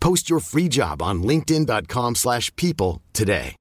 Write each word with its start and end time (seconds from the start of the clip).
Post 0.00 0.28
your 0.28 0.40
free 0.40 0.68
job 0.68 1.00
on 1.00 1.22
linkedin.com/people 1.22 2.14
slash 2.14 2.54
people 2.56 3.02
today. 3.12 3.56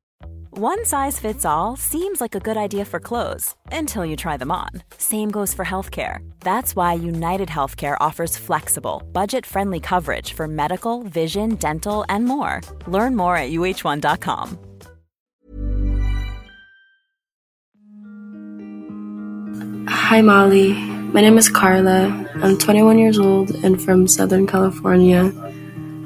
One 0.52 0.86
size 0.86 1.20
fits 1.20 1.46
all 1.46 1.76
seems 1.78 2.20
like 2.20 2.34
a 2.34 2.40
good 2.40 2.58
idea 2.58 2.84
for 2.86 3.00
clothes 3.00 3.54
until 3.72 4.04
you 4.04 4.16
try 4.16 4.38
them 4.38 4.52
on. 4.52 4.70
Same 4.98 5.30
goes 5.30 5.54
for 5.54 5.64
healthcare. 5.64 6.18
That's 6.40 6.76
why 6.76 6.94
United 6.94 7.48
Healthcare 7.48 7.96
offers 8.00 8.38
flexible, 8.38 9.04
budget 9.14 9.46
friendly 9.46 9.80
coverage 9.80 10.34
for 10.34 10.48
medical, 10.48 11.04
vision, 11.04 11.56
dental, 11.56 12.06
and 12.10 12.26
more. 12.26 12.62
Learn 12.88 13.16
more 13.16 13.38
at 13.38 13.52
uh1.com. 13.52 14.58
Hi, 19.88 20.22
Molly. 20.22 20.74
My 21.14 21.22
name 21.22 21.38
is 21.38 21.50
Carla. 21.50 22.08
I'm 22.42 22.58
21 22.58 22.98
years 22.98 23.20
old 23.20 23.52
and 23.64 23.80
from 23.80 24.08
Southern 24.08 24.48
California. 24.48 25.32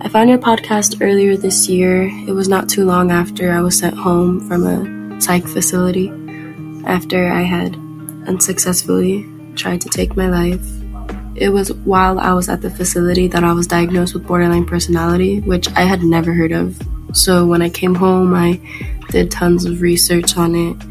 I 0.04 0.10
found 0.10 0.30
your 0.32 0.40
podcast 0.40 0.98
earlier 1.00 1.38
this 1.38 1.70
year. 1.70 2.10
It 2.28 2.32
was 2.32 2.50
not 2.50 2.68
too 2.68 2.86
long 2.86 3.12
after 3.12 3.52
I 3.52 3.62
was 3.62 3.78
sent 3.78 3.96
home 3.96 4.40
from 4.48 4.66
a 4.66 5.22
psych 5.22 5.46
facility 5.46 6.10
after 6.88 7.32
I 7.32 7.44
had 7.44 7.76
unsuccessfully 8.28 9.30
tried 9.56 9.80
to 9.82 9.90
take 9.90 10.18
my 10.18 10.28
life. 10.28 10.66
It 11.36 11.50
was 11.50 11.72
while 11.86 12.20
I 12.20 12.34
was 12.34 12.50
at 12.50 12.62
the 12.62 12.72
facility 12.72 13.28
that 13.28 13.44
I 13.44 13.54
was 13.54 13.68
diagnosed 13.68 14.16
with 14.16 14.26
borderline 14.26 14.66
personality, 14.66 15.40
which 15.42 15.70
I 15.74 15.82
had 15.82 16.02
never 16.02 16.34
heard 16.34 16.52
of. 16.52 16.82
So 17.14 17.46
when 17.46 17.62
I 17.62 17.70
came 17.70 17.94
home, 17.94 18.34
I 18.34 18.60
did 19.12 19.30
tons 19.30 19.66
of 19.66 19.82
research 19.82 20.36
on 20.36 20.56
it, 20.56 20.82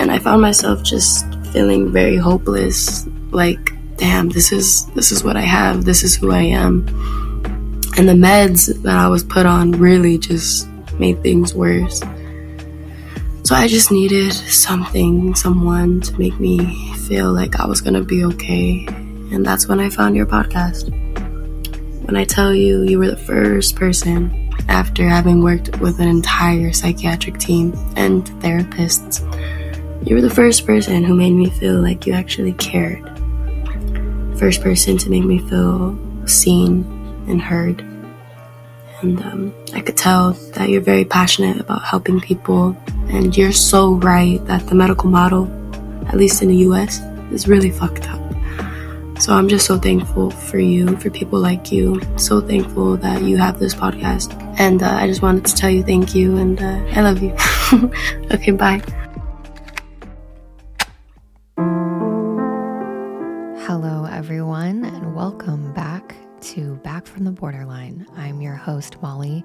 and 0.00 0.10
I 0.10 0.18
found 0.18 0.40
myself 0.40 0.82
just 0.82 1.26
feeling 1.52 1.92
very 1.92 2.16
hopeless. 2.16 3.06
Like, 3.32 3.74
damn, 3.98 4.30
this 4.30 4.50
is 4.50 4.86
this 4.92 5.12
is 5.12 5.22
what 5.22 5.36
I 5.36 5.42
have. 5.42 5.84
This 5.84 6.02
is 6.02 6.16
who 6.16 6.30
I 6.30 6.44
am. 6.44 7.27
And 7.98 8.08
the 8.08 8.12
meds 8.12 8.80
that 8.84 8.96
I 8.96 9.08
was 9.08 9.24
put 9.24 9.44
on 9.44 9.72
really 9.72 10.18
just 10.18 10.68
made 11.00 11.20
things 11.20 11.52
worse. 11.52 12.00
So 13.42 13.56
I 13.56 13.66
just 13.66 13.90
needed 13.90 14.32
something, 14.32 15.34
someone 15.34 16.00
to 16.02 16.16
make 16.16 16.38
me 16.38 16.94
feel 16.94 17.32
like 17.32 17.58
I 17.58 17.66
was 17.66 17.80
gonna 17.80 18.04
be 18.04 18.24
okay. 18.26 18.86
And 19.32 19.44
that's 19.44 19.66
when 19.66 19.80
I 19.80 19.90
found 19.90 20.14
your 20.14 20.26
podcast. 20.26 20.92
When 22.06 22.16
I 22.16 22.22
tell 22.24 22.54
you, 22.54 22.82
you 22.82 23.00
were 23.00 23.10
the 23.10 23.16
first 23.16 23.74
person 23.74 24.48
after 24.68 25.08
having 25.08 25.42
worked 25.42 25.80
with 25.80 25.98
an 25.98 26.06
entire 26.06 26.72
psychiatric 26.72 27.38
team 27.38 27.72
and 27.96 28.24
therapists. 28.40 29.24
You 30.08 30.14
were 30.14 30.22
the 30.22 30.30
first 30.30 30.64
person 30.64 31.02
who 31.02 31.16
made 31.16 31.32
me 31.32 31.50
feel 31.50 31.82
like 31.82 32.06
you 32.06 32.12
actually 32.12 32.52
cared. 32.52 33.04
First 34.38 34.62
person 34.62 34.98
to 34.98 35.10
make 35.10 35.24
me 35.24 35.40
feel 35.40 35.98
seen 36.28 36.97
and 37.28 37.40
heard. 37.40 37.80
And 39.00 39.20
um, 39.22 39.54
I 39.74 39.80
could 39.80 39.96
tell 39.96 40.32
that 40.54 40.68
you're 40.68 40.80
very 40.80 41.04
passionate 41.04 41.60
about 41.60 41.82
helping 41.82 42.20
people. 42.20 42.76
And 43.08 43.36
you're 43.36 43.52
so 43.52 43.94
right 43.94 44.44
that 44.46 44.66
the 44.66 44.74
medical 44.74 45.08
model, 45.08 45.46
at 46.08 46.16
least 46.16 46.42
in 46.42 46.48
the 46.48 46.56
US, 46.68 47.00
is 47.30 47.46
really 47.46 47.70
fucked 47.70 48.08
up. 48.08 48.18
So 49.20 49.34
I'm 49.34 49.48
just 49.48 49.66
so 49.66 49.78
thankful 49.78 50.30
for 50.30 50.58
you, 50.58 50.96
for 50.96 51.10
people 51.10 51.40
like 51.40 51.72
you. 51.72 52.00
So 52.16 52.40
thankful 52.40 52.96
that 52.98 53.22
you 53.22 53.36
have 53.36 53.58
this 53.58 53.74
podcast. 53.74 54.32
And 54.58 54.82
uh, 54.82 54.90
I 54.90 55.08
just 55.08 55.22
wanted 55.22 55.44
to 55.46 55.54
tell 55.54 55.70
you 55.70 55.82
thank 55.82 56.14
you 56.14 56.36
and 56.36 56.60
uh, 56.60 56.84
I 56.92 57.00
love 57.00 57.22
you. 57.22 57.34
okay, 58.32 58.52
bye. 58.52 58.80
Hello, 63.66 64.04
everyone, 64.04 64.84
and 64.84 65.14
welcome 65.16 65.67
back 66.98 67.06
from 67.06 67.22
the 67.22 67.30
Borderline. 67.30 68.04
I'm 68.16 68.40
your 68.40 68.56
host, 68.56 69.00
Molly, 69.00 69.44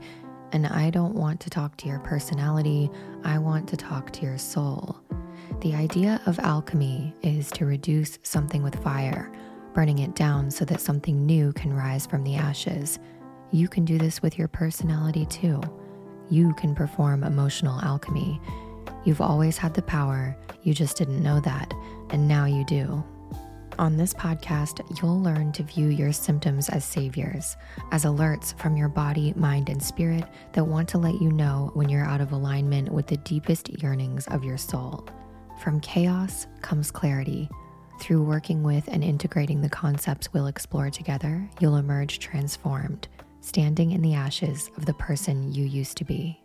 and 0.53 0.65
I 0.65 0.89
don't 0.89 1.13
want 1.13 1.39
to 1.41 1.51
talk 1.51 1.77
to 1.77 1.87
your 1.87 1.99
personality, 1.99 2.89
I 3.23 3.37
want 3.37 3.69
to 3.69 3.77
talk 3.77 4.09
to 4.13 4.23
your 4.23 4.39
soul. 4.39 4.99
The 5.61 5.75
idea 5.75 6.19
of 6.25 6.39
alchemy 6.39 7.13
is 7.21 7.51
to 7.51 7.67
reduce 7.67 8.17
something 8.23 8.63
with 8.63 8.81
fire, 8.81 9.31
burning 9.75 9.99
it 9.99 10.15
down 10.15 10.49
so 10.49 10.65
that 10.65 10.81
something 10.81 11.27
new 11.27 11.53
can 11.53 11.71
rise 11.75 12.07
from 12.07 12.23
the 12.23 12.37
ashes. 12.37 12.97
You 13.51 13.67
can 13.67 13.85
do 13.85 13.99
this 13.99 14.19
with 14.23 14.39
your 14.39 14.47
personality 14.47 15.27
too. 15.27 15.61
You 16.31 16.55
can 16.55 16.73
perform 16.73 17.23
emotional 17.23 17.79
alchemy. 17.81 18.41
You've 19.05 19.21
always 19.21 19.59
had 19.59 19.75
the 19.75 19.83
power, 19.83 20.35
you 20.63 20.73
just 20.73 20.97
didn't 20.97 21.21
know 21.21 21.39
that, 21.41 21.71
and 22.09 22.27
now 22.27 22.45
you 22.45 22.65
do. 22.65 23.03
On 23.79 23.97
this 23.97 24.13
podcast, 24.13 24.81
you'll 25.01 25.21
learn 25.21 25.51
to 25.53 25.63
view 25.63 25.87
your 25.87 26.13
symptoms 26.13 26.69
as 26.69 26.85
saviors, 26.85 27.57
as 27.91 28.05
alerts 28.05 28.55
from 28.59 28.77
your 28.77 28.87
body, 28.87 29.33
mind, 29.35 29.67
and 29.67 29.81
spirit 29.81 30.25
that 30.51 30.65
want 30.65 30.87
to 30.89 30.99
let 30.99 31.19
you 31.19 31.31
know 31.31 31.71
when 31.73 31.89
you're 31.89 32.05
out 32.05 32.21
of 32.21 32.33
alignment 32.33 32.91
with 32.91 33.07
the 33.07 33.17
deepest 33.17 33.69
yearnings 33.81 34.27
of 34.27 34.43
your 34.43 34.57
soul. 34.57 35.07
From 35.59 35.79
chaos 35.79 36.45
comes 36.61 36.91
clarity. 36.91 37.49
Through 37.99 38.23
working 38.23 38.61
with 38.61 38.87
and 38.87 39.03
integrating 39.03 39.61
the 39.61 39.69
concepts 39.69 40.31
we'll 40.33 40.47
explore 40.47 40.91
together, 40.91 41.49
you'll 41.59 41.77
emerge 41.77 42.19
transformed, 42.19 43.07
standing 43.41 43.91
in 43.91 44.03
the 44.03 44.13
ashes 44.13 44.69
of 44.77 44.85
the 44.85 44.93
person 44.93 45.51
you 45.51 45.65
used 45.65 45.97
to 45.97 46.05
be. 46.05 46.42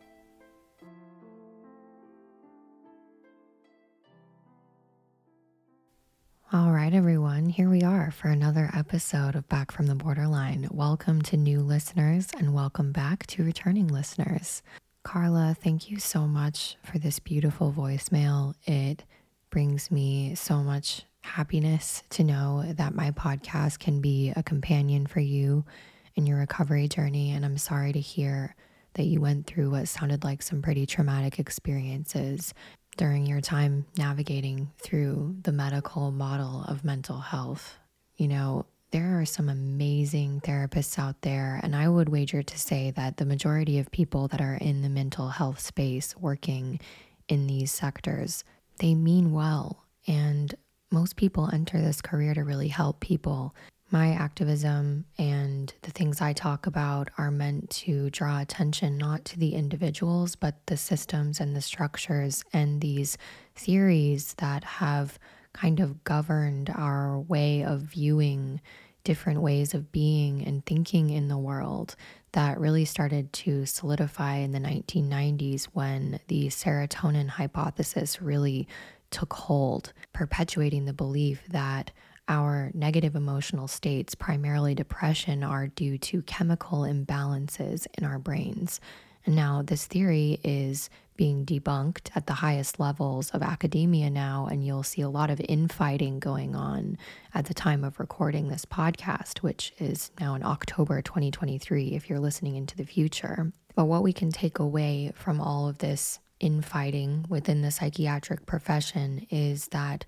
All 6.51 6.71
right, 6.73 6.95
everyone, 6.95 7.51
here 7.51 7.69
we 7.69 7.83
are 7.83 8.11
for 8.11 8.29
another 8.29 8.71
episode 8.73 9.35
of 9.35 9.47
Back 9.51 9.71
from 9.71 9.87
the 9.87 9.95
Borderline. 9.95 10.67
Welcome 10.71 11.21
to 11.23 11.37
new 11.37 11.61
listeners 11.61 12.29
and 12.39 12.55
welcome 12.55 12.91
back 12.91 13.27
to 13.27 13.45
returning 13.45 13.87
listeners. 13.87 14.63
Carla, 15.03 15.55
thank 15.61 15.91
you 15.91 15.99
so 15.99 16.27
much 16.27 16.79
for 16.83 16.99
this 16.99 17.19
beautiful 17.19 17.71
voicemail. 17.71 18.55
It 18.65 19.05
brings 19.51 19.91
me 19.91 20.35
so 20.37 20.63
much 20.63 21.03
happiness 21.21 22.03
to 22.11 22.25
know 22.25 22.65
that 22.67 22.95
my 22.95 23.11
podcast 23.11 23.79
can 23.79 24.01
be 24.01 24.33
a 24.35 24.43
companion 24.43 25.07
for 25.07 25.21
you 25.21 25.67
in 26.15 26.25
your 26.25 26.39
recovery 26.39 26.89
journey. 26.89 27.31
And 27.31 27.45
I'm 27.45 27.59
sorry 27.59 27.93
to 27.93 28.01
hear 28.01 28.55
that 28.95 29.05
you 29.05 29.21
went 29.21 29.47
through 29.47 29.73
what 29.73 29.87
sounded 29.87 30.25
like 30.25 30.41
some 30.41 30.63
pretty 30.63 30.87
traumatic 30.87 31.39
experiences 31.39 32.55
during 32.99 33.25
your 33.25 33.41
time 33.41 33.87
navigating 33.97 34.71
through 34.79 35.37
the 35.43 35.53
medical 35.53 36.11
model 36.11 36.65
of 36.69 36.85
mental 36.85 37.21
health. 37.21 37.79
You 38.17 38.29
know, 38.29 38.67
there 38.91 39.21
are 39.21 39.25
some 39.25 39.49
amazing 39.49 40.41
therapists 40.41 40.99
out 40.99 41.23
there, 41.23 41.61
and 41.63 41.77
I 41.77 41.89
would 41.89 42.09
wager 42.09 42.43
to 42.43 42.59
say 42.59 42.91
that 42.91 43.17
the 43.17 43.25
majority 43.25 43.79
of 43.79 43.91
people 43.93 44.29
that 44.29 44.41
are 44.41 44.57
in 44.57 44.83
the 44.83 44.89
mental 44.89 45.29
health 45.29 45.61
space 45.61 46.17
working 46.17 46.81
in 47.29 47.47
these 47.47 47.71
sectors, 47.71 48.45
they 48.79 48.95
mean 48.95 49.33
well. 49.33 49.85
And 50.07 50.55
most 50.91 51.17
people 51.17 51.49
enter 51.53 51.81
this 51.81 52.03
career 52.03 52.35
to 52.35 52.43
really 52.43 52.69
help 52.69 52.99
people. 52.99 53.55
My 53.91 54.13
activism 54.13 55.07
and 55.17 55.73
the 55.81 55.91
things 55.91 56.21
I 56.21 56.35
talk 56.35 56.67
about 56.67 57.09
are 57.17 57.31
meant 57.31 57.71
to 57.71 58.11
draw 58.11 58.41
attention 58.41 58.99
not 58.99 59.25
to 59.27 59.39
the 59.39 59.55
individuals, 59.55 60.37
but 60.37 60.67
the 60.67 60.77
systems 60.77 61.41
and 61.41 61.57
the 61.57 61.63
structures 61.63 62.45
and 62.53 62.83
these 62.83 63.17
theories 63.55 64.35
that 64.35 64.63
have 64.63 65.19
kind 65.55 65.81
of 65.81 66.05
governed 66.05 66.71
our 66.77 67.19
way 67.19 67.65
of 67.65 67.81
viewing 67.81 68.61
different 69.05 69.41
ways 69.41 69.73
of 69.73 69.91
being 69.91 70.45
and 70.45 70.67
thinking 70.67 71.09
in 71.09 71.29
the 71.29 71.39
world 71.39 71.97
that 72.33 72.61
really 72.61 72.85
started 72.85 73.33
to 73.33 73.65
solidify 73.65 74.37
in 74.37 74.53
the 74.53 74.59
1990s 74.59 75.65
when 75.73 76.21
the 76.29 76.49
serotonin 76.49 77.29
hypothesis 77.29 78.21
really 78.21 78.69
took 79.11 79.33
hold, 79.33 79.95
perpetuating 80.13 80.85
the 80.85 80.93
belief 80.93 81.41
that 81.49 81.91
our 82.29 82.71
negative 82.75 83.17
emotional 83.17 83.67
states, 83.67 84.15
primarily 84.15 84.75
depression, 84.75 85.43
are 85.43 85.67
due 85.67 85.99
to 85.99 86.23
chemical 86.23 86.81
imbalances 86.81 87.87
in 87.97 88.05
our 88.05 88.19
brains. 88.19 88.81
And 89.25 89.35
now, 89.35 89.63
this 89.63 89.87
theory 89.87 90.39
is 90.45 90.91
being 91.17 91.45
debunked 91.45 92.11
at 92.15 92.27
the 92.27 92.35
highest 92.35 92.79
levels 92.79 93.31
of 93.31 93.43
academia 93.43 94.09
now, 94.09 94.47
and 94.51 94.65
you'll 94.65 94.85
see 94.85 95.03
a 95.03 95.09
lot 95.09 95.31
of 95.31 95.41
infighting 95.49 96.21
going 96.21 96.55
on 96.55 96.97
at 97.35 97.47
the 97.47 97.55
time 97.55 97.83
of 97.83 97.99
recording 97.99 98.49
this 98.49 98.65
podcast, 98.65 99.39
which 99.39 99.73
is 99.79 100.13
now 100.21 100.35
in 100.35 100.45
October 100.45 101.03
2023, 101.03 101.89
if 101.89 102.09
you're 102.09 102.21
listening 102.21 102.55
into 102.55 102.77
the 102.77 102.85
future. 102.85 103.53
But 103.75 103.87
what 103.87 104.03
we 104.03 104.13
can 104.13 104.31
take 104.31 104.61
away 104.61 105.13
from 105.15 105.41
all 105.41 105.69
of 105.69 105.79
this 105.79 106.21
infighting 106.41 107.27
within 107.29 107.63
the 107.63 107.71
psychiatric 107.73 108.47
profession 108.47 109.27
is 109.29 109.69
that 109.69 110.05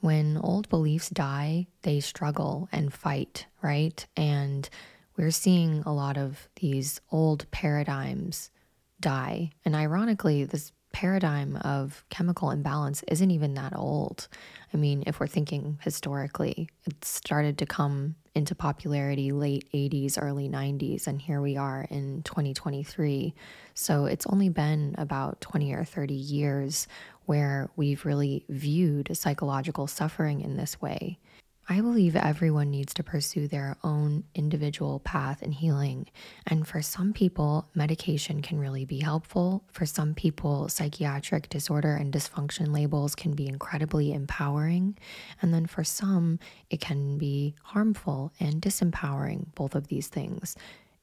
when 0.00 0.38
old 0.38 0.68
beliefs 0.68 1.10
die, 1.10 1.66
they 1.82 2.00
struggle 2.00 2.68
and 2.72 2.92
fight, 2.92 3.46
right? 3.62 4.06
And 4.16 4.68
we're 5.16 5.30
seeing 5.30 5.82
a 5.84 5.92
lot 5.92 6.16
of 6.16 6.48
these 6.56 7.00
old 7.12 7.50
paradigms 7.50 8.50
die. 9.00 9.50
And 9.64 9.74
ironically, 9.74 10.44
this 10.44 10.72
paradigm 10.92 11.56
of 11.56 12.04
chemical 12.10 12.50
imbalance 12.50 13.02
isn't 13.08 13.30
even 13.30 13.54
that 13.54 13.76
old. 13.76 14.28
I 14.74 14.76
mean, 14.76 15.04
if 15.06 15.20
we're 15.20 15.26
thinking 15.26 15.78
historically, 15.82 16.68
it 16.84 17.04
started 17.04 17.58
to 17.58 17.66
come 17.66 18.16
into 18.34 18.54
popularity 18.54 19.32
late 19.32 19.68
80s, 19.72 20.18
early 20.20 20.48
90s, 20.48 21.06
and 21.06 21.20
here 21.20 21.40
we 21.40 21.56
are 21.56 21.86
in 21.90 22.22
2023. 22.22 23.34
So 23.74 24.06
it's 24.06 24.26
only 24.26 24.48
been 24.48 24.94
about 24.98 25.40
20 25.40 25.72
or 25.74 25.84
30 25.84 26.14
years 26.14 26.86
where 27.30 27.70
we've 27.76 28.04
really 28.04 28.44
viewed 28.48 29.16
psychological 29.16 29.86
suffering 29.86 30.40
in 30.40 30.56
this 30.56 30.80
way. 30.80 31.16
I 31.68 31.80
believe 31.80 32.16
everyone 32.16 32.72
needs 32.72 32.92
to 32.94 33.04
pursue 33.04 33.46
their 33.46 33.76
own 33.84 34.24
individual 34.34 34.98
path 34.98 35.40
in 35.40 35.52
healing. 35.52 36.08
And 36.48 36.66
for 36.66 36.82
some 36.82 37.12
people, 37.12 37.68
medication 37.72 38.42
can 38.42 38.58
really 38.58 38.84
be 38.84 38.98
helpful. 38.98 39.62
For 39.70 39.86
some 39.86 40.12
people, 40.12 40.68
psychiatric 40.68 41.48
disorder 41.48 41.94
and 41.94 42.12
dysfunction 42.12 42.74
labels 42.74 43.14
can 43.14 43.34
be 43.34 43.46
incredibly 43.46 44.12
empowering. 44.12 44.98
And 45.40 45.54
then 45.54 45.66
for 45.66 45.84
some, 45.84 46.40
it 46.68 46.80
can 46.80 47.16
be 47.16 47.54
harmful 47.62 48.32
and 48.40 48.60
disempowering, 48.60 49.54
both 49.54 49.76
of 49.76 49.86
these 49.86 50.08
things. 50.08 50.56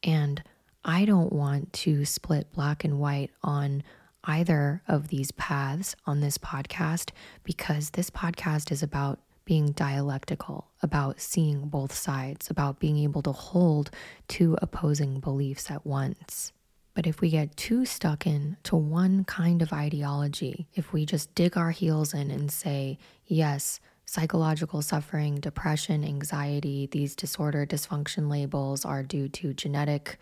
And 0.03 0.43
I 0.83 1.05
don't 1.05 1.31
want 1.31 1.71
to 1.83 2.03
split 2.03 2.51
black 2.51 2.83
and 2.83 2.99
white 2.99 3.31
on 3.43 3.83
either 4.27 4.83
of 4.87 5.07
these 5.07 5.31
paths 5.31 5.95
on 6.05 6.19
this 6.19 6.37
podcast 6.37 7.09
because 7.43 7.91
this 7.91 8.09
podcast 8.09 8.71
is 8.71 8.83
about 8.83 9.19
being 9.45 9.71
dialectical, 9.71 10.67
about 10.83 11.21
seeing 11.21 11.69
both 11.69 11.93
sides, 11.93 12.49
about 12.49 12.79
being 12.79 12.97
able 12.97 13.21
to 13.21 13.31
hold 13.31 13.89
two 14.27 14.57
opposing 14.61 15.21
beliefs 15.21 15.71
at 15.71 15.85
once. 15.85 16.51
But 16.93 17.07
if 17.07 17.21
we 17.21 17.29
get 17.29 17.55
too 17.55 17.85
stuck 17.85 18.27
in 18.27 18.57
to 18.63 18.75
one 18.75 19.23
kind 19.23 19.61
of 19.61 19.71
ideology, 19.71 20.67
if 20.73 20.91
we 20.91 21.05
just 21.05 21.33
dig 21.33 21.55
our 21.55 21.71
heels 21.71 22.13
in 22.13 22.29
and 22.29 22.51
say, 22.51 22.97
yes, 23.25 23.79
psychological 24.05 24.81
suffering, 24.81 25.35
depression, 25.35 26.03
anxiety, 26.03 26.87
these 26.91 27.15
disorder 27.15 27.65
dysfunction 27.65 28.29
labels 28.29 28.83
are 28.83 29.03
due 29.03 29.29
to 29.29 29.53
genetic 29.53 30.17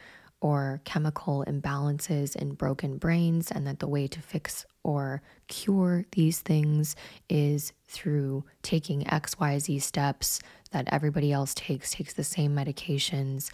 or 0.45 0.79
chemical 0.83 1.43
imbalances 1.47 2.35
in 2.35 2.53
broken 2.53 2.97
brains, 2.97 3.49
and 3.49 3.65
that 3.65 3.79
the 3.79 3.87
way 3.87 4.05
to 4.05 4.21
fix 4.21 4.63
or 4.83 5.19
cure 5.47 6.05
these 6.11 6.39
things 6.41 6.95
is 7.27 7.73
through 7.87 8.43
taking 8.61 9.01
XYZ 9.05 9.81
steps 9.81 10.39
that 10.69 10.87
everybody 10.91 11.31
else 11.31 11.55
takes, 11.55 11.89
takes 11.89 12.13
the 12.13 12.23
same 12.23 12.55
medications. 12.55 13.49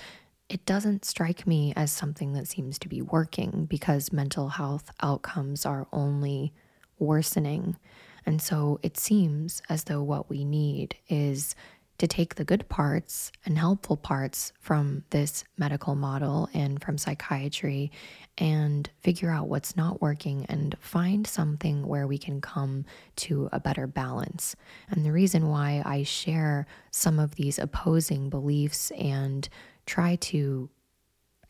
It 0.49 0.65
doesn't 0.65 1.05
strike 1.05 1.47
me 1.47 1.71
as 1.77 1.93
something 1.93 2.33
that 2.33 2.49
seems 2.49 2.77
to 2.79 2.89
be 2.89 3.01
working 3.01 3.67
because 3.69 4.11
mental 4.11 4.49
health 4.49 4.91
outcomes 5.01 5.65
are 5.65 5.87
only 5.93 6.51
worsening. 6.99 7.77
And 8.25 8.41
so 8.41 8.81
it 8.83 8.97
seems 8.97 9.61
as 9.69 9.85
though 9.85 10.03
what 10.03 10.29
we 10.29 10.43
need 10.43 10.97
is 11.07 11.55
to 12.01 12.07
take 12.07 12.33
the 12.33 12.43
good 12.43 12.67
parts 12.67 13.31
and 13.45 13.59
helpful 13.59 13.95
parts 13.95 14.53
from 14.59 15.03
this 15.11 15.43
medical 15.55 15.93
model 15.93 16.49
and 16.51 16.81
from 16.81 16.97
psychiatry 16.97 17.91
and 18.39 18.89
figure 19.01 19.29
out 19.29 19.47
what's 19.47 19.77
not 19.77 20.01
working 20.01 20.43
and 20.49 20.75
find 20.79 21.27
something 21.27 21.85
where 21.85 22.07
we 22.07 22.17
can 22.17 22.41
come 22.41 22.83
to 23.15 23.47
a 23.51 23.59
better 23.59 23.85
balance. 23.85 24.55
And 24.89 25.05
the 25.05 25.11
reason 25.11 25.47
why 25.47 25.83
I 25.85 26.01
share 26.01 26.65
some 26.89 27.19
of 27.19 27.35
these 27.35 27.59
opposing 27.59 28.31
beliefs 28.31 28.89
and 28.97 29.47
try 29.85 30.15
to 30.15 30.71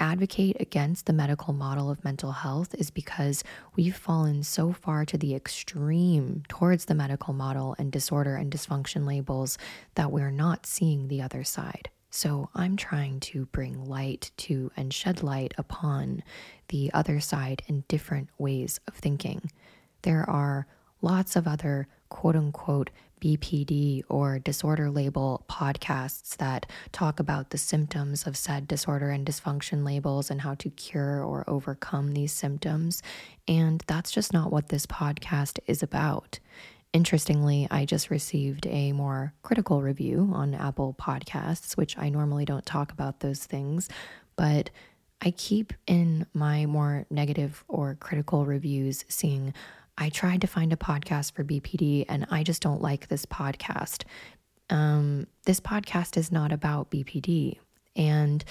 advocate 0.02 0.58
against 0.60 1.06
the 1.06 1.14
medical 1.14 1.54
model 1.54 1.90
of 1.92 2.04
mental 2.04 2.32
health 2.32 2.74
is 2.74 2.90
because 2.90 3.44
we've 3.76 3.96
fallen 3.96 4.44
so 4.44 4.74
far 4.74 5.06
to 5.06 5.18
the 5.18 5.36
extreme 5.36 6.44
towards 6.50 6.86
the 6.86 6.96
medical 6.96 7.34
model 7.34 7.76
and 7.78 7.92
disorder 7.92 8.36
and 8.36 8.52
dysfunction 8.52 9.06
labels 9.06 9.60
that 9.96 10.12
we're 10.12 10.32
not 10.32 10.66
seeing 10.66 11.08
the 11.08 11.22
other 11.22 11.44
side. 11.44 11.90
So 12.10 12.50
I'm 12.56 12.76
trying 12.76 13.20
to 13.22 13.46
bring 13.46 13.86
light 13.86 14.32
to 14.38 14.72
and 14.76 14.92
shed 14.94 15.22
light 15.24 15.54
upon 15.58 16.24
the 16.70 16.92
other 16.94 17.20
side 17.20 17.62
and 17.68 17.88
different 17.88 18.30
ways 18.40 18.80
of 18.88 18.96
thinking. 18.96 19.52
There 20.02 20.28
are 20.28 20.66
lots 21.02 21.36
of 21.36 21.48
other 21.48 21.88
quote 22.10 22.36
unquote 22.36 22.90
BPD 23.22 24.04
or 24.10 24.40
disorder 24.40 24.90
label 24.90 25.46
podcasts 25.50 26.36
that 26.38 26.66
talk 26.92 27.20
about 27.20 27.52
the 27.52 27.58
symptoms 27.58 28.28
of 28.28 28.36
said 28.36 28.68
disorder 28.68 29.12
and 29.12 29.26
dysfunction 29.26 29.86
labels 29.86 30.30
and 30.30 30.42
how 30.42 30.56
to 30.56 30.70
cure 30.72 31.24
or 31.24 31.44
overcome 31.48 32.14
these 32.14 32.34
symptoms. 32.34 33.02
And 33.48 33.84
that's 33.88 34.12
just 34.12 34.34
not 34.34 34.52
what 34.52 34.70
this 34.70 34.86
podcast 34.86 35.60
is 35.68 35.82
about. 35.82 36.40
Interestingly, 36.94 37.68
I 37.72 37.86
just 37.86 38.10
received 38.10 38.68
a 38.68 38.92
more 38.92 39.34
critical 39.44 39.82
review 39.82 40.30
on 40.34 40.54
Apple 40.54 40.94
Podcasts, 41.00 41.78
which 41.78 41.98
I 41.98 42.10
normally 42.10 42.44
don't 42.44 42.66
talk 42.66 42.92
about 42.92 43.22
those 43.22 43.46
things, 43.46 43.88
but 44.36 44.72
I 45.22 45.32
keep 45.32 45.74
in 45.86 46.26
my 46.34 46.66
more 46.66 47.06
negative 47.10 47.64
or 47.68 47.96
critical 47.96 48.46
reviews 48.46 49.06
seeing 49.08 49.54
I 50.02 50.10
tried 50.10 50.42
to 50.42 50.48
find 50.48 50.74
a 50.74 50.78
podcast 50.78 51.34
for 51.34 51.44
BPD 51.44 52.06
and 52.10 52.26
I 52.32 52.42
just 52.42 52.64
don't 52.64 52.82
like 52.82 53.08
this 53.08 53.24
podcast. 53.28 54.06
Um, 54.72 55.28
this 55.46 55.60
podcast 55.60 56.18
is 56.18 56.32
not 56.32 56.52
about 56.52 56.90
BPD. 56.90 57.60
And 57.96 58.44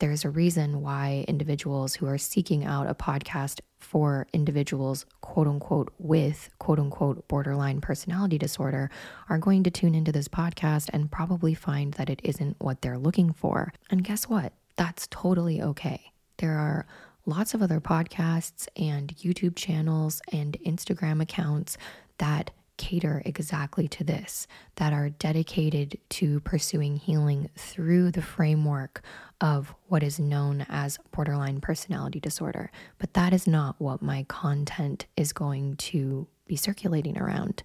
there's 0.00 0.24
a 0.24 0.30
reason 0.30 0.80
why 0.80 1.24
individuals 1.28 1.94
who 1.94 2.06
are 2.06 2.18
seeking 2.18 2.64
out 2.64 2.90
a 2.90 2.96
podcast 2.96 3.60
for 3.78 4.26
individuals, 4.32 5.06
quote 5.20 5.46
unquote, 5.46 5.92
with 5.98 6.50
quote 6.58 6.80
unquote 6.80 7.28
borderline 7.28 7.80
personality 7.80 8.36
disorder 8.36 8.90
are 9.28 9.38
going 9.38 9.62
to 9.62 9.70
tune 9.70 9.94
into 9.94 10.10
this 10.10 10.26
podcast 10.26 10.90
and 10.92 11.12
probably 11.12 11.54
find 11.54 11.94
that 11.94 12.10
it 12.10 12.20
isn't 12.24 12.56
what 12.58 12.82
they're 12.82 12.98
looking 12.98 13.32
for. 13.32 13.72
And 13.88 14.02
guess 14.02 14.24
what? 14.28 14.52
That's 14.74 15.06
totally 15.12 15.62
okay. 15.62 16.10
There 16.38 16.58
are 16.58 16.86
lots 17.28 17.52
of 17.52 17.62
other 17.62 17.78
podcasts 17.78 18.66
and 18.74 19.14
YouTube 19.16 19.54
channels 19.54 20.22
and 20.32 20.56
Instagram 20.64 21.20
accounts 21.20 21.76
that 22.16 22.50
cater 22.78 23.20
exactly 23.26 23.86
to 23.88 24.02
this, 24.02 24.46
that 24.76 24.92
are 24.92 25.10
dedicated 25.10 25.98
to 26.08 26.40
pursuing 26.40 26.96
healing 26.96 27.50
through 27.56 28.10
the 28.10 28.22
framework 28.22 29.02
of 29.40 29.74
what 29.88 30.02
is 30.02 30.18
known 30.18 30.64
as 30.68 30.98
borderline 31.10 31.60
personality 31.60 32.18
disorder. 32.18 32.70
But 32.98 33.12
that 33.14 33.34
is 33.34 33.46
not 33.46 33.76
what 33.78 34.00
my 34.00 34.24
content 34.28 35.06
is 35.16 35.32
going 35.32 35.76
to 35.76 36.26
be 36.46 36.56
circulating 36.56 37.18
around. 37.18 37.62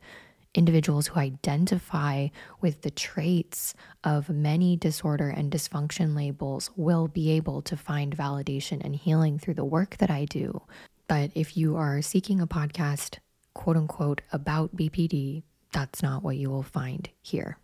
Individuals 0.53 1.07
who 1.07 1.19
identify 1.19 2.27
with 2.61 2.81
the 2.81 2.91
traits 2.91 3.73
of 4.03 4.29
many 4.29 4.75
disorder 4.77 5.29
and 5.29 5.51
dysfunction 5.51 6.15
labels 6.15 6.69
will 6.75 7.07
be 7.07 7.31
able 7.31 7.61
to 7.63 7.77
find 7.77 8.15
validation 8.15 8.83
and 8.83 8.95
healing 8.95 9.39
through 9.39 9.55
the 9.55 9.65
work 9.65 9.97
that 9.97 10.11
I 10.11 10.25
do. 10.25 10.61
But 11.07 11.31
if 11.35 11.57
you 11.57 11.75
are 11.75 12.01
seeking 12.01 12.39
a 12.39 12.47
podcast, 12.47 13.17
quote 13.53 13.77
unquote, 13.77 14.21
about 14.31 14.75
BPD, 14.75 15.43
that's 15.71 16.03
not 16.03 16.23
what 16.23 16.37
you 16.37 16.49
will 16.49 16.63
find 16.63 17.09
here. 17.21 17.57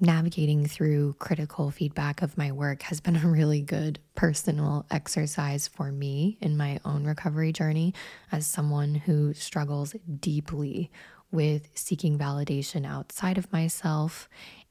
Navigating 0.00 0.66
through 0.66 1.14
critical 1.14 1.70
feedback 1.70 2.20
of 2.20 2.36
my 2.36 2.50
work 2.52 2.82
has 2.82 3.00
been 3.00 3.16
a 3.24 3.28
really 3.28 3.62
good 3.62 3.98
personal 4.14 4.86
exercise 4.90 5.68
for 5.68 5.92
me 5.92 6.38
in 6.40 6.56
my 6.56 6.80
own 6.84 7.04
recovery 7.04 7.52
journey 7.52 7.94
as 8.32 8.46
someone 8.46 8.94
who 8.94 9.34
struggles 9.34 9.94
deeply 10.20 10.90
with 11.34 11.68
seeking 11.74 12.16
validation 12.16 12.86
outside 12.86 13.36
of 13.36 13.52
myself 13.52 14.28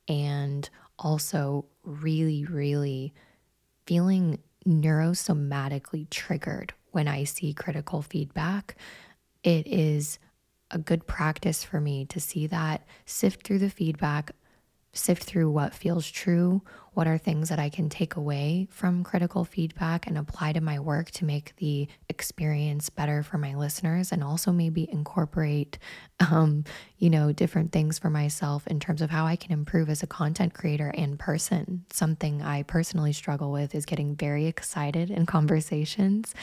and 0.07 0.69
also 0.97 1.65
really, 1.83 2.45
really 2.45 3.13
feeling 3.85 4.39
neurosomatically 4.65 6.09
triggered 6.09 6.73
when 6.91 7.07
I 7.07 7.25
see 7.25 7.53
critical 7.53 8.01
feedback. 8.01 8.77
It 9.43 9.67
is 9.67 10.19
a 10.71 10.77
good 10.77 11.05
practice 11.05 11.65
for 11.65 11.81
me 11.81 12.05
to 12.05 12.19
see 12.21 12.47
that, 12.47 12.87
sift 13.05 13.45
through 13.45 13.59
the 13.59 13.69
feedback, 13.69 14.31
sift 14.93 15.23
through 15.23 15.49
what 15.49 15.73
feels 15.73 16.09
true, 16.09 16.61
what 16.93 17.07
are 17.07 17.17
things 17.17 17.49
that 17.49 17.57
I 17.57 17.69
can 17.69 17.89
take 17.89 18.15
away 18.15 18.67
from 18.69 19.03
critical 19.03 19.43
feedback 19.43 20.05
and 20.05 20.17
apply 20.17 20.53
to 20.53 20.61
my 20.61 20.79
work 20.79 21.09
to 21.11 21.25
make 21.25 21.55
the 21.57 21.87
experience 22.07 22.89
better 22.91 23.23
for 23.23 23.39
my 23.39 23.55
listeners, 23.55 24.11
and 24.11 24.23
also 24.23 24.51
maybe 24.51 24.87
incorporate, 24.91 25.79
um, 26.31 26.63
you 26.99 27.09
know, 27.09 27.31
different 27.31 27.71
things 27.71 27.97
for 27.97 28.11
myself 28.11 28.67
in 28.67 28.79
terms 28.79 29.01
of 29.01 29.09
how 29.09 29.25
I 29.25 29.35
can 29.35 29.51
improve 29.51 29.89
as 29.89 30.03
a 30.03 30.07
content 30.07 30.53
creator 30.53 30.93
and 30.95 31.17
person. 31.17 31.85
Something 31.91 32.43
I 32.43 32.61
personally 32.63 33.13
struggle 33.13 33.51
with 33.51 33.73
is 33.73 33.85
getting 33.85 34.15
very 34.15 34.45
excited 34.45 35.09
in 35.09 35.25
conversations 35.33 36.35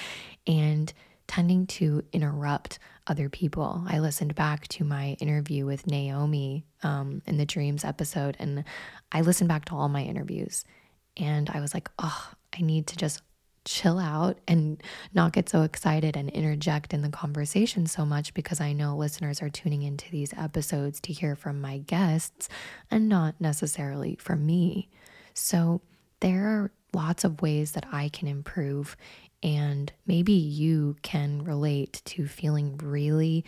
and 0.46 0.92
tending 1.30 1.64
to 1.64 2.02
interrupt 2.12 2.80
other 3.06 3.28
people. 3.28 3.84
I 3.86 4.00
listened 4.00 4.34
back 4.34 4.66
to 4.66 4.82
my 4.82 5.16
interview 5.20 5.64
with 5.64 5.86
Naomi 5.86 6.66
um, 6.82 7.22
in 7.24 7.36
the 7.36 7.46
Dreams 7.46 7.84
episode, 7.84 8.36
and 8.40 8.64
I 9.12 9.20
listened 9.20 9.46
back 9.46 9.66
to 9.66 9.76
all 9.76 9.88
my 9.88 10.02
interviews. 10.02 10.64
And 11.16 11.48
I 11.48 11.60
was 11.60 11.72
like, 11.72 11.88
oh, 12.00 12.32
I 12.52 12.62
need 12.62 12.88
to 12.88 12.96
just 12.96 13.22
chill 13.64 14.00
out 14.00 14.40
and 14.48 14.82
not 15.14 15.32
get 15.32 15.48
so 15.48 15.62
excited 15.62 16.16
and 16.16 16.30
interject 16.30 16.92
in 16.92 17.02
the 17.02 17.10
conversation 17.10 17.86
so 17.86 18.04
much 18.04 18.34
because 18.34 18.60
I 18.60 18.72
know 18.72 18.96
listeners 18.96 19.40
are 19.40 19.50
tuning 19.50 19.82
into 19.82 20.10
these 20.10 20.32
episodes 20.32 20.98
to 21.02 21.12
hear 21.12 21.36
from 21.36 21.60
my 21.60 21.78
guests 21.78 22.48
and 22.90 23.08
not 23.08 23.36
necessarily 23.38 24.16
from 24.18 24.44
me. 24.44 24.88
So 25.34 25.80
there 26.18 26.48
are 26.48 26.72
lots 26.92 27.22
of 27.22 27.40
ways 27.40 27.70
that 27.72 27.86
I 27.92 28.08
can 28.08 28.26
improve 28.26 28.96
and 29.42 29.92
maybe 30.06 30.32
you 30.32 30.96
can 31.02 31.42
relate 31.42 32.02
to 32.04 32.26
feeling 32.26 32.76
really 32.78 33.44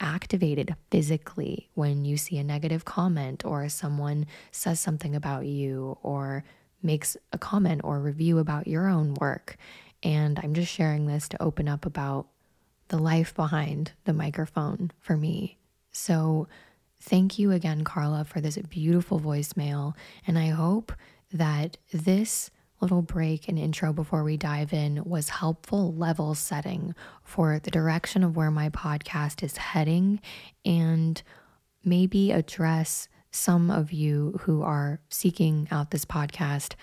activated 0.00 0.74
physically 0.90 1.68
when 1.74 2.04
you 2.04 2.16
see 2.16 2.38
a 2.38 2.44
negative 2.44 2.84
comment 2.84 3.44
or 3.44 3.68
someone 3.68 4.26
says 4.50 4.80
something 4.80 5.14
about 5.14 5.44
you 5.44 5.98
or 6.02 6.42
makes 6.82 7.16
a 7.32 7.38
comment 7.38 7.82
or 7.84 8.00
review 8.00 8.38
about 8.38 8.66
your 8.66 8.88
own 8.88 9.14
work. 9.14 9.56
And 10.02 10.40
I'm 10.42 10.54
just 10.54 10.72
sharing 10.72 11.06
this 11.06 11.28
to 11.28 11.42
open 11.42 11.68
up 11.68 11.84
about 11.84 12.26
the 12.88 12.98
life 12.98 13.34
behind 13.34 13.92
the 14.04 14.14
microphone 14.14 14.90
for 14.98 15.16
me. 15.16 15.58
So, 15.92 16.48
thank 17.00 17.38
you 17.38 17.52
again, 17.52 17.84
Carla, 17.84 18.24
for 18.24 18.40
this 18.40 18.56
beautiful 18.56 19.20
voicemail. 19.20 19.94
And 20.26 20.38
I 20.38 20.48
hope 20.48 20.92
that 21.32 21.76
this 21.92 22.50
little 22.80 23.02
break 23.02 23.48
and 23.48 23.58
intro 23.58 23.92
before 23.92 24.24
we 24.24 24.36
dive 24.36 24.72
in 24.72 25.02
was 25.04 25.28
helpful 25.28 25.92
level 25.94 26.34
setting 26.34 26.94
for 27.22 27.58
the 27.58 27.70
direction 27.70 28.24
of 28.24 28.36
where 28.36 28.50
my 28.50 28.68
podcast 28.70 29.42
is 29.42 29.56
heading 29.56 30.20
and 30.64 31.22
maybe 31.84 32.32
address 32.32 33.08
some 33.30 33.70
of 33.70 33.92
you 33.92 34.38
who 34.42 34.62
are 34.62 35.00
seeking 35.08 35.68
out 35.70 35.90
this 35.90 36.04
podcast 36.04 36.74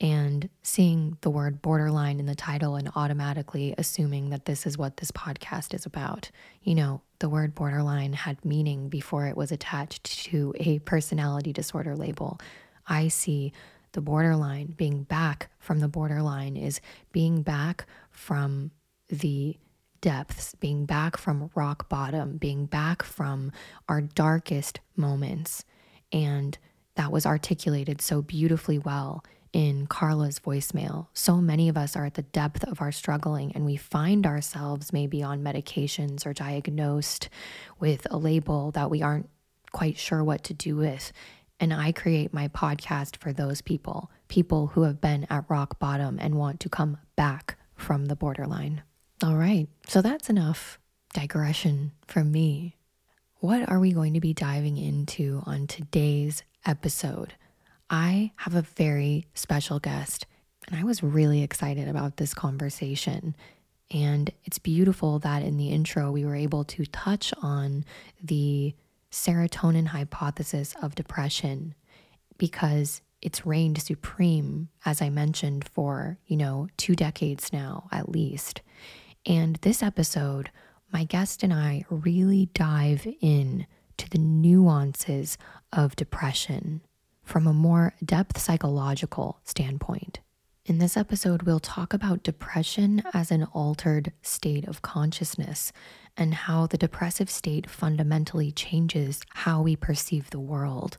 and 0.00 0.48
seeing 0.62 1.16
the 1.20 1.30
word 1.30 1.62
borderline 1.62 2.18
in 2.18 2.26
the 2.26 2.34
title 2.34 2.74
and 2.76 2.90
automatically 2.96 3.74
assuming 3.78 4.30
that 4.30 4.44
this 4.44 4.66
is 4.66 4.76
what 4.76 4.98
this 4.98 5.10
podcast 5.10 5.72
is 5.72 5.86
about. 5.86 6.30
You 6.62 6.74
know, 6.74 7.00
the 7.20 7.28
word 7.28 7.54
borderline 7.54 8.12
had 8.12 8.44
meaning 8.44 8.88
before 8.88 9.26
it 9.26 9.36
was 9.36 9.52
attached 9.52 10.04
to 10.26 10.52
a 10.58 10.80
personality 10.80 11.52
disorder 11.52 11.96
label. 11.96 12.38
I 12.86 13.08
see 13.08 13.52
the 13.94 14.00
borderline, 14.00 14.74
being 14.76 15.02
back 15.04 15.50
from 15.58 15.80
the 15.80 15.88
borderline 15.88 16.56
is 16.56 16.80
being 17.12 17.42
back 17.42 17.86
from 18.10 18.70
the 19.08 19.56
depths, 20.00 20.54
being 20.56 20.84
back 20.84 21.16
from 21.16 21.50
rock 21.54 21.88
bottom, 21.88 22.36
being 22.36 22.66
back 22.66 23.02
from 23.02 23.50
our 23.88 24.02
darkest 24.02 24.80
moments. 24.96 25.64
And 26.12 26.58
that 26.96 27.10
was 27.10 27.24
articulated 27.24 28.02
so 28.02 28.20
beautifully 28.20 28.78
well 28.78 29.24
in 29.52 29.86
Carla's 29.86 30.40
voicemail. 30.40 31.06
So 31.14 31.36
many 31.36 31.68
of 31.68 31.76
us 31.76 31.96
are 31.96 32.04
at 32.04 32.14
the 32.14 32.22
depth 32.22 32.64
of 32.64 32.80
our 32.80 32.92
struggling, 32.92 33.52
and 33.52 33.64
we 33.64 33.76
find 33.76 34.26
ourselves 34.26 34.92
maybe 34.92 35.22
on 35.22 35.42
medications 35.42 36.26
or 36.26 36.32
diagnosed 36.32 37.28
with 37.78 38.06
a 38.10 38.18
label 38.18 38.72
that 38.72 38.90
we 38.90 39.00
aren't 39.00 39.30
quite 39.72 39.96
sure 39.96 40.22
what 40.22 40.42
to 40.44 40.54
do 40.54 40.76
with. 40.76 41.12
And 41.60 41.72
I 41.72 41.92
create 41.92 42.34
my 42.34 42.48
podcast 42.48 43.16
for 43.16 43.32
those 43.32 43.60
people, 43.60 44.10
people 44.28 44.68
who 44.68 44.82
have 44.82 45.00
been 45.00 45.26
at 45.30 45.48
rock 45.48 45.78
bottom 45.78 46.18
and 46.20 46.34
want 46.34 46.60
to 46.60 46.68
come 46.68 46.98
back 47.16 47.56
from 47.76 48.06
the 48.06 48.16
borderline. 48.16 48.82
All 49.22 49.36
right, 49.36 49.68
so 49.88 50.02
that's 50.02 50.28
enough 50.28 50.78
digression 51.12 51.92
from 52.06 52.32
me. 52.32 52.76
What 53.38 53.68
are 53.68 53.78
we 53.78 53.92
going 53.92 54.14
to 54.14 54.20
be 54.20 54.34
diving 54.34 54.76
into 54.76 55.42
on 55.46 55.66
today's 55.66 56.42
episode? 56.66 57.34
I 57.88 58.32
have 58.36 58.54
a 58.54 58.62
very 58.62 59.26
special 59.34 59.78
guest, 59.78 60.26
and 60.66 60.78
I 60.78 60.84
was 60.84 61.02
really 61.02 61.42
excited 61.42 61.86
about 61.86 62.16
this 62.16 62.34
conversation. 62.34 63.36
And 63.90 64.30
it's 64.44 64.58
beautiful 64.58 65.18
that 65.20 65.42
in 65.42 65.56
the 65.56 65.68
intro, 65.68 66.10
we 66.10 66.24
were 66.24 66.34
able 66.34 66.64
to 66.64 66.86
touch 66.86 67.32
on 67.42 67.84
the 68.22 68.74
serotonin 69.14 69.86
hypothesis 69.86 70.74
of 70.82 70.96
depression 70.96 71.74
because 72.36 73.00
it's 73.22 73.46
reigned 73.46 73.80
supreme, 73.80 74.68
as 74.84 75.00
I 75.00 75.08
mentioned, 75.08 75.68
for, 75.68 76.18
you 76.26 76.36
know, 76.36 76.68
two 76.76 76.96
decades 76.96 77.52
now 77.52 77.88
at 77.92 78.08
least. 78.08 78.60
And 79.24 79.56
this 79.56 79.82
episode, 79.82 80.50
my 80.92 81.04
guest 81.04 81.42
and 81.42 81.52
I 81.52 81.84
really 81.88 82.50
dive 82.54 83.06
in 83.20 83.66
to 83.98 84.10
the 84.10 84.18
nuances 84.18 85.38
of 85.72 85.96
depression 85.96 86.82
from 87.22 87.46
a 87.46 87.54
more 87.54 87.94
depth 88.04 88.38
psychological 88.38 89.38
standpoint. 89.44 90.18
In 90.66 90.78
this 90.78 90.96
episode, 90.96 91.42
we'll 91.42 91.60
talk 91.60 91.92
about 91.92 92.22
depression 92.22 93.02
as 93.12 93.30
an 93.30 93.44
altered 93.52 94.14
state 94.22 94.66
of 94.66 94.80
consciousness 94.80 95.74
and 96.16 96.32
how 96.32 96.66
the 96.66 96.78
depressive 96.78 97.28
state 97.28 97.68
fundamentally 97.68 98.50
changes 98.50 99.20
how 99.34 99.60
we 99.60 99.76
perceive 99.76 100.30
the 100.30 100.40
world. 100.40 100.96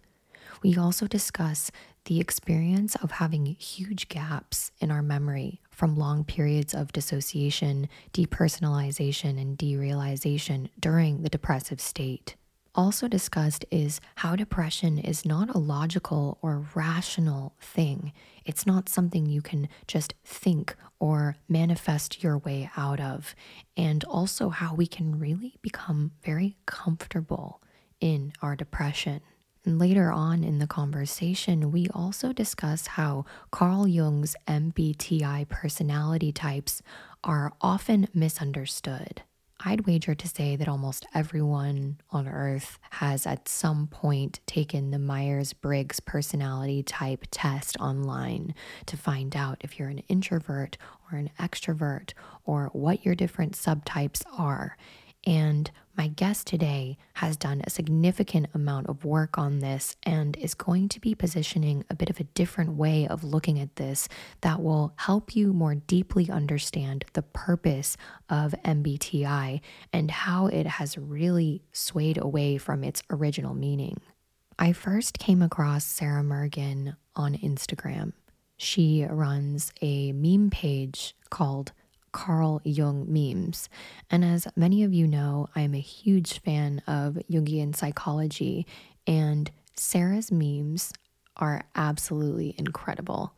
We 0.61 0.77
also 0.77 1.07
discuss 1.07 1.71
the 2.03 2.19
experience 2.19 2.93
of 2.97 3.13
having 3.13 3.47
huge 3.47 4.07
gaps 4.07 4.71
in 4.79 4.91
our 4.91 5.01
memory 5.01 5.61
from 5.71 5.95
long 5.95 6.25
periods 6.25 6.75
of 6.75 6.93
dissociation, 6.93 7.89
depersonalization, 8.13 9.41
and 9.41 9.57
derealization 9.57 10.69
during 10.79 11.23
the 11.23 11.29
depressive 11.29 11.81
state. 11.81 12.35
Also 12.75 13.07
discussed 13.07 13.63
is 13.71 14.01
how 14.15 14.35
depression 14.35 14.97
is 14.97 15.25
not 15.25 15.49
a 15.49 15.57
logical 15.57 16.37
or 16.41 16.65
rational 16.75 17.55
thing. 17.61 18.11
It's 18.43 18.65
not 18.65 18.89
something 18.89 19.25
you 19.25 19.41
can 19.41 19.69
just 19.87 20.13
think 20.25 20.75
or 20.99 21.37
manifest 21.47 22.21
your 22.21 22.37
way 22.37 22.69
out 22.75 22.99
of. 22.99 23.33
And 23.77 24.03
also 24.03 24.49
how 24.49 24.75
we 24.75 24.87
can 24.87 25.17
really 25.17 25.55
become 25.61 26.11
very 26.21 26.57
comfortable 26.65 27.61
in 28.01 28.33
our 28.41 28.57
depression. 28.57 29.21
And 29.63 29.79
later 29.79 30.11
on 30.11 30.43
in 30.43 30.59
the 30.59 30.67
conversation, 30.67 31.71
we 31.71 31.87
also 31.93 32.33
discuss 32.33 32.87
how 32.87 33.23
Carl 33.51 33.87
Jung's 33.87 34.35
MBTI 34.49 35.47
personality 35.47 36.33
types 36.33 36.81
are 37.23 37.53
often 37.61 38.09
misunderstood. 38.13 39.23
I'd 39.63 39.87
wager 39.87 40.13
to 40.13 40.27
say 40.27 40.55
that 40.57 40.67
almost 40.67 41.05
everyone 41.13 42.01
on 42.11 42.27
earth 42.27 42.77
has 42.91 43.25
at 43.25 43.47
some 43.47 43.87
point 43.87 44.41
taken 44.45 44.91
the 44.91 44.99
Myers 44.99 45.53
Briggs 45.53 45.99
personality 45.99 46.83
type 46.83 47.25
test 47.31 47.77
online 47.79 48.53
to 48.85 48.97
find 48.97 49.35
out 49.35 49.57
if 49.61 49.79
you're 49.79 49.89
an 49.89 50.03
introvert 50.09 50.77
or 51.11 51.17
an 51.17 51.29
extrovert 51.39 52.13
or 52.45 52.69
what 52.73 53.05
your 53.05 53.15
different 53.15 53.53
subtypes 53.53 54.23
are. 54.37 54.75
And 55.25 55.71
my 55.97 56.07
guest 56.07 56.45
today 56.45 56.97
has 57.13 57.37
done 57.37 57.61
a 57.63 57.69
significant 57.69 58.47
amount 58.53 58.87
of 58.87 59.05
work 59.05 59.37
on 59.37 59.59
this 59.59 59.95
and 60.03 60.35
is 60.37 60.53
going 60.53 60.89
to 60.89 60.99
be 60.99 61.15
positioning 61.15 61.85
a 61.89 61.95
bit 61.95 62.09
of 62.09 62.19
a 62.19 62.25
different 62.25 62.73
way 62.73 63.07
of 63.07 63.23
looking 63.23 63.59
at 63.59 63.77
this 63.77 64.07
that 64.41 64.61
will 64.61 64.93
help 64.97 65.35
you 65.35 65.53
more 65.53 65.75
deeply 65.75 66.29
understand 66.29 67.05
the 67.13 67.21
purpose 67.21 67.97
of 68.29 68.53
MBTI 68.63 69.61
and 69.93 70.11
how 70.11 70.47
it 70.47 70.67
has 70.67 70.97
really 70.97 71.63
swayed 71.71 72.17
away 72.17 72.57
from 72.57 72.83
its 72.83 73.01
original 73.09 73.53
meaning. 73.53 74.01
I 74.59 74.73
first 74.73 75.17
came 75.17 75.41
across 75.41 75.85
Sarah 75.85 76.23
Mergen 76.23 76.97
on 77.15 77.35
Instagram. 77.35 78.13
She 78.57 79.05
runs 79.09 79.73
a 79.81 80.11
meme 80.11 80.49
page 80.49 81.15
called 81.29 81.71
Carl 82.15 82.61
Jung 82.63 83.05
memes. 83.09 83.67
And 84.09 84.23
as 84.23 84.47
many 84.55 84.83
of 84.83 84.93
you 84.93 85.05
know, 85.05 85.49
I'm 85.53 85.75
a 85.75 85.81
huge 85.81 86.39
fan 86.39 86.81
of 86.87 87.19
Jungian 87.29 87.75
psychology, 87.75 88.65
and 89.05 89.51
Sarah's 89.75 90.31
memes 90.31 90.93
are 91.35 91.65
absolutely 91.75 92.55
incredible. 92.57 93.33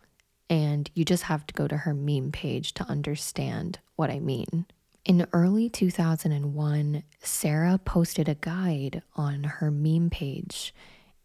And 0.48 0.92
you 0.94 1.04
just 1.04 1.24
have 1.24 1.48
to 1.48 1.56
go 1.56 1.68
to 1.68 1.76
her 1.76 1.96
meme 1.96 2.32
page 2.32 2.76
to 2.76 2.84
understand 2.84 3.80
what 3.96 4.12
I 4.12 4.20
mean. 4.20 4.68
In 5.04 5.26
early 5.34 5.70
2001, 5.70 7.02
Sarah 7.20 7.80
posted 7.84 8.30
a 8.30 8.36
guide 8.36 9.02
on 9.16 9.44
her 9.44 9.72
meme 9.72 10.12
page, 10.12 10.72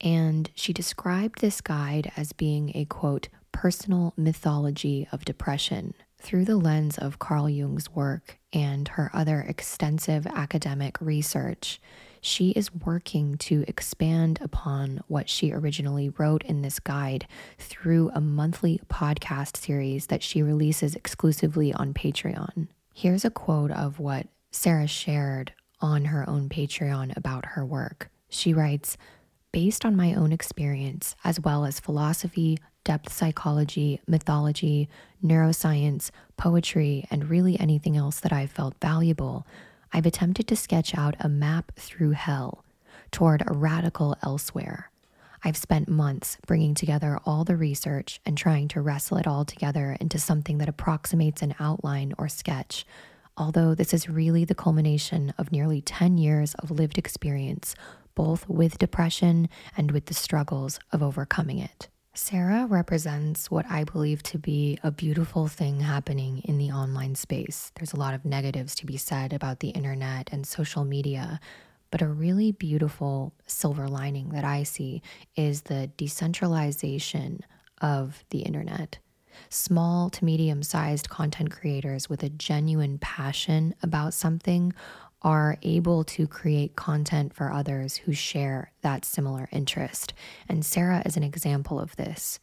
and 0.00 0.48
she 0.54 0.72
described 0.72 1.42
this 1.42 1.60
guide 1.60 2.12
as 2.16 2.32
being 2.32 2.72
a 2.74 2.86
quote, 2.86 3.28
personal 3.52 4.14
mythology 4.16 5.06
of 5.12 5.26
depression 5.26 5.92
through 6.22 6.44
the 6.44 6.56
lens 6.56 6.96
of 6.98 7.18
Carl 7.18 7.50
Jung's 7.50 7.90
work 7.90 8.38
and 8.52 8.86
her 8.88 9.10
other 9.12 9.40
extensive 9.40 10.26
academic 10.26 11.00
research, 11.00 11.80
she 12.20 12.50
is 12.50 12.72
working 12.72 13.36
to 13.38 13.64
expand 13.66 14.38
upon 14.40 15.02
what 15.08 15.28
she 15.28 15.52
originally 15.52 16.10
wrote 16.10 16.44
in 16.44 16.62
this 16.62 16.78
guide 16.78 17.26
through 17.58 18.10
a 18.14 18.20
monthly 18.20 18.80
podcast 18.88 19.56
series 19.56 20.06
that 20.06 20.22
she 20.22 20.42
releases 20.42 20.94
exclusively 20.94 21.74
on 21.74 21.92
Patreon. 21.92 22.68
Here's 22.94 23.24
a 23.24 23.30
quote 23.30 23.72
of 23.72 23.98
what 23.98 24.28
Sarah 24.52 24.86
shared 24.86 25.52
on 25.80 26.06
her 26.06 26.28
own 26.30 26.48
Patreon 26.48 27.16
about 27.16 27.46
her 27.46 27.66
work. 27.66 28.08
She 28.28 28.54
writes, 28.54 28.96
Based 29.50 29.84
on 29.84 29.96
my 29.96 30.14
own 30.14 30.32
experience, 30.32 31.16
as 31.24 31.40
well 31.40 31.64
as 31.64 31.80
philosophy, 31.80 32.58
depth 32.84 33.12
psychology, 33.12 34.00
mythology, 34.06 34.88
neuroscience, 35.24 36.10
poetry, 36.36 37.06
and 37.10 37.30
really 37.30 37.58
anything 37.60 37.96
else 37.96 38.20
that 38.20 38.32
I've 38.32 38.50
felt 38.50 38.74
valuable, 38.80 39.46
I've 39.92 40.06
attempted 40.06 40.48
to 40.48 40.56
sketch 40.56 40.96
out 40.96 41.14
a 41.20 41.28
map 41.28 41.72
through 41.76 42.12
hell 42.12 42.64
toward 43.10 43.42
a 43.46 43.52
radical 43.52 44.16
elsewhere. 44.22 44.90
I've 45.44 45.56
spent 45.56 45.88
months 45.88 46.38
bringing 46.46 46.74
together 46.74 47.18
all 47.26 47.44
the 47.44 47.56
research 47.56 48.20
and 48.24 48.38
trying 48.38 48.68
to 48.68 48.80
wrestle 48.80 49.18
it 49.18 49.26
all 49.26 49.44
together 49.44 49.96
into 50.00 50.18
something 50.18 50.58
that 50.58 50.68
approximates 50.68 51.42
an 51.42 51.54
outline 51.58 52.14
or 52.16 52.28
sketch. 52.28 52.86
Although 53.36 53.74
this 53.74 53.92
is 53.92 54.08
really 54.08 54.44
the 54.44 54.54
culmination 54.54 55.34
of 55.38 55.50
nearly 55.50 55.80
10 55.80 56.16
years 56.16 56.54
of 56.54 56.70
lived 56.70 56.96
experience, 56.96 57.74
both 58.14 58.48
with 58.48 58.78
depression 58.78 59.48
and 59.76 59.90
with 59.90 60.06
the 60.06 60.14
struggles 60.14 60.78
of 60.92 61.02
overcoming 61.02 61.58
it. 61.58 61.88
Sarah 62.14 62.66
represents 62.66 63.50
what 63.50 63.64
I 63.70 63.84
believe 63.84 64.22
to 64.24 64.38
be 64.38 64.78
a 64.82 64.90
beautiful 64.90 65.48
thing 65.48 65.80
happening 65.80 66.42
in 66.44 66.58
the 66.58 66.70
online 66.70 67.14
space. 67.14 67.72
There's 67.76 67.94
a 67.94 67.98
lot 67.98 68.12
of 68.12 68.26
negatives 68.26 68.74
to 68.76 68.86
be 68.86 68.98
said 68.98 69.32
about 69.32 69.60
the 69.60 69.70
internet 69.70 70.28
and 70.30 70.46
social 70.46 70.84
media, 70.84 71.40
but 71.90 72.02
a 72.02 72.08
really 72.08 72.52
beautiful 72.52 73.32
silver 73.46 73.88
lining 73.88 74.28
that 74.30 74.44
I 74.44 74.62
see 74.62 75.00
is 75.36 75.62
the 75.62 75.86
decentralization 75.96 77.40
of 77.80 78.24
the 78.28 78.40
internet. 78.40 78.98
Small 79.48 80.10
to 80.10 80.24
medium 80.26 80.62
sized 80.62 81.08
content 81.08 81.50
creators 81.50 82.10
with 82.10 82.22
a 82.22 82.28
genuine 82.28 82.98
passion 82.98 83.74
about 83.82 84.12
something 84.12 84.74
are 85.22 85.56
able 85.62 86.04
to 86.04 86.26
create 86.26 86.76
content 86.76 87.32
for 87.34 87.52
others 87.52 87.96
who 87.96 88.12
share 88.12 88.72
that 88.82 89.04
similar 89.04 89.48
interest. 89.52 90.12
And 90.48 90.64
Sarah 90.64 91.02
is 91.06 91.16
an 91.16 91.22
example 91.22 91.78
of 91.78 91.96
this. 91.96 92.38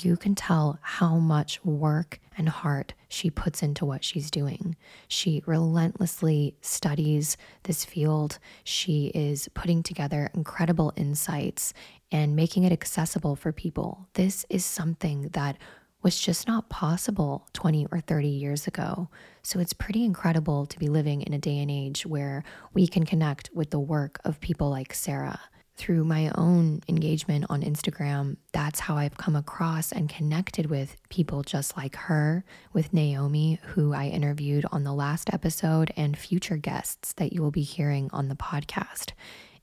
You 0.00 0.16
can 0.16 0.34
tell 0.34 0.78
how 0.80 1.16
much 1.16 1.64
work 1.64 2.20
and 2.36 2.48
heart 2.48 2.94
she 3.08 3.30
puts 3.30 3.62
into 3.62 3.84
what 3.84 4.04
she's 4.04 4.30
doing. 4.30 4.76
She 5.08 5.42
relentlessly 5.44 6.54
studies 6.60 7.36
this 7.64 7.84
field. 7.84 8.38
She 8.62 9.06
is 9.08 9.48
putting 9.54 9.82
together 9.82 10.30
incredible 10.34 10.92
insights 10.94 11.74
and 12.12 12.36
making 12.36 12.62
it 12.62 12.72
accessible 12.72 13.34
for 13.34 13.50
people. 13.50 14.06
This 14.14 14.46
is 14.48 14.64
something 14.64 15.30
that 15.32 15.58
was 16.02 16.18
just 16.18 16.46
not 16.46 16.68
possible 16.68 17.46
20 17.54 17.86
or 17.90 18.00
30 18.00 18.28
years 18.28 18.66
ago. 18.66 19.08
So 19.42 19.58
it's 19.58 19.72
pretty 19.72 20.04
incredible 20.04 20.66
to 20.66 20.78
be 20.78 20.88
living 20.88 21.22
in 21.22 21.32
a 21.32 21.38
day 21.38 21.58
and 21.58 21.70
age 21.70 22.06
where 22.06 22.44
we 22.72 22.86
can 22.86 23.04
connect 23.04 23.50
with 23.52 23.70
the 23.70 23.80
work 23.80 24.20
of 24.24 24.40
people 24.40 24.70
like 24.70 24.94
Sarah. 24.94 25.40
Through 25.76 26.04
my 26.04 26.32
own 26.34 26.80
engagement 26.88 27.46
on 27.48 27.62
Instagram, 27.62 28.36
that's 28.52 28.80
how 28.80 28.96
I've 28.96 29.16
come 29.16 29.36
across 29.36 29.92
and 29.92 30.08
connected 30.08 30.66
with 30.66 30.96
people 31.08 31.42
just 31.42 31.76
like 31.76 31.94
her, 31.94 32.44
with 32.72 32.92
Naomi, 32.92 33.60
who 33.62 33.92
I 33.92 34.06
interviewed 34.06 34.66
on 34.72 34.82
the 34.82 34.92
last 34.92 35.32
episode, 35.32 35.92
and 35.96 36.18
future 36.18 36.56
guests 36.56 37.12
that 37.14 37.32
you 37.32 37.42
will 37.42 37.52
be 37.52 37.62
hearing 37.62 38.10
on 38.12 38.26
the 38.26 38.34
podcast. 38.34 39.12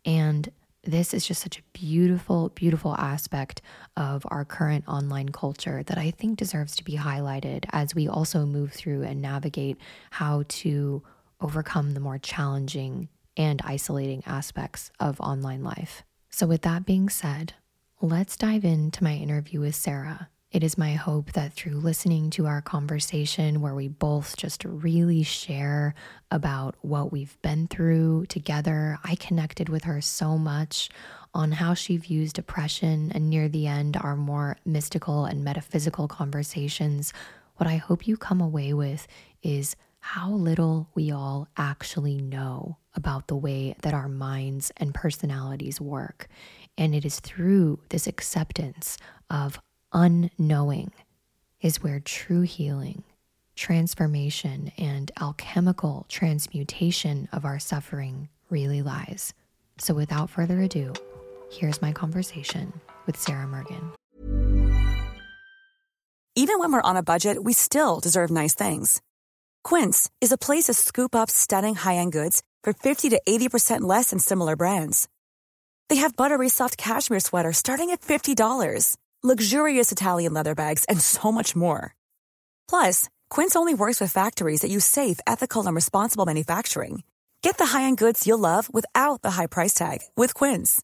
And 0.06 0.50
this 0.86 1.14
is 1.14 1.26
just 1.26 1.42
such 1.42 1.60
a 1.60 1.64
beautiful, 1.74 2.50
beautiful 2.50 2.96
aspect 2.96 3.62
of 3.98 4.26
our 4.30 4.46
current 4.46 4.88
online 4.88 5.30
culture 5.30 5.84
that 5.84 5.98
I 5.98 6.12
think 6.12 6.38
deserves 6.38 6.76
to 6.78 6.84
be 6.84 6.96
highlighted 6.96 7.66
as 7.72 7.96
we 7.96 8.08
also 8.08 8.46
move 8.46 8.72
through 8.72 9.04
and 9.04 9.22
navigate 9.22 9.78
how 10.12 10.44
to 10.48 11.04
overcome 11.42 11.94
the 11.94 12.00
more 12.00 12.18
challenging 12.18 13.10
and 13.38 13.62
isolating 13.66 14.24
aspects 14.26 14.92
of 15.00 15.20
online 15.20 15.64
life. 15.64 16.04
So, 16.30 16.48
with 16.48 16.62
that 16.62 16.86
being 16.86 17.10
said, 17.10 17.54
let's 18.02 18.38
dive 18.38 18.64
into 18.64 19.04
my 19.04 19.16
interview 19.16 19.62
with 19.62 19.76
Sarah. 19.76 20.30
It 20.56 20.64
is 20.64 20.78
my 20.78 20.94
hope 20.94 21.34
that 21.34 21.52
through 21.52 21.74
listening 21.74 22.30
to 22.30 22.46
our 22.46 22.62
conversation, 22.62 23.60
where 23.60 23.76
we 23.76 23.90
both 23.90 24.38
just 24.38 24.64
really 24.64 25.22
share 25.22 25.94
about 26.32 26.76
what 26.80 27.12
we've 27.12 27.38
been 27.42 27.68
through 27.68 28.28
together, 28.28 28.98
I 29.04 29.16
connected 29.16 29.68
with 29.68 29.84
her 29.84 30.00
so 30.00 30.38
much 30.38 30.88
on 31.34 31.52
how 31.52 31.74
she 31.74 31.98
views 31.98 32.32
depression, 32.32 33.12
and 33.14 33.30
near 33.30 33.50
the 33.50 33.68
end, 33.68 33.98
our 33.98 34.16
more 34.16 34.56
mystical 34.64 35.26
and 35.26 35.44
metaphysical 35.44 36.08
conversations. 36.08 37.12
What 37.58 37.68
I 37.68 37.76
hope 37.76 38.08
you 38.08 38.16
come 38.16 38.40
away 38.40 38.74
with 38.74 39.10
is 39.44 39.76
how 40.00 40.30
little 40.30 40.88
we 40.96 41.12
all 41.12 41.50
actually 41.58 42.22
know 42.22 42.78
about 42.94 43.28
the 43.28 43.36
way 43.36 43.76
that 43.82 43.94
our 43.94 44.08
minds 44.08 44.72
and 44.78 44.94
personalities 44.94 45.82
work. 45.82 46.30
And 46.78 46.96
it 46.96 47.04
is 47.04 47.20
through 47.20 47.82
this 47.90 48.08
acceptance 48.08 48.98
of 49.30 49.60
unknowing 49.96 50.92
is 51.62 51.82
where 51.82 52.02
true 52.02 52.42
healing, 52.42 53.04
transformation, 53.56 54.72
and 54.78 55.10
alchemical 55.20 56.06
transmutation 56.10 57.30
of 57.32 57.46
our 57.46 57.58
suffering 57.58 58.28
really 58.50 58.82
lies. 58.82 59.34
So, 59.78 59.94
without 59.94 60.30
further 60.30 60.62
ado, 60.62 60.94
here's 61.50 61.82
my 61.82 61.94
conversation 61.94 62.74
with 63.08 63.18
Sarah 63.18 63.48
Mergen. 63.48 63.94
Even 66.36 66.60
when 66.60 66.74
we're 66.74 66.82
on 66.82 66.98
a 66.98 67.04
budget, 67.04 67.44
we 67.44 67.54
still 67.54 68.02
deserve 68.02 68.30
nice 68.30 68.54
things. 68.54 69.02
Quince 69.64 70.10
is 70.20 70.34
a 70.34 70.38
place 70.38 70.66
to 70.66 70.74
scoop 70.74 71.16
up 71.16 71.30
stunning 71.30 71.76
high 71.76 71.96
end 71.96 72.12
goods 72.12 72.44
for 72.64 72.74
50 72.74 73.10
to 73.10 73.22
80% 73.28 73.82
less 73.82 74.10
than 74.10 74.20
similar 74.20 74.58
brands. 74.58 75.08
They 75.88 75.98
have 75.98 76.18
buttery 76.18 76.50
soft 76.50 76.78
cashmere 76.78 77.22
sweaters 77.22 77.58
starting 77.58 77.92
at 77.92 78.02
$50 78.02 78.36
luxurious 79.26 79.92
Italian 79.92 80.34
leather 80.34 80.54
bags, 80.54 80.86
and 80.86 81.02
so 81.02 81.32
much 81.32 81.56
more. 81.56 81.96
Plus, 82.70 83.10
Quince 83.30 83.56
only 83.56 83.74
works 83.74 84.00
with 84.00 84.12
factories 84.12 84.62
that 84.62 84.70
use 84.70 84.86
safe, 84.86 85.20
ethical, 85.26 85.66
and 85.66 85.76
responsible 85.76 86.26
manufacturing. 86.26 87.04
Get 87.42 87.58
the 87.58 87.66
high-end 87.68 87.98
goods 87.98 88.28
you'll 88.28 88.40
love 88.40 88.72
without 88.72 89.24
the 89.24 89.32
high 89.32 89.48
price 89.48 89.74
tag 89.74 90.00
with 90.16 90.34
Quince. 90.36 90.80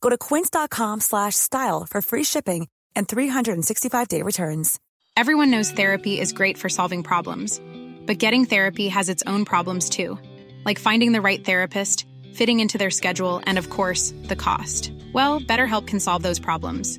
Go 0.00 0.10
to 0.10 0.18
quince.com/style 0.18 1.86
for 1.88 2.02
free 2.02 2.24
shipping 2.24 2.66
and 2.96 3.06
365-day 3.06 4.22
returns. 4.22 4.80
Everyone 5.16 5.50
knows 5.50 5.70
therapy 5.70 6.18
is 6.18 6.32
great 6.32 6.58
for 6.58 6.68
solving 6.68 7.02
problems, 7.02 7.60
but 8.04 8.18
getting 8.18 8.46
therapy 8.46 8.88
has 8.88 9.08
its 9.08 9.22
own 9.26 9.44
problems 9.44 9.88
too, 9.88 10.18
like 10.64 10.78
finding 10.78 11.12
the 11.12 11.22
right 11.22 11.44
therapist, 11.44 12.06
fitting 12.34 12.60
into 12.60 12.78
their 12.78 12.90
schedule, 12.90 13.40
and 13.46 13.58
of 13.58 13.70
course, 13.70 14.12
the 14.24 14.36
cost. 14.36 14.92
Well, 15.12 15.40
BetterHelp 15.40 15.86
can 15.86 16.00
solve 16.00 16.22
those 16.22 16.40
problems. 16.40 16.98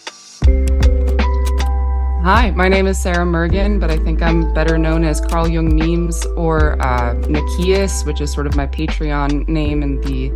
Hi, 2.23 2.51
my 2.51 2.67
name 2.67 2.85
is 2.85 3.01
Sarah 3.01 3.25
Mergen, 3.25 3.79
but 3.79 3.89
I 3.89 3.97
think 3.97 4.21
I'm 4.21 4.53
better 4.53 4.77
known 4.77 5.03
as 5.03 5.19
Carl 5.19 5.47
Jung 5.47 5.75
Memes 5.75 6.23
or 6.37 6.79
uh, 6.79 7.15
Nekyias, 7.15 8.05
which 8.05 8.21
is 8.21 8.31
sort 8.31 8.45
of 8.45 8.55
my 8.55 8.67
Patreon 8.67 9.47
name 9.47 9.81
and 9.81 10.03
the 10.03 10.29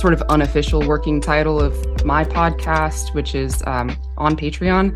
sort 0.00 0.12
of 0.12 0.22
unofficial 0.22 0.84
working 0.84 1.20
title 1.20 1.60
of 1.60 2.04
my 2.04 2.24
podcast, 2.24 3.14
which 3.14 3.36
is 3.36 3.62
um, 3.68 3.96
on 4.18 4.36
Patreon. 4.36 4.90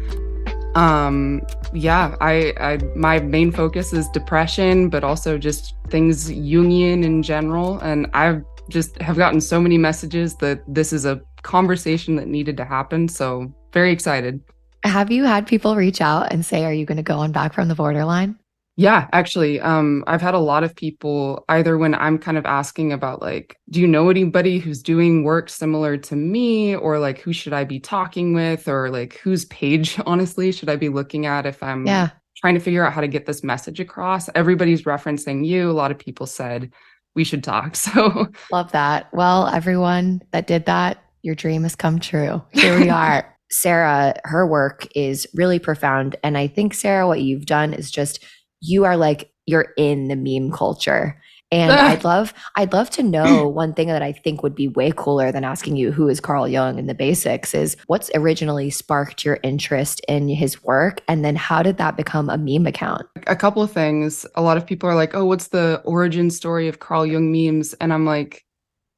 Um, 0.76 1.42
yeah, 1.72 2.16
I, 2.20 2.54
I 2.58 2.78
my 2.96 3.20
main 3.20 3.52
focus 3.52 3.92
is 3.92 4.08
depression, 4.08 4.88
but 4.88 5.04
also 5.04 5.38
just 5.38 5.76
things 5.90 6.28
Jungian 6.28 7.04
in 7.04 7.22
general. 7.22 7.78
And 7.82 8.08
I've 8.14 8.42
just 8.68 9.00
have 9.00 9.16
gotten 9.16 9.40
so 9.40 9.60
many 9.60 9.78
messages 9.78 10.34
that 10.38 10.64
this 10.66 10.92
is 10.92 11.04
a 11.04 11.20
conversation 11.42 12.16
that 12.16 12.26
needed 12.26 12.56
to 12.56 12.64
happen. 12.64 13.06
So 13.06 13.54
very 13.72 13.92
excited. 13.92 14.40
Have 14.84 15.10
you 15.10 15.24
had 15.24 15.46
people 15.46 15.76
reach 15.76 16.00
out 16.00 16.32
and 16.32 16.44
say, 16.44 16.64
Are 16.64 16.72
you 16.72 16.86
going 16.86 16.96
to 16.96 17.02
go 17.02 17.18
on 17.18 17.32
back 17.32 17.52
from 17.54 17.68
the 17.68 17.74
borderline? 17.74 18.38
Yeah, 18.80 19.08
actually, 19.12 19.60
um, 19.60 20.04
I've 20.06 20.22
had 20.22 20.32
a 20.32 20.38
lot 20.38 20.64
of 20.64 20.74
people 20.74 21.44
either 21.50 21.76
when 21.76 21.94
I'm 21.94 22.16
kind 22.16 22.38
of 22.38 22.46
asking 22.46 22.94
about 22.94 23.20
like, 23.20 23.58
do 23.68 23.78
you 23.78 23.86
know 23.86 24.08
anybody 24.08 24.58
who's 24.58 24.82
doing 24.82 25.22
work 25.22 25.50
similar 25.50 25.98
to 25.98 26.16
me, 26.16 26.74
or 26.76 26.98
like 26.98 27.18
who 27.18 27.34
should 27.34 27.52
I 27.52 27.64
be 27.64 27.78
talking 27.78 28.32
with, 28.32 28.68
or 28.68 28.88
like 28.88 29.18
whose 29.18 29.44
page, 29.46 30.00
honestly, 30.06 30.50
should 30.50 30.70
I 30.70 30.76
be 30.76 30.88
looking 30.88 31.26
at 31.26 31.44
if 31.44 31.62
I'm 31.62 31.86
yeah. 31.86 32.08
trying 32.38 32.54
to 32.54 32.60
figure 32.60 32.82
out 32.82 32.94
how 32.94 33.02
to 33.02 33.08
get 33.08 33.26
this 33.26 33.44
message 33.44 33.80
across? 33.80 34.30
Everybody's 34.34 34.84
referencing 34.84 35.44
you. 35.44 35.70
A 35.70 35.72
lot 35.72 35.90
of 35.90 35.98
people 35.98 36.26
said 36.26 36.72
we 37.14 37.22
should 37.22 37.44
talk. 37.44 37.76
So 37.76 38.28
love 38.50 38.72
that. 38.72 39.12
Well, 39.12 39.48
everyone 39.48 40.22
that 40.30 40.46
did 40.46 40.64
that, 40.64 41.04
your 41.20 41.34
dream 41.34 41.64
has 41.64 41.76
come 41.76 41.98
true. 42.00 42.42
Here 42.52 42.78
we 42.78 42.88
are. 42.88 43.29
Sarah, 43.50 44.14
her 44.24 44.46
work 44.46 44.86
is 44.94 45.26
really 45.34 45.58
profound. 45.58 46.16
And 46.22 46.38
I 46.38 46.46
think, 46.46 46.74
Sarah, 46.74 47.06
what 47.06 47.20
you've 47.20 47.46
done 47.46 47.72
is 47.74 47.90
just 47.90 48.24
you 48.60 48.84
are 48.84 48.96
like 48.96 49.32
you're 49.46 49.72
in 49.76 50.08
the 50.08 50.16
meme 50.16 50.52
culture. 50.52 51.20
And 51.52 51.72
ah. 51.72 51.88
I'd 51.88 52.04
love 52.04 52.32
I'd 52.56 52.72
love 52.72 52.90
to 52.90 53.02
know 53.02 53.48
one 53.54 53.74
thing 53.74 53.88
that 53.88 54.02
I 54.02 54.12
think 54.12 54.42
would 54.42 54.54
be 54.54 54.68
way 54.68 54.92
cooler 54.94 55.32
than 55.32 55.42
asking 55.42 55.76
you 55.76 55.90
who 55.90 56.08
is 56.08 56.20
Carl 56.20 56.46
Jung 56.46 56.78
and 56.78 56.88
the 56.88 56.94
basics 56.94 57.54
is 57.54 57.76
what's 57.88 58.10
originally 58.14 58.70
sparked 58.70 59.24
your 59.24 59.40
interest 59.42 60.00
in 60.06 60.28
his 60.28 60.62
work 60.62 61.02
and 61.08 61.24
then 61.24 61.34
how 61.34 61.62
did 61.62 61.76
that 61.78 61.96
become 61.96 62.30
a 62.30 62.38
meme 62.38 62.66
account? 62.66 63.04
A 63.26 63.34
couple 63.34 63.62
of 63.62 63.72
things. 63.72 64.24
A 64.36 64.42
lot 64.42 64.56
of 64.58 64.66
people 64.66 64.88
are 64.88 64.94
like, 64.94 65.14
"Oh, 65.14 65.24
what's 65.24 65.48
the 65.48 65.82
origin 65.84 66.30
story 66.30 66.68
of 66.68 66.78
Carl 66.78 67.04
Jung 67.04 67.32
memes?" 67.32 67.74
And 67.74 67.92
I'm 67.92 68.04
like, 68.06 68.44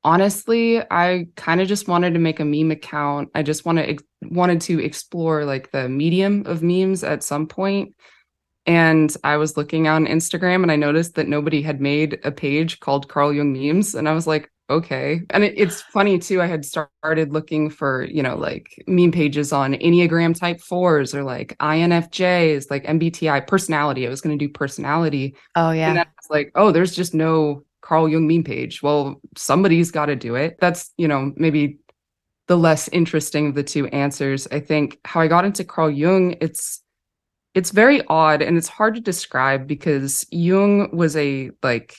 honestly, 0.04 0.80
I 0.90 1.28
kind 1.36 1.60
of 1.60 1.68
just 1.68 1.88
wanted 1.88 2.14
to 2.14 2.20
make 2.20 2.40
a 2.40 2.44
meme 2.44 2.70
account. 2.70 3.30
I 3.34 3.42
just 3.42 3.64
wanted 3.64 4.02
wanted 4.22 4.60
to 4.62 4.80
explore 4.80 5.44
like 5.44 5.70
the 5.72 5.88
medium 5.88 6.44
of 6.46 6.62
memes 6.62 7.04
at 7.04 7.22
some 7.22 7.46
point. 7.46 7.94
and 8.66 9.16
I 9.24 9.36
was 9.38 9.56
looking 9.56 9.88
on 9.88 10.06
Instagram 10.06 10.62
and 10.62 10.70
I 10.70 10.76
noticed 10.76 11.16
that 11.16 11.28
nobody 11.28 11.62
had 11.62 11.80
made 11.80 12.20
a 12.24 12.30
page 12.30 12.78
called 12.80 13.08
Carl 13.08 13.32
Jung 13.32 13.52
memes. 13.52 13.94
And 13.94 14.08
I 14.08 14.12
was 14.12 14.26
like, 14.26 14.50
okay. 14.70 15.20
And 15.30 15.42
it, 15.44 15.54
it's 15.56 15.82
funny 15.82 16.18
too. 16.18 16.40
I 16.40 16.46
had 16.46 16.64
started 16.64 17.32
looking 17.32 17.70
for, 17.70 18.04
you 18.04 18.22
know, 18.22 18.36
like 18.36 18.82
meme 18.86 19.10
pages 19.12 19.52
on 19.52 19.74
Enneagram 19.74 20.38
type 20.38 20.60
fours 20.60 21.14
or 21.14 21.24
like 21.24 21.56
INFJs, 21.58 22.70
like 22.70 22.84
MBTI 22.84 23.46
personality. 23.46 24.06
I 24.06 24.10
was 24.10 24.20
going 24.20 24.38
to 24.38 24.46
do 24.46 24.52
personality. 24.52 25.34
Oh, 25.56 25.72
yeah. 25.72 25.90
And 25.90 25.98
I 25.98 26.04
was 26.04 26.30
like, 26.30 26.52
oh, 26.54 26.70
there's 26.70 26.94
just 26.94 27.14
no 27.14 27.64
Carl 27.92 28.08
Jung 28.08 28.26
meme 28.26 28.42
page. 28.42 28.82
Well, 28.82 29.20
somebody's 29.36 29.90
got 29.90 30.06
to 30.06 30.16
do 30.16 30.34
it. 30.34 30.56
That's, 30.58 30.90
you 30.96 31.06
know, 31.06 31.30
maybe 31.36 31.78
the 32.48 32.56
less 32.56 32.88
interesting 32.88 33.48
of 33.48 33.54
the 33.54 33.62
two 33.62 33.86
answers. 33.88 34.48
I 34.50 34.60
think 34.60 34.98
how 35.04 35.20
I 35.20 35.28
got 35.28 35.44
into 35.44 35.62
Carl 35.62 35.90
Jung, 35.90 36.34
it's, 36.40 36.80
it's 37.52 37.70
very 37.70 38.00
odd 38.06 38.40
and 38.40 38.56
it's 38.56 38.68
hard 38.68 38.94
to 38.94 39.00
describe 39.02 39.66
because 39.66 40.24
Jung 40.30 40.96
was 40.96 41.18
a 41.18 41.50
like 41.62 41.98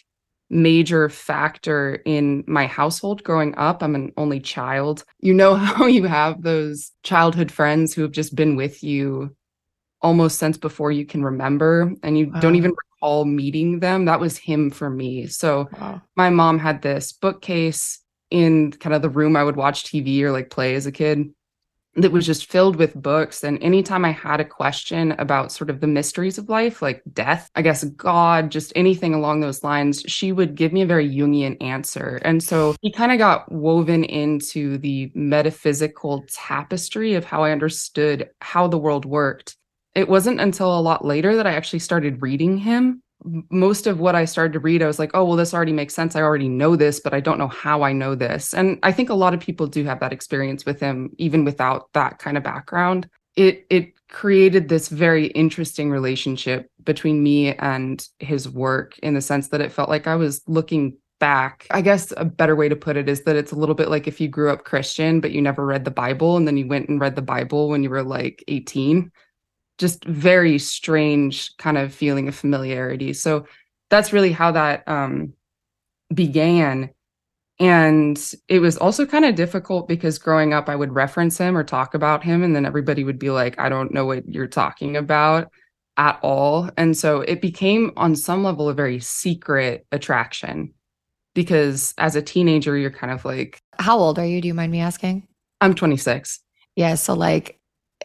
major 0.50 1.10
factor 1.10 2.02
in 2.06 2.44
my 2.48 2.66
household 2.66 3.24
growing 3.24 3.54
up. 3.54 3.84
I'm 3.84 3.94
an 3.94 4.14
only 4.18 4.40
child. 4.40 5.04
You 5.20 5.36
know 5.36 5.54
how 5.70 5.86
you 5.86 6.06
have 6.06 6.42
those 6.42 6.92
childhood 7.04 7.52
friends 7.52 7.94
who 7.94 8.02
have 8.02 8.14
just 8.14 8.34
been 8.34 8.56
with 8.56 8.82
you 8.84 9.36
almost 10.02 10.40
since 10.40 10.58
before 10.58 10.92
you 10.92 11.06
can 11.06 11.24
remember 11.24 11.94
and 12.02 12.18
you 12.18 12.32
wow. 12.32 12.40
don't 12.40 12.56
even 12.56 12.74
recall 13.04 13.26
meeting 13.26 13.80
them. 13.80 14.06
That 14.06 14.20
was 14.20 14.38
him 14.38 14.70
for 14.70 14.90
me. 14.90 15.28
So 15.28 15.68
wow. 15.80 16.02
my 16.16 16.30
mom 16.30 16.58
had 16.58 16.82
this 16.82 17.12
bookcase 17.12 18.00
in 18.32 18.72
kind 18.72 18.96
of 18.96 19.02
the 19.02 19.10
room 19.10 19.36
I 19.36 19.44
would 19.44 19.58
watch 19.58 19.84
TV 19.84 20.22
or 20.22 20.32
like 20.32 20.50
play 20.50 20.76
as 20.76 20.86
a 20.86 20.92
kid 20.92 21.30
that 21.96 22.12
was 22.12 22.26
just 22.26 22.50
filled 22.50 22.78
with 22.78 23.00
books. 23.00 23.44
And 23.44 23.62
anytime 23.62 24.04
I 24.04 24.12
had 24.12 24.40
a 24.40 24.46
question 24.46 25.12
about 25.20 25.52
sort 25.52 25.70
of 25.70 25.80
the 25.80 25.86
mysteries 25.86 26.40
of 26.40 26.50
life, 26.50 26.82
like 26.82 27.04
death, 27.14 27.52
I 27.54 27.62
guess 27.62 27.84
God, 27.84 28.50
just 28.50 28.74
anything 28.76 29.14
along 29.14 29.42
those 29.42 29.64
lines, 29.64 30.02
she 30.08 30.32
would 30.32 30.56
give 30.56 30.74
me 30.74 30.82
a 30.82 30.88
very 30.88 31.08
Jungian 31.08 31.62
answer. 31.62 32.20
And 32.24 32.42
so 32.42 32.76
he 32.82 32.92
kind 32.92 33.12
of 33.12 33.20
got 33.20 33.52
woven 33.52 34.06
into 34.06 34.80
the 34.80 35.12
metaphysical 35.14 36.26
tapestry 36.34 37.14
of 37.14 37.26
how 37.26 37.44
I 37.44 37.52
understood 37.52 38.30
how 38.42 38.68
the 38.68 38.80
world 38.80 39.06
worked. 39.06 39.56
It 39.96 40.10
wasn't 40.10 40.42
until 40.42 40.78
a 40.78 40.82
lot 40.82 41.06
later 41.06 41.36
that 41.36 41.48
I 41.48 41.54
actually 41.54 41.80
started 41.80 42.22
reading 42.22 42.58
him 42.58 43.04
most 43.24 43.88
of 43.88 44.00
what 44.00 44.16
I 44.16 44.26
started 44.26 44.54
to 44.54 44.60
read, 44.60 44.82
I 44.82 44.88
was 44.88 45.00
like, 45.00 45.12
oh, 45.14 45.24
well, 45.24 45.38
this 45.38 45.54
already 45.54 45.74
makes 45.74 45.94
sense. 45.94 46.16
I 46.16 46.22
already 46.22 46.50
know 46.50 46.76
this, 46.76 47.00
but 47.00 47.14
I 47.14 47.20
don't 47.20 47.38
know 47.38 47.48
how 47.48 47.84
I 47.84 47.94
know 47.94 48.16
this. 48.16 48.54
And 48.54 48.80
I 48.84 48.92
think 48.92 49.10
a 49.10 49.16
lot 49.16 49.34
of 49.34 49.40
people 49.40 49.68
do 49.68 49.84
have 49.86 50.00
that 50.02 50.14
experience 50.14 50.66
with 50.66 50.80
him, 50.80 51.12
even 51.18 51.46
without 51.46 51.90
that 51.94 52.20
kind 52.20 52.38
of 52.38 52.44
background. 52.44 53.10
It 53.36 53.66
it 53.70 53.94
created 54.10 54.70
this 54.70 54.90
very 54.90 55.28
interesting 55.28 55.90
relationship 55.90 56.70
between 56.84 57.24
me 57.24 57.56
and 57.56 58.06
his 58.20 58.48
work 58.48 59.00
in 59.00 59.16
the 59.16 59.22
sense 59.22 59.48
that 59.48 59.62
it 59.62 59.72
felt 59.72 59.90
like 59.90 60.06
I 60.06 60.16
was 60.16 60.44
looking 60.46 60.98
back. 61.20 61.66
I 61.72 61.82
guess 61.82 62.14
a 62.18 62.26
better 62.26 62.56
way 62.56 62.70
to 62.70 62.76
put 62.76 62.98
it 62.98 63.10
is 63.10 63.24
that 63.24 63.36
it's 63.36 63.52
a 63.52 63.56
little 63.56 63.74
bit 63.74 63.90
like 63.90 64.08
if 64.08 64.22
you 64.22 64.28
grew 64.28 64.52
up 64.52 64.66
Christian, 64.66 65.20
but 65.20 65.32
you 65.32 65.42
never 65.42 65.66
read 65.66 65.86
the 65.86 65.92
Bible, 65.92 66.38
and 66.38 66.46
then 66.48 66.58
you 66.58 66.68
went 66.68 66.90
and 66.90 67.00
read 67.00 67.16
the 67.16 67.22
Bible 67.22 67.70
when 67.70 67.82
you 67.82 67.90
were 67.90 68.04
like 68.04 68.44
18 68.48 69.12
just 69.84 70.06
very 70.06 70.58
strange 70.58 71.56
kind 71.58 71.78
of 71.78 71.94
feeling 71.94 72.30
of 72.30 72.36
familiarity. 72.36 73.12
So 73.12 73.46
that's 73.90 74.14
really 74.14 74.32
how 74.32 74.54
that 74.54 74.88
um, 74.88 75.34
began. 76.14 76.90
And 77.60 78.18
it 78.48 78.60
was 78.60 78.78
also 78.78 79.06
kind 79.06 79.26
of 79.26 79.36
difficult 79.36 79.90
because 79.90 80.18
growing 80.18 80.54
up, 80.54 80.70
I 80.70 80.76
would 80.78 80.94
reference 80.94 81.38
him 81.38 81.58
or 81.58 81.66
talk 81.66 81.94
about 81.94 82.24
him, 82.24 82.44
and 82.44 82.56
then 82.56 82.66
everybody 82.66 83.04
would 83.04 83.20
be 83.20 83.30
like, 83.30 83.60
I 83.60 83.68
don't 83.68 83.94
know 83.94 84.06
what 84.06 84.26
you're 84.26 84.48
talking 84.48 84.96
about 84.96 85.52
at 85.98 86.18
all. 86.22 86.70
And 86.78 86.98
so 86.98 87.20
it 87.20 87.42
became, 87.42 87.92
on 87.98 88.16
some 88.16 88.42
level, 88.42 88.70
a 88.70 88.74
very 88.74 89.02
secret 89.02 89.86
attraction 89.92 90.74
because 91.36 91.94
as 91.98 92.16
a 92.16 92.22
teenager, 92.22 92.78
you're 92.78 92.90
kind 92.90 93.12
of 93.12 93.26
like. 93.26 93.60
How 93.80 93.98
old 93.98 94.18
are 94.18 94.26
you? 94.26 94.40
Do 94.40 94.48
you 94.48 94.54
mind 94.54 94.72
me 94.72 94.80
asking? 94.80 95.28
I'm 95.60 95.76
26. 95.76 96.40
Yeah. 96.78 96.96
So, 96.96 97.14
like, 97.14 97.60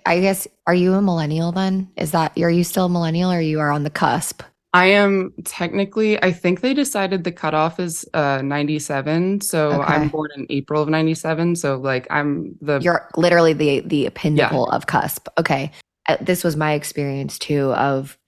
I 0.07 0.21
guess 0.21 0.47
are 0.67 0.75
you 0.75 0.95
a 0.95 1.03
millennial 1.03 1.53
then? 1.53 1.91
Is 1.97 2.13
that 2.13 2.39
are 2.39 2.51
you 2.51 2.65
still 2.65 2.87
a 2.87 2.89
millennial 2.89 3.33
or 3.33 3.41
you 3.41 3.61
are 3.61 3.71
on 3.71 3.85
the 3.85 3.91
cusp? 3.91 4.43
I 4.75 4.87
am 4.87 5.33
technically 5.45 6.23
I 6.23 6.33
think 6.33 6.61
they 6.61 6.75
decided 6.75 7.25
the 7.25 7.33
cutoff 7.33 7.81
is 7.81 8.07
uh 8.15 8.43
97. 8.43 9.41
So 9.41 9.73
okay. 9.73 9.95
I'm 9.95 10.09
born 10.09 10.31
in 10.37 10.47
April 10.51 10.83
of 10.83 10.89
97. 10.89 11.57
So 11.57 11.77
like 11.77 12.07
I'm 12.11 12.57
the 12.61 12.81
You're 12.81 13.09
literally 13.17 13.53
the 13.53 13.81
the 13.81 14.11
pinnacle 14.11 14.69
yeah. 14.71 14.77
of 14.77 14.87
cusp. 14.87 15.29
Okay. 15.39 15.73
Uh, 16.09 16.17
this 16.21 16.45
was 16.45 16.57
my 16.57 16.73
experience 16.73 17.39
too 17.39 17.73
of 17.75 18.19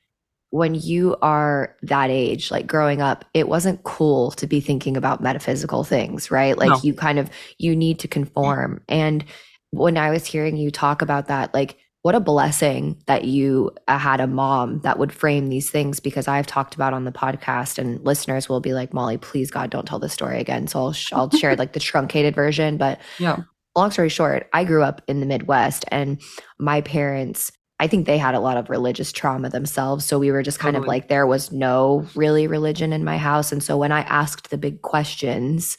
when 0.50 0.74
you 0.74 1.16
are 1.22 1.76
that 1.82 2.10
age, 2.10 2.50
like 2.50 2.66
growing 2.66 3.00
up, 3.00 3.24
it 3.34 3.48
wasn't 3.48 3.82
cool 3.84 4.32
to 4.32 4.46
be 4.46 4.60
thinking 4.60 4.96
about 4.96 5.22
metaphysical 5.22 5.84
things, 5.84 6.30
right? 6.30 6.58
Like 6.58 6.70
no. 6.70 6.80
you 6.82 6.92
kind 6.92 7.18
of 7.18 7.30
you 7.58 7.74
need 7.76 8.00
to 8.00 8.08
conform. 8.08 8.82
And 8.88 9.24
when 9.70 9.96
I 9.96 10.10
was 10.10 10.26
hearing 10.26 10.56
you 10.56 10.70
talk 10.70 11.02
about 11.02 11.28
that, 11.28 11.54
like 11.54 11.76
what 12.02 12.14
a 12.14 12.20
blessing 12.20 12.96
that 13.06 13.24
you 13.24 13.72
uh, 13.86 13.98
had 13.98 14.20
a 14.20 14.26
mom 14.26 14.80
that 14.80 14.98
would 14.98 15.12
frame 15.12 15.48
these 15.48 15.70
things 15.70 16.00
because 16.00 16.26
I've 16.26 16.46
talked 16.46 16.74
about 16.74 16.94
on 16.94 17.04
the 17.04 17.12
podcast 17.12 17.78
and 17.78 18.02
listeners 18.04 18.48
will 18.48 18.60
be 18.60 18.72
like, 18.72 18.94
Molly, 18.94 19.18
please 19.18 19.50
God, 19.50 19.70
don't 19.70 19.86
tell 19.86 19.98
this 19.98 20.14
story 20.14 20.40
again. 20.40 20.66
So 20.66 20.78
I'll, 20.78 20.92
sh- 20.92 21.12
I'll 21.12 21.30
share 21.38 21.56
like 21.56 21.74
the 21.74 21.80
truncated 21.80 22.34
version. 22.34 22.78
But 22.78 23.00
yeah, 23.18 23.40
long 23.76 23.90
story 23.90 24.08
short, 24.08 24.48
I 24.52 24.64
grew 24.64 24.82
up 24.82 25.02
in 25.08 25.20
the 25.20 25.26
Midwest 25.26 25.84
and 25.88 26.20
my 26.58 26.80
parents, 26.80 27.52
I 27.78 27.86
think 27.86 28.06
they 28.06 28.18
had 28.18 28.34
a 28.34 28.40
lot 28.40 28.56
of 28.56 28.70
religious 28.70 29.12
trauma 29.12 29.50
themselves. 29.50 30.04
So 30.06 30.18
we 30.18 30.30
were 30.30 30.42
just 30.42 30.58
kind 30.58 30.74
totally. 30.74 30.86
of 30.86 30.88
like, 30.88 31.08
there 31.08 31.26
was 31.26 31.52
no 31.52 32.06
really 32.14 32.46
religion 32.46 32.92
in 32.94 33.04
my 33.04 33.18
house. 33.18 33.52
And 33.52 33.62
so 33.62 33.76
when 33.76 33.92
I 33.92 34.00
asked 34.02 34.50
the 34.50 34.58
big 34.58 34.82
questions, 34.82 35.76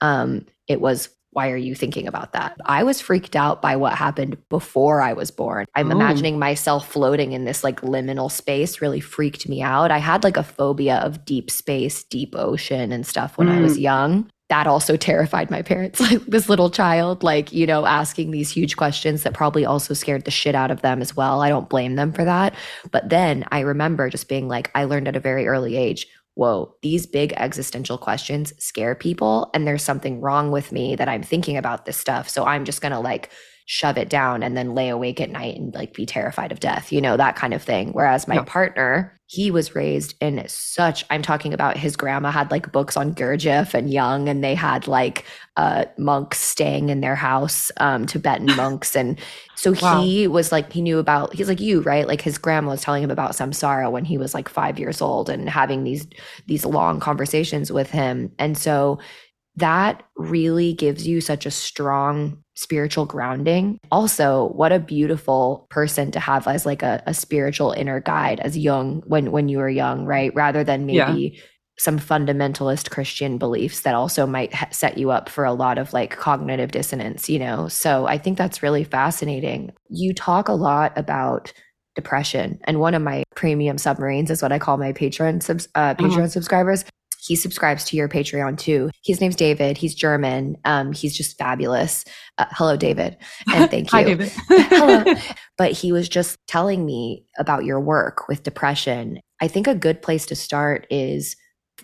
um, 0.00 0.46
it 0.66 0.80
was 0.80 1.08
why 1.40 1.50
are 1.52 1.56
you 1.56 1.74
thinking 1.74 2.06
about 2.06 2.34
that? 2.34 2.54
I 2.66 2.82
was 2.82 3.00
freaked 3.00 3.34
out 3.34 3.62
by 3.62 3.74
what 3.74 3.94
happened 3.94 4.36
before 4.50 5.00
I 5.00 5.14
was 5.14 5.30
born. 5.30 5.64
I'm 5.74 5.88
Oh. 5.88 5.92
imagining 5.92 6.38
myself 6.38 6.86
floating 6.86 7.32
in 7.32 7.46
this 7.46 7.64
like 7.64 7.80
liminal 7.80 8.30
space 8.30 8.82
really 8.82 9.00
freaked 9.00 9.48
me 9.48 9.62
out. 9.62 9.90
I 9.90 9.96
had 9.96 10.22
like 10.22 10.36
a 10.36 10.42
phobia 10.42 10.96
of 10.96 11.24
deep 11.24 11.50
space, 11.50 12.04
deep 12.04 12.34
ocean 12.36 12.92
and 12.92 13.06
stuff 13.06 13.38
when 13.38 13.48
I 13.48 13.58
was 13.58 13.78
mm. 13.78 13.80
young. 13.80 14.30
That 14.50 14.66
also 14.66 14.98
terrified 14.98 15.50
my 15.50 15.62
parents, 15.62 15.98
like 16.10 16.26
this 16.26 16.50
little 16.50 16.68
child, 16.68 17.22
like, 17.22 17.54
you 17.54 17.66
know, 17.66 17.86
asking 17.86 18.32
these 18.32 18.50
huge 18.50 18.76
questions 18.76 19.22
that 19.22 19.32
probably 19.32 19.64
also 19.64 19.94
scared 19.94 20.26
the 20.26 20.30
shit 20.30 20.54
out 20.54 20.70
of 20.70 20.82
them 20.82 21.00
as 21.00 21.16
well. 21.16 21.40
I 21.40 21.48
don't 21.48 21.70
blame 21.70 21.94
them 21.94 22.12
for 22.12 22.24
that. 22.26 22.54
But 22.90 23.08
then 23.08 23.46
I 23.50 23.60
remember 23.60 24.10
just 24.10 24.28
being 24.28 24.46
like, 24.46 24.70
I 24.74 24.84
learned 24.84 25.08
at 25.08 25.16
a 25.16 25.20
very 25.20 25.46
early 25.46 25.78
age 25.78 26.06
whoa, 26.34 26.74
these 26.82 27.06
big 27.06 27.32
existential 27.36 27.98
questions 27.98 28.52
scare 28.58 28.94
people. 28.94 29.50
And 29.52 29.66
there's 29.66 29.82
something 29.82 30.20
wrong 30.20 30.50
with 30.50 30.72
me 30.72 30.96
that 30.96 31.08
I'm 31.08 31.22
thinking 31.22 31.56
about 31.56 31.84
this 31.84 31.96
stuff. 31.96 32.28
So 32.28 32.44
I'm 32.44 32.64
just 32.64 32.80
going 32.80 32.92
to 32.92 33.00
like 33.00 33.30
shove 33.72 33.96
it 33.96 34.08
down 34.08 34.42
and 34.42 34.56
then 34.56 34.74
lay 34.74 34.88
awake 34.88 35.20
at 35.20 35.30
night 35.30 35.56
and 35.56 35.72
like 35.76 35.94
be 35.94 36.04
terrified 36.04 36.50
of 36.50 36.58
death, 36.58 36.90
you 36.90 37.00
know, 37.00 37.16
that 37.16 37.36
kind 37.36 37.54
of 37.54 37.62
thing. 37.62 37.92
Whereas 37.92 38.26
my 38.26 38.40
partner, 38.40 39.16
he 39.26 39.52
was 39.52 39.76
raised 39.76 40.16
in 40.20 40.42
such, 40.48 41.04
I'm 41.08 41.22
talking 41.22 41.54
about 41.54 41.76
his 41.76 41.94
grandma 41.94 42.32
had 42.32 42.50
like 42.50 42.72
books 42.72 42.96
on 42.96 43.14
Gurdjieff 43.14 43.72
and 43.72 43.88
Jung, 43.88 44.28
and 44.28 44.42
they 44.42 44.56
had 44.56 44.88
like 44.88 45.24
uh, 45.56 45.84
monks 45.96 46.40
staying 46.40 46.88
in 46.88 47.00
their 47.00 47.14
house, 47.14 47.70
um, 47.76 48.06
Tibetan 48.06 48.56
monks. 48.56 48.96
And 48.96 49.20
so 49.54 49.72
Wow. 49.80 50.02
he 50.02 50.26
was 50.26 50.50
like, 50.50 50.72
he 50.72 50.82
knew 50.82 50.98
about, 50.98 51.32
he's 51.32 51.48
like 51.48 51.60
you, 51.60 51.80
right? 51.82 52.08
Like 52.08 52.22
his 52.22 52.38
grandma 52.38 52.70
was 52.72 52.82
telling 52.82 53.04
him 53.04 53.10
about 53.12 53.32
samsara 53.34 53.88
when 53.92 54.04
he 54.04 54.18
was 54.18 54.34
like 54.34 54.48
five 54.48 54.80
years 54.80 55.00
old 55.00 55.30
and 55.30 55.48
having 55.48 55.84
these, 55.84 56.08
these 56.48 56.64
long 56.64 56.98
conversations 56.98 57.70
with 57.70 57.88
him. 57.92 58.32
And 58.36 58.58
so 58.58 58.98
that 59.56 60.02
really 60.16 60.72
gives 60.72 61.06
you 61.06 61.20
such 61.20 61.46
a 61.46 61.50
strong 61.52 62.42
spiritual 62.60 63.06
grounding. 63.06 63.80
Also, 63.90 64.48
what 64.48 64.70
a 64.70 64.78
beautiful 64.78 65.66
person 65.70 66.10
to 66.10 66.20
have 66.20 66.46
as 66.46 66.66
like 66.66 66.82
a, 66.82 67.02
a 67.06 67.14
spiritual 67.14 67.72
inner 67.72 68.00
guide 68.00 68.38
as 68.40 68.58
young 68.58 69.02
when 69.06 69.32
when 69.32 69.48
you 69.48 69.58
were 69.58 69.68
young, 69.68 70.04
right? 70.04 70.30
Rather 70.34 70.62
than 70.62 70.84
maybe 70.84 71.40
some 71.78 71.98
fundamentalist 71.98 72.90
Christian 72.90 73.38
beliefs 73.38 73.80
that 73.80 73.94
also 73.94 74.26
might 74.26 74.52
ha- 74.52 74.68
set 74.70 74.98
you 74.98 75.10
up 75.10 75.30
for 75.30 75.46
a 75.46 75.54
lot 75.54 75.78
of 75.78 75.94
like 75.94 76.14
cognitive 76.14 76.70
dissonance, 76.70 77.30
you 77.30 77.38
know? 77.38 77.68
So 77.68 78.06
I 78.06 78.18
think 78.18 78.36
that's 78.36 78.62
really 78.62 78.84
fascinating. 78.84 79.72
You 79.88 80.12
talk 80.12 80.48
a 80.48 80.52
lot 80.52 80.92
about 80.98 81.54
depression, 81.96 82.60
and 82.64 82.80
one 82.80 82.94
of 82.94 83.00
my 83.00 83.24
premium 83.34 83.78
submarines 83.78 84.30
is 84.30 84.42
what 84.42 84.52
I 84.52 84.58
call 84.58 84.76
my 84.76 84.92
Patreon 84.92 85.42
subs- 85.42 85.68
uh, 85.74 85.94
Patreon 85.94 86.30
subscribers. 86.30 86.84
He 87.20 87.36
subscribes 87.36 87.84
to 87.84 87.96
your 87.96 88.08
Patreon 88.08 88.58
too. 88.58 88.90
His 89.04 89.20
name's 89.20 89.36
David. 89.36 89.76
He's 89.76 89.94
German. 89.94 90.56
Um, 90.64 90.92
he's 90.92 91.16
just 91.16 91.36
fabulous. 91.38 92.04
Uh, 92.38 92.46
hello, 92.52 92.76
David, 92.76 93.16
and 93.52 93.70
thank 93.70 93.86
you. 93.92 93.98
Hi, 93.98 94.04
David. 94.04 94.32
Hello. 94.48 95.14
But 95.58 95.72
he 95.72 95.92
was 95.92 96.08
just 96.08 96.38
telling 96.48 96.86
me 96.86 97.26
about 97.38 97.66
your 97.66 97.80
work 97.80 98.26
with 98.28 98.44
depression. 98.44 99.20
I 99.42 99.48
think 99.48 99.66
a 99.66 99.74
good 99.74 100.00
place 100.00 100.24
to 100.26 100.34
start 100.34 100.86
is 100.88 101.36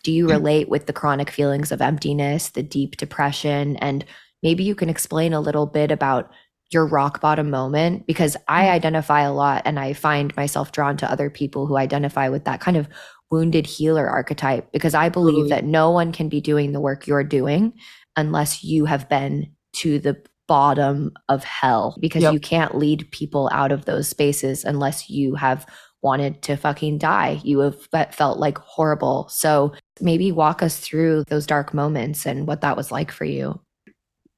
do 0.03 0.13
you 0.13 0.29
relate 0.29 0.71
with 0.71 0.87
the 0.87 0.95
chronic 0.95 1.31
feelings 1.31 1.73
of 1.73 1.83
emptiness, 1.83 2.51
the 2.51 2.63
deep 2.63 2.97
depression? 2.97 3.77
And 3.77 4.05
maybe 4.43 4.65
you 4.65 4.75
can 4.75 4.89
explain 4.89 5.35
a 5.35 5.41
little 5.41 5.67
bit 5.67 5.91
about 5.91 6.31
your 6.71 6.87
rock 6.87 7.21
bottom 7.21 7.51
moment 7.51 8.07
because 8.07 8.37
I 8.49 8.71
identify 8.71 9.23
a 9.23 9.33
lot 9.33 9.63
and 9.65 9.79
I 9.79 9.93
find 9.93 10.35
myself 10.37 10.73
drawn 10.73 10.97
to 10.99 11.11
other 11.11 11.31
people 11.31 11.67
who 11.67 11.77
identify 11.77 12.29
with 12.29 12.45
that 12.45 12.61
kind 12.61 12.77
of 12.77 12.89
wounded 13.31 13.67
healer 13.67 14.09
archetype 14.09 14.71
because 14.73 14.95
I 14.95 15.09
believe 15.09 15.49
that 15.49 15.65
no 15.65 15.91
one 15.91 16.13
can 16.13 16.29
be 16.29 16.41
doing 16.41 16.73
the 16.73 16.81
work 16.81 17.07
you're 17.07 17.25
doing 17.25 17.73
unless 18.17 18.63
you 18.65 18.85
have 18.85 19.09
been 19.09 19.51
to 19.75 19.99
the 19.99 20.17
bottom 20.49 21.13
of 21.29 21.43
hell 21.43 21.97
because 22.01 22.23
Yep. 22.23 22.33
you 22.35 22.41
can't 22.41 22.77
lead 22.79 23.11
people 23.11 23.51
out 23.53 23.73
of 23.73 23.85
those 23.85 24.09
spaces 24.09 24.65
unless 24.65 25.11
you 25.11 25.35
have 25.35 25.67
wanted 26.03 26.41
to 26.43 26.57
fucking 26.57 26.99
die. 26.99 27.41
You 27.43 27.59
have 27.61 27.77
felt 28.13 28.39
like 28.39 28.59
horrible. 28.59 29.27
So 29.29 29.73
maybe 30.01 30.31
walk 30.31 30.63
us 30.63 30.79
through 30.79 31.25
those 31.27 31.47
dark 31.47 31.75
moments 31.75 32.27
and 32.27 32.47
what 32.47 32.61
that 32.61 32.77
was 32.77 32.93
like 32.93 33.11
for 33.11 33.25
you. 33.25 33.61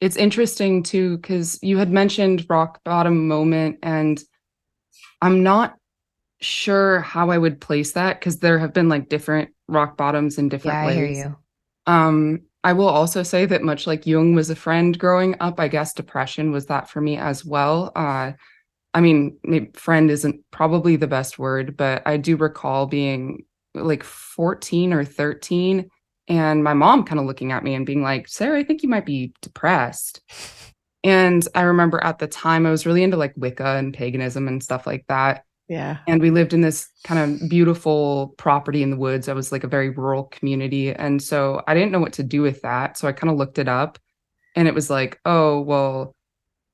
it's 0.01 0.17
interesting 0.17 0.83
too 0.83 1.17
because 1.19 1.59
you 1.63 1.77
had 1.77 1.91
mentioned 1.91 2.47
rock 2.49 2.81
bottom 2.85 3.27
moment 3.27 3.77
and 3.83 4.23
i'm 5.23 5.43
not 5.43 5.75
sure 6.41 7.01
how 7.01 7.31
i 7.31 7.39
would 7.39 7.61
place 7.61 7.93
that 7.93 8.19
because 8.19 8.39
there 8.39 8.59
have 8.59 8.73
been 8.73 8.89
like 8.89 9.09
different 9.09 9.51
rock 9.67 9.97
bottoms 9.97 10.39
in 10.39 10.49
different 10.49 10.79
Yeah, 10.81 10.87
I 10.87 10.95
hear 10.95 11.07
you. 11.07 11.37
um 11.87 12.41
i 12.65 12.73
will 12.73 12.89
also 12.89 13.23
say 13.23 13.47
that 13.47 13.63
much 13.63 13.87
like 13.87 14.07
jung 14.07 14.35
was 14.35 14.51
a 14.51 14.57
friend 14.57 14.99
growing 14.99 15.35
up 15.41 15.59
i 15.59 15.69
guess 15.69 15.93
depression 15.93 16.53
was 16.53 16.67
that 16.67 16.89
for 16.89 17.01
me 17.01 17.17
as 17.17 17.45
well. 17.45 17.93
Uh 17.97 18.33
i 18.95 19.01
mean 19.01 19.39
maybe 19.45 19.71
friend 19.75 20.11
isn't 20.11 20.41
probably 20.51 20.97
the 20.97 21.07
best 21.07 21.39
word 21.39 21.77
but 21.77 22.03
i 22.07 22.17
do 22.17 22.37
recall 22.37 22.87
being 22.87 23.45
like 23.75 24.03
14 24.05 24.93
or 24.93 25.05
13 25.05 25.89
and 26.29 26.63
my 26.65 26.75
mom 26.75 27.05
kind 27.05 27.21
of 27.21 27.27
looking 27.27 27.53
at 27.53 27.65
me 27.65 27.75
and 27.75 27.87
being 27.87 28.03
like 28.03 28.29
sarah 28.29 28.59
i 28.59 28.65
think 28.65 28.83
you 28.83 28.89
might 28.89 29.07
be 29.07 29.33
depressed. 29.43 30.21
And 31.05 31.47
i 31.55 31.63
remember 31.63 32.03
at 32.03 32.19
the 32.19 32.27
time 32.27 32.67
i 32.67 32.71
was 32.71 32.87
really 32.87 33.03
into 33.03 33.17
like 33.17 33.35
wicca 33.37 33.77
and 33.77 33.95
paganism 33.95 34.49
and 34.49 34.63
stuff 34.63 34.87
like 34.87 35.05
that 35.09 35.45
Yeah. 35.69 35.99
and 36.07 36.23
we 36.23 36.31
lived 36.31 36.55
in 36.55 36.63
this 36.63 36.89
kind 37.05 37.21
of 37.43 37.49
beautiful 37.49 38.35
property 38.39 38.83
in 38.83 38.91
the 38.91 38.97
woods. 38.97 39.29
I 39.29 39.35
was 39.35 39.53
like 39.53 39.65
a 39.65 39.69
very 39.69 39.91
rural 39.91 40.25
community. 40.25 40.95
And 40.95 41.23
so 41.23 41.63
I 41.69 41.75
didn't 41.75 41.93
know 41.93 42.01
what 42.01 42.15
to 42.15 42.23
do 42.23 42.41
with 42.41 42.63
that. 42.63 42.97
So 42.97 43.07
I 43.07 43.13
kind 43.13 43.31
of 43.31 43.37
looked 43.37 43.59
it 43.59 43.69
up 43.69 43.99
and 44.57 44.67
it 44.67 44.75
was 44.75 44.89
like, 44.91 45.21
oh, 45.25 45.61
well, 45.61 46.15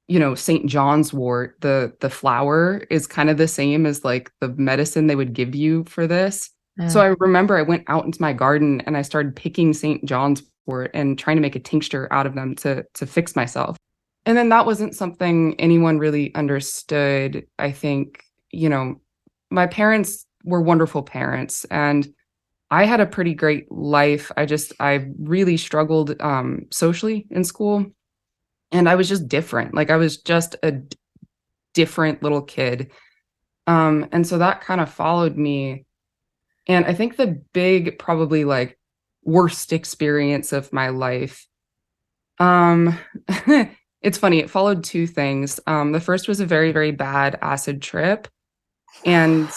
you 0.07 0.19
know, 0.19 0.35
St. 0.35 0.67
John's 0.67 1.13
wort, 1.13 1.57
the 1.61 1.95
the 2.01 2.11
flower 2.11 2.85
is 2.91 3.07
kind 3.07 3.31
of 3.31 3.39
the 3.39 3.49
same 3.49 3.87
as 3.87 4.05
like 4.05 4.31
the 4.41 4.49
medicine 4.51 5.07
they 5.07 5.17
would 5.17 5.33
give 5.33 5.55
you 5.55 5.85
for 5.85 6.07
this. 6.07 6.51
Mm. 6.79 6.91
So 6.91 7.01
I 7.01 7.15
remember 7.21 7.57
I 7.57 7.63
went 7.63 7.85
out 7.89 8.05
into 8.05 8.21
my 8.21 8.33
garden 8.33 8.83
and 8.83 8.97
I 8.97 9.03
started 9.03 9.37
picking 9.37 9.73
St. 9.73 10.05
John's 10.05 10.43
wort 10.67 10.91
and 10.95 11.19
trying 11.19 11.37
to 11.37 11.43
make 11.43 11.57
a 11.57 11.61
tincture 11.61 12.07
out 12.13 12.27
of 12.27 12.35
them 12.35 12.55
to 12.57 12.85
to 12.95 13.07
fix 13.07 13.35
myself. 13.35 13.77
And 14.27 14.37
then 14.37 14.49
that 14.51 14.67
wasn't 14.67 14.95
something 14.95 15.59
anyone 15.59 15.99
really 15.99 16.35
understood. 16.35 17.47
I 17.59 17.73
think, 17.73 18.24
you 18.55 18.69
know, 18.69 19.01
my 19.51 19.67
parents 19.67 20.27
were 20.45 20.61
wonderful 20.61 21.03
parents 21.03 21.65
and 21.67 22.07
I 22.71 22.85
had 22.87 23.01
a 23.01 23.07
pretty 23.07 23.35
great 23.35 23.71
life. 23.71 24.33
I 24.37 24.47
just 24.47 24.73
I 24.81 25.07
really 25.19 25.57
struggled 25.57 26.21
um 26.21 26.67
socially 26.71 27.27
in 27.31 27.45
school 27.45 27.87
and 28.73 28.89
I 28.89 28.95
was 28.97 29.09
just 29.09 29.29
different. 29.29 29.75
Like 29.75 29.91
I 29.91 29.97
was 29.97 30.19
just 30.19 30.57
a 30.63 30.73
d- 30.73 30.97
different 31.75 32.23
little 32.23 32.43
kid. 32.43 32.91
Um 33.67 34.09
and 34.13 34.27
so 34.27 34.39
that 34.39 34.61
kind 34.61 34.81
of 34.81 34.91
followed 34.91 35.37
me 35.37 35.87
and 36.67 36.85
I 36.87 36.95
think 36.95 37.17
the 37.17 37.43
big, 37.53 37.99
probably 37.99 38.45
like 38.45 38.79
worst 39.23 39.73
experience 39.73 40.53
of 40.53 40.73
my 40.73 40.89
life. 40.89 41.47
Um, 42.39 42.99
it's 44.03 44.19
funny, 44.19 44.39
it 44.39 44.51
followed 44.51 44.85
two 44.85 45.07
things. 45.07 45.61
Um, 45.67 45.93
the 45.93 46.01
first 46.01 46.29
was 46.29 46.41
a 46.41 46.47
very, 46.47 46.73
very 46.73 46.91
bad 46.91 47.39
acid 47.43 47.83
trip. 47.83 48.29
And 49.05 49.49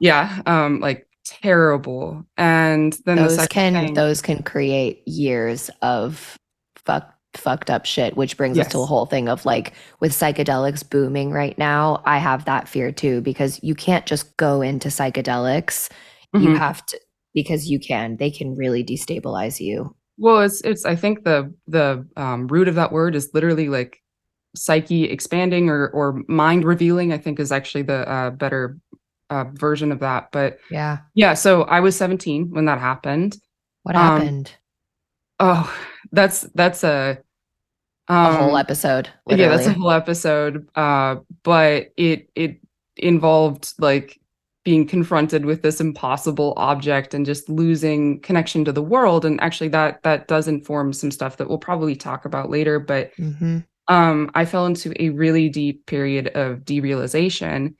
yeah, 0.00 0.42
um, 0.46 0.80
like 0.80 1.06
terrible. 1.24 2.24
And 2.36 2.96
then 3.04 3.16
those 3.16 3.36
second 3.36 3.48
can 3.48 3.86
thing, 3.86 3.94
those 3.94 4.22
can 4.22 4.42
create 4.42 5.06
years 5.06 5.70
of 5.82 6.36
fuck, 6.84 7.14
fucked 7.34 7.70
up 7.70 7.86
shit 7.86 8.14
which 8.14 8.36
brings 8.36 8.58
us 8.58 8.68
to 8.68 8.78
a 8.78 8.84
whole 8.84 9.06
thing 9.06 9.26
of 9.26 9.46
like 9.46 9.72
with 10.00 10.12
psychedelics 10.12 10.86
booming 10.88 11.30
right 11.30 11.56
now 11.56 12.02
i 12.04 12.18
have 12.18 12.44
that 12.44 12.68
fear 12.68 12.92
too 12.92 13.22
because 13.22 13.58
you 13.62 13.74
can't 13.74 14.04
just 14.04 14.36
go 14.36 14.60
into 14.60 14.88
psychedelics 14.88 15.88
you 16.34 16.50
Mhm. 16.50 16.58
have 16.58 16.84
to 16.84 17.00
because 17.32 17.70
you 17.70 17.80
can 17.80 18.18
they 18.18 18.30
can 18.30 18.54
really 18.54 18.84
destabilize 18.84 19.60
you 19.60 19.96
Well, 20.18 20.42
it's 20.42 20.60
it's 20.60 20.84
I 20.84 20.94
think 20.94 21.24
the 21.24 21.54
the 21.66 22.06
um, 22.18 22.48
root 22.48 22.68
of 22.68 22.74
that 22.74 22.92
word 22.92 23.14
is 23.14 23.30
literally 23.32 23.70
like 23.70 24.01
psyche 24.54 25.04
expanding 25.04 25.68
or 25.68 25.88
or 25.88 26.22
mind 26.28 26.64
revealing. 26.64 27.12
I 27.12 27.18
think 27.18 27.40
is 27.40 27.52
actually 27.52 27.82
the 27.82 28.08
uh, 28.08 28.30
better 28.30 28.78
uh, 29.30 29.44
version 29.54 29.92
of 29.92 30.00
that. 30.00 30.28
But 30.32 30.58
yeah 30.70 30.98
yeah, 31.14 31.34
so 31.34 31.62
I 31.62 31.80
was 31.80 31.96
17 31.96 32.50
when 32.50 32.64
that 32.66 32.78
happened. 32.78 33.36
what 33.82 33.94
Um, 33.94 34.16
happened 34.16 34.52
Oh, 35.40 35.74
that's 36.12 36.42
that's 36.54 36.84
a 36.84 37.18
a 38.08 38.14
um, 38.14 38.36
whole 38.38 38.56
episode 38.56 39.10
yeah, 39.28 39.48
that's 39.48 39.66
a 39.66 39.72
whole 39.72 39.90
episode. 39.90 40.68
Uh, 40.74 41.16
but 41.42 41.88
it 41.96 42.28
it 42.34 42.60
involved 42.96 43.72
like 43.78 44.18
being 44.64 44.86
confronted 44.86 45.44
with 45.44 45.62
this 45.62 45.80
impossible 45.80 46.54
object 46.56 47.14
and 47.14 47.26
just 47.26 47.48
losing 47.48 48.20
connection 48.20 48.64
to 48.64 48.72
the 48.72 48.82
world. 48.82 49.24
And 49.24 49.40
actually, 49.40 49.68
that 49.68 50.02
that 50.02 50.28
does 50.28 50.48
inform 50.48 50.92
some 50.92 51.10
stuff 51.10 51.36
that 51.38 51.48
we'll 51.48 51.58
probably 51.58 51.96
talk 51.96 52.24
about 52.24 52.50
later. 52.50 52.78
But 52.78 53.12
Mhm. 53.18 53.64
Um, 53.88 54.30
I 54.34 54.44
fell 54.44 54.66
into 54.66 54.92
a 55.02 55.10
really 55.10 55.48
deep 55.48 55.86
period 55.86 56.28
of 56.28 56.60
derealization, 56.60 57.74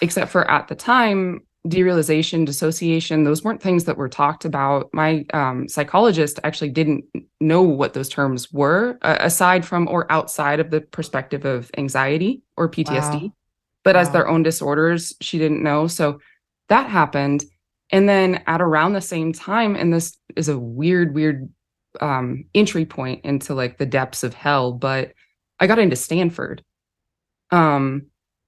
except 0.00 0.30
for 0.30 0.48
at 0.50 0.68
the 0.68 0.74
time, 0.74 1.40
derealization, 1.66 2.46
dissociation, 2.46 3.24
those 3.24 3.42
weren't 3.42 3.62
things 3.62 3.84
that 3.84 3.96
were 3.96 4.08
talked 4.08 4.44
about. 4.44 4.88
My 4.92 5.24
um, 5.32 5.68
psychologist 5.68 6.38
actually 6.44 6.70
didn't 6.70 7.04
know 7.40 7.62
what 7.62 7.94
those 7.94 8.08
terms 8.08 8.52
were, 8.52 8.98
uh, 9.02 9.16
aside 9.20 9.66
from 9.66 9.88
or 9.88 10.10
outside 10.10 10.60
of 10.60 10.70
the 10.70 10.80
perspective 10.80 11.44
of 11.44 11.70
anxiety 11.76 12.42
or 12.56 12.70
PTSD. 12.70 13.22
Wow. 13.22 13.32
But 13.84 13.96
wow. 13.96 14.02
as 14.02 14.10
their 14.10 14.28
own 14.28 14.42
disorders, 14.42 15.14
she 15.20 15.38
didn't 15.38 15.62
know. 15.62 15.86
So 15.86 16.20
that 16.68 16.88
happened. 16.88 17.44
And 17.90 18.08
then 18.08 18.42
at 18.46 18.60
around 18.60 18.92
the 18.92 19.00
same 19.00 19.32
time, 19.32 19.74
and 19.74 19.92
this 19.92 20.16
is 20.36 20.48
a 20.48 20.58
weird, 20.58 21.14
weird 21.14 21.48
um, 22.00 22.44
entry 22.54 22.84
point 22.84 23.24
into 23.24 23.54
like 23.54 23.78
the 23.78 23.86
depths 23.86 24.22
of 24.22 24.34
hell, 24.34 24.72
but 24.72 25.12
I 25.60 25.66
got 25.66 25.78
into 25.78 25.96
Stanford. 25.96 26.62
Um, 27.50 28.06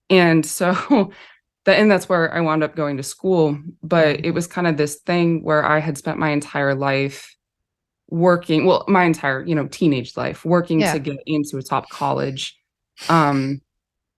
and 0.09 0.45
so 0.45 1.13
that 1.65 1.79
and 1.79 1.91
that's 1.91 2.09
where 2.09 2.33
I 2.35 2.41
wound 2.41 2.63
up 2.63 2.77
going 2.77 2.97
to 2.97 3.03
school. 3.03 3.59
But 3.83 4.25
it 4.25 4.33
was 4.33 4.47
kind 4.47 4.67
of 4.67 4.77
this 4.77 4.97
thing 4.97 5.43
where 5.43 5.65
I 5.65 5.79
had 5.79 5.99
spent 5.99 6.19
my 6.19 6.31
entire 6.31 6.75
life 6.75 7.35
working, 8.09 8.67
well, 8.67 8.85
my 8.89 9.05
entire, 9.05 9.45
you 9.45 9.55
know, 9.55 9.69
teenage 9.69 10.17
life 10.17 10.45
working 10.45 10.81
yeah. 10.81 10.93
to 10.93 10.99
get 10.99 11.19
into 11.27 11.59
a 11.59 11.63
top 11.63 11.89
college. 11.89 12.59
Um, 13.09 13.61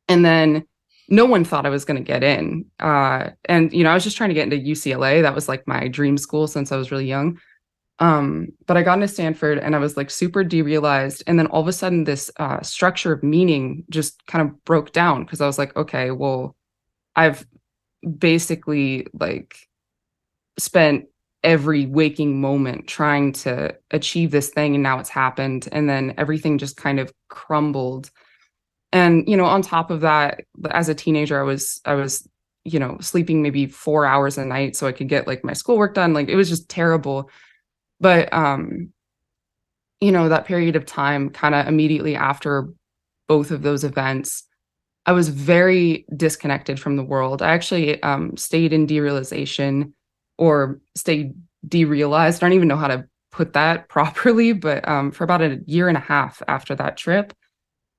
and 0.09 0.25
then 0.25 0.65
no 1.09 1.27
one 1.27 1.45
thought 1.45 1.67
I 1.67 1.71
was 1.71 1.85
going 1.85 2.03
to 2.03 2.07
get 2.07 2.25
in. 2.25 2.65
Uh, 2.81 3.31
and 3.45 3.73
you 3.73 3.85
know, 3.85 3.91
I 3.91 3.95
was 3.95 4.05
just 4.05 4.17
trying 4.17 4.31
to 4.31 4.35
get 4.35 4.51
into 4.51 4.57
UCLA. 4.57 5.23
That 5.23 5.35
was 5.35 5.49
like 5.49 5.67
my 5.67 5.89
dream 5.89 6.17
school 6.17 6.47
since 6.47 6.73
I 6.73 6.77
was 6.77 6.91
really 6.91 7.07
young. 7.07 7.39
Um, 8.03 8.49
but 8.67 8.77
I 8.77 8.83
got 8.83 8.95
into 8.95 9.07
Stanford 9.07 9.61
and 9.61 9.77
I 9.77 9.79
was 9.79 9.97
like 9.97 10.11
super 10.11 10.43
derealized. 10.43 11.23
And 11.29 11.39
then 11.39 11.47
all 11.47 11.61
of 11.61 11.69
a 11.69 11.73
sudden, 11.73 12.03
this 12.03 12.33
uh, 12.37 12.61
structure 12.61 13.13
of 13.13 13.23
meaning 13.23 13.85
just 13.91 14.27
kind 14.27 14.43
of 14.47 14.65
broke 14.65 14.91
down 14.91 15.23
because 15.23 15.41
I 15.41 15.47
was 15.47 15.57
like, 15.57 15.77
okay, 15.77 16.11
well, 16.11 16.57
I've 17.15 17.47
basically 18.19 19.07
like 19.15 19.55
spent 20.59 21.05
every 21.45 21.87
waking 21.87 22.41
moment 22.41 22.89
trying 22.89 23.33
to 23.35 23.77
achieve 23.93 24.33
this 24.33 24.51
thing 24.51 24.75
and 24.75 24.83
now 24.83 24.99
it's 24.99 25.09
happened. 25.09 25.69
And 25.71 25.89
then 25.89 26.13
everything 26.19 26.59
just 26.59 26.77
kind 26.77 26.99
of 26.99 27.13
crumbled. 27.29 28.11
And 28.93 29.29
you 29.29 29.37
know 29.37 29.47
on 29.47 29.63
top 29.63 29.93
of 29.93 30.01
that 30.01 30.41
as 30.71 30.91
a 30.91 30.95
teenager 30.95 31.41
i 31.41 31.43
was 31.43 31.81
i 31.87 31.95
was 31.95 32.29
you 32.65 32.79
know 32.79 32.99
sleeping 33.01 33.41
maybe 33.41 33.65
4 33.65 34.05
hours 34.05 34.37
a 34.37 34.45
night 34.45 34.77
so 34.77 34.87
i 34.87 34.93
could 34.93 35.09
get 35.09 35.27
like 35.27 35.43
my 35.45 35.55
schoolwork 35.55 35.95
done. 35.95 36.13
Like 36.13 36.29
it 36.29 36.37
was 36.37 36.51
just 36.51 36.69
terrible 36.69 37.31
but 38.03 38.31
um 38.35 38.93
you 40.01 40.13
know 40.13 40.29
that 40.29 40.45
period 40.45 40.77
of 40.77 40.85
time 40.85 41.31
kind 41.31 41.55
of 41.55 41.67
immediately 41.67 42.15
after 42.15 42.69
both 43.29 43.51
of 43.51 43.63
those 43.63 43.85
events 43.85 44.45
I 45.07 45.13
was 45.13 45.29
very 45.29 46.07
disconnected 46.17 46.79
from 46.79 46.97
the 46.97 47.03
world. 47.03 47.43
I 47.43 47.53
actually 47.53 48.01
um, 48.03 48.37
stayed 48.37 48.73
in 48.73 48.87
derealization 48.87 49.93
or 50.39 50.81
stayed 50.95 51.35
derealized. 51.67 52.37
I 52.37 52.47
don't 52.47 52.53
even 52.53 52.69
know 52.69 52.77
how 52.77 52.89
to 52.89 53.07
put 53.33 53.53
that 53.55 53.89
properly, 53.89 54.53
but 54.53 54.87
um, 54.87 55.11
for 55.11 55.25
about 55.25 55.43
a 55.43 55.61
year 55.67 55.89
and 55.89 55.97
a 55.97 56.01
half 56.01 56.43
after 56.47 56.75
that 56.77 56.97
trip. 56.97 57.33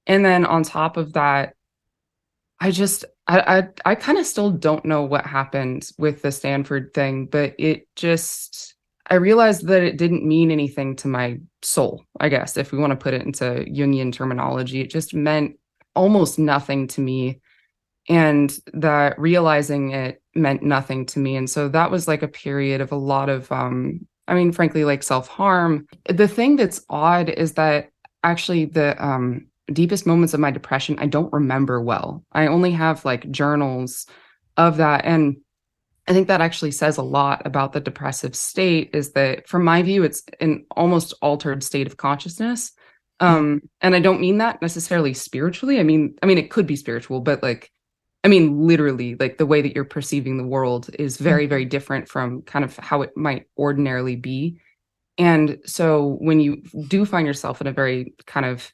And 0.08 0.24
then 0.24 0.46
on 0.46 0.64
top 0.64 0.98
of 0.98 1.14
that, 1.14 1.56
I 2.60 2.72
just 2.72 3.04
I 3.28 3.40
I, 3.86 3.92
I 3.92 3.96
kind 3.96 4.18
of 4.18 4.26
still 4.26 4.52
don't 4.52 4.86
know 4.86 5.04
what 5.04 5.26
happened 5.26 5.90
with 5.98 6.22
the 6.22 6.32
Stanford 6.32 6.94
thing, 6.94 7.26
but 7.26 7.56
it 7.58 7.88
just 7.96 8.73
I 9.14 9.18
realized 9.18 9.68
that 9.68 9.84
it 9.84 9.98
didn't 9.98 10.26
mean 10.26 10.50
anything 10.50 10.96
to 10.96 11.08
my 11.08 11.38
soul, 11.62 12.04
I 12.20 12.30
guess, 12.30 12.58
if 12.58 12.72
we 12.72 12.80
want 12.80 12.90
to 12.90 12.98
put 12.98 13.14
it 13.14 13.22
into 13.22 13.64
Jungian 13.70 14.12
terminology. 14.12 14.82
It 14.82 14.90
just 14.90 15.14
meant 15.14 15.56
almost 15.96 16.40
nothing 16.40 16.88
to 16.88 17.00
me 17.00 17.40
and 18.10 18.52
that 18.74 19.20
realizing 19.20 19.92
it 19.92 20.20
meant 20.34 20.64
nothing 20.64 21.06
to 21.06 21.20
me. 21.20 21.36
And 21.36 21.48
so 21.48 21.70
that 21.70 21.92
was 21.92 22.08
like 22.08 22.24
a 22.24 22.28
period 22.28 22.82
of 22.82 22.92
a 22.92 22.96
lot 22.96 23.30
of 23.30 23.52
um 23.52 24.00
i 24.28 24.34
mean 24.34 24.52
frankly 24.52 24.84
like 24.84 25.04
self-harm. 25.04 25.86
The 26.10 26.28
thing 26.28 26.56
that's 26.56 26.84
odd 26.90 27.30
is 27.30 27.54
that 27.54 27.90
actually 28.24 28.66
the 28.66 28.96
um 29.06 29.46
deepest 29.72 30.08
moments 30.08 30.34
of 30.34 30.40
my 30.40 30.50
depression 30.50 30.98
i 30.98 31.06
don't 31.06 31.32
remember 31.32 31.80
well. 31.80 32.24
I 32.32 32.48
only 32.48 32.72
have 32.72 33.06
like 33.06 33.30
journals 33.30 34.08
of 34.58 34.78
that. 34.78 35.06
And 35.06 35.38
i 36.08 36.14
think 36.14 36.28
that 36.28 36.42
actually 36.42 36.72
says 36.72 36.98
a 36.98 37.04
lot 37.04 37.42
about 37.46 37.74
the 37.74 37.80
depressive 37.80 38.36
state 38.36 38.90
is 38.94 39.12
that 39.14 39.48
from 39.48 39.64
my 39.64 39.82
view 39.82 40.04
it's 40.04 40.24
an 40.40 40.66
almost 40.72 41.14
altered 41.22 41.64
state 41.64 41.88
of 41.88 41.98
consciousness. 41.98 42.72
Um 43.20 43.62
and 43.82 43.96
i 43.96 44.00
don't 44.00 44.22
mean 44.22 44.40
that 44.40 44.62
necessarily 44.62 45.14
spiritually. 45.14 45.80
I 45.80 45.84
mean 45.84 46.16
i 46.22 46.26
mean 46.26 46.38
it 46.38 46.52
could 46.52 46.68
be 46.68 46.76
spiritual 46.76 47.22
but 47.22 47.42
like 47.44 47.72
i 48.24 48.28
mean 48.28 48.68
literally 48.68 49.16
like 49.16 49.38
the 49.38 49.46
way 49.46 49.62
that 49.62 49.76
you're 49.76 49.86
perceiving 49.86 50.38
the 50.38 50.48
world 50.48 50.90
is 50.98 51.18
very 51.18 51.48
very 51.48 51.66
different 51.66 52.10
from 52.10 52.42
kind 52.44 52.66
of 52.66 52.76
how 52.78 53.02
it 53.02 53.16
might 53.16 53.48
ordinarily 53.58 54.16
be. 54.16 54.60
And 55.18 55.60
so 55.66 56.18
when 56.22 56.40
you 56.40 56.64
do 56.88 57.06
find 57.06 57.28
yourself 57.28 57.62
in 57.62 57.68
a 57.68 57.72
very 57.72 58.16
kind 58.26 58.46
of 58.46 58.72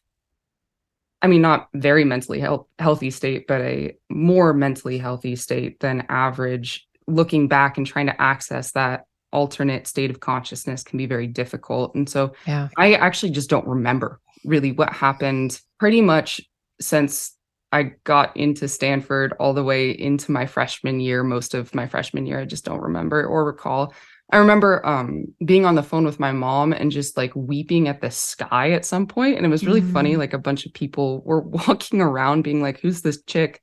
i 1.21 1.27
mean 1.27 1.41
not 1.41 1.67
very 1.73 2.05
mentally 2.05 2.39
health, 2.39 2.65
healthy 2.79 3.11
state 3.11 3.45
but 3.45 3.61
a 3.61 3.93
more 4.09 4.53
mentally 4.53 4.97
healthy 4.97 5.35
state 5.35 5.79
than 5.81 6.05
average 6.07 6.87
looking 7.09 7.47
back 7.47 7.77
and 7.77 7.85
trying 7.85 8.05
to 8.07 8.21
access 8.21 8.71
that 8.71 9.05
alternate 9.31 9.85
state 9.85 10.09
of 10.09 10.19
consciousness 10.19 10.83
can 10.83 10.97
be 10.97 11.05
very 11.05 11.27
difficult 11.27 11.93
and 11.93 12.09
so 12.09 12.33
yeah. 12.47 12.67
i 12.77 12.93
actually 12.95 13.31
just 13.31 13.49
don't 13.49 13.67
remember 13.67 14.19
really 14.43 14.71
what 14.71 14.91
happened 14.91 15.59
pretty 15.77 16.01
much 16.01 16.41
since 16.81 17.35
I 17.71 17.91
got 18.03 18.35
into 18.35 18.67
Stanford 18.67 19.33
all 19.39 19.53
the 19.53 19.63
way 19.63 19.91
into 19.91 20.31
my 20.31 20.45
freshman 20.45 20.99
year, 20.99 21.23
most 21.23 21.53
of 21.53 21.75
my 21.75 21.87
freshman 21.87 22.25
year. 22.25 22.39
I 22.39 22.45
just 22.45 22.65
don't 22.65 22.81
remember 22.81 23.25
or 23.25 23.45
recall. 23.45 23.93
I 24.31 24.37
remember 24.37 24.85
um, 24.85 25.25
being 25.43 25.65
on 25.65 25.75
the 25.75 25.83
phone 25.83 26.05
with 26.05 26.19
my 26.19 26.31
mom 26.31 26.73
and 26.73 26.91
just 26.91 27.17
like 27.17 27.31
weeping 27.35 27.87
at 27.87 28.01
the 28.01 28.11
sky 28.11 28.71
at 28.71 28.85
some 28.85 29.07
point, 29.07 29.37
And 29.37 29.45
it 29.45 29.49
was 29.49 29.65
really 29.65 29.81
mm-hmm. 29.81 29.93
funny. 29.93 30.15
Like 30.17 30.33
a 30.33 30.39
bunch 30.39 30.65
of 30.65 30.73
people 30.73 31.21
were 31.25 31.41
walking 31.67 32.01
around 32.01 32.43
being 32.43 32.61
like, 32.61 32.79
who's 32.79 33.01
this 33.01 33.21
chick? 33.23 33.61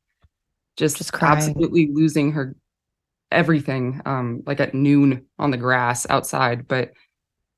Just, 0.77 0.99
just 0.99 1.15
absolutely 1.23 1.89
losing 1.93 2.33
her 2.33 2.55
everything, 3.31 4.01
um, 4.07 4.43
like 4.47 4.61
at 4.61 4.75
noon 4.75 5.27
on 5.39 5.51
the 5.51 5.57
grass 5.57 6.07
outside. 6.09 6.69
But 6.69 6.93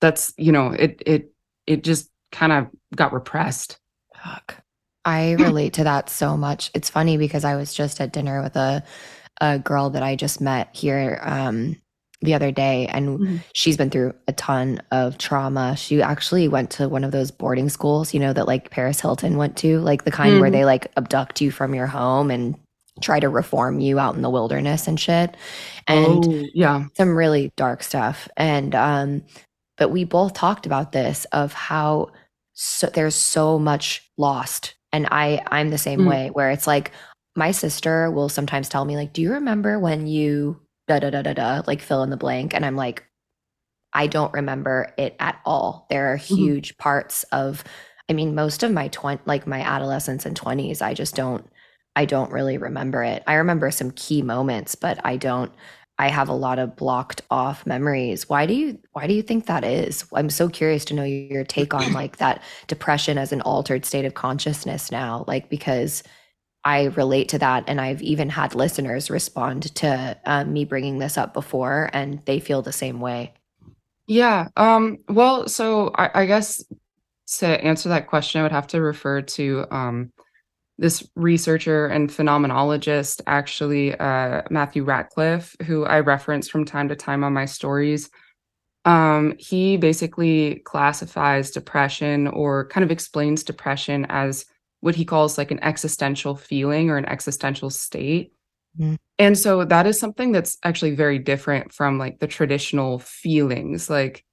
that's, 0.00 0.32
you 0.36 0.52
know, 0.52 0.68
it, 0.70 1.02
it, 1.04 1.32
it 1.66 1.84
just 1.84 2.10
kind 2.32 2.52
of 2.52 2.66
got 2.94 3.12
repressed. 3.12 3.78
Fuck. 4.22 4.62
I 5.04 5.32
relate 5.38 5.74
to 5.74 5.84
that 5.84 6.10
so 6.10 6.36
much. 6.36 6.70
It's 6.74 6.90
funny 6.90 7.16
because 7.16 7.44
I 7.44 7.56
was 7.56 7.72
just 7.74 8.00
at 8.00 8.12
dinner 8.12 8.42
with 8.42 8.56
a 8.56 8.84
a 9.40 9.58
girl 9.58 9.90
that 9.90 10.02
I 10.02 10.16
just 10.16 10.40
met 10.40 10.74
here 10.74 11.20
um, 11.22 11.76
the 12.20 12.34
other 12.34 12.50
day, 12.50 12.86
and 12.86 13.20
mm-hmm. 13.20 13.36
she's 13.54 13.76
been 13.76 13.90
through 13.90 14.14
a 14.26 14.32
ton 14.32 14.82
of 14.90 15.18
trauma. 15.18 15.76
She 15.76 16.02
actually 16.02 16.48
went 16.48 16.70
to 16.72 16.88
one 16.88 17.04
of 17.04 17.12
those 17.12 17.30
boarding 17.30 17.68
schools, 17.68 18.12
you 18.12 18.20
know, 18.20 18.32
that 18.32 18.48
like 18.48 18.70
Paris 18.70 19.00
Hilton 19.00 19.36
went 19.36 19.56
to, 19.58 19.78
like 19.80 20.04
the 20.04 20.10
kind 20.10 20.32
mm-hmm. 20.32 20.40
where 20.40 20.50
they 20.50 20.64
like 20.64 20.90
abduct 20.96 21.40
you 21.40 21.50
from 21.50 21.74
your 21.74 21.86
home 21.86 22.30
and 22.30 22.56
try 23.00 23.20
to 23.20 23.28
reform 23.28 23.80
you 23.80 23.98
out 23.98 24.14
in 24.14 24.22
the 24.22 24.30
wilderness 24.30 24.86
and 24.88 24.98
shit. 24.98 25.36
And 25.86 26.24
oh, 26.26 26.46
yeah, 26.54 26.86
some 26.96 27.16
really 27.16 27.52
dark 27.56 27.82
stuff. 27.82 28.28
And 28.36 28.74
um, 28.74 29.22
but 29.78 29.90
we 29.90 30.04
both 30.04 30.34
talked 30.34 30.66
about 30.66 30.92
this 30.92 31.24
of 31.26 31.52
how 31.52 32.10
so 32.52 32.88
there's 32.88 33.14
so 33.14 33.58
much 33.58 34.10
lost 34.18 34.74
and 34.92 35.06
i 35.10 35.40
i'm 35.50 35.70
the 35.70 35.78
same 35.78 36.00
mm. 36.00 36.08
way 36.08 36.28
where 36.30 36.50
it's 36.50 36.66
like 36.66 36.90
my 37.36 37.52
sister 37.52 38.10
will 38.10 38.28
sometimes 38.28 38.68
tell 38.68 38.84
me 38.84 38.96
like 38.96 39.12
do 39.12 39.22
you 39.22 39.32
remember 39.32 39.78
when 39.78 40.06
you 40.06 40.60
da 40.88 40.98
da 40.98 41.08
da 41.08 41.22
da 41.22 41.32
da 41.32 41.62
like 41.66 41.80
fill 41.80 42.02
in 42.02 42.10
the 42.10 42.16
blank 42.16 42.52
and 42.52 42.66
i'm 42.66 42.76
like 42.76 43.04
i 43.92 44.08
don't 44.08 44.32
remember 44.32 44.92
it 44.98 45.14
at 45.20 45.40
all 45.44 45.86
there 45.88 46.12
are 46.12 46.18
mm-hmm. 46.18 46.34
huge 46.34 46.74
mm. 46.74 46.78
parts 46.78 47.22
of 47.30 47.62
i 48.10 48.12
mean 48.12 48.34
most 48.34 48.64
of 48.64 48.72
my 48.72 48.88
20 48.88 49.22
like 49.24 49.46
my 49.46 49.60
adolescence 49.60 50.26
and 50.26 50.38
20s 50.38 50.82
i 50.82 50.92
just 50.92 51.14
don't 51.14 51.48
i 51.98 52.04
don't 52.04 52.32
really 52.32 52.58
remember 52.58 53.02
it 53.02 53.22
i 53.26 53.34
remember 53.34 53.70
some 53.70 53.90
key 53.92 54.22
moments 54.22 54.74
but 54.74 54.98
i 55.04 55.16
don't 55.16 55.52
I 55.98 56.08
have 56.08 56.28
a 56.28 56.34
lot 56.34 56.60
of 56.60 56.76
blocked 56.76 57.22
off 57.28 57.66
memories. 57.66 58.28
Why 58.28 58.46
do 58.46 58.54
you 58.54 58.78
why 58.92 59.06
do 59.06 59.14
you 59.14 59.22
think 59.22 59.46
that 59.46 59.64
is? 59.64 60.04
I'm 60.14 60.30
so 60.30 60.48
curious 60.48 60.84
to 60.86 60.94
know 60.94 61.02
your 61.02 61.44
take 61.44 61.74
on 61.74 61.92
like 61.92 62.18
that 62.18 62.42
depression 62.68 63.18
as 63.18 63.32
an 63.32 63.40
altered 63.40 63.84
state 63.84 64.04
of 64.04 64.14
consciousness 64.14 64.92
now, 64.92 65.24
like 65.26 65.50
because 65.50 66.04
I 66.64 66.84
relate 66.84 67.28
to 67.30 67.38
that 67.38 67.64
and 67.66 67.80
I've 67.80 68.02
even 68.02 68.28
had 68.28 68.54
listeners 68.54 69.10
respond 69.10 69.74
to 69.76 70.16
um, 70.24 70.52
me 70.52 70.64
bringing 70.64 70.98
this 70.98 71.18
up 71.18 71.34
before 71.34 71.90
and 71.92 72.24
they 72.26 72.38
feel 72.38 72.62
the 72.62 72.72
same 72.72 73.00
way. 73.00 73.34
Yeah. 74.06 74.48
Um 74.56 74.98
well, 75.08 75.48
so 75.48 75.90
I, 75.96 76.22
I 76.22 76.26
guess 76.26 76.64
to 77.38 77.46
answer 77.46 77.88
that 77.88 78.06
question 78.06 78.38
I 78.38 78.44
would 78.44 78.52
have 78.52 78.68
to 78.68 78.80
refer 78.80 79.22
to 79.22 79.66
um 79.72 80.12
this 80.78 81.08
researcher 81.16 81.86
and 81.86 82.08
phenomenologist, 82.08 83.20
actually, 83.26 83.98
uh, 83.98 84.42
Matthew 84.48 84.84
Ratcliffe, 84.84 85.56
who 85.64 85.84
I 85.84 86.00
reference 86.00 86.48
from 86.48 86.64
time 86.64 86.88
to 86.88 86.96
time 86.96 87.24
on 87.24 87.32
my 87.32 87.46
stories. 87.46 88.10
Um, 88.84 89.34
he 89.38 89.76
basically 89.76 90.62
classifies 90.64 91.50
depression 91.50 92.28
or 92.28 92.68
kind 92.68 92.84
of 92.84 92.90
explains 92.90 93.42
depression 93.42 94.06
as 94.08 94.46
what 94.80 94.94
he 94.94 95.04
calls 95.04 95.36
like 95.36 95.50
an 95.50 95.62
existential 95.62 96.36
feeling 96.36 96.88
or 96.88 96.96
an 96.96 97.06
existential 97.06 97.70
state. 97.70 98.32
Mhm. 98.78 98.96
And 99.18 99.36
so 99.36 99.64
that 99.64 99.86
is 99.86 99.98
something 99.98 100.30
that's 100.30 100.56
actually 100.62 100.94
very 100.94 101.18
different 101.18 101.72
from 101.72 101.98
like 101.98 102.20
the 102.20 102.28
traditional 102.28 103.00
feelings. 103.00 103.90
Like 103.90 104.24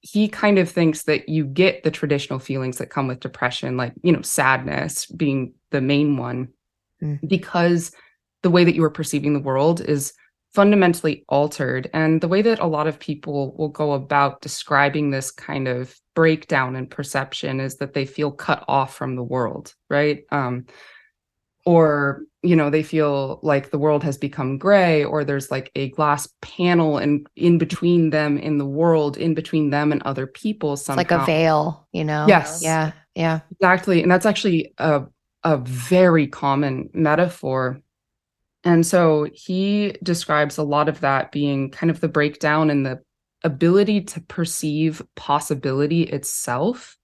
he 0.00 0.28
kind 0.28 0.58
of 0.58 0.70
thinks 0.70 1.02
that 1.04 1.28
you 1.28 1.44
get 1.44 1.82
the 1.82 1.90
traditional 1.90 2.38
feelings 2.38 2.78
that 2.78 2.90
come 2.90 3.08
with 3.08 3.20
depression, 3.20 3.76
like, 3.76 3.92
you 4.02 4.12
know, 4.12 4.22
sadness 4.22 5.06
being 5.06 5.52
the 5.76 5.80
main 5.94 6.16
one, 6.16 6.48
Mm. 7.02 7.18
because 7.28 7.92
the 8.42 8.48
way 8.50 8.64
that 8.64 8.74
you 8.74 8.82
are 8.82 8.90
perceiving 8.98 9.34
the 9.34 9.46
world 9.50 9.82
is 9.82 10.14
fundamentally 10.54 11.22
altered. 11.28 11.90
And 11.92 12.22
the 12.22 12.28
way 12.28 12.40
that 12.40 12.58
a 12.60 12.66
lot 12.66 12.86
of 12.86 12.98
people 12.98 13.54
will 13.58 13.68
go 13.68 13.92
about 13.92 14.40
describing 14.40 15.10
this 15.10 15.30
kind 15.30 15.68
of 15.68 15.94
breakdown 16.14 16.74
in 16.74 16.86
perception 16.86 17.60
is 17.60 17.76
that 17.76 17.92
they 17.92 18.06
feel 18.06 18.30
cut 18.32 18.64
off 18.66 18.96
from 18.96 19.14
the 19.16 19.22
world, 19.22 19.74
right? 19.90 20.24
Um, 20.32 20.64
or 21.66 22.22
you 22.42 22.54
know 22.56 22.70
they 22.70 22.82
feel 22.82 23.40
like 23.42 23.70
the 23.70 23.78
world 23.78 24.02
has 24.04 24.16
become 24.16 24.56
gray 24.56 25.04
or 25.04 25.24
there's 25.24 25.50
like 25.50 25.70
a 25.74 25.90
glass 25.90 26.28
panel 26.40 26.96
and 26.96 27.26
in 27.34 27.58
between 27.58 28.10
them 28.10 28.38
in 28.38 28.56
the 28.56 28.64
world 28.64 29.18
in 29.18 29.34
between 29.34 29.70
them 29.70 29.90
and 29.92 30.00
other 30.04 30.26
people 30.28 30.74
It's 30.74 30.88
like 30.88 31.10
a 31.10 31.24
veil, 31.26 31.86
you 31.92 32.04
know? 32.04 32.24
Yes. 32.28 32.62
Yeah. 32.62 32.92
Yeah. 33.16 33.40
exactly 33.50 34.00
and 34.02 34.10
that's 34.10 34.26
actually 34.26 34.72
a, 34.78 35.02
a 35.44 35.56
very 35.58 36.26
common 36.26 36.90
metaphor 36.92 37.80
and 38.64 38.84
so 38.84 39.28
he 39.32 39.94
describes 40.02 40.58
a 40.58 40.62
lot 40.64 40.88
of 40.88 41.00
that 41.00 41.30
being 41.30 41.70
kind 41.70 41.90
of 41.90 42.00
the 42.00 42.08
breakdown 42.08 42.68
in 42.68 42.82
the 42.82 43.00
ability 43.44 44.00
to 44.00 44.20
perceive 44.22 45.02
possibility 45.14 46.02
itself 46.02 46.96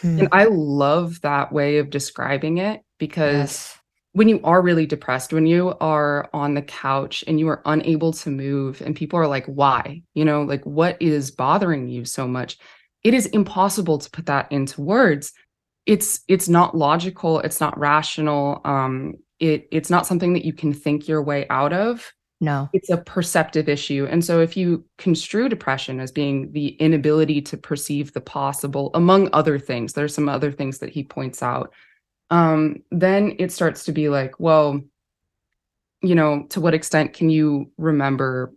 Hmm. 0.00 0.20
and 0.20 0.28
i 0.30 0.44
love 0.44 1.20
that 1.22 1.52
way 1.52 1.78
of 1.78 1.90
describing 1.90 2.58
it 2.58 2.82
because 2.98 3.32
Yes. 3.34 3.78
when 4.12 4.28
you 4.28 4.40
are 4.44 4.62
really 4.62 4.86
depressed, 4.86 5.32
when 5.32 5.44
you 5.46 5.74
are 5.80 6.30
on 6.32 6.54
the 6.54 6.62
couch 6.62 7.24
and 7.26 7.40
you 7.40 7.48
are 7.48 7.62
unable 7.64 8.12
to 8.12 8.30
move, 8.30 8.80
and 8.82 8.94
people 8.94 9.18
are 9.18 9.26
like, 9.26 9.46
why? 9.46 10.02
You 10.14 10.24
know, 10.26 10.42
like, 10.42 10.62
what 10.64 11.00
is 11.00 11.30
bothering 11.30 11.88
you 11.88 12.04
so 12.04 12.28
much? 12.28 12.58
It 13.02 13.14
is 13.14 13.26
impossible 13.26 13.98
to 13.98 14.10
put 14.10 14.26
that 14.26 14.52
into 14.52 14.82
words. 14.82 15.32
It's 15.86 16.20
it's 16.28 16.48
not 16.48 16.76
logical, 16.76 17.40
it's 17.40 17.60
not 17.60 17.78
rational. 17.78 18.60
Um, 18.64 19.14
it 19.40 19.68
it's 19.72 19.90
not 19.90 20.06
something 20.06 20.32
that 20.34 20.44
you 20.44 20.52
can 20.52 20.72
think 20.72 21.08
your 21.08 21.22
way 21.22 21.46
out 21.50 21.72
of. 21.72 22.12
No. 22.40 22.68
It's 22.72 22.90
a 22.90 22.96
perceptive 22.96 23.68
issue. 23.68 24.06
And 24.10 24.24
so 24.24 24.40
if 24.40 24.56
you 24.56 24.84
construe 24.98 25.48
depression 25.48 26.00
as 26.00 26.10
being 26.10 26.50
the 26.52 26.68
inability 26.68 27.40
to 27.42 27.56
perceive 27.56 28.12
the 28.12 28.20
possible, 28.20 28.90
among 28.94 29.28
other 29.32 29.60
things, 29.60 29.92
there's 29.92 30.12
some 30.12 30.28
other 30.28 30.50
things 30.50 30.78
that 30.78 30.90
he 30.90 31.04
points 31.04 31.40
out 31.40 31.72
um, 32.32 32.82
then 32.90 33.36
it 33.38 33.52
starts 33.52 33.84
to 33.84 33.92
be 33.92 34.08
like, 34.08 34.40
well, 34.40 34.80
you 36.00 36.14
know, 36.14 36.46
to 36.48 36.62
what 36.62 36.72
extent 36.72 37.12
can 37.12 37.28
you 37.28 37.70
remember 37.76 38.54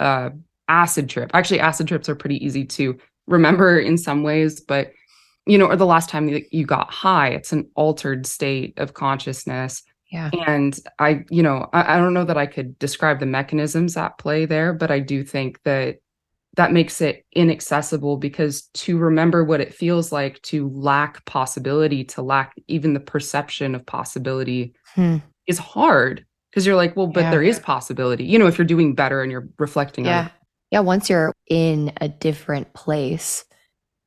uh 0.00 0.30
acid 0.66 1.08
trip? 1.08 1.30
Actually, 1.32 1.60
acid 1.60 1.86
trips 1.86 2.08
are 2.08 2.16
pretty 2.16 2.44
easy 2.44 2.64
to 2.64 2.98
remember 3.28 3.78
in 3.78 3.96
some 3.96 4.24
ways, 4.24 4.60
but 4.60 4.90
you 5.48 5.58
know, 5.58 5.66
or 5.66 5.76
the 5.76 5.86
last 5.86 6.08
time 6.10 6.30
that 6.30 6.52
you 6.52 6.64
got 6.66 6.90
high, 6.92 7.28
it's 7.28 7.52
an 7.52 7.68
altered 7.74 8.26
state 8.26 8.74
of 8.78 8.94
consciousness. 8.94 9.82
Yeah. 10.12 10.30
And 10.46 10.78
I, 10.98 11.24
you 11.30 11.42
know, 11.42 11.68
I, 11.72 11.94
I 11.94 11.98
don't 11.98 12.14
know 12.14 12.24
that 12.24 12.38
I 12.38 12.46
could 12.46 12.78
describe 12.78 13.18
the 13.20 13.26
mechanisms 13.26 13.96
at 13.96 14.18
play 14.18 14.46
there, 14.46 14.72
but 14.72 14.90
I 14.90 15.00
do 15.00 15.24
think 15.24 15.60
that 15.64 15.96
that 16.56 16.72
makes 16.72 17.00
it 17.00 17.24
inaccessible 17.32 18.16
because 18.16 18.62
to 18.74 18.98
remember 18.98 19.44
what 19.44 19.60
it 19.60 19.74
feels 19.74 20.10
like 20.10 20.40
to 20.42 20.68
lack 20.70 21.24
possibility, 21.24 22.04
to 22.04 22.22
lack 22.22 22.54
even 22.68 22.94
the 22.94 23.00
perception 23.00 23.74
of 23.74 23.84
possibility 23.86 24.74
Hmm. 24.94 25.16
is 25.46 25.58
hard 25.58 26.24
because 26.50 26.66
you're 26.66 26.74
like, 26.76 26.96
well, 26.96 27.06
but 27.06 27.24
Yeah. 27.24 27.30
there 27.30 27.42
is 27.42 27.58
possibility. 27.58 28.24
You 28.24 28.38
know, 28.38 28.46
if 28.46 28.58
you're 28.58 28.66
doing 28.66 28.94
better 28.94 29.22
and 29.22 29.30
you're 29.30 29.48
reflecting 29.58 30.06
on 30.06 30.10
Yeah. 30.10 30.26
it. 30.26 30.32
Yeah. 30.72 30.80
Once 30.80 31.08
you're 31.08 31.32
in 31.48 31.92
a 32.00 32.08
different 32.08 32.72
place, 32.74 33.44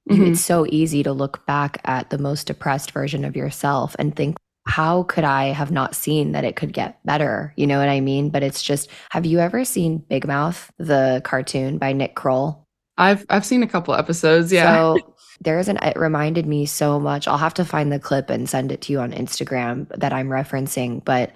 Mhm. 0.09 0.31
it's 0.31 0.41
so 0.41 0.65
easy 0.69 1.03
to 1.03 1.13
look 1.13 1.45
back 1.45 1.79
at 1.85 2.09
the 2.09 2.17
most 2.17 2.47
depressed 2.47 2.91
version 2.91 3.23
of 3.23 3.35
yourself 3.35 3.95
and 3.99 4.15
think, 4.15 4.35
how 4.67 5.03
could 5.03 5.23
I 5.23 5.45
have 5.47 5.71
not 5.71 5.95
seen 5.95 6.31
that 6.33 6.43
it 6.43 6.55
could 6.55 6.73
get 6.73 6.99
better? 7.05 7.53
You 7.55 7.67
know 7.67 7.79
what 7.79 7.89
I 7.89 7.99
mean? 7.99 8.29
But 8.29 8.43
it's 8.43 8.61
just, 8.63 8.89
have 9.11 9.25
you 9.25 9.39
ever 9.39 9.63
seen 9.65 9.97
Big 10.09 10.25
Mouth, 10.27 10.71
the 10.77 11.21
cartoon 11.23 11.77
by 11.77 11.93
Nick 11.93 12.15
Kroll? 12.15 12.67
I've 12.97 13.25
I've 13.29 13.45
seen 13.45 13.63
a 13.63 13.67
couple 13.67 13.93
episodes. 13.95 14.51
Yeah. 14.51 14.73
So 14.75 14.97
there's 15.41 15.67
an, 15.67 15.77
it 15.77 15.97
reminded 15.97 16.45
me 16.45 16.65
so 16.65 16.99
much. 16.99 17.27
I'll 17.27 17.37
have 17.37 17.55
to 17.55 17.65
find 17.65 17.91
the 17.91 17.99
clip 17.99 18.29
and 18.29 18.47
send 18.49 18.71
it 18.71 18.81
to 18.81 18.91
you 18.93 18.99
on 18.99 19.11
Instagram 19.13 19.87
that 19.97 20.13
I'm 20.13 20.27
referencing. 20.27 21.03
But 21.03 21.31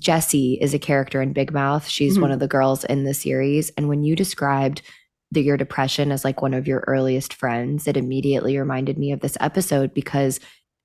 Jessi 0.00 0.58
is 0.60 0.74
a 0.74 0.78
character 0.78 1.22
in 1.22 1.32
Big 1.32 1.52
Mouth. 1.52 1.88
She's 1.88 2.18
Mhm. 2.18 2.22
one 2.22 2.30
of 2.32 2.38
the 2.40 2.48
girls 2.48 2.84
in 2.84 3.04
the 3.04 3.14
series. 3.14 3.70
And 3.70 3.88
when 3.88 4.04
you 4.04 4.14
described 4.14 4.82
the, 5.30 5.42
your 5.42 5.56
depression 5.56 6.12
as 6.12 6.24
like 6.24 6.42
one 6.42 6.54
of 6.54 6.66
your 6.66 6.84
earliest 6.86 7.34
friends, 7.34 7.88
it 7.88 7.96
immediately 7.96 8.58
reminded 8.58 8.98
me 8.98 9.12
of 9.12 9.20
this 9.20 9.36
episode 9.40 9.92
because 9.92 10.40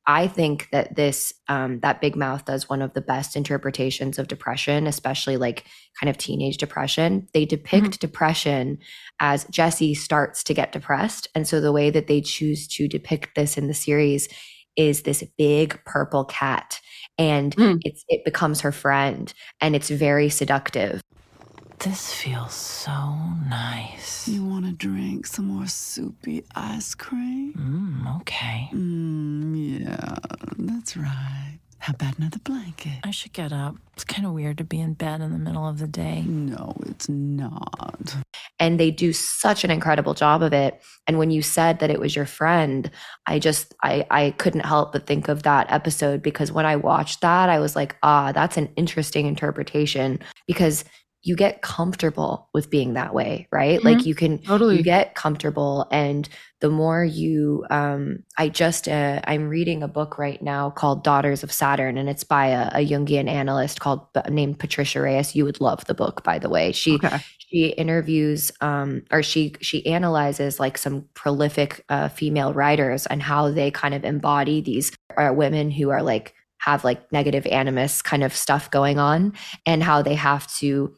I 0.07 0.27
think 0.27 0.67
that 0.71 0.95
this 0.95 1.31
um, 1.47 1.79
that 1.81 2.01
Big 2.01 2.15
Mouth 2.15 2.45
does 2.45 2.67
one 2.67 2.81
of 2.81 2.93
the 2.93 3.01
best 3.01 3.35
interpretations 3.35 4.17
of 4.17 4.27
depression, 4.27 4.87
especially 4.87 5.37
like 5.37 5.65
kind 5.99 6.09
of 6.09 6.17
teenage 6.17 6.57
depression. 6.57 7.27
They 7.33 7.45
depict 7.45 7.99
depression 7.99 8.79
as 9.19 9.45
Jessi 9.45 9.95
starts 9.95 10.43
to 10.45 10.55
get 10.55 10.71
depressed, 10.71 11.27
and 11.35 11.47
so 11.47 11.61
the 11.61 11.71
way 11.71 11.91
that 11.91 12.07
they 12.07 12.21
choose 12.21 12.67
to 12.69 12.87
depict 12.87 13.35
this 13.35 13.57
in 13.57 13.67
the 13.67 13.75
series 13.75 14.27
is 14.75 15.03
this 15.03 15.23
big 15.37 15.79
purple 15.85 16.25
cat, 16.25 16.79
and 17.19 17.53
it's 17.83 18.03
it 18.07 18.25
becomes 18.25 18.61
her 18.61 18.71
friend, 18.71 19.31
and 19.59 19.75
it's 19.75 19.89
very 19.89 20.29
seductive. 20.29 21.01
This 21.83 22.13
feels 22.13 22.53
so 22.53 23.15
nice. 23.49 24.27
You 24.27 24.45
want 24.45 24.65
to 24.65 24.71
drink 24.71 25.25
some 25.25 25.45
more 25.47 25.65
soupy 25.65 26.43
ice 26.53 26.93
cream? 26.93 27.53
Mm, 27.57 28.21
okay. 28.21 28.69
Mm, 28.71 29.81
yeah, 29.81 30.15
that's 30.59 30.95
right. 30.95 31.57
How 31.79 31.93
about 31.93 32.19
another 32.19 32.37
blanket? 32.37 32.99
I 33.03 33.09
should 33.09 33.33
get 33.33 33.51
up. 33.51 33.75
It's 33.95 34.03
kind 34.03 34.27
of 34.27 34.33
weird 34.33 34.59
to 34.59 34.63
be 34.63 34.79
in 34.79 34.93
bed 34.93 35.21
in 35.21 35.31
the 35.31 35.39
middle 35.39 35.67
of 35.67 35.79
the 35.79 35.87
day. 35.87 36.21
No, 36.27 36.75
it's 36.85 37.09
not. 37.09 38.15
and 38.59 38.79
they 38.79 38.91
do 38.91 39.11
such 39.11 39.63
an 39.63 39.71
incredible 39.71 40.13
job 40.13 40.43
of 40.43 40.53
it 40.53 40.81
and 41.07 41.17
when 41.17 41.31
you 41.31 41.41
said 41.41 41.79
that 41.79 41.89
it 41.89 41.99
was 41.99 42.15
your 42.15 42.25
friend 42.27 42.91
i 43.25 43.39
just 43.39 43.73
i 43.83 44.05
i 44.11 44.31
couldn't 44.37 44.65
help 44.65 44.91
but 44.93 45.07
think 45.07 45.27
of 45.27 45.41
that 45.43 45.65
episode 45.71 46.21
because 46.21 46.51
when 46.51 46.65
i 46.65 46.75
watched 46.75 47.21
that 47.21 47.49
i 47.49 47.59
was 47.59 47.75
like 47.75 47.95
ah 48.03 48.31
that's 48.31 48.57
an 48.57 48.69
interesting 48.75 49.25
interpretation 49.25 50.19
because 50.47 50.83
you 51.23 51.35
get 51.35 51.61
comfortable 51.61 52.49
with 52.53 52.69
being 52.69 52.93
that 52.93 53.13
way 53.13 53.47
right 53.51 53.83
like 53.83 54.05
you 54.05 54.15
can 54.15 54.39
Totally. 54.39 54.77
you 54.77 54.83
get 54.83 55.13
comfortable 55.15 55.87
and 55.91 56.27
the 56.61 56.69
more 56.69 57.03
you 57.03 57.65
um 57.69 58.23
i 58.37 58.49
just 58.49 58.87
uh, 58.87 59.21
i'm 59.25 59.47
reading 59.47 59.83
a 59.83 59.87
book 59.87 60.17
right 60.17 60.41
now 60.41 60.69
called 60.69 61.03
daughters 61.03 61.43
of 61.43 61.51
saturn 61.51 61.97
and 61.97 62.09
it's 62.09 62.23
by 62.23 62.47
a, 62.47 62.69
a 62.73 62.87
jungian 62.87 63.27
analyst 63.29 63.79
called 63.79 64.05
named 64.29 64.57
Patricia 64.59 65.01
Reis 65.01 65.35
you 65.35 65.45
would 65.45 65.61
love 65.61 65.85
the 65.85 65.93
book 65.93 66.23
by 66.23 66.39
the 66.39 66.49
way 66.49 66.71
she 66.71 66.95
Okay. 66.95 67.17
she 67.37 67.67
interviews 67.67 68.51
um 68.61 69.03
or 69.11 69.21
she 69.21 69.55
she 69.61 69.85
analyzes 69.85 70.59
like 70.59 70.77
some 70.77 71.07
prolific 71.13 71.83
uh, 71.89 72.09
female 72.09 72.53
writers 72.53 73.05
and 73.07 73.21
how 73.21 73.51
they 73.51 73.69
kind 73.71 73.93
of 73.93 74.03
embody 74.03 74.61
these 74.61 74.91
uh, 75.17 75.31
women 75.33 75.69
who 75.71 75.89
are 75.89 76.01
like 76.01 76.33
have 76.57 76.83
like 76.83 77.11
negative 77.11 77.45
animus 77.47 78.01
kind 78.03 78.23
of 78.23 78.35
stuff 78.35 78.69
going 78.69 78.99
on 78.99 79.33
and 79.65 79.81
how 79.81 80.01
they 80.01 80.13
have 80.13 80.45
to 80.55 80.93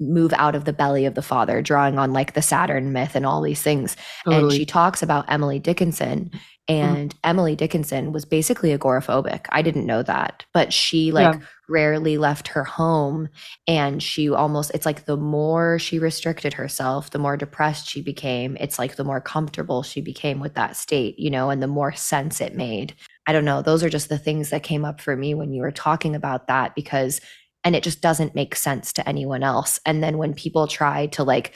move 0.00 0.32
out 0.34 0.54
of 0.54 0.64
the 0.64 0.72
belly 0.72 1.04
of 1.06 1.14
the 1.14 1.22
father 1.22 1.60
drawing 1.60 1.98
on 1.98 2.12
like 2.12 2.34
the 2.34 2.42
saturn 2.42 2.92
myth 2.92 3.14
and 3.14 3.26
all 3.26 3.42
these 3.42 3.62
things. 3.62 3.96
And 4.26 4.52
she 4.52 4.64
talks 4.64 5.02
about 5.02 5.24
emily 5.28 5.58
dickinson 5.58 6.30
mm-hmm. 6.32 6.38
and 6.68 7.14
emily 7.24 7.56
dickinson 7.56 8.12
was 8.12 8.24
basically 8.24 8.76
agoraphobic. 8.76 9.46
I 9.50 9.62
didn't 9.62 9.86
know 9.86 10.02
that. 10.04 10.44
But 10.54 10.72
she 10.72 11.10
like 11.10 11.34
Yeah. 11.34 11.40
rarely 11.68 12.16
left 12.16 12.48
her 12.48 12.64
home 12.64 13.28
and 13.66 14.02
she 14.02 14.28
almost 14.30 14.70
it's 14.72 14.86
like 14.86 15.04
the 15.04 15.16
more 15.16 15.78
she 15.78 15.98
restricted 15.98 16.54
herself 16.54 17.10
the 17.10 17.18
more 17.18 17.36
depressed 17.36 17.88
she 17.88 18.00
became. 18.00 18.56
It's 18.60 18.78
like 18.78 18.96
the 18.96 19.04
more 19.04 19.20
comfortable 19.20 19.82
she 19.82 20.00
became 20.00 20.38
with 20.38 20.54
that 20.54 20.76
state 20.76 21.18
you 21.18 21.30
know 21.30 21.50
and 21.50 21.62
the 21.62 21.66
more 21.66 21.92
sense 21.92 22.40
it 22.40 22.54
made. 22.54 22.94
I 23.26 23.32
don't 23.32 23.44
know. 23.44 23.60
Those 23.62 23.82
are 23.82 23.90
just 23.90 24.08
the 24.08 24.16
things 24.16 24.50
that 24.50 24.62
came 24.62 24.84
up 24.84 25.00
for 25.00 25.14
me 25.16 25.34
when 25.34 25.52
you 25.52 25.60
were 25.62 25.72
talking 25.72 26.14
about 26.14 26.46
that 26.46 26.74
because 26.74 27.20
and 27.68 27.76
it 27.76 27.82
just 27.82 28.00
doesn't 28.00 28.34
make 28.34 28.56
sense 28.56 28.94
to 28.94 29.06
anyone 29.06 29.42
else 29.42 29.78
and 29.84 30.02
then 30.02 30.16
when 30.16 30.32
people 30.32 30.66
try 30.66 31.04
to 31.08 31.22
like 31.22 31.54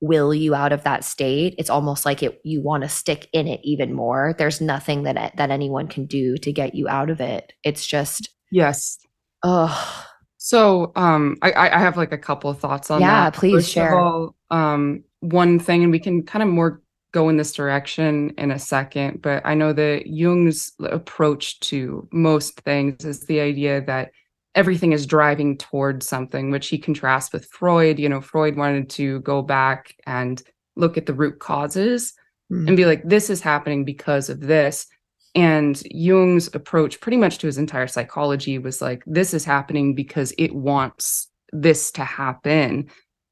will 0.00 0.32
you 0.32 0.54
out 0.54 0.72
of 0.72 0.84
that 0.84 1.02
state 1.04 1.56
it's 1.58 1.68
almost 1.70 2.06
like 2.06 2.22
it 2.22 2.40
you 2.44 2.62
want 2.62 2.84
to 2.84 2.88
stick 2.88 3.28
in 3.32 3.48
it 3.48 3.58
even 3.64 3.92
more 3.92 4.34
there's 4.38 4.60
nothing 4.60 5.02
that 5.02 5.32
that 5.36 5.50
anyone 5.50 5.88
can 5.88 6.06
do 6.06 6.36
to 6.36 6.52
get 6.52 6.76
you 6.76 6.88
out 6.88 7.10
of 7.10 7.20
it 7.20 7.52
it's 7.64 7.84
just 7.84 8.28
yes. 8.52 8.98
oh 9.42 10.06
So 10.38 10.92
um 10.94 11.36
I 11.42 11.52
I 11.52 11.78
have 11.78 11.96
like 11.96 12.12
a 12.12 12.18
couple 12.18 12.50
of 12.50 12.58
thoughts 12.60 12.88
on 12.90 13.00
Yeah, 13.00 13.30
that. 13.30 13.34
please 13.34 13.54
First 13.54 13.68
of 13.70 13.72
share. 13.72 13.98
all, 13.98 14.36
um 14.50 15.02
one 15.20 15.58
thing 15.58 15.82
and 15.82 15.92
we 15.92 15.98
can 16.00 16.22
kind 16.24 16.42
of 16.44 16.48
more 16.48 16.80
go 17.12 17.28
in 17.28 17.36
this 17.36 17.52
direction 17.52 18.32
in 18.38 18.50
a 18.50 18.58
second, 18.58 19.20
but 19.22 19.42
I 19.44 19.54
know 19.54 19.72
that 19.74 20.06
Jung's 20.06 20.72
approach 20.80 21.60
to 21.60 22.08
most 22.12 22.60
things 22.62 23.04
is 23.04 23.26
the 23.26 23.38
idea 23.40 23.82
that 23.82 24.10
everything 24.54 24.92
is 24.92 25.06
driving 25.06 25.56
towards 25.56 26.06
something, 26.06 26.50
which 26.50 26.68
he 26.68 26.78
contrasts 26.78 27.32
with 27.32 27.46
Freud. 27.46 27.98
You 27.98 28.08
know, 28.08 28.20
Freud 28.20 28.56
wanted 28.56 28.90
to 28.90 29.20
go 29.20 29.42
back 29.42 29.96
and 30.06 30.42
look 30.76 30.96
at 30.96 31.06
the 31.06 31.14
root 31.14 31.38
causes 31.38 32.14
mm. 32.50 32.66
and 32.66 32.76
be 32.76 32.86
like, 32.86 33.02
this 33.04 33.30
is 33.30 33.40
happening 33.40 33.84
because 33.84 34.28
of 34.28 34.40
this. 34.40 34.86
And 35.34 35.82
Jung's 35.90 36.54
approach, 36.54 37.00
pretty 37.00 37.16
much 37.16 37.38
to 37.38 37.46
his 37.46 37.56
entire 37.56 37.86
psychology, 37.86 38.58
was 38.58 38.82
like, 38.82 39.02
this 39.06 39.32
is 39.32 39.44
happening 39.44 39.94
because 39.94 40.34
it 40.36 40.54
wants 40.54 41.28
this 41.52 41.90
to 41.92 42.04
happen. 42.04 42.90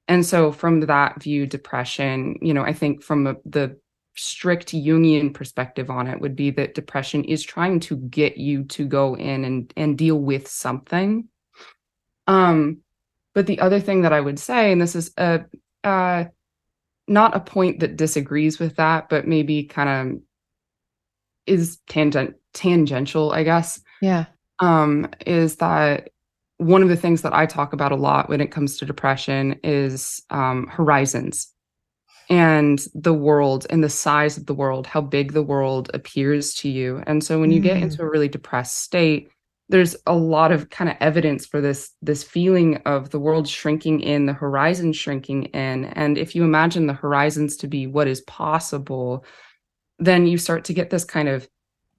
And 0.09 0.25
so, 0.25 0.51
from 0.51 0.81
that 0.81 1.23
view, 1.23 1.47
depression, 1.47 2.37
you 2.41 2.55
know, 2.55 2.62
I 2.62 2.73
think 2.73 3.03
from 3.03 3.25
the 3.45 3.79
strict 4.21 4.73
Jungian 4.73 5.33
perspective 5.33 5.89
on 5.89 6.07
it 6.07 6.21
would 6.21 6.37
be 6.37 6.51
that 6.51 6.75
depression 6.75 7.25
is 7.25 7.43
trying 7.43 7.81
to 7.81 7.97
get 7.97 8.37
you 8.37 8.64
to 8.64 8.87
go 8.87 9.16
in 9.16 9.45
and 9.45 9.73
and 9.77 9.97
deal 9.97 10.18
with 10.18 10.47
something. 10.47 11.29
Um, 12.27 12.79
but 13.35 13.47
the 13.47 13.61
other 13.61 13.81
thing 13.81 14.03
that 14.03 14.12
I 14.12 14.21
would 14.21 14.39
say, 14.39 14.73
and 14.73 14.81
this 14.81 14.95
is 14.95 15.12
a 15.16 15.45
uh, 15.85 16.25
not 17.09 17.35
a 17.35 17.41
point 17.41 17.81
that 17.81 17.97
disagrees 17.97 18.59
with 18.59 18.77
that, 18.77 19.09
but 19.09 19.27
maybe 19.27 19.64
kind 19.64 19.89
of 19.89 20.23
is 21.47 21.79
tangent 21.89 22.37
tangential, 22.53 23.33
I 23.33 23.43
guess. 23.43 23.81
Yeah. 24.03 24.27
Um, 24.59 25.09
is 25.27 25.57
that 25.57 26.11
one 26.59 26.83
of 26.83 26.91
the 26.91 26.97
things 26.97 27.23
that 27.23 27.33
I 27.33 27.47
talk 27.47 27.73
about 27.73 27.93
a 27.93 27.97
lot 27.97 28.29
when 28.29 28.43
it 28.43 28.51
comes 28.51 28.77
to 28.77 28.85
depression 28.85 29.59
is 29.64 30.23
um, 30.29 30.66
horizons 30.66 31.55
and 32.31 32.81
the 32.95 33.12
world 33.12 33.66
and 33.68 33.83
the 33.83 33.91
size 33.91 34.39
of 34.39 34.47
the 34.47 34.55
world, 34.55 34.87
how 34.87 35.01
big 35.01 35.33
the 35.33 35.43
world 35.43 35.91
appears 35.93 36.55
to 36.55 36.68
you. 36.68 37.03
And 37.07 37.22
so 37.22 37.41
when 37.41 37.51
you 37.51 37.61
mm. 37.61 37.64
get 37.64 37.78
into 37.78 38.03
a 38.03 38.09
really 38.09 38.28
depressed 38.28 38.78
state, 38.78 39.31
there's 39.68 39.97
a 40.07 40.14
lot 40.14 40.53
of 40.53 40.70
kind 40.70 40.89
of 40.89 40.97
evidence 41.01 41.47
for 41.47 41.61
this 41.61 41.91
this 42.03 42.22
feeling 42.22 42.76
of 42.87 43.11
the 43.11 43.20
world 43.20 43.49
shrinking 43.49 44.01
in, 44.01 44.26
the 44.26 44.33
horizon 44.33 44.93
shrinking 44.93 45.45
in. 45.47 45.87
And 45.87 46.16
if 46.16 46.35
you 46.35 46.45
imagine 46.45 46.87
the 46.87 46.93
horizons 46.93 47.57
to 47.59 47.68
be 47.68 47.87
what 47.87 48.09
is 48.09 48.20
possible, 48.22 49.24
then 49.99 50.26
you 50.26 50.39
start 50.39 50.64
to 50.64 50.74
get 50.74 50.91
this 50.91 51.05
kind 51.05 51.28
of 51.28 51.49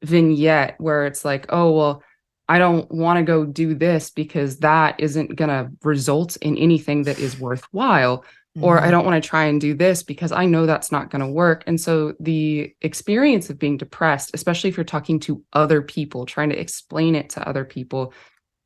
vignette 0.02 0.76
where 0.80 1.06
it's 1.06 1.24
like, 1.24 1.46
oh, 1.50 1.72
well, 1.72 2.04
I 2.50 2.58
don't 2.58 2.90
want 2.92 3.18
to 3.18 3.24
go 3.24 3.46
do 3.46 3.76
this 3.76 4.10
because 4.10 4.60
that 4.60 5.00
isn't 5.00 5.36
going 5.36 5.50
to 5.50 5.72
result 5.84 6.38
in 6.38 6.58
anything 6.58 7.04
that 7.04 7.20
is 7.20 7.40
worthwhile 7.40 8.26
mm-hmm. 8.58 8.64
or 8.64 8.78
I 8.78 8.84
mm-hmm. 8.84 8.91
don't 8.91 9.06
want 9.06 9.24
to 9.24 9.30
try 9.30 9.45
and 9.45 9.60
do 9.60 9.74
this 9.74 10.04
because 10.04 10.32
I 10.32 10.45
know 10.45 10.66
that's 10.66 10.91
not 10.91 11.10
going 11.10 11.22
to 11.22 11.28
work. 11.28 11.64
And 11.68 11.80
so 11.80 12.14
the 12.20 12.74
experience 12.82 13.49
of 13.49 13.60
being 13.60 13.78
depressed, 13.78 14.32
especially 14.34 14.70
if 14.70 14.78
you're 14.78 14.84
talking 14.84 15.20
to 15.22 15.43
other 15.54 15.82
people, 15.82 16.26
trying 16.26 16.49
to 16.49 16.60
explain 16.60 17.16
it 17.16 17.30
to 17.32 17.47
other 17.47 17.66
people, 17.66 18.14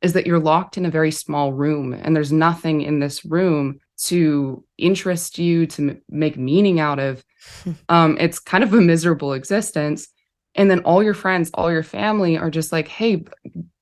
is 0.02 0.12
that 0.12 0.26
you're 0.26 0.38
locked 0.38 0.76
in 0.76 0.86
a 0.86 0.90
very 0.90 1.10
small 1.10 1.52
room 1.52 1.92
and 1.92 2.14
there's 2.14 2.32
nothing 2.32 2.82
in 2.82 3.00
this 3.00 3.24
room 3.24 3.80
to 3.98 4.62
interest 4.76 5.38
you, 5.38 5.66
to 5.66 5.90
m- 5.90 6.02
make 6.08 6.36
meaning 6.36 6.80
out 6.80 6.98
of. 6.98 7.24
um, 7.88 8.16
it's 8.20 8.38
kind 8.38 8.62
of 8.62 8.74
a 8.74 8.80
miserable 8.80 9.32
existence. 9.32 10.08
And 10.54 10.70
then 10.70 10.80
all 10.80 11.02
your 11.02 11.14
friends, 11.14 11.50
all 11.54 11.70
your 11.70 11.82
family 11.82 12.38
are 12.38 12.50
just 12.50 12.72
like, 12.72 12.88
hey, 12.88 13.24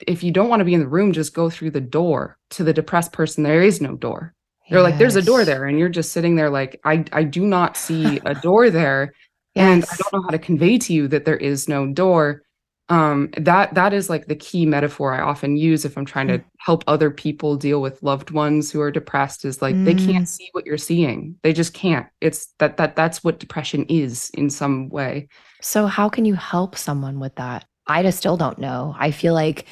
if 0.07 0.22
you 0.22 0.32
don't 0.32 0.48
want 0.48 0.61
to 0.61 0.64
be 0.64 0.74
in 0.74 0.80
the 0.80 0.88
room, 0.88 1.12
just 1.12 1.34
go 1.34 1.48
through 1.48 1.70
the 1.70 1.80
door. 1.80 2.36
To 2.50 2.64
the 2.64 2.72
depressed 2.72 3.12
person, 3.12 3.44
there 3.44 3.62
is 3.62 3.80
no 3.80 3.94
door. 3.94 4.34
They're 4.68 4.80
yes. 4.80 4.90
like, 4.90 4.98
there's 4.98 5.16
a 5.16 5.22
door 5.22 5.44
there. 5.44 5.64
And 5.64 5.78
you're 5.78 5.88
just 5.88 6.12
sitting 6.12 6.36
there 6.36 6.50
like, 6.50 6.80
I, 6.84 7.04
I 7.12 7.24
do 7.24 7.46
not 7.46 7.76
see 7.76 8.20
a 8.24 8.34
door 8.42 8.70
there. 8.70 9.12
yes. 9.54 9.64
And 9.64 9.84
I 9.84 9.96
don't 9.96 10.12
know 10.12 10.22
how 10.22 10.30
to 10.30 10.38
convey 10.38 10.78
to 10.78 10.92
you 10.92 11.08
that 11.08 11.24
there 11.24 11.36
is 11.36 11.68
no 11.68 11.86
door. 11.92 12.42
Um, 12.90 13.30
that 13.38 13.72
that 13.74 13.94
is 13.94 14.10
like 14.10 14.26
the 14.26 14.36
key 14.36 14.66
metaphor 14.66 15.14
I 15.14 15.22
often 15.22 15.56
use 15.56 15.86
if 15.86 15.96
I'm 15.96 16.04
trying 16.04 16.28
mm. 16.28 16.36
to 16.36 16.44
help 16.58 16.84
other 16.86 17.10
people 17.10 17.56
deal 17.56 17.80
with 17.80 18.02
loved 18.02 18.30
ones 18.30 18.70
who 18.70 18.78
are 18.82 18.90
depressed 18.90 19.46
is 19.46 19.62
like 19.62 19.74
mm. 19.74 19.86
they 19.86 19.94
can't 19.94 20.26
mm. 20.26 20.28
see 20.28 20.50
what 20.52 20.66
you're 20.66 20.76
seeing. 20.76 21.34
They 21.42 21.54
just 21.54 21.72
can't. 21.72 22.06
It's 22.20 22.52
that 22.58 22.76
that 22.76 22.94
that's 22.94 23.24
what 23.24 23.38
depression 23.38 23.86
is 23.88 24.30
in 24.34 24.50
some 24.50 24.90
way. 24.90 25.28
So 25.62 25.86
how 25.86 26.10
can 26.10 26.26
you 26.26 26.34
help 26.34 26.76
someone 26.76 27.20
with 27.20 27.34
that? 27.36 27.64
I 27.86 28.02
just 28.02 28.18
still 28.18 28.36
don't 28.36 28.58
know. 28.58 28.94
I 28.98 29.12
feel 29.12 29.32
like 29.32 29.64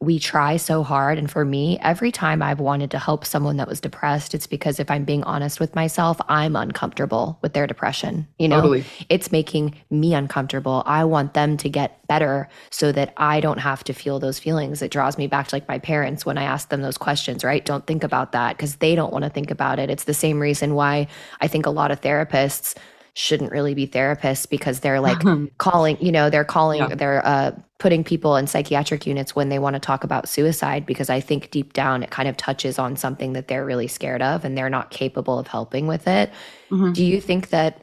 we 0.00 0.18
try 0.18 0.56
so 0.56 0.82
hard. 0.82 1.18
And 1.18 1.30
for 1.30 1.44
me, 1.44 1.78
every 1.80 2.12
time 2.12 2.42
I've 2.42 2.60
wanted 2.60 2.90
to 2.90 2.98
help 2.98 3.24
someone 3.24 3.56
that 3.56 3.68
was 3.68 3.80
depressed, 3.80 4.34
it's 4.34 4.46
because 4.46 4.78
if 4.78 4.90
I'm 4.90 5.04
being 5.04 5.22
honest 5.24 5.60
with 5.60 5.74
myself, 5.74 6.20
I'm 6.28 6.56
uncomfortable 6.56 7.38
with 7.42 7.54
their 7.54 7.66
depression. 7.66 8.26
You 8.38 8.48
know, 8.48 8.60
totally. 8.60 8.84
it's 9.08 9.32
making 9.32 9.74
me 9.90 10.14
uncomfortable. 10.14 10.82
I 10.84 11.04
want 11.04 11.34
them 11.34 11.56
to 11.58 11.68
get 11.68 12.06
better 12.06 12.48
so 12.70 12.92
that 12.92 13.14
I 13.16 13.40
don't 13.40 13.58
have 13.58 13.82
to 13.84 13.92
feel 13.92 14.18
those 14.18 14.38
feelings. 14.38 14.82
It 14.82 14.90
draws 14.90 15.16
me 15.16 15.26
back 15.26 15.48
to 15.48 15.56
like 15.56 15.68
my 15.68 15.78
parents 15.78 16.26
when 16.26 16.38
I 16.38 16.44
ask 16.44 16.68
them 16.68 16.82
those 16.82 16.98
questions, 16.98 17.42
right? 17.42 17.64
Don't 17.64 17.86
think 17.86 18.04
about 18.04 18.32
that 18.32 18.56
because 18.56 18.76
they 18.76 18.94
don't 18.94 19.12
want 19.12 19.24
to 19.24 19.30
think 19.30 19.50
about 19.50 19.78
it. 19.78 19.90
It's 19.90 20.04
the 20.04 20.14
same 20.14 20.40
reason 20.40 20.74
why 20.74 21.08
I 21.40 21.48
think 21.48 21.66
a 21.66 21.70
lot 21.70 21.90
of 21.90 22.00
therapists 22.00 22.76
shouldn't 23.14 23.52
really 23.52 23.74
be 23.74 23.86
therapists 23.86 24.48
because 24.48 24.80
they're 24.80 25.00
like 25.00 25.22
calling, 25.58 25.96
you 26.00 26.12
know, 26.12 26.28
they're 26.30 26.44
calling, 26.44 26.80
yeah. 26.80 26.94
they're 26.94 27.24
uh, 27.24 27.52
putting 27.84 28.02
people 28.02 28.34
in 28.36 28.46
psychiatric 28.46 29.06
units 29.06 29.36
when 29.36 29.50
they 29.50 29.58
want 29.58 29.74
to 29.74 29.78
talk 29.78 30.04
about 30.04 30.26
suicide 30.26 30.86
because 30.86 31.10
I 31.10 31.20
think 31.20 31.50
deep 31.50 31.74
down 31.74 32.02
it 32.02 32.10
kind 32.10 32.30
of 32.30 32.34
touches 32.38 32.78
on 32.78 32.96
something 32.96 33.34
that 33.34 33.46
they're 33.46 33.66
really 33.66 33.88
scared 33.88 34.22
of 34.22 34.42
and 34.42 34.56
they're 34.56 34.70
not 34.70 34.88
capable 34.88 35.38
of 35.38 35.48
helping 35.48 35.86
with 35.86 36.08
it. 36.08 36.30
Mm-hmm. 36.70 36.92
Do 36.92 37.04
you 37.04 37.20
think 37.20 37.50
that 37.50 37.82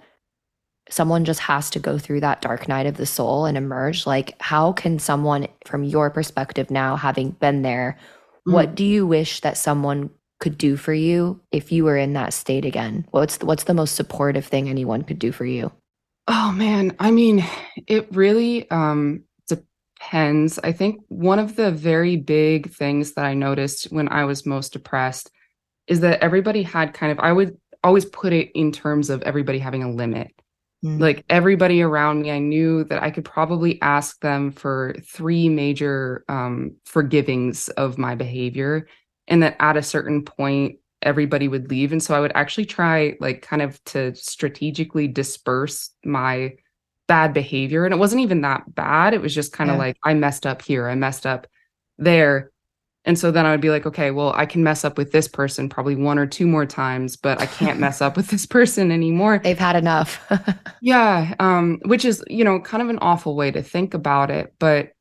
someone 0.89 1.23
just 1.23 1.41
has 1.41 1.69
to 1.69 1.79
go 1.79 1.99
through 1.99 2.21
that 2.21 2.41
dark 2.41 2.67
night 2.67 2.87
of 2.87 2.97
the 2.97 3.05
soul 3.05 3.45
and 3.45 3.55
emerge? 3.55 4.07
Like, 4.07 4.41
how 4.41 4.71
can 4.71 4.97
someone, 4.97 5.47
from 5.67 5.83
your 5.83 6.09
perspective 6.09 6.71
now, 6.71 6.95
having 6.95 7.29
been 7.29 7.61
there, 7.61 7.99
mm-hmm. 7.99 8.53
what 8.53 8.73
do 8.73 8.83
you 8.83 9.05
wish 9.05 9.41
that 9.41 9.55
someone 9.55 10.09
could 10.39 10.57
do 10.57 10.77
for 10.77 10.95
you 10.95 11.39
if 11.51 11.71
you 11.71 11.83
were 11.83 11.95
in 11.95 12.13
that 12.13 12.33
state 12.33 12.65
again? 12.65 13.05
What's 13.11 13.37
the, 13.37 13.45
what's 13.45 13.65
the 13.65 13.75
most 13.75 13.93
supportive 13.93 14.47
thing 14.47 14.67
anyone 14.67 15.03
could 15.03 15.19
do 15.19 15.31
for 15.31 15.45
you? 15.45 15.71
Oh 16.27 16.51
man, 16.51 16.95
I 16.97 17.11
mean, 17.11 17.45
it 17.85 18.07
really 18.11 18.67
um 18.71 19.25
depends. 20.01 20.59
I 20.63 20.71
think 20.71 21.01
one 21.09 21.39
of 21.39 21.55
the 21.55 21.71
very 21.71 22.17
big 22.17 22.71
things 22.71 23.13
that 23.13 23.25
I 23.25 23.33
noticed 23.33 23.85
when 23.91 24.09
I 24.09 24.25
was 24.25 24.45
most 24.45 24.73
depressed 24.73 25.29
is 25.87 25.99
that 26.01 26.21
everybody 26.21 26.63
had 26.63 26.93
kind 26.93 27.11
of 27.11 27.19
I 27.19 27.31
would 27.31 27.57
always 27.83 28.05
put 28.05 28.33
it 28.33 28.51
in 28.53 28.71
terms 28.71 29.09
of 29.09 29.21
everybody 29.23 29.59
having 29.59 29.83
a 29.83 29.91
limit. 29.91 30.31
Mm. 30.83 30.99
Like 30.99 31.23
everybody 31.29 31.81
around 31.81 32.23
me, 32.23 32.31
I 32.31 32.39
knew 32.39 32.83
that 32.85 33.03
I 33.03 33.11
could 33.11 33.25
probably 33.25 33.81
ask 33.81 34.19
them 34.21 34.51
for 34.51 34.95
three 35.05 35.49
major 35.49 36.23
um, 36.27 36.75
forgivings 36.85 37.69
of 37.69 37.97
my 37.97 38.15
behavior 38.15 38.87
and 39.27 39.43
that 39.43 39.55
at 39.59 39.77
a 39.77 39.83
certain 39.83 40.23
point 40.23 40.77
everybody 41.03 41.47
would 41.47 41.67
leave 41.71 41.91
and 41.91 42.03
so 42.03 42.13
i 42.13 42.19
would 42.19 42.31
actually 42.35 42.65
try 42.65 43.15
like 43.19 43.41
kind 43.41 43.63
of 43.63 43.83
to 43.85 44.13
strategically 44.13 45.07
disperse 45.07 45.89
my 46.05 46.53
bad 47.07 47.33
behavior 47.33 47.85
and 47.85 47.93
it 47.93 47.97
wasn't 47.97 48.21
even 48.21 48.41
that 48.41 48.63
bad 48.73 49.13
it 49.13 49.21
was 49.21 49.35
just 49.35 49.51
kind 49.51 49.69
of 49.69 49.75
yeah. 49.75 49.81
like 49.81 49.97
i 50.03 50.13
messed 50.13 50.45
up 50.45 50.61
here 50.61 50.87
i 50.87 50.95
messed 50.95 51.25
up 51.25 51.47
there 51.97 52.51
and 53.05 53.17
so 53.17 53.31
then 53.31 53.45
i 53.45 53.51
would 53.51 53.61
be 53.61 53.69
like 53.69 53.85
okay 53.85 54.11
well 54.11 54.31
i 54.35 54.45
can 54.45 54.63
mess 54.63 54.85
up 54.85 54.97
with 54.97 55.11
this 55.11 55.27
person 55.27 55.67
probably 55.67 55.95
one 55.95 56.17
or 56.17 56.25
two 56.25 56.47
more 56.47 56.65
times 56.65 57.15
but 57.17 57.41
i 57.41 57.45
can't 57.45 57.79
mess 57.79 58.01
up 58.01 58.15
with 58.15 58.27
this 58.27 58.45
person 58.57 58.91
anymore 58.91 59.39
they've 59.43 59.59
had 59.59 59.75
enough 59.75 60.21
yeah 60.81 61.33
um 61.39 61.79
which 61.85 62.05
is 62.05 62.23
you 62.27 62.43
know 62.43 62.59
kind 62.59 62.81
of 62.81 62.89
an 62.89 62.99
awful 63.01 63.35
way 63.35 63.51
to 63.51 63.61
think 63.61 63.93
about 63.93 64.31
it 64.31 64.53
but 64.59 64.91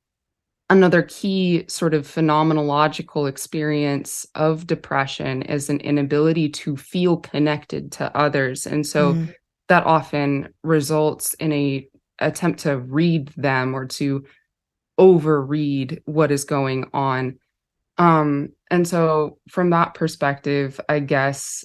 another 0.70 1.02
key 1.02 1.64
sort 1.66 1.94
of 1.94 2.06
phenomenological 2.06 3.28
experience 3.28 4.24
of 4.36 4.66
depression 4.68 5.42
is 5.42 5.68
an 5.68 5.80
inability 5.80 6.48
to 6.48 6.76
feel 6.76 7.16
connected 7.16 7.90
to 7.90 8.16
others 8.16 8.66
and 8.66 8.86
so 8.86 9.14
mm. 9.14 9.34
that 9.68 9.84
often 9.84 10.48
results 10.62 11.34
in 11.34 11.52
a 11.52 11.86
attempt 12.20 12.60
to 12.60 12.78
read 12.78 13.28
them 13.36 13.74
or 13.74 13.86
to 13.86 14.24
overread 14.98 16.02
what 16.04 16.30
is 16.30 16.44
going 16.44 16.88
on 16.92 17.38
um 17.98 18.50
and 18.70 18.86
so 18.86 19.38
from 19.48 19.70
that 19.70 19.94
perspective 19.94 20.78
i 20.88 20.98
guess 20.98 21.64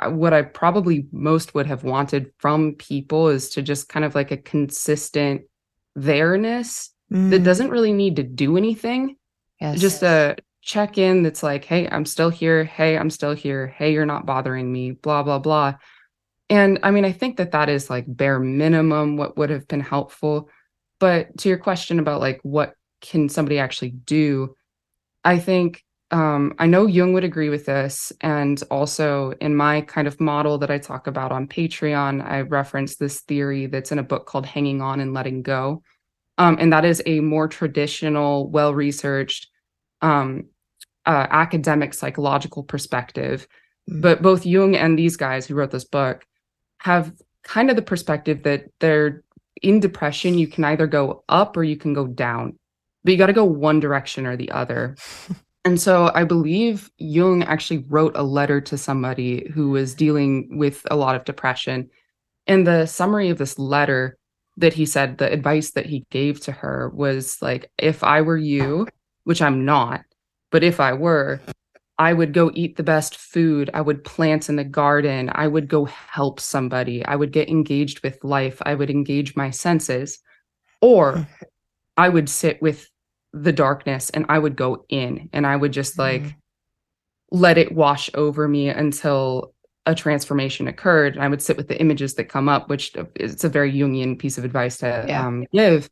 uh, 0.00 0.10
what 0.10 0.32
i 0.32 0.42
probably 0.42 1.06
most 1.12 1.54
would 1.54 1.66
have 1.66 1.84
wanted 1.84 2.32
from 2.38 2.74
people 2.74 3.28
is 3.28 3.50
to 3.50 3.62
just 3.62 3.88
kind 3.88 4.04
of 4.04 4.14
like 4.14 4.32
a 4.32 4.36
consistent 4.36 5.42
there-ness 5.96 6.90
mm. 7.12 7.30
that 7.30 7.42
doesn't 7.42 7.70
really 7.70 7.92
need 7.92 8.16
to 8.16 8.22
do 8.22 8.56
anything. 8.56 9.16
Yes. 9.60 9.80
Just 9.80 10.02
a 10.02 10.36
check 10.62 10.98
in 10.98 11.22
that's 11.22 11.42
like, 11.42 11.64
hey, 11.64 11.88
I'm 11.88 12.04
still 12.04 12.30
here. 12.30 12.64
Hey, 12.64 12.96
I'm 12.98 13.10
still 13.10 13.34
here. 13.34 13.66
Hey, 13.66 13.92
you're 13.92 14.06
not 14.06 14.26
bothering 14.26 14.70
me, 14.70 14.92
blah, 14.92 15.22
blah, 15.22 15.38
blah. 15.38 15.74
And 16.48 16.78
I 16.82 16.90
mean, 16.90 17.04
I 17.04 17.12
think 17.12 17.36
that 17.38 17.52
that 17.52 17.68
is 17.68 17.90
like 17.90 18.04
bare 18.06 18.38
minimum 18.38 19.16
what 19.16 19.36
would 19.36 19.50
have 19.50 19.66
been 19.66 19.80
helpful. 19.80 20.48
But 20.98 21.36
to 21.38 21.48
your 21.48 21.58
question 21.58 21.98
about 21.98 22.20
like 22.20 22.40
what 22.42 22.74
can 23.00 23.28
somebody 23.28 23.58
actually 23.58 23.90
do, 23.90 24.54
I 25.24 25.38
think 25.38 25.84
um, 26.12 26.54
I 26.58 26.66
know 26.66 26.86
Jung 26.86 27.12
would 27.14 27.24
agree 27.24 27.48
with 27.48 27.66
this. 27.66 28.12
And 28.20 28.62
also 28.70 29.32
in 29.40 29.56
my 29.56 29.80
kind 29.82 30.06
of 30.06 30.20
model 30.20 30.56
that 30.58 30.70
I 30.70 30.78
talk 30.78 31.08
about 31.08 31.32
on 31.32 31.48
Patreon, 31.48 32.24
I 32.24 32.42
reference 32.42 32.96
this 32.96 33.20
theory 33.22 33.66
that's 33.66 33.90
in 33.90 33.98
a 33.98 34.04
book 34.04 34.26
called 34.26 34.46
Hanging 34.46 34.80
On 34.80 35.00
and 35.00 35.12
Letting 35.12 35.42
Go. 35.42 35.82
Um, 36.38 36.58
and 36.60 36.72
that 36.72 36.84
is 36.84 37.02
a 37.06 37.20
more 37.20 37.48
traditional, 37.48 38.48
well 38.50 38.72
researched 38.72 39.48
um, 40.00 40.44
uh, 41.06 41.26
academic 41.30 41.94
psychological 41.94 42.62
perspective. 42.62 43.48
Mm. 43.90 44.02
But 44.02 44.22
both 44.22 44.46
Jung 44.46 44.76
and 44.76 44.98
these 44.98 45.16
guys 45.16 45.46
who 45.46 45.54
wrote 45.54 45.70
this 45.72 45.84
book 45.84 46.24
have 46.78 47.12
kind 47.42 47.70
of 47.70 47.76
the 47.76 47.82
perspective 47.82 48.42
that 48.42 48.66
they're 48.80 49.22
in 49.62 49.80
depression, 49.80 50.38
you 50.38 50.46
can 50.46 50.64
either 50.64 50.86
go 50.86 51.24
up 51.28 51.56
or 51.56 51.64
you 51.64 51.76
can 51.76 51.94
go 51.94 52.06
down, 52.06 52.58
but 53.04 53.12
you 53.12 53.18
got 53.18 53.26
to 53.26 53.32
go 53.32 53.44
one 53.44 53.80
direction 53.80 54.26
or 54.26 54.36
the 54.36 54.50
other. 54.50 54.96
and 55.64 55.80
so 55.80 56.10
I 56.14 56.24
believe 56.24 56.90
Jung 56.98 57.42
actually 57.44 57.84
wrote 57.88 58.16
a 58.16 58.22
letter 58.22 58.60
to 58.62 58.76
somebody 58.76 59.50
who 59.54 59.70
was 59.70 59.94
dealing 59.94 60.58
with 60.58 60.82
a 60.90 60.96
lot 60.96 61.16
of 61.16 61.24
depression. 61.24 61.88
And 62.46 62.66
the 62.66 62.86
summary 62.86 63.30
of 63.30 63.38
this 63.38 63.58
letter 63.58 64.18
that 64.58 64.72
he 64.72 64.86
said, 64.86 65.18
the 65.18 65.30
advice 65.30 65.72
that 65.72 65.86
he 65.86 66.06
gave 66.10 66.40
to 66.40 66.52
her 66.52 66.90
was 66.90 67.40
like, 67.42 67.70
if 67.78 68.02
I 68.04 68.22
were 68.22 68.36
you, 68.36 68.86
which 69.24 69.42
I'm 69.42 69.64
not, 69.64 70.02
but 70.50 70.62
if 70.62 70.80
I 70.80 70.92
were, 70.92 71.40
I 71.98 72.12
would 72.12 72.34
go 72.34 72.50
eat 72.54 72.76
the 72.76 72.82
best 72.82 73.16
food. 73.16 73.70
I 73.72 73.80
would 73.80 74.04
plant 74.04 74.48
in 74.48 74.56
the 74.56 74.64
garden. 74.64 75.30
I 75.34 75.46
would 75.46 75.68
go 75.68 75.86
help 75.86 76.40
somebody. 76.40 77.04
I 77.04 77.16
would 77.16 77.32
get 77.32 77.48
engaged 77.48 78.02
with 78.02 78.22
life. 78.22 78.60
I 78.66 78.74
would 78.74 78.90
engage 78.90 79.34
my 79.34 79.50
senses. 79.50 80.18
Or 80.82 81.26
I 81.96 82.08
would 82.10 82.28
sit 82.28 82.60
with 82.60 82.90
the 83.32 83.52
darkness 83.52 84.10
and 84.10 84.26
I 84.28 84.38
would 84.38 84.56
go 84.56 84.84
in 84.88 85.30
and 85.32 85.46
I 85.46 85.56
would 85.56 85.72
just 85.72 85.98
like 85.98 86.22
mm. 86.22 86.34
let 87.30 87.58
it 87.58 87.72
wash 87.72 88.10
over 88.14 88.46
me 88.46 88.68
until 88.68 89.54
a 89.86 89.94
transformation 89.94 90.68
occurred. 90.68 91.14
And 91.14 91.24
I 91.24 91.28
would 91.28 91.40
sit 91.40 91.56
with 91.56 91.68
the 91.68 91.80
images 91.80 92.14
that 92.14 92.24
come 92.24 92.48
up, 92.48 92.68
which 92.68 92.92
it's 93.14 93.44
a 93.44 93.48
very 93.48 93.72
Jungian 93.72 94.18
piece 94.18 94.36
of 94.36 94.44
advice 94.44 94.78
to 94.78 95.04
yeah. 95.08 95.26
um, 95.26 95.46
give. 95.52 95.88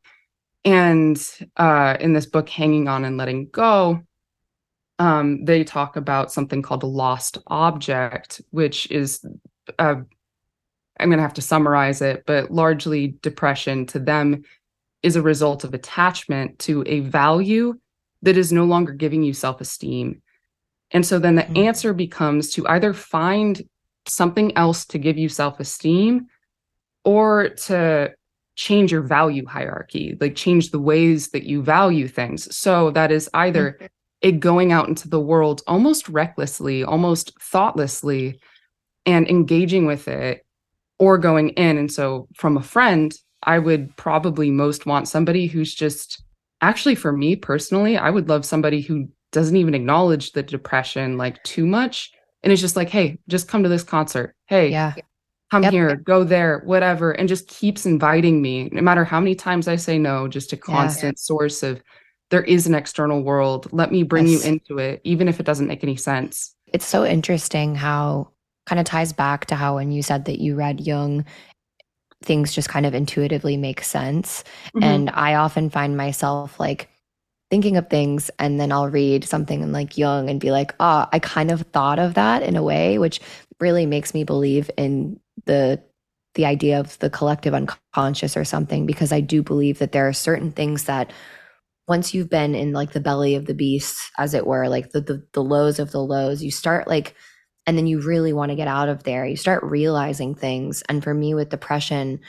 And 0.64 1.18
uh, 1.56 1.96
in 2.00 2.12
this 2.12 2.26
book, 2.26 2.48
Hanging 2.48 2.88
On 2.88 3.04
and 3.04 3.16
Letting 3.16 3.48
Go, 3.50 4.02
um, 4.98 5.44
they 5.44 5.64
talk 5.64 5.96
about 5.96 6.32
something 6.32 6.62
called 6.62 6.82
a 6.82 6.86
lost 6.86 7.38
object, 7.48 8.40
which 8.50 8.90
is, 8.90 9.24
uh, 9.78 9.96
I'm 11.00 11.08
going 11.08 11.18
to 11.18 11.22
have 11.22 11.34
to 11.34 11.42
summarize 11.42 12.00
it, 12.00 12.24
but 12.26 12.50
largely 12.50 13.16
depression 13.22 13.86
to 13.86 13.98
them 13.98 14.44
is 15.02 15.16
a 15.16 15.22
result 15.22 15.64
of 15.64 15.74
attachment 15.74 16.58
to 16.60 16.84
a 16.86 17.00
value 17.00 17.74
that 18.22 18.36
is 18.36 18.52
no 18.52 18.64
longer 18.64 18.92
giving 18.92 19.22
you 19.22 19.34
self 19.34 19.60
esteem. 19.60 20.22
And 20.92 21.04
so 21.04 21.18
then 21.18 21.34
the 21.34 21.42
mm-hmm. 21.42 21.56
answer 21.56 21.92
becomes 21.92 22.50
to 22.52 22.66
either 22.68 22.92
find 22.94 23.62
something 24.06 24.56
else 24.56 24.84
to 24.86 24.98
give 24.98 25.18
you 25.18 25.28
self 25.28 25.60
esteem 25.60 26.28
or 27.04 27.50
to 27.50 28.14
change 28.56 28.92
your 28.92 29.02
value 29.02 29.44
hierarchy, 29.44 30.16
like 30.20 30.36
change 30.36 30.70
the 30.70 30.80
ways 30.80 31.30
that 31.30 31.42
you 31.42 31.62
value 31.62 32.06
things. 32.06 32.56
So 32.56 32.90
that 32.92 33.10
is 33.10 33.28
either 33.34 33.78
it 34.24 34.40
going 34.40 34.72
out 34.72 34.88
into 34.88 35.06
the 35.06 35.20
world 35.20 35.60
almost 35.66 36.08
recklessly, 36.08 36.82
almost 36.82 37.38
thoughtlessly, 37.40 38.40
and 39.04 39.28
engaging 39.28 39.84
with 39.84 40.08
it 40.08 40.46
or 40.98 41.18
going 41.18 41.50
in. 41.50 41.76
And 41.76 41.92
so, 41.92 42.26
from 42.34 42.56
a 42.56 42.62
friend, 42.62 43.14
I 43.42 43.58
would 43.58 43.94
probably 43.98 44.50
most 44.50 44.86
want 44.86 45.08
somebody 45.08 45.46
who's 45.46 45.74
just 45.74 46.24
actually, 46.62 46.94
for 46.94 47.12
me 47.12 47.36
personally, 47.36 47.98
I 47.98 48.08
would 48.08 48.30
love 48.30 48.46
somebody 48.46 48.80
who 48.80 49.08
doesn't 49.30 49.58
even 49.58 49.74
acknowledge 49.74 50.32
the 50.32 50.42
depression 50.42 51.18
like 51.18 51.42
too 51.42 51.66
much. 51.66 52.10
And 52.42 52.50
it's 52.50 52.62
just 52.62 52.76
like, 52.76 52.88
hey, 52.88 53.18
just 53.28 53.46
come 53.46 53.62
to 53.62 53.68
this 53.68 53.82
concert. 53.82 54.34
Hey, 54.46 54.70
yeah. 54.70 54.94
come 55.50 55.64
yep. 55.64 55.72
here, 55.72 55.96
go 55.96 56.24
there, 56.24 56.62
whatever. 56.64 57.12
And 57.12 57.28
just 57.28 57.46
keeps 57.48 57.84
inviting 57.84 58.40
me, 58.40 58.70
no 58.72 58.80
matter 58.80 59.04
how 59.04 59.20
many 59.20 59.34
times 59.34 59.68
I 59.68 59.76
say 59.76 59.98
no, 59.98 60.28
just 60.28 60.54
a 60.54 60.56
constant 60.56 61.18
yeah. 61.18 61.22
source 61.22 61.62
of 61.62 61.82
there 62.30 62.42
is 62.42 62.66
an 62.66 62.74
external 62.74 63.22
world. 63.22 63.68
Let 63.72 63.92
me 63.92 64.02
bring 64.02 64.26
yes. 64.26 64.44
you 64.44 64.52
into 64.52 64.78
it, 64.78 65.00
even 65.04 65.28
if 65.28 65.40
it 65.40 65.46
doesn't 65.46 65.68
make 65.68 65.82
any 65.82 65.96
sense. 65.96 66.54
It's 66.66 66.86
so 66.86 67.04
interesting 67.04 67.74
how 67.74 68.30
kind 68.66 68.80
of 68.80 68.86
ties 68.86 69.12
back 69.12 69.46
to 69.46 69.54
how 69.54 69.76
when 69.76 69.92
you 69.92 70.02
said 70.02 70.24
that 70.24 70.40
you 70.40 70.54
read 70.54 70.80
Jung, 70.80 71.24
things 72.22 72.54
just 72.54 72.68
kind 72.68 72.86
of 72.86 72.94
intuitively 72.94 73.56
make 73.56 73.84
sense. 73.84 74.42
Mm-hmm. 74.68 74.82
And 74.82 75.10
I 75.10 75.34
often 75.34 75.70
find 75.70 75.96
myself 75.96 76.58
like 76.58 76.88
thinking 77.50 77.76
of 77.76 77.88
things 77.88 78.30
and 78.38 78.58
then 78.58 78.72
I'll 78.72 78.88
read 78.88 79.24
something 79.24 79.62
in 79.62 79.70
like 79.70 79.96
Jung 79.96 80.30
and 80.30 80.40
be 80.40 80.50
like, 80.50 80.74
oh, 80.80 81.06
I 81.12 81.18
kind 81.18 81.50
of 81.50 81.62
thought 81.72 81.98
of 81.98 82.14
that 82.14 82.42
in 82.42 82.56
a 82.56 82.62
way, 82.62 82.98
which 82.98 83.20
really 83.60 83.86
makes 83.86 84.14
me 84.14 84.24
believe 84.24 84.70
in 84.76 85.20
the 85.44 85.80
the 86.34 86.46
idea 86.46 86.80
of 86.80 86.98
the 86.98 87.10
collective 87.10 87.54
unconscious 87.54 88.36
or 88.36 88.44
something 88.44 88.86
because 88.86 89.12
I 89.12 89.20
do 89.20 89.40
believe 89.40 89.78
that 89.78 89.92
there 89.92 90.08
are 90.08 90.12
certain 90.12 90.50
things 90.50 90.84
that 90.84 91.12
once 91.86 92.14
you've 92.14 92.30
been 92.30 92.54
in 92.54 92.72
like 92.72 92.92
the 92.92 93.00
belly 93.00 93.34
of 93.34 93.46
the 93.46 93.54
beast 93.54 94.10
as 94.18 94.34
it 94.34 94.46
were 94.46 94.68
like 94.68 94.90
the 94.90 95.00
the, 95.00 95.26
the 95.32 95.42
lows 95.42 95.78
of 95.78 95.92
the 95.92 96.02
lows 96.02 96.42
you 96.42 96.50
start 96.50 96.88
like 96.88 97.14
and 97.66 97.78
then 97.78 97.86
you 97.86 98.00
really 98.00 98.32
want 98.32 98.50
to 98.50 98.56
get 98.56 98.68
out 98.68 98.88
of 98.88 99.02
there 99.04 99.26
you 99.26 99.36
start 99.36 99.62
realizing 99.62 100.34
things 100.34 100.82
and 100.88 101.02
for 101.02 101.14
me 101.14 101.34
with 101.34 101.48
depression 101.48 102.20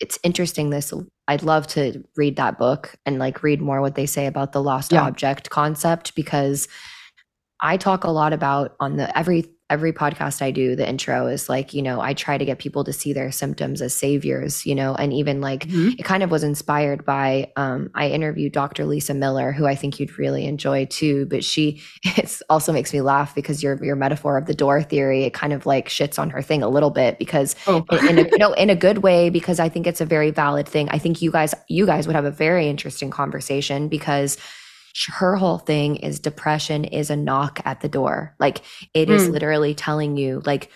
it's 0.00 0.18
interesting 0.22 0.70
this 0.70 0.92
i'd 1.28 1.42
love 1.42 1.66
to 1.66 2.02
read 2.16 2.36
that 2.36 2.58
book 2.58 2.94
and 3.04 3.18
like 3.18 3.42
read 3.42 3.60
more 3.60 3.80
what 3.80 3.94
they 3.94 4.06
say 4.06 4.26
about 4.26 4.52
the 4.52 4.62
lost 4.62 4.92
yeah. 4.92 5.02
object 5.02 5.50
concept 5.50 6.14
because 6.14 6.68
i 7.60 7.76
talk 7.76 8.04
a 8.04 8.10
lot 8.10 8.32
about 8.32 8.76
on 8.80 8.96
the 8.96 9.16
every 9.18 9.44
every 9.70 9.92
podcast 9.92 10.40
I 10.40 10.50
do, 10.50 10.74
the 10.74 10.88
intro 10.88 11.26
is 11.26 11.48
like, 11.48 11.74
you 11.74 11.82
know, 11.82 12.00
I 12.00 12.14
try 12.14 12.38
to 12.38 12.44
get 12.44 12.58
people 12.58 12.84
to 12.84 12.92
see 12.92 13.12
their 13.12 13.30
symptoms 13.30 13.82
as 13.82 13.94
saviors, 13.94 14.64
you 14.64 14.74
know, 14.74 14.94
and 14.94 15.12
even 15.12 15.42
like 15.42 15.66
mm-hmm. 15.66 15.90
it 15.98 16.04
kind 16.04 16.22
of 16.22 16.30
was 16.30 16.42
inspired 16.42 17.04
by 17.04 17.52
um, 17.56 17.90
I 17.94 18.08
interviewed 18.08 18.52
Dr. 18.52 18.86
Lisa 18.86 19.12
Miller, 19.12 19.52
who 19.52 19.66
I 19.66 19.74
think 19.74 20.00
you'd 20.00 20.18
really 20.18 20.46
enjoy 20.46 20.86
too. 20.86 21.26
But 21.26 21.44
she 21.44 21.82
it 22.02 22.40
also 22.48 22.72
makes 22.72 22.92
me 22.92 23.02
laugh 23.02 23.34
because 23.34 23.62
your 23.62 23.82
your 23.84 23.96
metaphor 23.96 24.38
of 24.38 24.46
the 24.46 24.54
door 24.54 24.82
theory, 24.82 25.24
it 25.24 25.34
kind 25.34 25.52
of 25.52 25.66
like 25.66 25.88
shits 25.88 26.18
on 26.18 26.30
her 26.30 26.40
thing 26.40 26.62
a 26.62 26.68
little 26.68 26.90
bit 26.90 27.18
because 27.18 27.54
oh. 27.66 27.84
in, 27.92 28.08
in 28.08 28.26
a 28.26 28.28
you 28.30 28.38
know, 28.38 28.52
in 28.54 28.70
a 28.70 28.76
good 28.76 28.98
way, 28.98 29.28
because 29.28 29.60
I 29.60 29.68
think 29.68 29.86
it's 29.86 30.00
a 30.00 30.06
very 30.06 30.30
valid 30.30 30.66
thing. 30.66 30.88
I 30.88 30.98
think 30.98 31.20
you 31.20 31.30
guys 31.30 31.54
you 31.68 31.84
guys 31.84 32.06
would 32.06 32.16
have 32.16 32.24
a 32.24 32.30
very 32.30 32.68
interesting 32.68 33.10
conversation 33.10 33.88
because 33.88 34.38
her 35.06 35.36
whole 35.36 35.58
thing 35.58 35.96
is 35.96 36.20
depression 36.20 36.84
is 36.84 37.10
a 37.10 37.16
knock 37.16 37.60
at 37.64 37.80
the 37.80 37.88
door. 37.88 38.34
Like 38.38 38.62
it 38.94 39.08
mm. 39.08 39.12
is 39.12 39.26
hmm. 39.26 39.32
literally 39.32 39.74
telling 39.74 40.16
you 40.16 40.42
like 40.44 40.70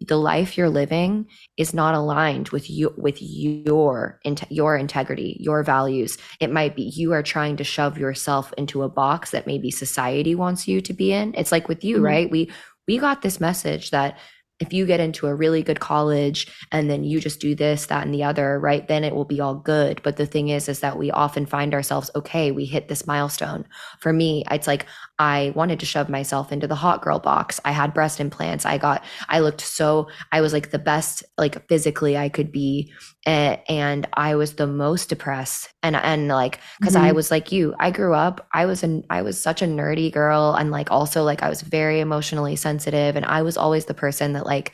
the 0.00 0.16
life 0.16 0.58
you're 0.58 0.70
living 0.70 1.26
is 1.56 1.72
not 1.72 1.94
aligned 1.94 2.48
with 2.50 2.68
you 2.68 2.92
with 2.96 3.16
your 3.20 4.20
your 4.50 4.76
integrity 4.76 5.36
your 5.40 5.62
values 5.62 6.18
it 6.40 6.50
might 6.50 6.74
be 6.74 6.82
you 6.82 7.12
are 7.12 7.22
trying 7.22 7.56
to 7.56 7.64
shove 7.64 7.96
yourself 7.96 8.52
into 8.58 8.82
a 8.82 8.88
box 8.88 9.30
that 9.30 9.46
maybe 9.46 9.70
society 9.70 10.34
wants 10.34 10.66
you 10.66 10.80
to 10.80 10.92
be 10.92 11.12
in 11.12 11.32
it's 11.36 11.52
like 11.52 11.68
with 11.68 11.84
you 11.84 11.96
mm-hmm. 11.96 12.06
right 12.06 12.30
we 12.30 12.50
we 12.88 12.98
got 12.98 13.22
this 13.22 13.40
message 13.40 13.90
that 13.90 14.18
if 14.60 14.72
you 14.72 14.86
get 14.86 15.00
into 15.00 15.26
a 15.26 15.34
really 15.34 15.62
good 15.62 15.80
college 15.80 16.46
and 16.70 16.88
then 16.88 17.02
you 17.04 17.20
just 17.20 17.40
do 17.40 17.54
this 17.54 17.86
that 17.86 18.04
and 18.04 18.14
the 18.14 18.22
other 18.22 18.58
right 18.60 18.86
then 18.86 19.02
it 19.04 19.14
will 19.14 19.24
be 19.24 19.40
all 19.40 19.54
good. 19.54 20.00
But 20.02 20.16
the 20.16 20.26
thing 20.26 20.48
is 20.48 20.68
is 20.68 20.80
that 20.80 20.98
we 20.98 21.10
often 21.10 21.46
find 21.46 21.74
ourselves 21.74 22.10
okay 22.14 22.52
we 22.52 22.64
hit 22.64 22.88
this 22.88 23.06
milestone. 23.06 23.66
For 24.00 24.12
me 24.12 24.44
it's 24.50 24.66
like 24.66 24.86
i 25.18 25.52
wanted 25.54 25.80
to 25.80 25.86
shove 25.86 26.08
myself 26.08 26.52
into 26.52 26.66
the 26.66 26.74
hot 26.74 27.02
girl 27.02 27.18
box. 27.18 27.60
I 27.64 27.72
had 27.72 27.94
breast 27.94 28.20
implants. 28.20 28.66
I 28.66 28.78
got 28.78 29.04
i 29.28 29.40
looked 29.40 29.60
so 29.60 30.08
i 30.32 30.40
was 30.40 30.52
like 30.52 30.70
the 30.70 30.78
best 30.78 31.24
like 31.38 31.66
physically 31.68 32.16
i 32.16 32.28
could 32.28 32.52
be 32.52 32.92
and 33.26 34.06
I 34.12 34.34
was 34.34 34.54
the 34.54 34.66
most 34.66 35.08
depressed. 35.08 35.72
And 35.82 35.96
and 35.96 36.28
like 36.28 36.60
because 36.78 36.94
mm-hmm. 36.94 37.04
I 37.04 37.12
was 37.12 37.30
like 37.30 37.52
you 37.52 37.74
I 37.78 37.90
grew 37.90 38.14
up 38.14 38.46
I 38.52 38.66
was 38.66 38.82
an 38.82 39.04
I 39.10 39.22
was 39.22 39.40
such 39.40 39.62
a 39.62 39.66
nerdy 39.66 40.12
girl. 40.12 40.54
And 40.58 40.70
like 40.70 40.90
also 40.90 41.24
like 41.24 41.42
I 41.42 41.48
was 41.48 41.62
very 41.62 42.00
emotionally 42.00 42.56
sensitive. 42.56 43.16
And 43.16 43.24
I 43.24 43.42
was 43.42 43.56
always 43.56 43.86
the 43.86 43.94
person 43.94 44.34
that 44.34 44.46
like 44.46 44.72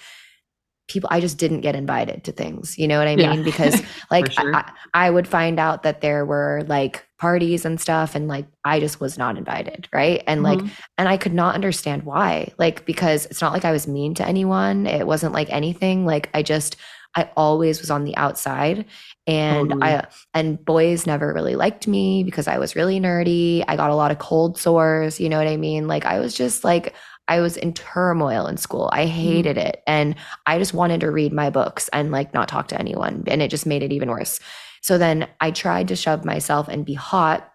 people 0.89 1.09
I 1.13 1.21
just 1.21 1.39
didn't 1.39 1.61
get 1.61 1.77
invited 1.77 2.25
to 2.25 2.33
things. 2.33 2.77
You 2.77 2.89
know 2.89 2.99
what 2.99 3.09
I 3.09 3.17
mean? 3.17 3.39
Yeah. 3.39 3.43
because 3.43 3.81
like 4.11 4.33
sure. 4.33 4.55
I, 4.55 4.73
I 4.95 5.11
would 5.11 5.29
find 5.29 5.61
out 5.61 5.85
that 5.85 6.01
there 6.01 6.25
were 6.25 6.65
like 6.67 7.07
parties 7.21 7.67
and 7.67 7.79
stuff 7.79 8.15
and 8.15 8.29
like 8.29 8.47
I 8.65 8.81
just 8.81 8.99
was 8.99 9.19
not 9.19 9.37
invited 9.37 9.89
right 9.93 10.23
and 10.27 10.43
mm-hmm. 10.43 10.65
like 10.65 10.75
and 10.97 11.07
I 11.07 11.19
could 11.19 11.35
not 11.35 11.55
understand 11.55 12.05
why 12.05 12.53
like 12.57 12.87
because 12.87 13.27
it's 13.27 13.43
not 13.43 13.53
like 13.53 13.67
I 13.67 13.73
was 13.73 13.87
mean 13.87 14.15
to 14.15 14.27
anyone 14.27 14.87
it 14.87 15.07
wasn't 15.07 15.35
like 15.35 15.51
anything 15.51 16.07
like 16.07 16.31
I 16.33 16.43
just 16.43 16.77
I 17.15 17.29
always 17.37 17.81
was 17.81 17.91
on 17.91 18.05
the 18.05 18.17
outside 18.17 18.87
and 19.27 19.71
totally. 19.71 19.83
I 19.83 20.07
and 20.33 20.65
boys 20.65 21.07
never 21.07 21.33
really 21.35 21.57
liked 21.57 21.87
me 21.87 22.25
because 22.25 22.49
I 22.49 22.59
was 22.59 22.75
really 22.75 22.99
nerdy. 23.01 23.65
I 23.69 23.77
got 23.77 23.91
a 23.91 23.97
lot 23.97 24.13
of 24.13 24.19
cold 24.19 24.57
sores, 24.57 25.21
you 25.21 25.29
know 25.29 25.37
what 25.37 25.49
I 25.49 25.59
mean? 25.59 25.89
Like 25.89 26.07
I 26.07 26.21
was 26.21 26.35
just 26.35 26.65
like 26.65 26.95
I 27.29 27.41
was 27.41 27.59
in 27.59 27.75
turmoil 27.75 28.47
in 28.47 28.57
school. 28.57 28.89
I 28.93 29.05
hated 29.05 29.57
mm. 29.57 29.67
it 29.67 29.83
and 29.87 30.15
I 30.47 30.59
just 30.59 30.73
wanted 30.73 31.01
to 31.01 31.11
read 31.11 31.35
my 31.35 31.51
books 31.51 31.89
and 31.93 32.11
like 32.11 32.33
not 32.33 32.49
talk 32.49 32.69
to 32.69 32.81
anyone 32.81 33.25
and 33.27 33.43
it 33.43 33.51
just 33.51 33.67
made 33.67 33.83
it 33.83 33.93
even 33.93 34.09
worse. 34.09 34.41
So 34.81 34.99
then 34.99 35.29
I 35.41 35.51
tried 35.51 35.89
to 35.89 35.97
shove 35.97 36.25
myself 36.25 36.69
and 36.69 36.85
be 36.85 36.95
hot 36.95 37.51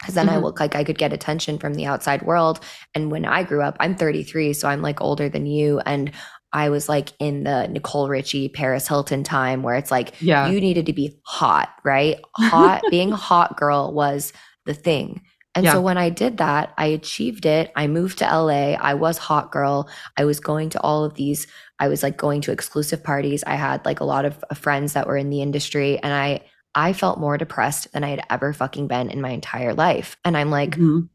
because 0.00 0.14
then 0.14 0.26
mm-hmm. 0.26 0.36
I 0.36 0.40
look 0.40 0.60
like 0.60 0.74
I 0.74 0.84
could 0.84 0.98
get 0.98 1.12
attention 1.12 1.58
from 1.58 1.74
the 1.74 1.86
outside 1.86 2.22
world. 2.22 2.60
And 2.94 3.10
when 3.10 3.24
I 3.24 3.42
grew 3.42 3.62
up, 3.62 3.76
I'm 3.80 3.96
33, 3.96 4.54
so 4.54 4.68
I'm 4.68 4.82
like 4.82 5.00
older 5.00 5.28
than 5.28 5.46
you. 5.46 5.78
And 5.80 6.12
I 6.52 6.70
was 6.70 6.88
like 6.88 7.12
in 7.18 7.44
the 7.44 7.68
Nicole 7.68 8.08
Richie, 8.08 8.48
Paris 8.48 8.88
Hilton 8.88 9.22
time 9.22 9.62
where 9.62 9.76
it's 9.76 9.90
like, 9.90 10.20
yeah. 10.20 10.48
you 10.48 10.60
needed 10.60 10.86
to 10.86 10.92
be 10.92 11.20
hot, 11.24 11.68
right? 11.84 12.18
Hot, 12.36 12.82
being 12.90 13.10
hot 13.10 13.56
girl 13.56 13.92
was 13.92 14.32
the 14.64 14.74
thing. 14.74 15.22
And 15.54 15.64
Yeah. 15.64 15.74
so 15.74 15.80
when 15.80 15.98
I 15.98 16.10
did 16.10 16.38
that, 16.38 16.72
I 16.78 16.86
achieved 16.86 17.44
it. 17.44 17.72
I 17.76 17.86
moved 17.86 18.18
to 18.18 18.24
LA. 18.24 18.72
I 18.74 18.94
was 18.94 19.18
hot 19.18 19.50
girl. 19.50 19.88
I 20.16 20.24
was 20.24 20.40
going 20.40 20.70
to 20.70 20.80
all 20.80 21.04
of 21.04 21.14
these, 21.14 21.46
I 21.78 21.88
was 21.88 22.02
like 22.02 22.16
going 22.16 22.40
to 22.42 22.52
exclusive 22.52 23.02
parties. 23.02 23.44
I 23.46 23.54
had 23.54 23.84
like 23.84 24.00
a 24.00 24.04
lot 24.04 24.24
of 24.24 24.42
uh, 24.48 24.54
friends 24.54 24.92
that 24.94 25.06
were 25.06 25.16
in 25.16 25.30
the 25.30 25.42
industry 25.42 25.98
and 25.98 26.12
I 26.12 26.42
I 26.74 26.92
felt 26.92 27.18
more 27.18 27.36
depressed 27.36 27.92
than 27.92 28.04
I 28.04 28.10
had 28.10 28.22
ever 28.30 28.52
fucking 28.52 28.86
been 28.88 29.10
in 29.10 29.20
my 29.20 29.30
entire 29.30 29.74
life. 29.74 30.16
And 30.24 30.36
I'm 30.36 30.50
like, 30.50 30.76
Mhm. 30.76 31.08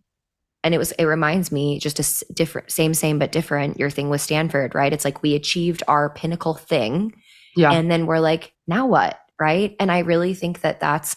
and 0.64 0.74
it 0.74 0.78
was 0.78 0.92
it 0.94 1.06
reminds 1.06 1.52
me 1.52 1.80
just 1.80 2.00
a 2.00 2.34
different 2.34 2.72
same 2.72 2.94
same 2.94 3.20
but 3.20 3.32
different 3.32 3.78
your 3.80 3.90
thing 3.90 4.10
with 4.10 4.20
stanford 4.22 4.74
right? 4.76 4.92
It's 4.94 5.06
like 5.06 5.22
we 5.22 5.36
achieved 5.36 5.84
our 5.88 6.10
pinnacle 6.10 6.56
thing. 6.56 7.14
Yeah. 7.56 7.72
and 7.72 7.90
then 7.90 8.06
we're 8.06 8.20
like 8.20 8.54
now 8.68 8.86
what? 8.88 9.20
Right? 9.40 9.76
And 9.80 9.92
i 9.92 10.00
really 10.00 10.34
think 10.34 10.62
that 10.62 10.80
that's 10.80 11.16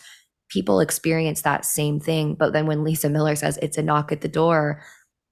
people 0.51 0.81
experience 0.81 1.43
that 1.43 1.65
same 1.65 1.99
thing. 2.01 2.35
But 2.35 2.53
then 2.53 2.67
when 2.67 2.85
lisa 2.85 3.09
miller 3.09 3.35
says 3.37 3.59
it's 3.63 3.79
a 3.79 3.83
knock 3.83 4.13
at 4.13 4.21
the 4.21 4.29
door 4.29 4.83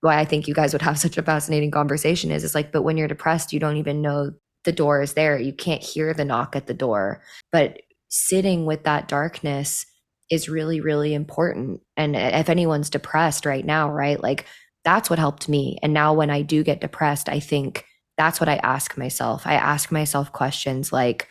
why 0.01 0.19
i 0.19 0.25
think 0.25 0.47
you 0.49 0.55
guys 0.55 0.73
would 0.73 0.83
have 0.83 0.99
such 1.05 1.17
a 1.19 1.23
fascinating 1.23 1.71
conversation 1.71 2.31
is 2.31 2.43
it's 2.45 2.55
like 2.55 2.73
but 2.73 2.83
when 2.83 2.97
you're 2.97 3.09
depressed 3.09 3.53
you 3.53 3.61
don't 3.61 3.77
even 3.77 4.03
know 4.03 4.33
the 4.65 4.73
door 4.73 5.01
is 5.01 5.13
there. 5.15 5.39
You 5.39 5.53
can't 5.53 5.81
hear 5.81 6.13
the 6.13 6.25
knock 6.25 6.57
at 6.57 6.67
the 6.67 6.75
door. 6.75 7.23
But 7.53 7.83
sitting 8.17 8.67
with 8.67 8.85
that 8.85 9.09
darkness 9.09 9.87
is 10.31 10.49
really 10.49 10.81
really 10.81 11.15
important. 11.15 11.81
And 11.97 12.17
if 12.17 12.49
anyone's 12.49 12.91
depressed 12.91 13.47
right 13.47 13.65
now 13.65 13.91
right 13.91 14.21
like 14.23 14.47
that's 14.85 15.11
what 15.11 15.19
helped 15.19 15.49
me. 15.49 15.79
And 15.83 15.93
now 15.93 16.15
when 16.15 16.31
i 16.31 16.43
do 16.43 16.63
get 16.63 16.81
depressed 16.81 17.29
i 17.29 17.41
think 17.41 17.85
that's 18.17 18.41
what 18.41 18.49
i 18.49 18.57
ask 18.57 18.97
myself. 18.97 19.47
I 19.47 19.55
ask 19.55 19.93
myself 19.93 20.33
questions 20.33 20.93
like 20.93 21.29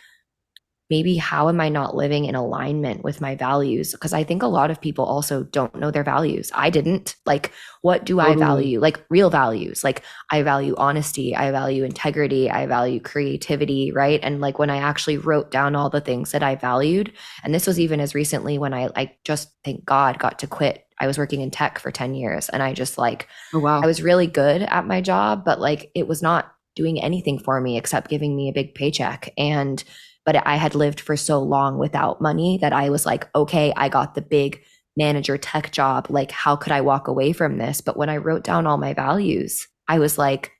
maybe 0.90 1.16
how 1.16 1.48
am 1.48 1.60
i 1.60 1.68
not 1.68 1.96
living 1.96 2.24
in 2.24 2.34
alignment 2.34 3.02
with 3.02 3.20
my 3.20 3.34
values? 3.34 3.92
Because 3.92 4.12
i 4.12 4.22
think 4.24 4.42
a 4.42 4.46
lot 4.46 4.70
of 4.70 4.80
people 4.80 5.04
also 5.04 5.42
don't 5.44 5.74
know 5.74 5.90
their 5.90 6.04
values. 6.04 6.50
I 6.54 6.70
didn't. 6.70 7.16
Like 7.24 7.52
what 7.82 8.04
do 8.04 8.20
i 8.20 8.30
mm-hmm. 8.30 8.38
value? 8.38 8.80
Like 8.80 9.04
real 9.08 9.30
values. 9.30 9.84
Like 9.84 10.02
i 10.30 10.42
value 10.42 10.74
honesty. 10.76 11.34
I 11.34 11.50
value 11.50 11.84
integrity. 11.84 12.50
I 12.50 12.66
value 12.66 13.00
creativity 13.00 13.92
right? 13.92 14.20
And 14.22 14.40
like 14.40 14.58
when 14.58 14.70
i 14.70 14.78
actually 14.78 15.18
wrote 15.18 15.50
down 15.50 15.74
all 15.74 15.90
the 15.90 16.00
things 16.00 16.32
that 16.32 16.42
i 16.42 16.54
valued 16.54 17.12
and 17.42 17.54
this 17.54 17.66
was 17.66 17.80
even 17.80 18.00
as 18.00 18.14
recently 18.14 18.58
when 18.58 18.74
i 18.74 18.88
like 18.96 19.18
just 19.24 19.50
thank 19.64 19.84
god 19.84 20.18
got 20.18 20.38
to 20.40 20.46
quit. 20.46 20.84
I 20.98 21.06
was 21.06 21.18
working 21.18 21.42
in 21.42 21.50
tech 21.50 21.78
for 21.78 21.90
10 21.90 22.14
years 22.14 22.48
and 22.48 22.62
i 22.62 22.72
just 22.72 22.96
like 22.98 23.28
oh 23.52 23.60
wow. 23.60 23.80
I 23.82 23.86
was 23.86 24.02
really 24.02 24.26
good 24.26 24.62
at 24.62 24.86
my 24.86 25.00
job, 25.00 25.44
but 25.44 25.60
like 25.60 25.90
it 25.94 26.08
was 26.08 26.22
not 26.22 26.52
doing 26.74 27.02
anything 27.02 27.38
for 27.38 27.60
me 27.60 27.76
except 27.76 28.10
giving 28.10 28.36
me 28.36 28.48
a 28.48 28.52
big 28.52 28.74
paycheck. 28.74 29.32
And, 29.36 29.82
but 30.26 30.46
I 30.46 30.56
had 30.56 30.74
lived 30.74 31.00
for 31.00 31.16
so 31.16 31.38
long 31.40 31.78
without 31.78 32.20
money 32.20 32.58
that 32.60 32.74
I 32.74 32.90
was 32.90 33.06
like, 33.06 33.28
okay, 33.34 33.72
I 33.76 33.88
got 33.88 34.14
the 34.14 34.22
big 34.22 34.60
manager 34.96 35.38
tech 35.38 35.72
job. 35.72 36.08
Like, 36.10 36.30
how 36.32 36.56
could 36.56 36.72
I 36.72 36.80
walk 36.82 37.08
away 37.08 37.32
from 37.32 37.58
this? 37.58 37.80
But 37.80 37.96
when 37.96 38.10
I 38.10 38.18
wrote 38.18 38.44
down 38.44 38.66
all 38.66 38.76
my 38.78 38.92
values, 38.92 39.68
I 39.88 39.98
was 40.00 40.18
like, 40.18 40.52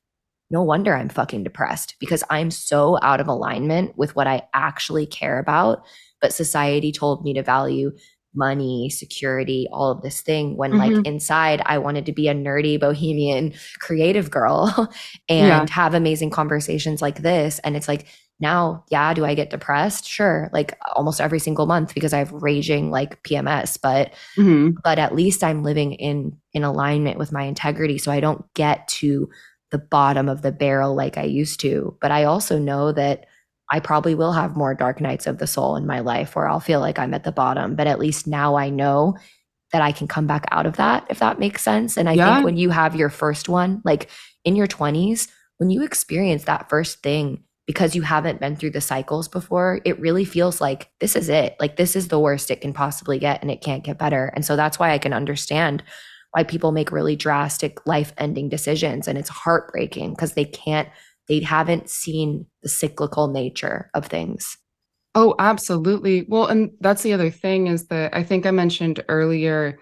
no 0.51 0.63
wonder 0.63 0.95
I'm 0.95 1.09
fucking 1.09 1.43
depressed 1.43 1.97
because 1.99 2.23
I'm 2.31 2.51
so 2.51 2.99
out 3.03 3.21
of 3.21 3.27
alignment 3.29 3.99
with 3.99 4.15
what 4.15 4.29
I 4.29 4.43
actually 4.55 5.07
care 5.07 5.39
about. 5.41 5.83
But 6.21 6.33
society 6.33 6.93
told 6.93 7.25
me 7.25 7.35
to 7.35 7.43
value 7.43 7.91
money, 8.35 8.91
security, 8.91 9.67
all 9.73 9.91
of 9.91 10.03
this 10.03 10.21
thing 10.21 10.57
when 10.57 10.77
like 10.77 10.93
Mhm. 10.93 11.07
inside 11.07 11.63
I 11.65 11.79
wanted 11.79 12.07
to 12.07 12.13
be 12.13 12.29
a 12.29 12.35
nerdy 12.35 12.79
bohemian 12.79 13.55
creative 13.81 14.31
girl 14.31 14.91
and 15.29 15.49
Yeah. 15.49 15.67
have 15.71 15.95
amazing 15.95 16.31
conversations 16.31 17.01
like 17.01 17.23
this 17.23 17.59
and 17.61 17.77
it's 17.77 17.89
like 17.89 18.07
now 18.41 18.85
yeah 18.91 19.15
do 19.15 19.25
I 19.25 19.35
get 19.35 19.51
depressed 19.51 20.07
sure 20.09 20.51
like 20.53 20.79
almost 20.95 21.21
every 21.21 21.39
single 21.39 21.67
month 21.67 21.95
because 21.95 22.13
I 22.13 22.19
have 22.19 22.33
raging 22.33 22.91
like 22.91 23.23
PMS 23.23 23.79
but 23.81 24.13
Mhm. 24.39 24.75
but 24.85 24.99
at 24.99 25.15
least 25.15 25.43
I'm 25.45 25.63
living 25.63 25.93
in 25.95 26.37
in 26.53 26.65
alignment 26.65 27.19
with 27.19 27.33
my 27.33 27.43
integrity 27.45 27.99
so 27.99 28.13
I 28.13 28.21
don't 28.21 28.45
get 28.55 28.87
to 28.89 29.29
the 29.71 29.79
bottom 29.79 30.29
of 30.29 30.43
the 30.43 30.53
barrel 30.53 30.95
like 30.95 31.19
I 31.19 31.25
used 31.25 31.61
to 31.61 31.97
but 32.01 32.11
I 32.11 32.25
also 32.25 32.59
know 32.59 32.93
that 32.93 33.27
I 33.73 33.81
probably 33.81 34.15
will 34.15 34.33
have 34.33 34.57
more 34.57 34.75
dark 34.75 35.01
nights 35.01 35.27
of 35.27 35.39
the 35.39 35.47
soul 35.47 35.75
in 35.77 35.87
my 35.87 36.01
life 36.01 36.37
where 36.37 36.49
I'll 36.49 36.61
feel 36.61 36.79
like 36.81 36.99
I'm 36.99 37.15
at 37.15 37.25
the 37.25 37.33
bottom 37.33 37.75
but 37.77 37.87
at 37.87 37.99
least 37.99 38.27
now 38.27 38.57
I 38.57 38.71
know 38.71 39.17
that 39.73 39.83
I 39.83 39.93
can 39.93 40.09
come 40.09 40.27
back 40.27 40.47
out 40.53 40.67
of 40.67 40.77
that 40.77 41.07
if 41.11 41.19
that 41.19 41.39
makes 41.41 41.63
sense 41.63 41.97
and 41.97 42.09
I 42.09 42.15
Yeah. 42.15 42.35
think 42.37 42.45
when 42.45 42.57
you 42.57 42.71
have 42.71 42.95
your 42.97 43.11
first 43.11 43.49
one 43.49 43.83
like 43.85 44.09
in 44.45 44.57
your 44.57 44.69
20s 44.69 45.29
when 45.59 45.71
you 45.71 45.83
experience 45.83 46.45
that 46.45 46.69
first 46.69 47.03
thing 47.03 47.43
because 47.67 47.97
you 47.97 48.03
haven't 48.03 48.41
been 48.41 48.57
through 48.57 48.71
the 48.71 48.81
cycles 48.81 49.27
before, 49.27 49.81
it 49.85 49.99
really 49.99 50.25
feels 50.25 50.61
like 50.61 50.91
this 51.01 51.17
is 51.17 51.29
it. 51.29 51.57
Like 51.59 51.77
this 51.77 51.97
is 51.97 52.09
the 52.09 52.21
worst 52.21 52.51
it 52.51 52.61
can 52.61 52.73
possibly 52.73 53.19
get 53.19 53.43
and 53.43 53.51
it 53.51 53.61
can't 53.61 53.85
get 53.85 53.99
better. 53.99 54.33
And 54.35 54.45
so 54.45 54.55
that's 54.55 54.79
why 54.79 54.93
I 54.93 54.99
can 54.99 55.13
understand 55.13 55.83
why 56.31 56.45
people 56.45 56.71
make 56.71 56.93
really 56.93 57.17
drastic 57.17 57.85
life 57.87 58.13
ending 58.19 58.49
decisions. 58.49 59.09
And 59.09 59.19
it's 59.19 59.29
heartbreaking 59.29 60.11
because 60.11 60.35
they 60.35 60.45
can't, 60.45 60.89
they 61.29 61.41
haven't 61.41 61.91
seen 61.91 62.47
the 62.63 62.69
cyclical 62.69 63.29
nature 63.29 63.91
of 63.95 64.07
things. 64.07 64.57
Oh, 65.17 65.35
absolutely. 65.39 66.27
Well, 66.29 66.47
and 66.47 66.71
that's 66.81 67.03
the 67.03 67.15
other 67.15 67.31
thing 67.31 67.69
is 67.69 67.89
that 67.89 68.15
I 68.15 68.23
think 68.23 68.47
I 68.47 68.51
mentioned 68.51 69.03
earlier 69.09 69.79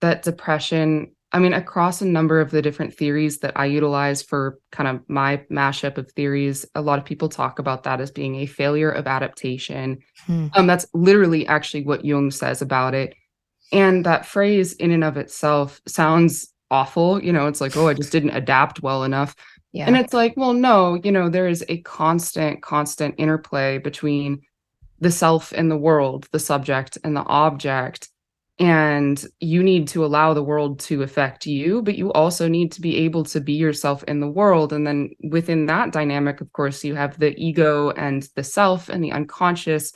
that 0.00 0.24
depression, 0.24 1.14
I 1.34 1.40
mean, 1.40 1.52
across 1.52 2.00
a 2.00 2.06
number 2.06 2.40
of 2.40 2.52
the 2.52 2.62
different 2.62 2.94
theories 2.94 3.40
that 3.40 3.52
I 3.56 3.66
utilize 3.66 4.22
for 4.22 4.60
kind 4.70 4.88
of 4.88 5.02
my 5.08 5.38
mashup 5.50 5.98
of 5.98 6.10
theories, 6.12 6.64
a 6.76 6.80
lot 6.80 7.00
of 7.00 7.04
people 7.04 7.28
talk 7.28 7.58
about 7.58 7.82
that 7.82 8.00
as 8.00 8.12
being 8.12 8.36
a 8.36 8.46
failure 8.46 8.90
of 8.90 9.08
adaptation. 9.08 9.98
Hmm. 10.26 10.46
Um, 10.54 10.68
that's 10.68 10.86
literally 10.94 11.44
actually 11.48 11.82
what 11.82 12.04
Jung 12.04 12.30
says 12.30 12.62
about 12.62 12.94
it. 12.94 13.14
And 13.72 14.06
that 14.06 14.26
phrase 14.26 14.74
in 14.74 14.92
and 14.92 15.02
of 15.02 15.16
itself 15.16 15.80
sounds 15.88 16.52
awful. 16.70 17.20
You 17.20 17.32
know, 17.32 17.48
it's 17.48 17.60
like, 17.60 17.76
oh, 17.76 17.88
I 17.88 17.94
just 17.94 18.12
didn't 18.12 18.30
adapt 18.30 18.84
well 18.84 19.02
enough. 19.02 19.34
Yeah. 19.72 19.88
And 19.88 19.96
it's 19.96 20.14
like, 20.14 20.34
well, 20.36 20.52
no, 20.52 21.00
you 21.02 21.10
know, 21.10 21.28
there 21.28 21.48
is 21.48 21.64
a 21.68 21.78
constant, 21.78 22.62
constant 22.62 23.16
interplay 23.18 23.78
between 23.78 24.40
the 25.00 25.10
self 25.10 25.50
and 25.50 25.68
the 25.68 25.76
world, 25.76 26.28
the 26.30 26.38
subject 26.38 26.96
and 27.02 27.16
the 27.16 27.24
object. 27.24 28.08
And 28.60 29.24
you 29.40 29.64
need 29.64 29.88
to 29.88 30.04
allow 30.04 30.32
the 30.32 30.42
world 30.42 30.78
to 30.80 31.02
affect 31.02 31.44
you, 31.44 31.82
but 31.82 31.96
you 31.96 32.12
also 32.12 32.46
need 32.46 32.70
to 32.72 32.80
be 32.80 32.98
able 32.98 33.24
to 33.24 33.40
be 33.40 33.54
yourself 33.54 34.04
in 34.04 34.20
the 34.20 34.30
world. 34.30 34.72
And 34.72 34.86
then 34.86 35.10
within 35.28 35.66
that 35.66 35.90
dynamic, 35.90 36.40
of 36.40 36.52
course, 36.52 36.84
you 36.84 36.94
have 36.94 37.18
the 37.18 37.34
ego 37.36 37.90
and 37.90 38.28
the 38.36 38.44
self 38.44 38.88
and 38.88 39.02
the 39.02 39.10
unconscious 39.10 39.92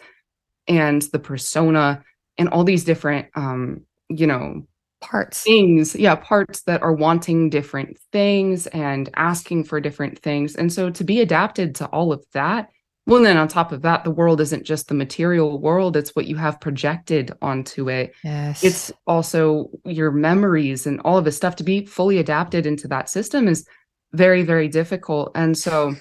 and 0.67 1.03
the 1.03 1.21
persona 1.21 2.03
and 2.37 2.49
all 2.49 2.65
these 2.65 2.85
different, 2.85 3.29
um, 3.37 3.83
you 4.09 4.27
know, 4.27 4.67
Parts. 5.01 5.45
things 5.45 5.95
yeah 5.95 6.17
parts 6.17 6.63
that 6.63 6.83
are 6.83 6.93
wanting 6.93 7.51
different 7.51 7.97
things 8.11 8.67
and 8.67 9.09
asking 9.15 9.63
for 9.63 9.81
different 9.81 10.19
things 10.19 10.57
and 10.57 10.73
so 10.73 10.91
to 10.91 11.05
be 11.05 11.21
adapted 11.21 11.77
to 11.77 11.87
all 11.87 12.13
of 12.13 12.25
that 12.33 12.69
well 13.09 13.23
then 13.23 13.37
on 13.37 13.49
top 13.49 13.73
of 13.73 13.83
that 13.83 14.05
the 14.05 14.11
world 14.11 14.41
isn't 14.41 14.65
just 14.65 14.87
the 14.87 14.95
material 14.95 15.59
world 15.59 15.97
it's 15.97 16.15
what 16.15 16.27
you 16.27 16.37
have 16.37 16.61
projected 16.61 17.33
onto 17.43 17.89
it. 17.89 18.15
Yes. 18.23 18.63
it's 18.63 18.93
also 19.07 19.71
your 19.85 20.13
memories 20.13 20.87
and 20.87 21.01
all 21.01 21.19
of 21.19 21.25
this 21.25 21.37
stuff. 21.37 21.57
To 21.57 21.65
be 21.65 21.87
fully 21.87 22.19
adapted 22.19 22.67
into 22.67 22.87
that 22.89 23.09
system 23.09 23.49
is 23.49 23.67
very 24.13 24.45
very 24.45 24.69
difficult. 24.69 25.33
And 25.35 25.59
so 25.59 25.95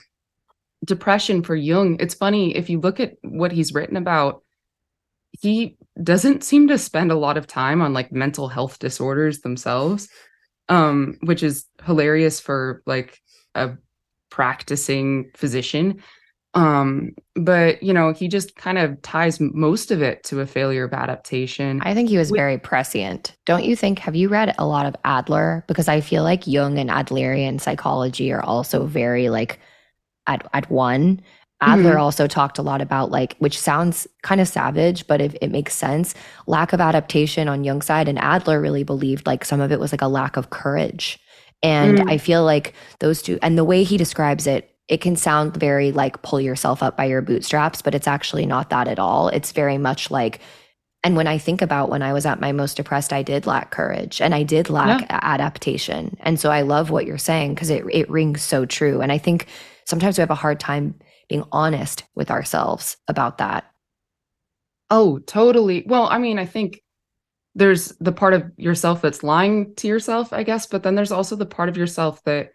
depression 0.85 1.41
for 1.41 1.55
jung 1.55 1.97
it's 1.99 2.13
funny 2.13 2.55
if 2.55 2.69
you 2.69 2.79
look 2.79 2.99
at 2.99 3.13
what 3.23 3.51
he's 3.51 3.73
written 3.73 3.97
about 3.97 4.43
he 5.41 5.75
doesn't 6.01 6.43
seem 6.43 6.67
to 6.67 6.77
spend 6.77 7.11
a 7.11 7.17
lot 7.17 7.35
of 7.35 7.47
time 7.47 7.81
on 7.81 7.93
like 7.93 8.11
mental 8.11 8.47
health 8.47 8.77
disorders 8.77 9.39
themselves 9.39 10.07
um 10.69 11.17
which 11.21 11.41
is 11.41 11.65
hilarious 11.83 12.39
for 12.39 12.83
like 12.85 13.19
a 13.55 13.71
practicing 14.29 15.31
physician 15.35 16.01
um 16.53 17.11
but 17.35 17.81
you 17.83 17.93
know 17.93 18.13
he 18.13 18.27
just 18.27 18.55
kind 18.55 18.77
of 18.77 18.99
ties 19.01 19.39
most 19.39 19.91
of 19.91 20.01
it 20.01 20.23
to 20.23 20.39
a 20.39 20.45
failure 20.47 20.85
of 20.85 20.93
adaptation 20.93 21.81
I 21.83 21.93
think 21.93 22.09
he 22.09 22.17
was 22.17 22.31
very 22.31 22.57
prescient. 22.57 23.35
Don't 23.45 23.65
you 23.65 23.75
think? 23.75 23.99
Have 23.99 24.15
you 24.15 24.29
read 24.29 24.55
a 24.57 24.65
lot 24.65 24.85
of 24.85 24.95
Adler? 25.03 25.63
Because 25.67 25.87
I 25.87 26.01
feel 26.01 26.23
like 26.23 26.47
Jung 26.47 26.79
and 26.79 26.89
Adlerian 26.89 27.59
psychology 27.59 28.31
are 28.31 28.41
also 28.43 28.85
very 28.85 29.29
like 29.29 29.59
at, 30.25 30.47
at 30.53 30.69
one. 30.71 31.21
Adler 31.61 31.95
Mhm. 31.95 32.01
also 32.01 32.27
talked 32.27 32.59
a 32.59 32.61
lot 32.61 32.81
about 32.81 33.11
like, 33.11 33.35
which 33.39 33.57
sounds 33.59 34.07
kind 34.21 34.39
of 34.39 34.47
savage, 34.47 35.07
but 35.07 35.21
if 35.21 35.35
it 35.41 35.49
makes 35.51 35.73
sense, 35.73 36.13
lack 36.45 36.71
of 36.71 36.79
adaptation 36.79 37.47
on 37.47 37.63
Jung's 37.63 37.85
side. 37.87 38.07
And 38.07 38.19
Adler 38.19 38.61
really 38.61 38.83
believed 38.83 39.25
like 39.25 39.43
some 39.43 39.59
of 39.59 39.71
it 39.71 39.79
was 39.79 39.91
like 39.91 40.01
a 40.03 40.07
lack 40.07 40.37
of 40.37 40.49
courage. 40.49 41.19
And 41.63 41.97
Mm. 41.99 42.11
I 42.11 42.17
feel 42.19 42.43
like 42.45 42.73
those 42.99 43.21
two, 43.23 43.39
and 43.41 43.57
the 43.57 43.63
way 43.65 43.83
he 43.83 43.97
describes 43.97 44.45
it, 44.47 44.69
it 44.87 45.01
can 45.01 45.15
sound 45.15 45.55
very 45.57 45.91
like 45.91 46.21
pull 46.21 46.39
yourself 46.39 46.81
up 46.81 46.95
by 46.95 47.05
your 47.05 47.21
bootstraps, 47.21 47.81
but 47.81 47.93
it's 47.93 48.07
actually 48.07 48.45
not 48.45 48.69
that 48.69 48.87
at 48.87 48.99
all. 48.99 49.29
It's 49.29 49.51
very 49.51 49.77
much 49.77 50.09
like, 50.09 50.39
and 51.03 51.15
when 51.15 51.27
I 51.27 51.37
think 51.37 51.61
about 51.61 51.89
when 51.89 52.01
I 52.01 52.13
was 52.13 52.25
at 52.25 52.39
my 52.39 52.51
most 52.51 52.77
depressed, 52.77 53.13
I 53.13 53.21
did 53.21 53.45
lack 53.45 53.71
courage 53.71 54.21
and 54.21 54.33
I 54.33 54.43
did 54.43 54.69
lack 54.69 55.03
a- 55.03 55.25
adaptation. 55.25 56.17
And 56.21 56.39
so 56.39 56.51
I 56.51 56.61
love 56.61 56.89
what 56.89 57.05
you're 57.05 57.17
saying 57.17 57.53
because 57.53 57.69
it, 57.69 57.83
it 57.91 58.09
rings 58.09 58.41
so 58.41 58.65
true. 58.65 59.01
And 59.01 59.11
I 59.11 59.17
think 59.17 59.47
sometimes 59.85 60.17
we 60.17 60.21
have 60.21 60.31
a 60.31 60.35
hard 60.35 60.59
time 60.59 60.95
being 61.29 61.43
honest 61.51 62.03
with 62.15 62.31
ourselves 62.31 62.97
about 63.07 63.37
that. 63.39 63.65
Oh, 64.89 65.19
totally. 65.19 65.83
Well, 65.85 66.07
I 66.07 66.17
mean, 66.17 66.39
I 66.39 66.45
think 66.45 66.81
there's 67.55 67.89
the 67.99 68.11
part 68.13 68.33
of 68.33 68.51
yourself 68.55 69.01
that's 69.01 69.23
lying 69.23 69.75
to 69.75 69.87
yourself, 69.87 70.31
I 70.31 70.43
guess, 70.43 70.65
but 70.65 70.83
then 70.83 70.95
there's 70.95 71.11
also 71.11 71.35
the 71.35 71.45
part 71.45 71.69
of 71.69 71.75
yourself 71.75 72.23
that 72.23 72.51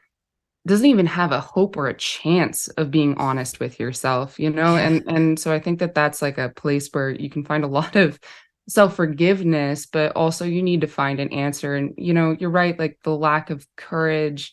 doesn't 0.66 0.86
even 0.86 1.06
have 1.06 1.32
a 1.32 1.40
hope 1.40 1.76
or 1.76 1.88
a 1.88 1.96
chance 1.96 2.68
of 2.68 2.90
being 2.90 3.16
honest 3.18 3.58
with 3.58 3.80
yourself, 3.80 4.38
you 4.38 4.50
know? 4.50 4.76
And 4.76 5.02
and 5.08 5.38
so 5.38 5.52
I 5.52 5.58
think 5.58 5.80
that 5.80 5.94
that's 5.94 6.22
like 6.22 6.38
a 6.38 6.50
place 6.50 6.88
where 6.92 7.10
you 7.10 7.28
can 7.28 7.44
find 7.44 7.64
a 7.64 7.68
lot 7.68 7.96
of 7.96 8.20
self-forgiveness, 8.68 9.86
but 9.86 10.14
also 10.14 10.44
you 10.44 10.62
need 10.62 10.82
to 10.82 10.86
find 10.86 11.18
an 11.18 11.32
answer 11.32 11.74
and 11.74 11.94
you 11.96 12.14
know, 12.14 12.36
you're 12.38 12.50
right 12.50 12.78
like 12.78 12.98
the 13.02 13.16
lack 13.16 13.50
of 13.50 13.66
courage. 13.76 14.52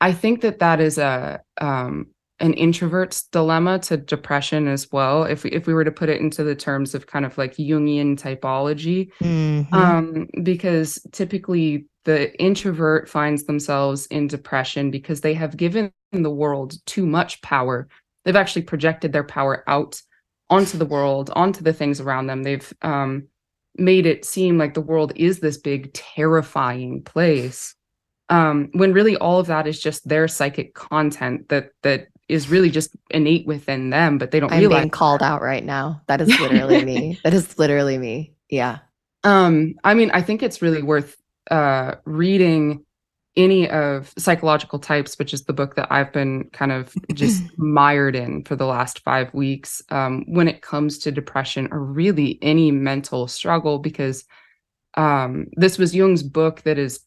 I 0.00 0.12
think 0.12 0.42
that 0.42 0.60
that 0.60 0.80
is 0.80 0.98
a 0.98 1.40
um 1.60 2.06
an 2.40 2.54
introvert's 2.54 3.24
dilemma 3.24 3.78
to 3.78 3.98
depression 3.98 4.66
as 4.66 4.90
well 4.90 5.24
if 5.24 5.44
we, 5.44 5.50
if 5.50 5.66
we 5.66 5.74
were 5.74 5.84
to 5.84 5.92
put 5.92 6.08
it 6.08 6.20
into 6.20 6.42
the 6.42 6.54
terms 6.54 6.94
of 6.94 7.06
kind 7.06 7.26
of 7.26 7.36
like 7.36 7.56
jungian 7.56 8.18
typology 8.18 9.10
mm-hmm. 9.22 9.74
um, 9.74 10.26
because 10.42 11.06
typically 11.12 11.86
the 12.04 12.38
introvert 12.42 13.08
finds 13.08 13.44
themselves 13.44 14.06
in 14.06 14.26
depression 14.26 14.90
because 14.90 15.20
they 15.20 15.34
have 15.34 15.56
given 15.56 15.92
the 16.12 16.30
world 16.30 16.74
too 16.86 17.06
much 17.06 17.40
power 17.42 17.88
they've 18.24 18.36
actually 18.36 18.62
projected 18.62 19.12
their 19.12 19.24
power 19.24 19.62
out 19.66 20.00
onto 20.48 20.76
the 20.76 20.86
world 20.86 21.30
onto 21.36 21.62
the 21.62 21.72
things 21.72 22.00
around 22.00 22.26
them 22.26 22.42
they've 22.42 22.72
um, 22.82 23.26
made 23.76 24.06
it 24.06 24.24
seem 24.24 24.58
like 24.58 24.74
the 24.74 24.80
world 24.80 25.12
is 25.14 25.40
this 25.40 25.58
big 25.58 25.92
terrifying 25.92 27.02
place 27.02 27.74
um, 28.30 28.70
when 28.72 28.92
really 28.92 29.16
all 29.16 29.40
of 29.40 29.48
that 29.48 29.66
is 29.66 29.80
just 29.80 30.08
their 30.08 30.28
psychic 30.28 30.74
content 30.74 31.48
that 31.48 31.70
that 31.82 32.08
is 32.30 32.48
really 32.48 32.70
just 32.70 32.94
innate 33.10 33.46
within 33.46 33.90
them, 33.90 34.16
but 34.16 34.30
they 34.30 34.38
don't 34.38 34.52
I'm 34.52 34.60
realize. 34.60 34.82
being 34.82 34.90
called 34.90 35.22
out 35.22 35.42
right 35.42 35.64
now. 35.64 36.00
That 36.06 36.20
is 36.20 36.28
literally 36.40 36.84
me. 36.84 37.18
That 37.24 37.34
is 37.34 37.58
literally 37.58 37.98
me. 37.98 38.32
Yeah. 38.48 38.78
Um, 39.24 39.74
I 39.84 39.94
mean, 39.94 40.10
I 40.12 40.22
think 40.22 40.42
it's 40.42 40.62
really 40.62 40.82
worth 40.82 41.16
uh 41.50 41.94
reading 42.04 42.84
any 43.36 43.68
of 43.70 44.12
psychological 44.18 44.78
types 44.78 45.18
which 45.18 45.32
is 45.32 45.44
the 45.44 45.52
book 45.52 45.76
that 45.76 45.90
i've 45.90 46.12
been 46.12 46.44
kind 46.52 46.72
of 46.72 46.94
just 47.14 47.42
mired 47.56 48.16
in 48.16 48.44
for 48.44 48.56
the 48.56 48.66
last 48.66 49.00
five 49.00 49.32
weeks 49.32 49.82
um, 49.90 50.24
when 50.26 50.48
it 50.48 50.62
comes 50.62 50.98
to 50.98 51.12
depression 51.12 51.68
or 51.70 51.80
really 51.80 52.38
any 52.42 52.70
mental 52.70 53.28
struggle 53.28 53.78
because 53.78 54.24
um, 54.96 55.46
this 55.52 55.78
was 55.78 55.94
jung's 55.94 56.24
book 56.24 56.62
that 56.62 56.78
is 56.78 57.00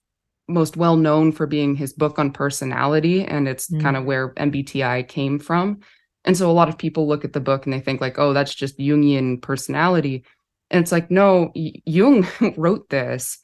most 0.47 0.75
well 0.77 0.97
known 0.97 1.31
for 1.31 1.47
being 1.47 1.75
his 1.75 1.93
book 1.93 2.19
on 2.19 2.31
personality 2.31 3.23
and 3.23 3.47
it's 3.47 3.69
mm. 3.69 3.81
kind 3.81 3.95
of 3.95 4.05
where 4.05 4.33
MBTI 4.33 5.07
came 5.07 5.39
from. 5.39 5.79
And 6.25 6.37
so 6.37 6.49
a 6.49 6.53
lot 6.53 6.69
of 6.69 6.77
people 6.77 7.07
look 7.07 7.25
at 7.25 7.33
the 7.33 7.39
book 7.39 7.65
and 7.65 7.73
they 7.73 7.79
think 7.79 7.99
like, 7.99 8.17
"Oh, 8.17 8.33
that's 8.33 8.53
just 8.53 8.77
Jungian 8.77 9.41
personality." 9.41 10.23
And 10.69 10.81
it's 10.81 10.91
like, 10.91 11.11
"No, 11.11 11.51
Jung 11.53 12.25
wrote 12.57 12.89
this." 12.89 13.42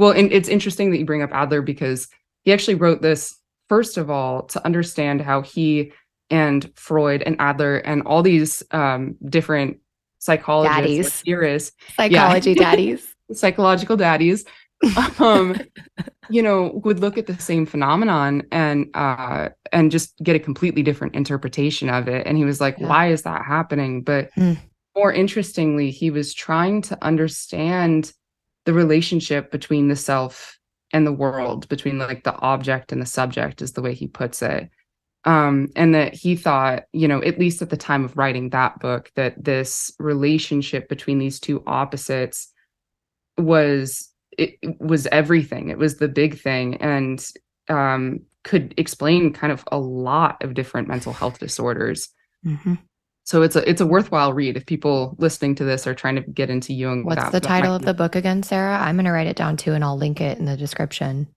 Well, 0.00 0.12
and 0.12 0.32
it's 0.32 0.48
interesting 0.48 0.90
that 0.90 0.98
you 0.98 1.04
bring 1.04 1.22
up 1.22 1.32
Adler 1.32 1.62
because 1.62 2.08
he 2.42 2.52
actually 2.52 2.74
wrote 2.74 3.02
this 3.02 3.36
first 3.68 3.96
of 3.96 4.10
all 4.10 4.42
to 4.44 4.64
understand 4.64 5.20
how 5.20 5.42
he 5.42 5.92
and 6.30 6.70
Freud 6.74 7.22
and 7.22 7.36
Adler 7.38 7.76
and 7.78 8.02
all 8.02 8.22
these 8.22 8.62
um, 8.70 9.16
different 9.26 9.78
psychologists, 10.18 10.80
daddies. 10.80 11.20
theorists, 11.22 11.76
psychology 11.94 12.52
yeah. 12.52 12.62
daddies, 12.70 13.14
psychological 13.32 13.96
daddies 13.96 14.44
um, 15.18 15.60
you 16.30 16.42
know, 16.42 16.80
would 16.84 17.00
look 17.00 17.18
at 17.18 17.26
the 17.26 17.38
same 17.38 17.66
phenomenon 17.66 18.42
and 18.50 18.88
uh 18.94 19.48
and 19.72 19.90
just 19.90 20.16
get 20.22 20.36
a 20.36 20.38
completely 20.38 20.82
different 20.82 21.14
interpretation 21.14 21.88
of 21.88 22.08
it. 22.08 22.26
And 22.26 22.36
he 22.36 22.44
was 22.44 22.60
like, 22.60 22.78
yeah. 22.78 22.88
why 22.88 23.10
is 23.10 23.22
that 23.22 23.44
happening? 23.44 24.02
But 24.02 24.32
mm. 24.34 24.58
more 24.96 25.12
interestingly, 25.12 25.90
he 25.90 26.10
was 26.10 26.34
trying 26.34 26.82
to 26.82 26.98
understand 27.02 28.12
the 28.70 28.74
relationship 28.74 29.50
between 29.50 29.88
the 29.88 29.96
self 29.96 30.56
and 30.92 31.04
the 31.04 31.12
world, 31.12 31.68
between 31.68 31.98
like 31.98 32.22
the 32.22 32.36
object 32.36 32.92
and 32.92 33.02
the 33.02 33.06
subject, 33.06 33.60
is 33.60 33.72
the 33.72 33.82
way 33.82 33.94
he 33.94 34.06
puts 34.06 34.42
it. 34.42 34.70
Um, 35.24 35.70
and 35.74 35.92
that 35.96 36.14
he 36.14 36.36
thought, 36.36 36.84
you 36.92 37.08
know, 37.08 37.20
at 37.20 37.40
least 37.40 37.62
at 37.62 37.70
the 37.70 37.76
time 37.76 38.04
of 38.04 38.16
writing 38.16 38.50
that 38.50 38.78
book, 38.78 39.10
that 39.16 39.42
this 39.42 39.92
relationship 39.98 40.88
between 40.88 41.18
these 41.18 41.40
two 41.40 41.64
opposites 41.66 42.52
was 43.36 44.08
it, 44.38 44.54
was 44.78 45.08
everything. 45.08 45.68
It 45.68 45.78
was 45.78 45.96
the 45.96 46.06
big 46.06 46.38
thing, 46.38 46.76
and 46.76 47.26
um, 47.68 48.20
could 48.44 48.72
explain 48.76 49.32
kind 49.32 49.52
of 49.52 49.64
a 49.72 49.80
lot 49.80 50.44
of 50.44 50.54
different 50.54 50.86
mental 50.86 51.12
health 51.12 51.40
disorders. 51.40 52.08
Mm-hmm. 52.46 52.74
So 53.30 53.42
it's 53.42 53.54
a 53.54 53.70
it's 53.70 53.80
a 53.80 53.86
worthwhile 53.86 54.32
read 54.32 54.56
if 54.56 54.66
people 54.66 55.14
listening 55.18 55.54
to 55.54 55.64
this 55.64 55.86
are 55.86 55.94
trying 55.94 56.16
to 56.16 56.22
get 56.22 56.50
into 56.50 56.74
Jung. 56.74 57.04
What's 57.04 57.22
that, 57.22 57.30
the 57.30 57.38
title 57.38 57.76
of 57.76 57.82
the 57.82 57.94
book 57.94 58.16
again, 58.16 58.42
Sarah? 58.42 58.76
I'm 58.76 58.96
going 58.96 59.04
to 59.04 59.12
write 59.12 59.28
it 59.28 59.36
down 59.36 59.56
too, 59.56 59.72
and 59.72 59.84
I'll 59.84 59.96
link 59.96 60.20
it 60.20 60.36
in 60.38 60.46
the 60.46 60.56
description. 60.56 61.28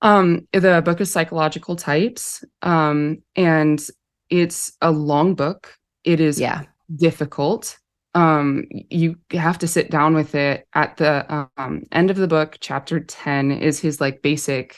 Um, 0.00 0.46
the 0.52 0.80
book 0.84 1.00
is 1.00 1.12
Psychological 1.12 1.74
Types, 1.74 2.44
um, 2.62 3.24
and 3.34 3.84
it's 4.28 4.74
a 4.80 4.92
long 4.92 5.34
book. 5.34 5.74
It 6.04 6.20
is 6.20 6.38
yeah 6.38 6.62
difficult 6.96 7.76
um 8.14 8.64
you 8.70 9.16
have 9.32 9.58
to 9.58 9.66
sit 9.66 9.90
down 9.90 10.14
with 10.14 10.36
it 10.36 10.68
at 10.74 10.96
the 10.98 11.48
um 11.56 11.82
end 11.92 12.10
of 12.10 12.16
the 12.16 12.26
book 12.26 12.58
chapter 12.60 13.00
10 13.00 13.52
is 13.52 13.78
his 13.78 14.00
like 14.00 14.22
basic 14.22 14.76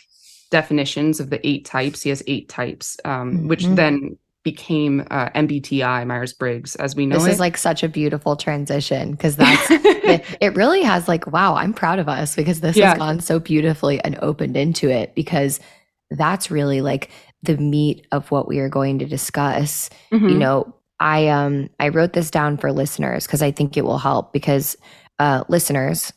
definitions 0.51 1.21
of 1.21 1.31
the 1.31 1.47
eight 1.47 1.65
types 1.65 2.03
he 2.03 2.11
has 2.11 2.23
eight 2.27 2.51
types 2.51 2.99
um 3.07 3.33
mm-hmm. 3.33 3.49
which 3.49 3.65
then 3.65 4.19
became 4.43 5.07
uh, 5.11 5.31
MBTI 5.31 6.07
Myers 6.07 6.33
Briggs 6.33 6.75
as 6.77 6.97
we 6.97 7.07
know 7.07 7.17
this 7.17 7.27
it. 7.27 7.31
is 7.33 7.41
like 7.41 7.57
such 7.57 7.83
a 7.83 7.89
beautiful 7.89 8.37
transition 8.37 9.13
because 9.13 9.37
that's 9.37 9.71
it, 9.71 10.25
it, 10.41 10.57
really 10.57 10.83
has 10.83 11.07
like 11.09 11.27
wow 11.29 11.55
I'm 11.55 11.73
proud 11.73 11.99
of 11.99 12.09
us 12.09 12.35
because 12.35 12.61
this 12.61 12.77
yeah. 12.77 12.91
has 12.91 12.99
gone 12.99 13.21
so 13.21 13.39
beautifully 13.39 14.03
and 14.03 14.19
opened 14.21 14.57
into 14.57 14.91
it 14.91 15.15
because 15.15 15.61
that's 16.11 16.51
really 16.51 16.81
like 16.81 17.11
the 17.43 17.57
meat 17.57 18.07
of 18.13 18.31
what 18.31 18.49
we 18.49 18.59
are 18.59 18.69
going 18.69 18.99
to 18.99 19.07
discuss 19.07 19.91
mm-hmm. 20.11 20.29
you 20.29 20.39
know 20.39 20.75
I 20.99 21.29
um 21.29 21.71
I 21.79 21.89
wrote 21.89 22.13
this 22.13 22.31
down 22.31 22.57
for 22.57 22.73
listeners 22.73 23.27
because 23.27 23.43
I 23.43 23.51
think 23.51 23.77
it 23.77 23.85
will 23.85 23.99
help 23.99 24.33
because 24.33 24.77
uh, 25.19 25.45
listeners, 25.49 26.13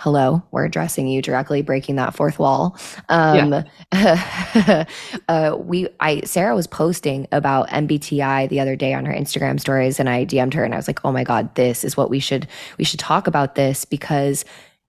hello, 0.00 0.42
we're 0.50 0.64
addressing 0.64 1.06
you 1.06 1.20
directly, 1.20 1.60
breaking 1.60 1.96
that 1.96 2.14
fourth 2.14 2.38
wall. 2.38 2.78
Um, 3.10 3.64
yeah. 3.92 4.86
uh, 5.28 5.56
we 5.58 5.88
I 6.00 6.22
Sarah 6.22 6.54
was 6.54 6.66
posting 6.66 7.28
about 7.32 7.68
MBTI 7.68 8.48
the 8.48 8.60
other 8.60 8.76
day 8.76 8.94
on 8.94 9.04
her 9.04 9.12
Instagram 9.12 9.60
stories, 9.60 10.00
and 10.00 10.08
I 10.08 10.24
DM'd 10.24 10.54
her 10.54 10.64
and 10.64 10.72
I 10.72 10.78
was 10.78 10.88
like, 10.88 11.04
oh 11.04 11.12
my 11.12 11.22
god, 11.22 11.54
this 11.54 11.84
is 11.84 11.98
what 11.98 12.08
we 12.08 12.18
should 12.18 12.48
we 12.78 12.84
should 12.84 12.98
talk 12.98 13.26
about 13.26 13.56
this 13.56 13.84
because 13.84 14.46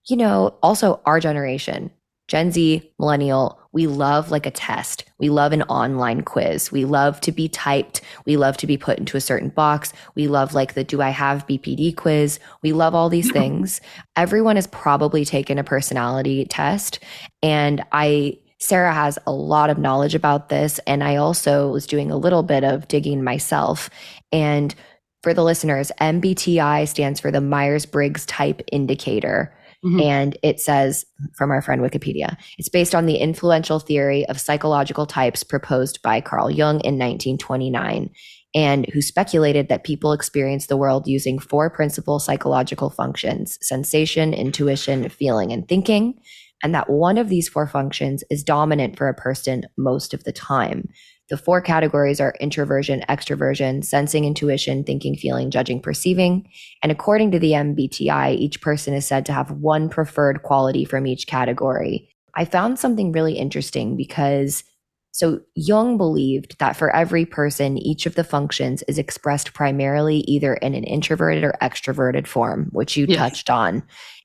you 0.07 0.16
know 0.16 0.55
also 0.64 1.01
our 1.05 1.20
generation 1.20 1.91
Gen 2.32 2.49
Z, 2.49 2.93
millennial, 2.97 3.59
we 3.73 3.88
love 3.88 4.32
like 4.32 4.45
a 4.45 4.51
test. 4.51 5.03
We 5.17 5.27
love 5.27 5.51
an 5.51 5.63
online 5.63 6.21
quiz. 6.21 6.71
We 6.71 6.86
love 6.86 7.19
to 7.21 7.32
be 7.34 7.49
typed. 7.49 7.99
We 8.25 8.38
love 8.38 8.55
to 8.57 8.67
be 8.67 8.77
put 8.77 8.97
into 8.97 9.17
a 9.17 9.21
certain 9.21 9.49
box. 9.49 9.91
We 10.15 10.29
love 10.29 10.53
like 10.53 10.73
the 10.73 10.86
do 10.86 11.01
I 11.01 11.09
have 11.09 11.45
BPD 11.45 11.93
quiz. 11.97 12.39
We 12.63 12.71
love 12.71 12.95
all 12.95 13.09
these 13.09 13.29
things. 13.34 13.82
Everyone 14.15 14.55
has 14.55 14.67
probably 14.67 15.25
taken 15.25 15.57
a 15.57 15.63
personality 15.65 16.45
test. 16.45 16.99
And 17.43 17.84
I, 17.91 18.38
Sarah 18.59 18.93
has 18.93 19.19
a 19.27 19.34
lot 19.34 19.69
of 19.69 19.77
knowledge 19.77 20.15
about 20.15 20.47
this. 20.47 20.79
And 20.88 21.03
I 21.03 21.17
also 21.17 21.67
was 21.67 21.86
doing 21.86 22.11
a 22.11 22.17
little 22.17 22.43
bit 22.43 22.63
of 22.63 22.88
digging 22.88 23.25
myself. 23.25 23.89
And 24.32 24.73
for 25.21 25.34
the 25.34 25.43
listeners, 25.43 25.91
MBTI 25.99 26.88
stands 26.88 27.19
for 27.19 27.29
the 27.29 27.41
Myers 27.41 27.86
Briggs 27.86 28.25
Type 28.25 28.61
Indicator. 28.71 29.53
Mm-hmm. 29.84 29.99
And 29.99 30.38
it 30.43 30.59
says 30.59 31.05
from 31.36 31.49
our 31.49 31.61
friend 31.61 31.82
Wikipedia, 31.82 32.38
it's 32.57 32.69
based 32.69 32.93
on 32.93 33.07
the 33.07 33.17
influential 33.17 33.79
theory 33.79 34.25
of 34.27 34.39
psychological 34.39 35.07
types 35.07 35.43
proposed 35.43 36.01
by 36.03 36.21
Carl 36.21 36.51
Jung 36.51 36.75
in 36.82 36.99
1929, 36.99 38.11
and 38.53 38.86
who 38.88 39.01
speculated 39.01 39.69
that 39.69 39.84
people 39.84 40.13
experience 40.13 40.67
the 40.67 40.77
world 40.77 41.07
using 41.07 41.39
four 41.39 41.69
principal 41.69 42.19
psychological 42.19 42.91
functions 42.91 43.57
sensation, 43.61 44.34
intuition, 44.34 45.09
feeling, 45.09 45.51
and 45.51 45.67
thinking. 45.67 46.19
And 46.63 46.75
that 46.75 46.91
one 46.91 47.17
of 47.17 47.29
these 47.29 47.49
four 47.49 47.65
functions 47.65 48.23
is 48.29 48.43
dominant 48.43 48.95
for 48.95 49.09
a 49.09 49.15
person 49.15 49.63
most 49.77 50.13
of 50.13 50.25
the 50.25 50.32
time. 50.32 50.89
The 51.32 51.38
four 51.38 51.61
categories 51.61 52.19
are 52.19 52.36
introversion, 52.41 53.05
extroversion, 53.07 53.86
sensing, 53.86 54.25
intuition, 54.25 54.84
thinking, 54.84 55.15
feeling, 55.15 55.49
judging, 55.49 55.82
perceiving. 55.82 56.45
And 56.84 56.91
according 56.91 57.32
to 57.32 57.39
the 57.39 57.53
MBTI, 57.53 58.36
each 58.36 58.59
person 58.59 58.93
is 58.93 59.07
said 59.07 59.25
to 59.27 59.34
have 59.34 59.49
one 59.49 59.88
preferred 59.88 60.43
quality 60.43 60.84
from 60.84 61.07
each 61.07 61.27
category. 61.27 62.09
I 62.36 62.43
found 62.43 62.79
something 62.79 63.13
really 63.13 63.36
interesting 63.36 63.95
because 63.95 64.65
so 65.11 65.39
Jung 65.55 65.97
believed 65.97 66.59
that 66.59 66.75
for 66.75 66.93
every 66.93 67.25
person, 67.25 67.77
each 67.77 68.05
of 68.05 68.15
the 68.15 68.25
functions 68.25 68.84
is 68.89 68.97
expressed 68.97 69.53
primarily 69.53 70.17
either 70.27 70.55
in 70.55 70.75
an 70.75 70.84
introverted 70.84 71.45
or 71.45 71.55
extroverted 71.61 72.27
form, 72.27 72.67
which 72.73 72.97
you 72.97 73.05
yes. 73.07 73.17
touched 73.17 73.49
on. 73.49 73.84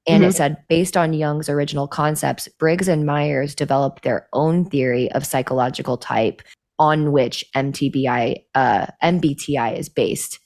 And 0.08 0.22
mm-hmm. 0.22 0.30
it 0.30 0.34
said, 0.34 0.56
based 0.68 0.96
on 0.96 1.12
Jung's 1.12 1.48
original 1.48 1.86
concepts, 1.86 2.48
Briggs 2.48 2.88
and 2.88 3.06
Myers 3.06 3.54
developed 3.54 4.02
their 4.02 4.28
own 4.32 4.64
theory 4.64 5.10
of 5.12 5.24
psychological 5.24 5.96
type 5.96 6.42
on 6.78 7.12
which 7.12 7.44
MTBI, 7.54 8.44
uh, 8.54 8.86
MBTI 9.02 9.78
is 9.78 9.88
based. 9.88 10.38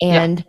And 0.00 0.40
yeah. 0.40 0.44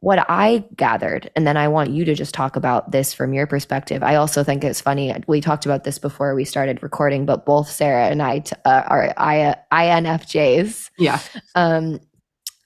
what 0.00 0.26
I 0.28 0.64
gathered, 0.76 1.30
and 1.36 1.46
then 1.46 1.56
I 1.56 1.68
want 1.68 1.90
you 1.90 2.04
to 2.04 2.14
just 2.14 2.34
talk 2.34 2.56
about 2.56 2.90
this 2.90 3.14
from 3.14 3.32
your 3.32 3.46
perspective. 3.46 4.02
I 4.02 4.16
also 4.16 4.44
think 4.44 4.64
it's 4.64 4.80
funny. 4.80 5.14
We 5.26 5.40
talked 5.40 5.64
about 5.64 5.84
this 5.84 5.98
before 5.98 6.34
we 6.34 6.44
started 6.44 6.82
recording, 6.82 7.26
but 7.26 7.46
both 7.46 7.70
Sarah 7.70 8.08
and 8.08 8.22
I 8.22 8.40
t- 8.40 8.56
uh, 8.64 8.82
are 8.86 9.14
I- 9.16 9.56
INFJs. 9.72 10.90
Yeah. 10.98 11.20
Um, 11.54 12.00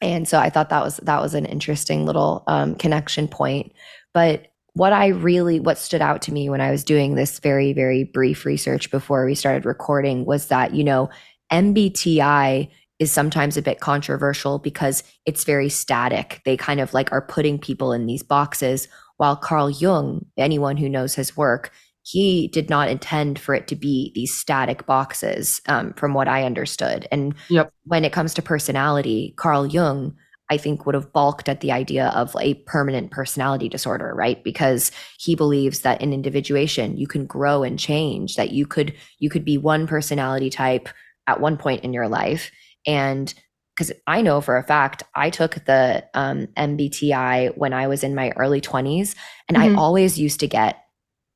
and 0.00 0.28
so 0.28 0.38
I 0.38 0.50
thought 0.50 0.68
that 0.70 0.84
was 0.84 0.98
that 0.98 1.22
was 1.22 1.34
an 1.34 1.46
interesting 1.46 2.04
little 2.04 2.44
um, 2.46 2.74
connection 2.74 3.28
point. 3.28 3.72
But 4.12 4.48
what 4.74 4.92
I 4.92 5.08
really 5.08 5.58
what 5.58 5.78
stood 5.78 6.02
out 6.02 6.22
to 6.22 6.32
me 6.32 6.50
when 6.50 6.60
I 6.60 6.70
was 6.70 6.84
doing 6.84 7.14
this 7.14 7.38
very 7.38 7.72
very 7.72 8.04
brief 8.04 8.44
research 8.44 8.90
before 8.90 9.24
we 9.24 9.34
started 9.34 9.64
recording 9.64 10.26
was 10.26 10.48
that 10.48 10.74
you 10.74 10.84
know 10.84 11.08
MBTI 11.52 12.68
is 12.98 13.12
sometimes 13.12 13.56
a 13.56 13.62
bit 13.62 13.80
controversial 13.80 14.58
because 14.58 15.02
it's 15.26 15.44
very 15.44 15.68
static. 15.68 16.40
They 16.44 16.56
kind 16.56 16.80
of 16.80 16.94
like 16.94 17.12
are 17.12 17.20
putting 17.20 17.58
people 17.58 17.92
in 17.92 18.06
these 18.06 18.22
boxes. 18.22 18.88
While 19.18 19.36
Carl 19.36 19.70
Jung, 19.70 20.26
anyone 20.36 20.76
who 20.76 20.88
knows 20.88 21.14
his 21.14 21.36
work, 21.36 21.72
he 22.02 22.48
did 22.48 22.70
not 22.70 22.88
intend 22.88 23.38
for 23.38 23.54
it 23.54 23.66
to 23.68 23.76
be 23.76 24.12
these 24.14 24.32
static 24.32 24.86
boxes, 24.86 25.60
um, 25.66 25.92
from 25.94 26.14
what 26.14 26.28
I 26.28 26.44
understood. 26.44 27.08
And 27.10 27.34
yep. 27.48 27.72
when 27.84 28.04
it 28.04 28.12
comes 28.12 28.32
to 28.34 28.42
personality, 28.42 29.34
Carl 29.36 29.66
Jung, 29.66 30.14
I 30.48 30.56
think, 30.56 30.86
would 30.86 30.94
have 30.94 31.12
balked 31.12 31.48
at 31.48 31.60
the 31.60 31.72
idea 31.72 32.08
of 32.14 32.36
a 32.40 32.54
permanent 32.54 33.10
personality 33.10 33.68
disorder, 33.68 34.14
right? 34.14 34.42
Because 34.44 34.92
he 35.18 35.34
believes 35.34 35.80
that 35.80 36.00
in 36.00 36.12
individuation, 36.12 36.96
you 36.96 37.08
can 37.08 37.26
grow 37.26 37.64
and 37.64 37.78
change, 37.78 38.36
that 38.36 38.52
you 38.52 38.66
could 38.66 38.94
you 39.18 39.28
could 39.28 39.44
be 39.44 39.58
one 39.58 39.88
personality 39.88 40.48
type 40.48 40.88
at 41.26 41.40
one 41.40 41.56
point 41.56 41.84
in 41.84 41.92
your 41.92 42.08
life 42.08 42.50
and 42.86 43.34
because 43.76 43.92
I 44.06 44.22
know 44.22 44.40
for 44.40 44.56
a 44.56 44.62
fact, 44.62 45.02
I 45.14 45.28
took 45.28 45.56
the 45.66 46.02
um, 46.14 46.46
MBTI 46.56 47.56
when 47.58 47.74
I 47.74 47.88
was 47.88 48.02
in 48.02 48.14
my 48.14 48.30
early 48.30 48.60
20s, 48.60 49.14
and 49.48 49.58
mm-hmm. 49.58 49.76
I 49.76 49.78
always 49.78 50.18
used 50.18 50.40
to 50.40 50.48
get 50.48 50.82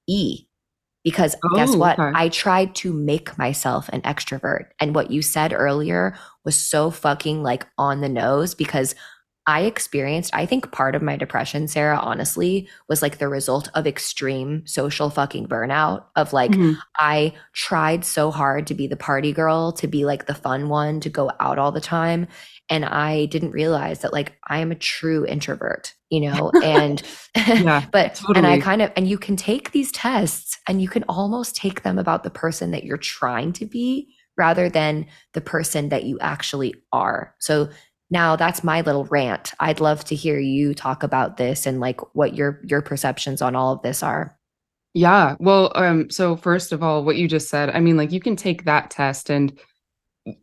E 0.08 0.46
because 1.04 1.36
oh, 1.44 1.56
guess 1.56 1.74
what? 1.76 1.98
Okay. 1.98 2.12
I 2.14 2.28
tried 2.28 2.74
to 2.76 2.92
make 2.92 3.36
myself 3.36 3.88
an 3.90 4.02
extrovert. 4.02 4.66
And 4.80 4.94
what 4.94 5.10
you 5.10 5.22
said 5.22 5.52
earlier 5.52 6.16
was 6.44 6.56
so 6.56 6.90
fucking 6.90 7.42
like 7.42 7.66
on 7.78 8.00
the 8.00 8.08
nose 8.08 8.54
because 8.54 8.94
I 9.46 9.62
experienced, 9.62 10.30
I 10.34 10.44
think 10.44 10.70
part 10.70 10.94
of 10.94 11.02
my 11.02 11.16
depression, 11.16 11.66
Sarah, 11.66 11.98
honestly, 11.98 12.68
was 12.88 13.00
like 13.00 13.18
the 13.18 13.28
result 13.28 13.68
of 13.74 13.86
extreme 13.86 14.66
social 14.66 15.08
fucking 15.08 15.48
burnout. 15.48 16.04
Of 16.14 16.32
like, 16.32 16.50
mm-hmm. 16.50 16.78
I 16.96 17.32
tried 17.52 18.04
so 18.04 18.30
hard 18.30 18.66
to 18.66 18.74
be 18.74 18.86
the 18.86 18.96
party 18.96 19.32
girl, 19.32 19.72
to 19.72 19.86
be 19.86 20.04
like 20.04 20.26
the 20.26 20.34
fun 20.34 20.68
one, 20.68 21.00
to 21.00 21.08
go 21.08 21.32
out 21.40 21.58
all 21.58 21.72
the 21.72 21.80
time. 21.80 22.28
And 22.68 22.84
I 22.84 23.26
didn't 23.26 23.52
realize 23.52 24.00
that 24.00 24.12
like 24.12 24.36
I 24.46 24.58
am 24.58 24.72
a 24.72 24.76
true 24.76 25.26
introvert, 25.26 25.94
you 26.10 26.20
know? 26.20 26.52
And, 26.62 27.02
yeah, 27.34 27.86
but, 27.92 28.16
totally. 28.16 28.38
and 28.38 28.46
I 28.46 28.60
kind 28.60 28.82
of, 28.82 28.92
and 28.94 29.08
you 29.08 29.18
can 29.18 29.36
take 29.36 29.72
these 29.72 29.90
tests 29.90 30.58
and 30.68 30.82
you 30.82 30.88
can 30.88 31.02
almost 31.04 31.56
take 31.56 31.82
them 31.82 31.98
about 31.98 32.22
the 32.22 32.30
person 32.30 32.70
that 32.72 32.84
you're 32.84 32.98
trying 32.98 33.52
to 33.54 33.66
be 33.66 34.14
rather 34.36 34.68
than 34.68 35.06
the 35.32 35.40
person 35.40 35.88
that 35.88 36.04
you 36.04 36.18
actually 36.20 36.74
are. 36.92 37.34
So, 37.40 37.68
now 38.10 38.36
that's 38.36 38.64
my 38.64 38.80
little 38.80 39.04
rant. 39.06 39.52
I'd 39.60 39.80
love 39.80 40.04
to 40.04 40.14
hear 40.14 40.38
you 40.38 40.74
talk 40.74 41.02
about 41.02 41.36
this 41.36 41.66
and 41.66 41.80
like 41.80 42.00
what 42.14 42.34
your 42.34 42.60
your 42.64 42.82
perceptions 42.82 43.40
on 43.40 43.54
all 43.54 43.72
of 43.72 43.82
this 43.82 44.02
are. 44.02 44.36
Yeah. 44.94 45.36
Well, 45.38 45.72
um 45.76 46.10
so 46.10 46.36
first 46.36 46.72
of 46.72 46.82
all 46.82 47.04
what 47.04 47.16
you 47.16 47.28
just 47.28 47.48
said, 47.48 47.70
I 47.70 47.80
mean 47.80 47.96
like 47.96 48.12
you 48.12 48.20
can 48.20 48.36
take 48.36 48.64
that 48.64 48.90
test 48.90 49.30
and 49.30 49.58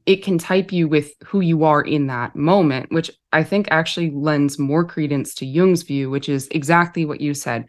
it 0.06 0.24
can 0.24 0.38
type 0.38 0.72
you 0.72 0.88
with 0.88 1.12
who 1.24 1.42
you 1.42 1.64
are 1.64 1.82
in 1.82 2.08
that 2.08 2.36
moment, 2.36 2.92
which 2.92 3.12
I 3.32 3.44
think 3.44 3.68
actually 3.70 4.12
lends 4.12 4.58
more 4.58 4.84
credence 4.84 5.36
to 5.36 5.46
Jung's 5.46 5.84
view, 5.84 6.10
which 6.10 6.30
is 6.30 6.48
exactly 6.52 7.06
what 7.06 7.22
you 7.22 7.34
said. 7.34 7.66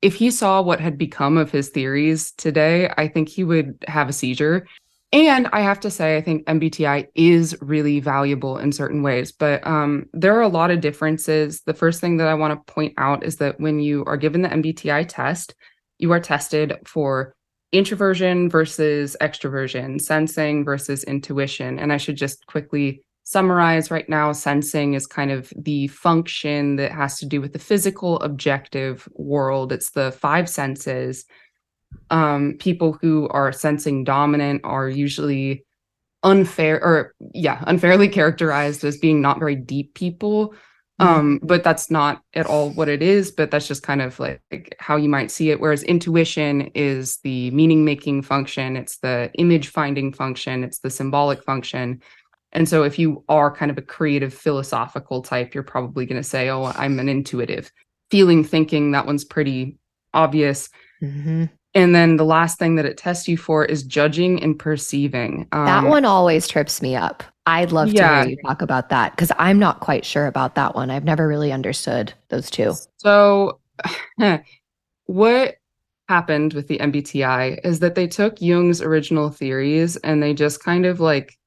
If 0.00 0.14
he 0.14 0.30
saw 0.30 0.62
what 0.62 0.80
had 0.80 0.96
become 0.96 1.36
of 1.36 1.50
his 1.50 1.68
theories 1.68 2.32
today, 2.32 2.90
I 2.96 3.08
think 3.08 3.28
he 3.28 3.44
would 3.44 3.84
have 3.86 4.08
a 4.08 4.14
seizure 4.14 4.66
and 5.12 5.48
I 5.52 5.60
have 5.60 5.80
to 5.80 5.90
say, 5.90 6.16
I 6.16 6.20
think 6.20 6.46
MBTI 6.46 7.08
is 7.14 7.56
really 7.60 7.98
valuable 7.98 8.58
in 8.58 8.70
certain 8.70 9.02
ways, 9.02 9.32
but 9.32 9.66
um, 9.66 10.06
there 10.12 10.36
are 10.36 10.42
a 10.42 10.48
lot 10.48 10.70
of 10.70 10.80
differences. 10.80 11.62
The 11.66 11.74
first 11.74 12.00
thing 12.00 12.18
that 12.18 12.28
I 12.28 12.34
want 12.34 12.52
to 12.52 12.72
point 12.72 12.94
out 12.96 13.24
is 13.24 13.36
that 13.36 13.58
when 13.58 13.80
you 13.80 14.04
are 14.04 14.16
given 14.16 14.42
the 14.42 14.48
MBTI 14.48 15.06
test, 15.08 15.54
you 15.98 16.12
are 16.12 16.20
tested 16.20 16.74
for 16.86 17.34
introversion 17.72 18.48
versus 18.48 19.16
extroversion, 19.20 20.00
sensing 20.00 20.64
versus 20.64 21.02
intuition. 21.04 21.78
And 21.78 21.92
I 21.92 21.96
should 21.96 22.16
just 22.16 22.46
quickly 22.46 23.02
summarize 23.24 23.90
right 23.90 24.08
now 24.08 24.32
sensing 24.32 24.94
is 24.94 25.06
kind 25.06 25.30
of 25.30 25.52
the 25.56 25.86
function 25.88 26.76
that 26.76 26.90
has 26.92 27.18
to 27.18 27.26
do 27.26 27.40
with 27.40 27.52
the 27.52 27.58
physical 27.58 28.20
objective 28.20 29.08
world, 29.14 29.72
it's 29.72 29.90
the 29.90 30.12
five 30.12 30.48
senses 30.48 31.26
um, 32.10 32.56
people 32.58 32.98
who 33.00 33.28
are 33.28 33.52
sensing 33.52 34.04
dominant 34.04 34.62
are 34.64 34.88
usually 34.88 35.64
unfair 36.22 36.82
or 36.84 37.14
yeah 37.32 37.64
unfairly 37.66 38.06
characterized 38.08 38.84
as 38.84 38.98
being 38.98 39.20
not 39.20 39.38
very 39.38 39.56
deep 39.56 39.94
people. 39.94 40.54
Mm-hmm. 41.00 41.08
um 41.08 41.40
but 41.42 41.64
that's 41.64 41.90
not 41.90 42.20
at 42.34 42.44
all 42.44 42.68
what 42.72 42.86
it 42.86 43.02
is 43.02 43.30
but 43.30 43.50
that's 43.50 43.66
just 43.66 43.82
kind 43.82 44.02
of 44.02 44.20
like, 44.20 44.42
like 44.52 44.76
how 44.78 44.96
you 44.96 45.08
might 45.08 45.30
see 45.30 45.50
it. 45.50 45.58
Whereas 45.58 45.82
intuition 45.82 46.70
is 46.74 47.16
the 47.18 47.50
meaning 47.52 47.86
making 47.86 48.20
function 48.22 48.76
it's 48.76 48.98
the 48.98 49.30
image 49.34 49.68
finding 49.68 50.12
function 50.12 50.62
it's 50.62 50.80
the 50.80 50.90
symbolic 50.90 51.42
function. 51.42 52.02
And 52.52 52.68
so 52.68 52.82
if 52.82 52.98
you 52.98 53.24
are 53.28 53.54
kind 53.54 53.70
of 53.70 53.78
a 53.78 53.82
creative 53.82 54.34
philosophical 54.34 55.22
type 55.22 55.54
you're 55.54 55.62
probably 55.62 56.04
going 56.04 56.20
to 56.20 56.28
say 56.28 56.50
oh 56.50 56.64
i'm 56.64 56.98
an 56.98 57.08
intuitive. 57.08 57.72
Feeling 58.10 58.44
thinking 58.44 58.90
that 58.90 59.06
one's 59.06 59.24
pretty 59.24 59.78
obvious. 60.12 60.68
Mm-hmm. 61.00 61.44
And 61.74 61.94
then 61.94 62.16
the 62.16 62.24
last 62.24 62.58
thing 62.58 62.74
that 62.76 62.84
it 62.84 62.96
tests 62.96 63.28
you 63.28 63.36
for 63.36 63.64
is 63.64 63.82
judging 63.82 64.42
and 64.42 64.58
perceiving. 64.58 65.46
Um, 65.52 65.66
that 65.66 65.84
one 65.84 66.04
always 66.04 66.48
trips 66.48 66.82
me 66.82 66.96
up. 66.96 67.22
I'd 67.46 67.72
love 67.72 67.92
yeah. 67.92 68.08
to 68.08 68.20
hear 68.22 68.30
you 68.30 68.36
talk 68.44 68.60
about 68.62 68.88
that 68.90 69.12
because 69.12 69.32
I'm 69.38 69.58
not 69.58 69.80
quite 69.80 70.04
sure 70.04 70.26
about 70.26 70.56
that 70.56 70.74
one. 70.74 70.90
I've 70.90 71.04
never 71.04 71.28
really 71.28 71.52
understood 71.52 72.12
those 72.28 72.50
two. 72.50 72.74
So, 72.96 73.60
what 75.06 75.56
happened 76.08 76.54
with 76.54 76.66
the 76.66 76.78
MBTI 76.78 77.60
is 77.64 77.78
that 77.80 77.94
they 77.94 78.08
took 78.08 78.40
Jung's 78.40 78.82
original 78.82 79.30
theories 79.30 79.96
and 79.98 80.22
they 80.22 80.34
just 80.34 80.62
kind 80.62 80.84
of 80.84 80.98
like 80.98 81.38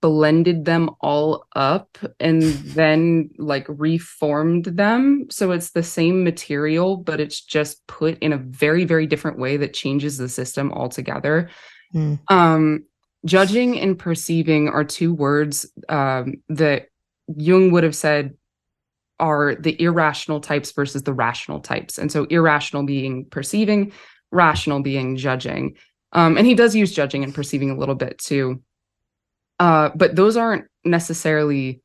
blended 0.00 0.64
them 0.64 0.90
all 1.00 1.46
up 1.54 1.98
and 2.18 2.42
then 2.42 3.30
like 3.38 3.66
reformed 3.68 4.64
them. 4.64 5.26
So 5.30 5.50
it's 5.52 5.70
the 5.70 5.82
same 5.82 6.24
material 6.24 6.96
but 6.96 7.20
it's 7.20 7.40
just 7.40 7.86
put 7.86 8.18
in 8.18 8.32
a 8.32 8.38
very 8.38 8.84
very 8.84 9.06
different 9.06 9.38
way 9.38 9.56
that 9.56 9.74
changes 9.74 10.18
the 10.18 10.28
system 10.28 10.72
altogether. 10.72 11.50
Mm. 11.92 12.20
um 12.28 12.84
judging 13.24 13.78
and 13.78 13.98
perceiving 13.98 14.68
are 14.68 14.84
two 14.84 15.12
words 15.12 15.66
um, 15.88 16.36
that 16.48 16.86
jung 17.36 17.70
would 17.70 17.84
have 17.84 17.96
said 17.96 18.34
are 19.18 19.54
the 19.54 19.80
irrational 19.80 20.40
types 20.40 20.72
versus 20.72 21.02
the 21.02 21.12
rational 21.12 21.60
types. 21.60 21.98
And 21.98 22.10
so 22.10 22.24
irrational 22.24 22.84
being 22.84 23.26
perceiving 23.26 23.92
rational 24.32 24.80
being 24.80 25.16
judging. 25.16 25.76
Um, 26.12 26.38
and 26.38 26.46
he 26.46 26.54
does 26.54 26.74
use 26.74 26.92
judging 26.92 27.22
and 27.22 27.34
perceiving 27.34 27.70
a 27.70 27.76
little 27.76 27.94
bit 27.94 28.18
too 28.18 28.62
uh, 29.60 29.90
but 29.94 30.16
those 30.16 30.36
aren't 30.36 30.64
necessarily 30.84 31.80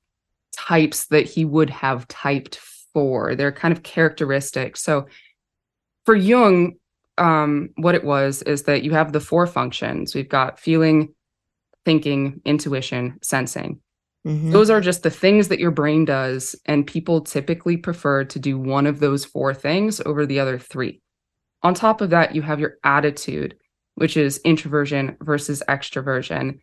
types 0.53 1.07
that 1.07 1.25
he 1.25 1.45
would 1.45 1.69
have 1.69 2.07
typed 2.07 2.57
for. 2.93 3.35
They're 3.35 3.51
kind 3.51 3.71
of 3.71 3.83
characteristics. 3.83 4.81
So 4.81 5.07
for 6.05 6.15
Jung, 6.15 6.77
um, 7.17 7.69
what 7.75 7.93
it 7.93 8.03
was 8.03 8.41
is 8.43 8.63
that 8.63 8.83
you 8.83 8.91
have 8.91 9.11
the 9.11 9.19
four 9.19 9.45
functions. 9.45 10.15
We've 10.15 10.29
got 10.29 10.59
feeling, 10.59 11.13
thinking, 11.83 12.41
intuition, 12.45 13.19
sensing. 13.21 13.81
Mm-hmm. 14.25 14.51
Those 14.51 14.69
are 14.69 14.81
just 14.81 15.03
the 15.03 15.09
things 15.09 15.49
that 15.49 15.59
your 15.59 15.71
brain 15.71 16.05
does. 16.05 16.55
And 16.65 16.87
people 16.87 17.21
typically 17.21 17.77
prefer 17.77 18.23
to 18.23 18.39
do 18.39 18.57
one 18.57 18.87
of 18.87 18.99
those 18.99 19.25
four 19.25 19.53
things 19.53 20.01
over 20.05 20.25
the 20.25 20.39
other 20.39 20.57
three. 20.57 21.01
On 21.61 21.73
top 21.73 21.99
of 21.99 22.09
that, 22.11 22.35
you 22.35 22.41
have 22.41 22.59
your 22.59 22.77
attitude, 22.83 23.55
which 23.95 24.15
is 24.15 24.39
introversion 24.45 25.17
versus 25.21 25.61
extroversion. 25.67 26.59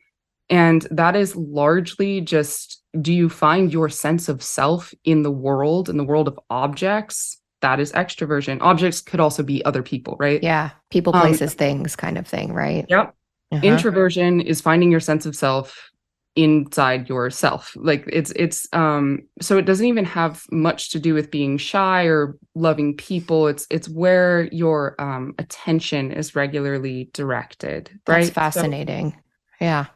And 0.52 0.86
that 0.90 1.16
is 1.16 1.34
largely 1.34 2.20
just 2.20 2.82
do 3.00 3.12
you 3.12 3.30
find 3.30 3.72
your 3.72 3.88
sense 3.88 4.28
of 4.28 4.42
self 4.42 4.92
in 5.04 5.22
the 5.22 5.30
world, 5.30 5.88
in 5.88 5.96
the 5.96 6.04
world 6.04 6.28
of 6.28 6.38
objects? 6.50 7.38
That 7.62 7.80
is 7.80 7.90
extroversion. 7.92 8.58
Objects 8.60 9.00
could 9.00 9.18
also 9.18 9.42
be 9.42 9.64
other 9.64 9.82
people, 9.82 10.16
right? 10.20 10.42
Yeah. 10.42 10.70
People, 10.90 11.16
um, 11.16 11.22
places, 11.22 11.52
um, 11.52 11.56
things 11.56 11.96
kind 11.96 12.18
of 12.18 12.26
thing, 12.26 12.52
right? 12.52 12.84
Yep. 12.88 13.14
Uh-huh. 13.50 13.66
Introversion 13.66 14.42
is 14.42 14.60
finding 14.60 14.90
your 14.90 15.00
sense 15.00 15.24
of 15.24 15.34
self 15.34 15.90
inside 16.34 17.10
yourself 17.10 17.76
like 17.76 18.08
it's 18.10 18.30
it's 18.30 18.66
um 18.72 19.18
so 19.42 19.58
it 19.58 19.66
doesn't 19.66 19.84
even 19.84 20.06
have 20.06 20.46
much 20.50 20.88
to 20.88 20.98
do 20.98 21.12
with 21.12 21.30
being 21.30 21.58
shy 21.58 22.04
or 22.04 22.38
loving 22.54 22.96
people 22.96 23.48
it's 23.48 23.66
it's 23.68 23.86
where 23.90 24.44
your 24.44 24.98
um 24.98 25.34
attention 25.36 26.10
is 26.10 26.34
regularly 26.34 27.10
directed 27.12 27.90
right 28.08 28.24
that's 28.24 28.30
fascinating 28.30 29.10
so, 29.10 29.16
yeah 29.60 29.86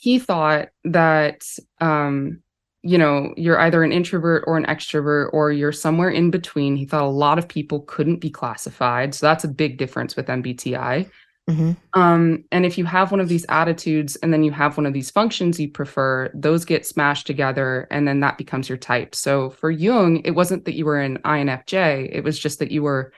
he 0.00 0.18
thought 0.18 0.68
that 0.84 1.44
um, 1.80 2.42
you 2.82 2.96
know, 2.96 3.34
you're 3.36 3.60
either 3.60 3.82
an 3.82 3.92
introvert 3.92 4.44
or 4.46 4.56
an 4.56 4.64
extrovert, 4.64 5.30
or 5.32 5.52
you're 5.52 5.72
somewhere 5.72 6.08
in 6.08 6.30
between. 6.30 6.76
He 6.76 6.86
thought 6.86 7.02
a 7.02 7.06
lot 7.06 7.38
of 7.38 7.46
people 7.46 7.80
couldn't 7.82 8.20
be 8.20 8.30
classified. 8.30 9.14
So 9.14 9.26
that's 9.26 9.44
a 9.44 9.48
big 9.48 9.76
difference 9.76 10.16
with 10.16 10.28
MBTI. 10.28 11.10
Mm-hmm. 11.48 12.00
Um, 12.00 12.44
and 12.52 12.64
if 12.64 12.78
you 12.78 12.84
have 12.84 13.10
one 13.10 13.20
of 13.20 13.28
these 13.28 13.44
attitudes 13.48 14.16
and 14.16 14.32
then 14.32 14.42
you 14.42 14.52
have 14.52 14.76
one 14.76 14.86
of 14.86 14.92
these 14.92 15.10
functions 15.10 15.58
you 15.58 15.68
prefer, 15.68 16.30
those 16.32 16.64
get 16.64 16.86
smashed 16.86 17.26
together 17.26 17.88
and 17.90 18.06
then 18.06 18.20
that 18.20 18.38
becomes 18.38 18.68
your 18.68 18.78
type. 18.78 19.14
So 19.14 19.50
for 19.50 19.70
Jung, 19.70 20.18
it 20.24 20.30
wasn't 20.30 20.64
that 20.64 20.74
you 20.74 20.84
were 20.84 21.00
an 21.00 21.18
INFJ, 21.18 22.08
it 22.12 22.22
was 22.22 22.38
just 22.38 22.60
that 22.60 22.70
you 22.70 22.82
were 22.82 23.12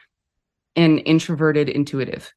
an 0.77 0.99
introverted 1.01 1.69
intuitive 1.69 2.33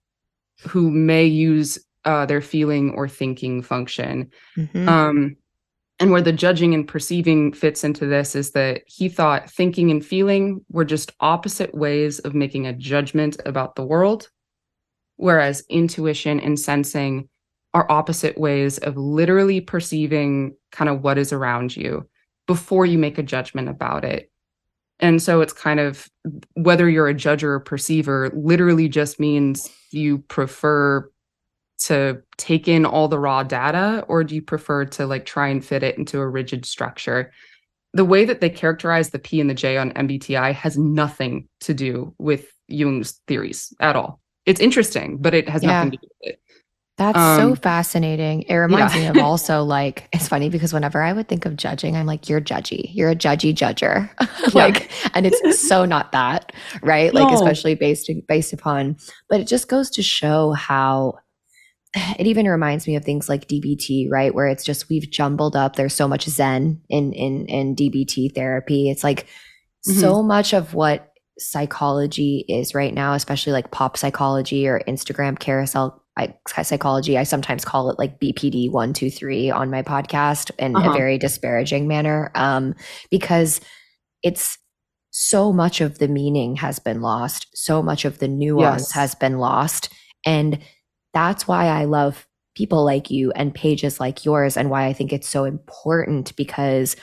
who 0.67 0.91
may 0.91 1.25
use 1.25 1.79
uh, 2.05 2.25
their 2.25 2.41
feeling 2.41 2.91
or 2.91 3.07
thinking 3.07 3.61
function. 3.61 4.31
Mm-hmm. 4.57 4.87
Um, 4.87 5.35
and 5.99 6.11
where 6.11 6.21
the 6.21 6.33
judging 6.33 6.73
and 6.73 6.87
perceiving 6.87 7.53
fits 7.53 7.83
into 7.83 8.05
this 8.05 8.35
is 8.35 8.51
that 8.51 8.83
he 8.85 9.07
thought 9.07 9.49
thinking 9.49 9.91
and 9.91 10.05
feeling 10.05 10.63
were 10.69 10.85
just 10.85 11.13
opposite 11.21 11.73
ways 11.73 12.19
of 12.19 12.35
making 12.35 12.67
a 12.67 12.73
judgment 12.73 13.37
about 13.45 13.75
the 13.75 13.85
world, 13.85 14.29
whereas 15.15 15.63
intuition 15.69 16.39
and 16.39 16.59
sensing 16.59 17.29
are 17.73 17.89
opposite 17.89 18.37
ways 18.37 18.77
of 18.79 18.97
literally 18.97 19.61
perceiving 19.61 20.55
kind 20.71 20.89
of 20.89 21.01
what 21.01 21.17
is 21.17 21.31
around 21.31 21.75
you 21.75 22.07
before 22.45 22.85
you 22.85 22.97
make 22.97 23.17
a 23.17 23.23
judgment 23.23 23.69
about 23.69 24.03
it. 24.03 24.31
And 24.99 25.21
so 25.21 25.41
it's 25.41 25.53
kind 25.53 25.79
of 25.79 26.07
whether 26.53 26.89
you're 26.89 27.07
a 27.07 27.13
judge 27.13 27.43
or 27.43 27.55
a 27.55 27.61
perceiver, 27.61 28.31
literally 28.33 28.87
just 28.87 29.19
means 29.19 29.69
you 29.91 30.19
prefer 30.19 31.09
to 31.77 32.21
take 32.37 32.67
in 32.67 32.85
all 32.85 33.07
the 33.07 33.19
raw 33.19 33.43
data 33.43 34.05
or 34.07 34.23
do 34.23 34.35
you 34.35 34.41
prefer 34.41 34.85
to 34.85 35.05
like 35.05 35.25
try 35.25 35.47
and 35.47 35.63
fit 35.63 35.83
it 35.83 35.97
into 35.97 36.19
a 36.19 36.27
rigid 36.27 36.65
structure 36.65 37.31
the 37.93 38.05
way 38.05 38.25
that 38.25 38.41
they 38.41 38.49
characterize 38.49 39.09
the 39.09 39.19
p 39.19 39.39
and 39.39 39.49
the 39.49 39.53
j 39.53 39.77
on 39.77 39.91
mbti 39.91 40.53
has 40.53 40.77
nothing 40.77 41.47
to 41.59 41.73
do 41.73 42.13
with 42.17 42.47
jung's 42.67 43.19
theories 43.27 43.73
at 43.79 43.95
all 43.95 44.19
it's 44.45 44.61
interesting 44.61 45.17
but 45.17 45.33
it 45.33 45.49
has 45.49 45.63
yeah. 45.63 45.83
nothing 45.83 45.91
to 45.91 45.97
do 45.97 46.07
with 46.21 46.33
it 46.33 46.39
that's 46.97 47.17
um, 47.17 47.39
so 47.39 47.55
fascinating. 47.55 48.43
It 48.43 48.55
reminds 48.55 48.95
yeah. 48.95 49.01
me 49.01 49.07
of 49.07 49.17
also 49.25 49.63
like 49.63 50.07
it's 50.13 50.27
funny 50.27 50.49
because 50.49 50.73
whenever 50.73 51.01
I 51.01 51.11
would 51.11 51.27
think 51.27 51.45
of 51.45 51.57
judging, 51.57 51.95
I'm 51.97 52.05
like, 52.05 52.29
you're 52.29 52.41
judgy. 52.41 52.89
You're 52.93 53.11
a 53.11 53.15
judgy 53.15 53.53
judger. 53.53 54.09
like, 54.53 54.89
and 55.13 55.25
it's 55.25 55.59
so 55.67 55.85
not 55.85 56.11
that, 56.13 56.53
right? 56.81 57.13
Like, 57.13 57.29
no. 57.29 57.35
especially 57.35 57.75
based 57.75 58.09
based 58.27 58.53
upon, 58.53 58.97
but 59.29 59.41
it 59.41 59.47
just 59.47 59.67
goes 59.67 59.89
to 59.91 60.03
show 60.03 60.53
how 60.53 61.19
it 61.95 62.27
even 62.27 62.47
reminds 62.47 62.87
me 62.87 62.95
of 62.95 63.05
things 63.05 63.29
like 63.29 63.47
DBT, 63.47 64.09
right? 64.09 64.33
Where 64.33 64.47
it's 64.47 64.63
just 64.63 64.89
we've 64.89 65.09
jumbled 65.09 65.55
up. 65.55 65.75
There's 65.75 65.93
so 65.93 66.07
much 66.07 66.25
Zen 66.25 66.81
in 66.89 67.13
in 67.13 67.45
in 67.47 67.75
DBT 67.75 68.35
therapy. 68.35 68.89
It's 68.89 69.03
like 69.03 69.27
mm-hmm. 69.87 69.99
so 69.99 70.21
much 70.21 70.53
of 70.53 70.73
what 70.73 71.11
psychology 71.37 72.45
is 72.47 72.73
right 72.73 72.93
now, 72.93 73.13
especially 73.13 73.53
like 73.53 73.71
pop 73.71 73.97
psychology 73.97 74.67
or 74.67 74.81
Instagram 74.87 75.39
carousel 75.39 76.01
psychology. 76.47 77.17
I 77.17 77.23
sometimes 77.23 77.65
call 77.65 77.89
it 77.89 77.99
like 77.99 78.19
BPD 78.19 78.71
one 78.71 78.93
two 78.93 79.09
three 79.09 79.49
on 79.49 79.69
my 79.69 79.81
podcast 79.81 80.51
in 80.59 80.75
uh-huh. 80.75 80.91
a 80.91 80.93
very 80.93 81.17
disparaging 81.17 81.87
manner, 81.87 82.31
um, 82.35 82.75
because 83.09 83.61
it's 84.23 84.57
so 85.11 85.53
much 85.53 85.79
of 85.79 85.99
the 85.99 86.09
meaning 86.09 86.57
has 86.57 86.79
been 86.79 87.01
lost, 87.01 87.47
so 87.53 87.81
much 87.81 88.03
of 88.03 88.19
the 88.19 88.27
nuance 88.27 88.83
yes. 88.83 88.91
has 88.91 89.15
been 89.15 89.37
lost, 89.37 89.93
and 90.25 90.59
that's 91.15 91.47
why 91.47 91.67
I 91.67 91.85
love 91.85 92.27
people 92.55 92.83
like 92.83 93.09
you 93.09 93.31
and 93.31 93.55
pages 93.55 93.99
like 93.99 94.25
yours 94.25 94.57
and 94.57 94.69
why 94.69 94.85
I 94.85 94.93
think 94.93 95.11
it's 95.11 95.29
so 95.29 95.45
important 95.45 96.35
because 96.35 96.95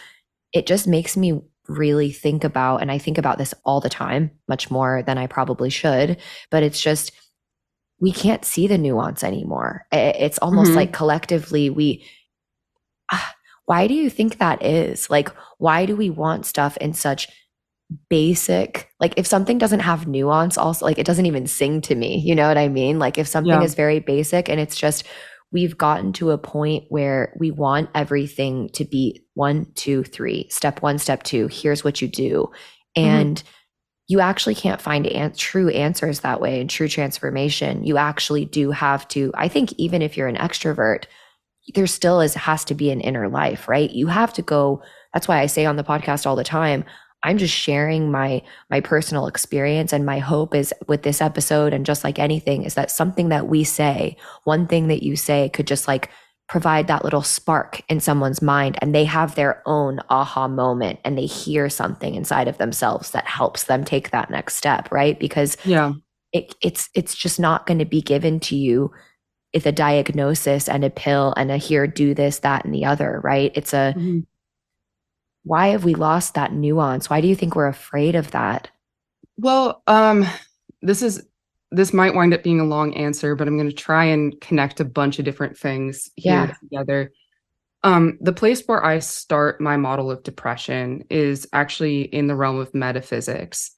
it 0.53 0.67
just 0.67 0.87
makes 0.87 1.17
me 1.17 1.41
really 1.67 2.13
think 2.13 2.45
about 2.45 2.83
and 2.83 2.93
I 2.93 2.99
think 2.99 3.17
about 3.17 3.39
this 3.39 3.55
all 3.65 3.81
the 3.81 3.89
time 3.89 4.31
much 4.49 4.71
more 4.71 5.03
than 5.03 5.17
I 5.17 5.27
probably 5.27 5.71
should 5.71 6.19
but 6.51 6.63
it's 6.63 6.81
just 6.81 7.13
we 8.01 8.13
can't 8.13 8.45
see 8.45 8.67
the 8.67 8.79
nuance 8.79 9.25
anymore 9.25 9.87
it's 9.91 10.39
almost 10.39 10.71
mm-hmm. 10.71 10.79
like 10.79 10.93
collectively 10.93 11.71
we 11.71 12.05
uh, 13.11 13.29
why 13.65 13.87
do 13.87 13.95
you 13.95 14.11
think 14.11 14.39
that 14.39 14.63
is 14.63 15.09
like 15.09 15.31
why 15.59 15.87
do 15.87 15.97
we 15.97 16.11
want 16.11 16.45
stuff 16.45 16.77
in 16.79 16.93
such 16.93 17.29
basic 18.09 18.91
like 19.01 19.15
if 19.17 19.27
something 19.27 19.59
doesn't 19.59 19.81
have 19.81 20.07
nuance 20.07 20.57
also 20.57 20.85
like 20.85 20.99
it 20.99 21.07
doesn't 21.07 21.27
even 21.27 21.47
sing 21.47 21.81
to 21.81 21.95
me 21.95 22.19
you 22.19 22.35
know 22.35 22.49
what 22.49 22.57
i 22.59 22.69
mean 22.69 22.99
like 22.99 23.19
if 23.19 23.27
something 23.27 23.53
yeah. 23.53 23.63
is 23.63 23.75
very 23.75 24.01
basic 24.01 24.49
and 24.49 24.61
it's 24.61 24.77
just 24.77 25.05
we've 25.53 25.77
gotten 25.77 26.13
to 26.15 26.31
a 26.31 26.39
point 26.39 26.85
where 26.89 27.35
we 27.39 27.51
want 27.51 27.91
everything 27.95 28.71
to 28.71 28.85
be 28.85 29.23
one 29.35 29.67
two 29.75 30.03
three 30.05 30.49
step 30.49 30.83
one 30.83 30.99
step 30.99 31.23
two 31.23 31.49
here's 31.49 31.85
what 31.85 32.01
you 32.01 32.09
do 32.09 32.49
mm-hmm. 32.97 33.09
and 33.09 33.39
mm-hmm. 33.39 33.49
you 34.09 34.21
actually 34.21 34.55
can't 34.55 34.81
find 34.81 35.07
an- 35.07 35.35
true 35.35 35.69
answers 35.69 36.21
that 36.21 36.41
way 36.41 36.61
and 36.61 36.71
true 36.71 36.89
transformation 36.89 37.85
you 37.85 37.99
actually 37.99 38.45
do 38.45 38.71
have 38.71 39.07
to 39.09 39.31
i 39.35 39.49
think 39.49 39.73
even 39.75 40.01
if 40.03 40.17
you're 40.17 40.29
an 40.29 40.37
extrovert 40.37 41.05
there 41.75 41.87
still 41.87 42.21
is 42.21 42.35
has 42.35 42.65
to 42.65 42.75
be 42.75 42.91
an 42.91 43.01
inner 43.01 43.29
life 43.29 43.69
right 43.69 43.91
you 43.91 44.07
have 44.07 44.33
to 44.33 44.43
go 44.43 44.83
that's 45.13 45.29
why 45.29 45.41
i 45.41 45.47
say 45.47 45.67
on 45.67 45.77
the 45.77 45.85
podcast 45.85 46.27
all 46.27 46.37
the 46.37 46.43
time 46.43 46.85
I'm 47.25 47.39
just 47.39 47.55
sharing 47.55 48.11
my 48.11 48.43
my 48.71 48.81
personal 48.81 49.27
experience 49.27 49.93
and 49.93 50.05
my 50.05 50.19
hope 50.19 50.55
is 50.55 50.75
with 50.89 51.03
this 51.03 51.21
episode 51.21 51.73
and 51.73 51.87
just 51.87 52.05
like 52.05 52.19
anything 52.19 52.65
is 52.65 52.75
that 52.75 52.91
something 52.91 53.29
that 53.29 53.49
we 53.49 53.65
say, 53.65 54.17
one 54.45 54.67
thing 54.67 54.89
that 54.89 55.03
you 55.03 55.17
say 55.17 55.49
could 55.49 55.67
just 55.67 55.87
like 55.87 56.11
provide 56.49 56.87
that 56.89 57.05
little 57.05 57.23
spark 57.23 57.83
in 57.89 58.01
someone's 58.01 58.43
mind 58.43 58.77
and 58.83 58.95
they 58.95 59.05
have 59.05 59.35
their 59.35 59.63
own 59.65 60.01
aha 60.11 60.49
moment 60.49 60.99
and 61.05 61.17
they 61.17 61.25
hear 61.25 61.69
something 61.71 62.15
inside 62.15 62.49
of 62.49 62.59
themselves 62.59 63.13
that 63.13 63.27
helps 63.27 63.65
them 63.65 63.85
take 63.85 64.11
that 64.11 64.29
next 64.31 64.57
step, 64.57 64.91
right? 64.91 65.19
Because 65.19 65.57
yeah. 65.65 65.93
It, 66.33 66.55
it's 66.63 66.89
it's 66.95 67.15
just 67.15 67.39
not 67.39 67.67
going 67.67 67.79
to 67.79 67.85
be 67.85 68.01
given 68.01 68.41
to 68.41 68.57
you 68.57 68.91
with 69.53 69.67
a 69.67 69.73
diagnosis 69.73 70.67
and 70.67 70.83
a 70.83 70.89
pill 70.89 71.35
and 71.37 71.51
a 71.51 71.59
here 71.59 71.87
do 71.87 72.15
this 72.15 72.39
that 72.39 72.65
and 72.65 72.75
the 72.75 72.87
other 72.87 73.21
right 73.23 73.53
it's 73.55 73.75
a 73.75 73.93
mm-hmm 73.95 74.21
why 75.45 75.69
have 75.69 75.85
we 75.85 75.95
lost 75.95 76.35
that 76.35 76.53
nuance? 76.53 77.11
Why 77.11 77.21
do 77.21 77.29
you 77.29 77.35
think 77.35 77.57
we're 77.57 77.67
afraid 77.67 78.15
of 78.15 78.31
that? 78.31 78.71
Well, 79.37 79.83
um, 79.87 80.27
this 80.83 81.03
is 81.03 81.27
this 81.71 81.93
might 81.93 82.15
wind 82.15 82.35
up 82.35 82.43
being 82.43 82.61
a 82.61 82.65
long 82.65 82.95
answer, 82.95 83.35
but 83.35 83.49
I'm 83.49 83.57
going 83.57 83.71
to 83.71 83.75
try 83.75 84.05
and 84.05 84.39
connect 84.43 84.79
a 84.79 84.85
bunch 84.85 85.19
of 85.19 85.25
different 85.25 85.57
things 85.57 86.11
here 86.17 86.33
yeah. 86.33 86.55
together. 86.61 87.13
Um, 87.83 88.19
the 88.21 88.33
place 88.33 88.63
where 88.67 88.85
I 88.85 88.99
start 88.99 89.61
my 89.61 89.79
model 89.79 90.11
of 90.11 90.23
depression 90.23 91.05
is 91.09 91.49
actually 91.55 92.03
in 92.03 92.27
the 92.27 92.37
realm 92.37 92.59
of 92.59 92.75
metaphysics. 92.75 93.73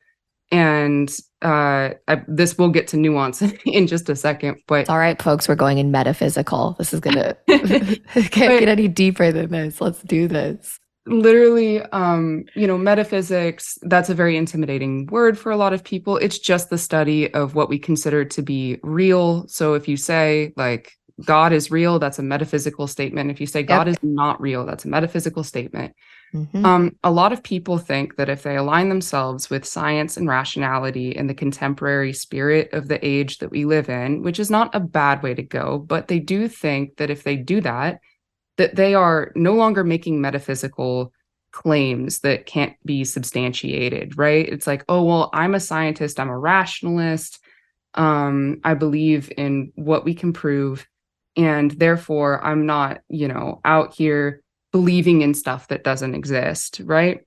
And 0.51 1.09
uh, 1.41 1.91
I, 2.09 2.23
this 2.27 2.59
will 2.59 2.69
get 2.69 2.89
to 2.89 2.97
nuance 2.97 3.43
in 3.65 3.87
just 3.87 4.09
a 4.09 4.17
second. 4.17 4.61
But 4.67 4.81
it's 4.81 4.91
all 4.91 4.99
right, 4.99 5.21
folks, 5.23 5.49
we're 5.49 5.55
going 5.55 5.79
in 5.79 5.93
metaphysical. 5.93 6.75
This 6.79 6.93
is 6.93 6.99
going 6.99 7.17
to 7.17 7.37
can't 8.15 8.59
get 8.59 8.69
any 8.69 8.89
deeper 8.89 9.31
than 9.31 9.51
this. 9.51 9.81
Let's 9.81 10.03
do 10.03 10.27
this 10.27 10.81
literally 11.07 11.83
um 11.83 12.45
you 12.55 12.67
know 12.67 12.79
metaphysics 12.79 13.79
that's 13.83 14.09
a 14.09 14.15
very 14.15 14.37
intimidating 14.37 15.07
word 15.07 15.39
for 15.39 15.53
a 15.53 15.57
lot 15.57 15.73
of 15.73 15.85
people. 15.85 16.17
It's 16.17 16.39
just 16.39 16.71
the 16.71 16.79
study 16.79 17.33
of 17.35 17.55
what 17.55 17.69
we 17.69 17.79
consider 17.79 18.25
to 18.25 18.43
be 18.43 18.79
real. 18.83 19.47
So 19.49 19.75
if 19.75 19.89
you 19.89 19.97
say 19.97 20.53
like 20.57 20.93
god 21.25 21.53
is 21.53 21.71
real 21.71 21.99
that's 21.99 22.19
a 22.19 22.23
metaphysical 22.23 22.87
statement. 22.87 23.31
If 23.31 23.41
you 23.41 23.47
say 23.47 23.63
god 23.63 23.87
is 23.87 23.97
not 24.03 24.41
real 24.41 24.65
that's 24.65 24.85
a 24.85 24.89
metaphysical 24.89 25.45
statement. 25.45 25.95
Mm-hmm. 26.35 26.67
um 26.67 26.97
a 27.05 27.13
lot 27.13 27.33
of 27.33 27.45
people 27.45 27.79
think 27.79 28.17
that 28.17 28.29
if 28.29 28.43
they 28.43 28.57
align 28.57 28.89
themselves 28.89 29.51
with 29.51 29.65
science 29.65 30.17
and 30.17 30.27
rationality 30.27 31.17
and 31.17 31.31
the 31.31 31.35
contemporary 31.35 32.13
spirit 32.13 32.73
of 32.73 32.89
the 32.89 32.99
age 33.07 33.39
that 33.39 33.53
we 33.53 33.65
live 33.65 33.89
in 33.89 34.23
which 34.23 34.41
is 34.41 34.51
not 34.51 34.75
a 34.75 34.81
bad 34.81 35.23
way 35.23 35.33
to 35.33 35.45
go 35.45 35.79
but 35.79 36.09
they 36.09 36.19
do 36.19 36.49
think 36.49 36.97
that 36.97 37.09
if 37.09 37.23
they 37.23 37.37
do 37.37 37.61
that 37.61 38.01
that 38.57 38.77
they 38.77 38.95
are 38.95 39.33
no 39.35 39.55
longer 39.55 39.85
making 39.85 40.21
metaphysical 40.21 41.13
claims 41.53 42.21
that 42.21 42.47
can't 42.47 42.75
be 42.85 43.05
substantiated, 43.05 44.19
right? 44.19 44.49
It's 44.49 44.67
like, 44.67 44.85
oh, 44.89 45.03
well, 45.05 45.31
I'm 45.33 45.55
a 45.55 45.61
scientist, 45.61 46.19
I'm 46.19 46.29
a 46.29 46.39
rationalist. 46.39 47.39
Um, 47.95 48.61
I 48.65 48.75
believe 48.75 49.33
in 49.37 49.73
what 49.77 50.05
we 50.05 50.15
can 50.15 50.33
prove. 50.33 50.87
And 51.37 51.71
therefore, 51.71 52.45
I'm 52.45 52.67
not, 52.67 53.01
you 53.09 53.29
know, 53.29 53.61
out 53.65 53.95
here 53.95 54.43
believing 54.73 55.23
in 55.23 55.35
stuff 55.35 55.69
that 55.69 55.85
doesn't 55.85 56.15
exist, 56.15 56.81
right? 56.85 57.21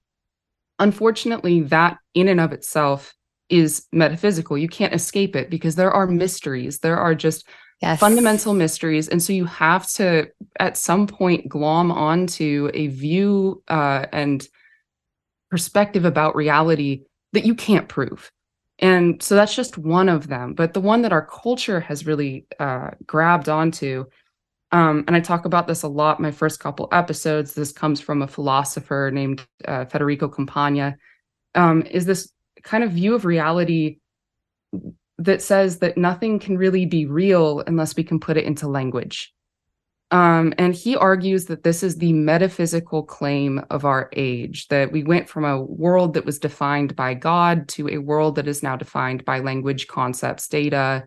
Unfortunately, 0.79 1.61
that 1.61 1.97
in 2.13 2.27
and 2.27 2.41
of 2.41 2.51
itself 2.51 3.13
is 3.49 3.85
metaphysical. 3.93 4.57
You 4.57 4.67
can't 4.67 4.93
escape 4.93 5.35
it 5.35 5.49
because 5.49 5.75
there 5.75 5.91
are 5.91 6.07
mysteries. 6.07 6.79
There 6.79 6.97
are 6.97 7.15
just 7.15 7.47
yes. 7.81 7.99
fundamental 7.99 8.53
mysteries. 8.53 9.07
And 9.07 9.21
so 9.21 9.33
you 9.33 9.45
have 9.45 9.87
to, 9.91 10.27
at 10.59 10.77
some 10.77 11.07
point, 11.07 11.47
glom 11.47 11.91
onto 11.91 12.69
a 12.73 12.87
view 12.87 13.63
uh, 13.67 14.05
and 14.11 14.47
perspective 15.49 16.05
about 16.05 16.35
reality 16.35 17.03
that 17.33 17.45
you 17.45 17.55
can't 17.55 17.87
prove. 17.87 18.31
And 18.79 19.23
so 19.23 19.35
that's 19.35 19.55
just 19.55 19.77
one 19.77 20.09
of 20.09 20.27
them. 20.27 20.53
But 20.53 20.73
the 20.73 20.81
one 20.81 21.01
that 21.01 21.11
our 21.11 21.25
culture 21.25 21.79
has 21.79 22.05
really 22.05 22.45
uh, 22.59 22.91
grabbed 23.05 23.49
onto 23.49 24.05
Um, 24.71 25.05
and 25.07 25.15
I 25.15 25.21
talk 25.21 25.45
about 25.45 25.65
this 25.65 25.83
a 25.83 25.87
lot 25.87 26.19
my 26.19 26.31
first 26.31 26.59
couple 26.59 26.89
episodes. 26.91 27.53
This 27.53 27.71
comes 27.71 28.01
from 28.01 28.21
a 28.21 28.27
philosopher 28.27 29.09
named 29.13 29.47
uh, 29.65 29.85
Federico 29.85 30.27
Campagna, 30.27 30.97
Um, 31.55 31.83
is 31.83 32.05
this 32.05 32.31
kind 32.63 32.83
of 32.83 32.91
view 32.91 33.15
of 33.15 33.23
reality 33.23 33.99
that 35.17 35.41
says 35.41 35.79
that 35.79 35.97
nothing 35.97 36.39
can 36.39 36.57
really 36.57 36.85
be 36.85 37.05
real 37.05 37.61
unless 37.67 37.95
we 37.95 38.03
can 38.03 38.19
put 38.19 38.37
it 38.37 38.45
into 38.45 38.67
language. 38.67 39.33
Um, 40.09 40.53
and 40.57 40.73
he 40.73 40.95
argues 40.95 41.45
that 41.45 41.63
this 41.63 41.83
is 41.83 41.97
the 41.97 42.13
metaphysical 42.13 43.03
claim 43.03 43.61
of 43.69 43.83
our 43.83 44.09
age, 44.13 44.67
that 44.69 44.91
we 44.91 45.03
went 45.03 45.27
from 45.27 45.43
a 45.43 45.61
world 45.61 46.13
that 46.13 46.25
was 46.25 46.39
defined 46.39 46.95
by 46.95 47.13
God 47.13 47.67
to 47.69 47.89
a 47.89 47.97
world 47.97 48.35
that 48.35 48.47
is 48.47 48.63
now 48.63 48.77
defined 48.77 49.25
by 49.25 49.39
language, 49.39 49.87
concepts, 49.87 50.47
data, 50.47 51.05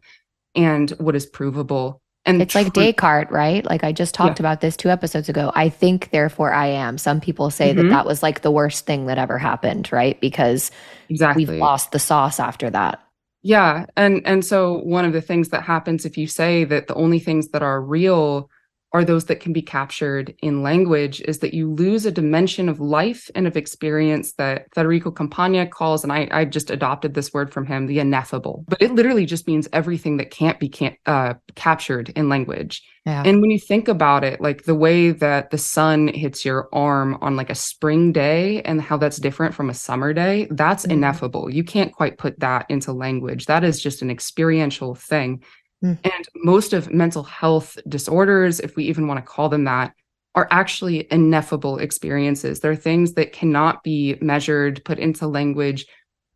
and 0.54 0.90
what 0.98 1.16
is 1.16 1.24
provable. 1.24 2.02
And 2.26 2.42
it's 2.42 2.54
like 2.54 2.74
Descartes, 2.74 3.30
right? 3.30 3.64
Like 3.64 3.82
I 3.82 3.92
just 3.92 4.14
talked 4.14 4.38
yeah. 4.38 4.42
about 4.42 4.60
this 4.60 4.76
two 4.76 4.90
episodes 4.90 5.30
ago. 5.30 5.50
I 5.54 5.70
think, 5.70 6.10
therefore 6.10 6.52
I 6.52 6.66
am. 6.66 6.98
Some 6.98 7.20
people 7.20 7.50
say 7.50 7.70
mm-hmm. 7.70 7.84
that 7.84 7.88
that 7.88 8.06
was 8.06 8.22
like 8.22 8.42
the 8.42 8.50
worst 8.50 8.84
thing 8.84 9.06
that 9.06 9.16
ever 9.16 9.38
happened, 9.38 9.90
right? 9.90 10.20
Because 10.20 10.70
exactly. 11.08 11.46
we've 11.46 11.58
lost 11.58 11.92
the 11.92 11.98
sauce 11.98 12.38
after 12.38 12.68
that. 12.68 13.00
Yeah, 13.42 13.86
and 13.96 14.20
and 14.26 14.44
so 14.44 14.78
one 14.78 15.04
of 15.06 15.12
the 15.14 15.22
things 15.22 15.48
that 15.48 15.62
happens 15.62 16.04
if 16.04 16.18
you 16.18 16.26
say 16.26 16.64
that 16.64 16.88
the 16.88 16.94
only 16.94 17.18
things 17.18 17.48
that 17.48 17.62
are 17.62 17.80
real 17.80 18.50
are 18.92 19.04
those 19.04 19.26
that 19.26 19.40
can 19.40 19.52
be 19.52 19.62
captured 19.62 20.34
in 20.42 20.62
language 20.62 21.20
is 21.22 21.38
that 21.38 21.54
you 21.54 21.70
lose 21.70 22.06
a 22.06 22.10
dimension 22.10 22.68
of 22.68 22.80
life 22.80 23.30
and 23.34 23.46
of 23.46 23.56
experience 23.56 24.32
that 24.32 24.66
Federico 24.74 25.10
Campagna 25.10 25.66
calls, 25.66 26.02
and 26.02 26.12
I, 26.12 26.28
I 26.32 26.44
just 26.44 26.70
adopted 26.70 27.14
this 27.14 27.32
word 27.32 27.52
from 27.52 27.66
him, 27.66 27.86
the 27.86 28.00
ineffable. 28.00 28.64
But 28.68 28.82
it 28.82 28.92
literally 28.92 29.26
just 29.26 29.46
means 29.46 29.68
everything 29.72 30.16
that 30.16 30.30
can't 30.30 30.58
be 30.58 30.68
can- 30.68 30.96
uh, 31.06 31.34
captured 31.54 32.10
in 32.10 32.28
language. 32.28 32.82
Yeah. 33.06 33.22
And 33.24 33.40
when 33.40 33.50
you 33.50 33.58
think 33.58 33.88
about 33.88 34.24
it, 34.24 34.40
like 34.40 34.64
the 34.64 34.74
way 34.74 35.10
that 35.10 35.50
the 35.50 35.58
sun 35.58 36.08
hits 36.08 36.44
your 36.44 36.68
arm 36.72 37.16
on 37.22 37.34
like 37.34 37.48
a 37.48 37.54
spring 37.54 38.12
day 38.12 38.60
and 38.62 38.82
how 38.82 38.98
that's 38.98 39.16
different 39.16 39.54
from 39.54 39.70
a 39.70 39.74
summer 39.74 40.12
day, 40.12 40.48
that's 40.50 40.82
mm-hmm. 40.82 40.92
ineffable. 40.92 41.48
You 41.48 41.64
can't 41.64 41.92
quite 41.92 42.18
put 42.18 42.40
that 42.40 42.66
into 42.68 42.92
language. 42.92 43.46
That 43.46 43.64
is 43.64 43.80
just 43.80 44.02
an 44.02 44.10
experiential 44.10 44.94
thing. 44.94 45.42
Mm. 45.84 45.98
And 46.04 46.28
most 46.36 46.72
of 46.72 46.92
mental 46.92 47.22
health 47.22 47.78
disorders, 47.88 48.60
if 48.60 48.76
we 48.76 48.84
even 48.84 49.06
want 49.06 49.18
to 49.18 49.26
call 49.26 49.48
them 49.48 49.64
that, 49.64 49.94
are 50.34 50.48
actually 50.50 51.08
ineffable 51.10 51.78
experiences. 51.78 52.60
They're 52.60 52.76
things 52.76 53.14
that 53.14 53.32
cannot 53.32 53.82
be 53.82 54.16
measured, 54.20 54.84
put 54.84 54.98
into 54.98 55.26
language. 55.26 55.86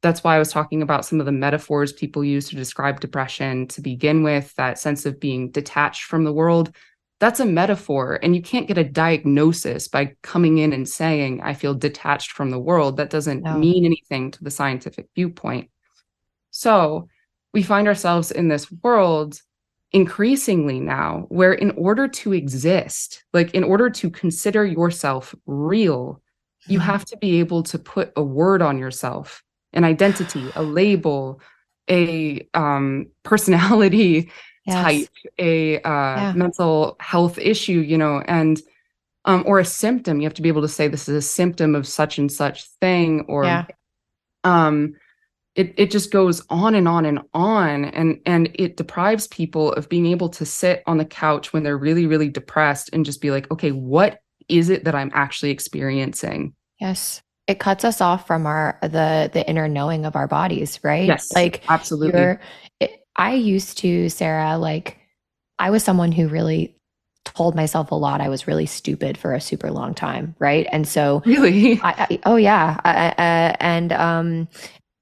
That's 0.02 0.24
why 0.24 0.36
I 0.36 0.38
was 0.38 0.50
talking 0.50 0.82
about 0.82 1.06
some 1.06 1.20
of 1.20 1.26
the 1.26 1.32
metaphors 1.32 1.92
people 1.92 2.24
use 2.24 2.48
to 2.48 2.56
describe 2.56 3.00
depression 3.00 3.68
to 3.68 3.80
begin 3.80 4.22
with, 4.22 4.54
that 4.56 4.78
sense 4.78 5.06
of 5.06 5.20
being 5.20 5.50
detached 5.50 6.04
from 6.04 6.24
the 6.24 6.32
world. 6.32 6.74
That's 7.20 7.40
a 7.40 7.46
metaphor, 7.46 8.18
and 8.22 8.34
you 8.34 8.42
can't 8.42 8.66
get 8.66 8.76
a 8.76 8.84
diagnosis 8.84 9.86
by 9.86 10.16
coming 10.22 10.58
in 10.58 10.72
and 10.72 10.86
saying, 10.86 11.40
I 11.42 11.54
feel 11.54 11.72
detached 11.72 12.32
from 12.32 12.50
the 12.50 12.58
world. 12.58 12.96
That 12.96 13.08
doesn't 13.08 13.42
no. 13.42 13.56
mean 13.56 13.84
anything 13.84 14.32
to 14.32 14.44
the 14.44 14.50
scientific 14.50 15.08
viewpoint. 15.14 15.70
So, 16.50 17.08
we 17.54 17.62
find 17.62 17.88
ourselves 17.88 18.30
in 18.30 18.48
this 18.48 18.70
world 18.82 19.40
increasingly 19.92 20.80
now 20.80 21.24
where 21.28 21.52
in 21.52 21.70
order 21.72 22.08
to 22.08 22.32
exist 22.32 23.24
like 23.32 23.54
in 23.54 23.62
order 23.62 23.88
to 23.88 24.10
consider 24.10 24.66
yourself 24.66 25.34
real 25.46 26.20
you 26.66 26.78
mm-hmm. 26.78 26.88
have 26.88 27.04
to 27.04 27.16
be 27.18 27.38
able 27.38 27.62
to 27.62 27.78
put 27.78 28.12
a 28.16 28.22
word 28.22 28.60
on 28.60 28.76
yourself 28.76 29.44
an 29.72 29.84
identity 29.84 30.50
a 30.56 30.62
label 30.62 31.40
a 31.88 32.46
um, 32.54 33.06
personality 33.22 34.32
yes. 34.66 34.82
type 34.82 35.08
a 35.38 35.76
uh, 35.82 36.16
yeah. 36.16 36.32
mental 36.34 36.96
health 36.98 37.38
issue 37.38 37.78
you 37.78 37.96
know 37.96 38.20
and 38.26 38.60
um, 39.26 39.44
or 39.46 39.60
a 39.60 39.64
symptom 39.64 40.20
you 40.20 40.26
have 40.26 40.34
to 40.34 40.42
be 40.42 40.48
able 40.48 40.62
to 40.62 40.68
say 40.68 40.88
this 40.88 41.08
is 41.08 41.14
a 41.14 41.26
symptom 41.26 41.76
of 41.76 41.86
such 41.86 42.18
and 42.18 42.32
such 42.32 42.64
thing 42.80 43.24
or 43.28 43.44
yeah. 43.44 43.64
um 44.42 44.96
it 45.54 45.74
it 45.76 45.90
just 45.90 46.10
goes 46.10 46.42
on 46.50 46.74
and 46.74 46.88
on 46.88 47.04
and 47.04 47.20
on. 47.32 47.84
And 47.86 48.20
and 48.26 48.50
it 48.54 48.76
deprives 48.76 49.28
people 49.28 49.72
of 49.74 49.88
being 49.88 50.06
able 50.06 50.28
to 50.30 50.44
sit 50.44 50.82
on 50.86 50.98
the 50.98 51.04
couch 51.04 51.52
when 51.52 51.62
they're 51.62 51.78
really 51.78 52.06
really 52.06 52.28
depressed 52.28 52.90
and 52.92 53.04
just 53.04 53.20
be 53.20 53.30
like 53.30 53.50
okay 53.50 53.70
what 53.70 54.20
is 54.48 54.68
it 54.68 54.84
that 54.84 54.94
i'm 54.94 55.10
actually 55.14 55.50
experiencing? 55.50 56.54
Yes. 56.80 57.22
It 57.46 57.58
cuts 57.58 57.84
us 57.84 58.00
off 58.00 58.26
from 58.26 58.46
our 58.46 58.78
the 58.82 59.30
the 59.32 59.46
inner 59.48 59.68
knowing 59.68 60.06
of 60.06 60.16
our 60.16 60.26
bodies 60.26 60.80
right? 60.82 61.06
Yes. 61.06 61.32
Like 61.32 61.62
absolutely. 61.68 62.38
it, 62.80 63.04
i 63.16 63.32
used 63.32 63.78
to 63.78 64.08
sarah 64.08 64.58
like 64.58 64.98
i 65.60 65.70
was 65.70 65.84
someone 65.84 66.10
who 66.10 66.26
really 66.26 66.76
told 67.24 67.54
myself 67.54 67.90
a 67.90 67.94
lot. 67.94 68.20
I 68.20 68.28
was 68.28 68.46
really 68.46 68.66
stupid 68.66 69.16
for 69.16 69.32
a 69.32 69.40
super 69.40 69.70
long 69.70 69.94
time, 69.94 70.34
right? 70.38 70.66
And 70.70 70.86
so 70.86 71.22
really, 71.24 71.80
I, 71.82 72.06
I, 72.10 72.20
oh 72.26 72.36
yeah, 72.36 72.78
I, 72.84 73.08
uh, 73.08 73.56
and 73.60 73.92
um, 73.92 74.48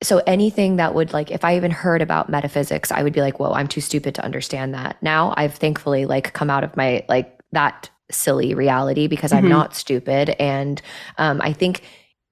so 0.02 0.22
anything 0.26 0.76
that 0.76 0.94
would 0.94 1.12
like 1.12 1.30
if 1.30 1.44
i 1.44 1.56
even 1.56 1.70
heard 1.70 2.02
about 2.02 2.28
metaphysics 2.28 2.90
i 2.92 3.02
would 3.02 3.12
be 3.12 3.20
like 3.20 3.38
whoa 3.38 3.52
i'm 3.52 3.68
too 3.68 3.80
stupid 3.80 4.14
to 4.14 4.24
understand 4.24 4.74
that 4.74 4.96
now 5.02 5.32
i've 5.36 5.54
thankfully 5.54 6.06
like 6.06 6.32
come 6.32 6.50
out 6.50 6.64
of 6.64 6.76
my 6.76 7.04
like 7.08 7.40
that 7.52 7.90
silly 8.10 8.54
reality 8.54 9.06
because 9.06 9.32
mm-hmm. 9.32 9.44
i'm 9.44 9.50
not 9.50 9.74
stupid 9.74 10.30
and 10.38 10.82
um, 11.18 11.40
i 11.42 11.52
think 11.52 11.82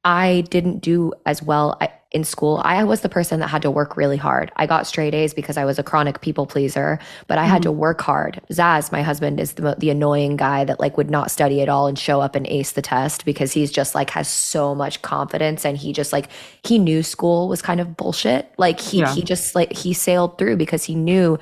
i 0.05 0.43
didn't 0.51 0.81
do 0.81 1.13
as 1.27 1.43
well 1.43 1.79
in 2.12 2.24
school, 2.24 2.61
I 2.65 2.82
was 2.82 3.03
the 3.03 3.09
person 3.09 3.39
that 3.39 3.49
had 3.49 3.62
to 3.62 3.70
work 3.70 3.97
really 3.97 4.16
hard. 4.16 4.51
I 4.57 4.66
got 4.66 4.87
straight 4.87 5.15
A's 5.15 5.32
because 5.32 5.57
I 5.57 5.65
was 5.65 5.78
a 5.78 5.85
chronic 5.85 6.20
people 6.20 6.45
pleaser, 6.45 6.99
but 7.28 7.39
I 7.39 7.43
mm-hmm. 7.43 7.53
had 7.53 7.62
to 7.62 7.73
work 7.73 8.01
hard. 8.01 8.41
Zaz, 8.51 8.91
my 8.91 9.03
husband, 9.03 9.39
is 9.39 9.53
the, 9.53 9.77
the 9.78 9.91
annoying 9.91 10.37
guy 10.37 10.65
that 10.65 10.81
like 10.81 10.97
would 10.97 11.11
not 11.11 11.31
study 11.31 11.62
at 11.62 11.69
all 11.69 11.87
and 11.87 11.97
show 11.97 12.20
up 12.20 12.35
and 12.35 12.49
ace 12.49 12.73
the 12.73 12.82
test 12.82 13.24
because 13.24 13.53
he's 13.53 13.70
just 13.70 13.95
like 13.95 14.11
has 14.11 14.27
so 14.27 14.74
much 14.74 15.03
confidence 15.03 15.65
and 15.65 15.78
he 15.78 15.93
just 15.93 16.12
like 16.12 16.28
he 16.65 16.78
knew 16.81 17.05
school 17.05 17.49
was 17.49 17.62
kind 17.62 17.81
of 17.81 17.97
bullshit. 17.97 18.53
Like 18.59 18.81
he 18.81 18.99
yeah. 18.99 19.15
he 19.15 19.23
just 19.23 19.55
like 19.55 19.73
he 19.73 19.93
sailed 19.93 20.37
through 20.37 20.57
because 20.57 20.82
he 20.82 20.97
knew 20.97 21.39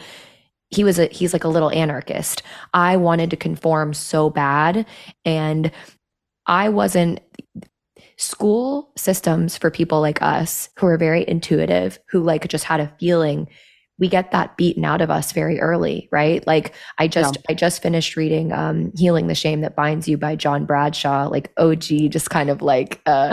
he 0.70 0.84
was 0.84 0.98
a 0.98 1.06
he's 1.06 1.32
like 1.32 1.44
a 1.44 1.48
little 1.48 1.70
anarchist. 1.70 2.42
I 2.74 2.98
wanted 2.98 3.30
to 3.30 3.36
conform 3.36 3.94
so 3.94 4.28
bad 4.28 4.84
and 5.24 5.72
I 6.44 6.68
wasn't 6.68 7.20
school 8.18 8.90
systems 8.96 9.56
for 9.56 9.70
people 9.70 10.00
like 10.00 10.20
us 10.20 10.68
who 10.76 10.86
are 10.86 10.98
very 10.98 11.24
intuitive, 11.26 11.98
who 12.10 12.20
like 12.20 12.46
just 12.48 12.64
had 12.64 12.80
a 12.80 12.92
feeling, 12.98 13.48
we 13.98 14.08
get 14.08 14.30
that 14.32 14.56
beaten 14.56 14.84
out 14.84 15.00
of 15.00 15.10
us 15.10 15.32
very 15.32 15.60
early, 15.60 16.08
right? 16.12 16.46
Like 16.46 16.74
I 16.98 17.08
just 17.08 17.36
yeah. 17.36 17.42
I 17.48 17.54
just 17.54 17.82
finished 17.82 18.16
reading 18.16 18.52
um 18.52 18.92
Healing 18.96 19.26
the 19.26 19.34
Shame 19.34 19.60
That 19.62 19.76
Binds 19.76 20.08
You 20.08 20.16
by 20.16 20.36
John 20.36 20.66
Bradshaw, 20.66 21.28
like 21.28 21.52
OG, 21.56 22.10
just 22.10 22.30
kind 22.30 22.50
of 22.50 22.60
like 22.60 23.00
uh 23.06 23.30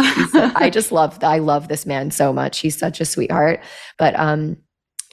I 0.55 0.69
just 0.69 0.91
love 0.91 1.23
I 1.23 1.39
love 1.39 1.67
this 1.67 1.85
man 1.85 2.11
so 2.11 2.31
much. 2.31 2.59
He's 2.59 2.77
such 2.77 3.01
a 3.01 3.05
sweetheart. 3.05 3.61
But 3.97 4.17
um 4.19 4.57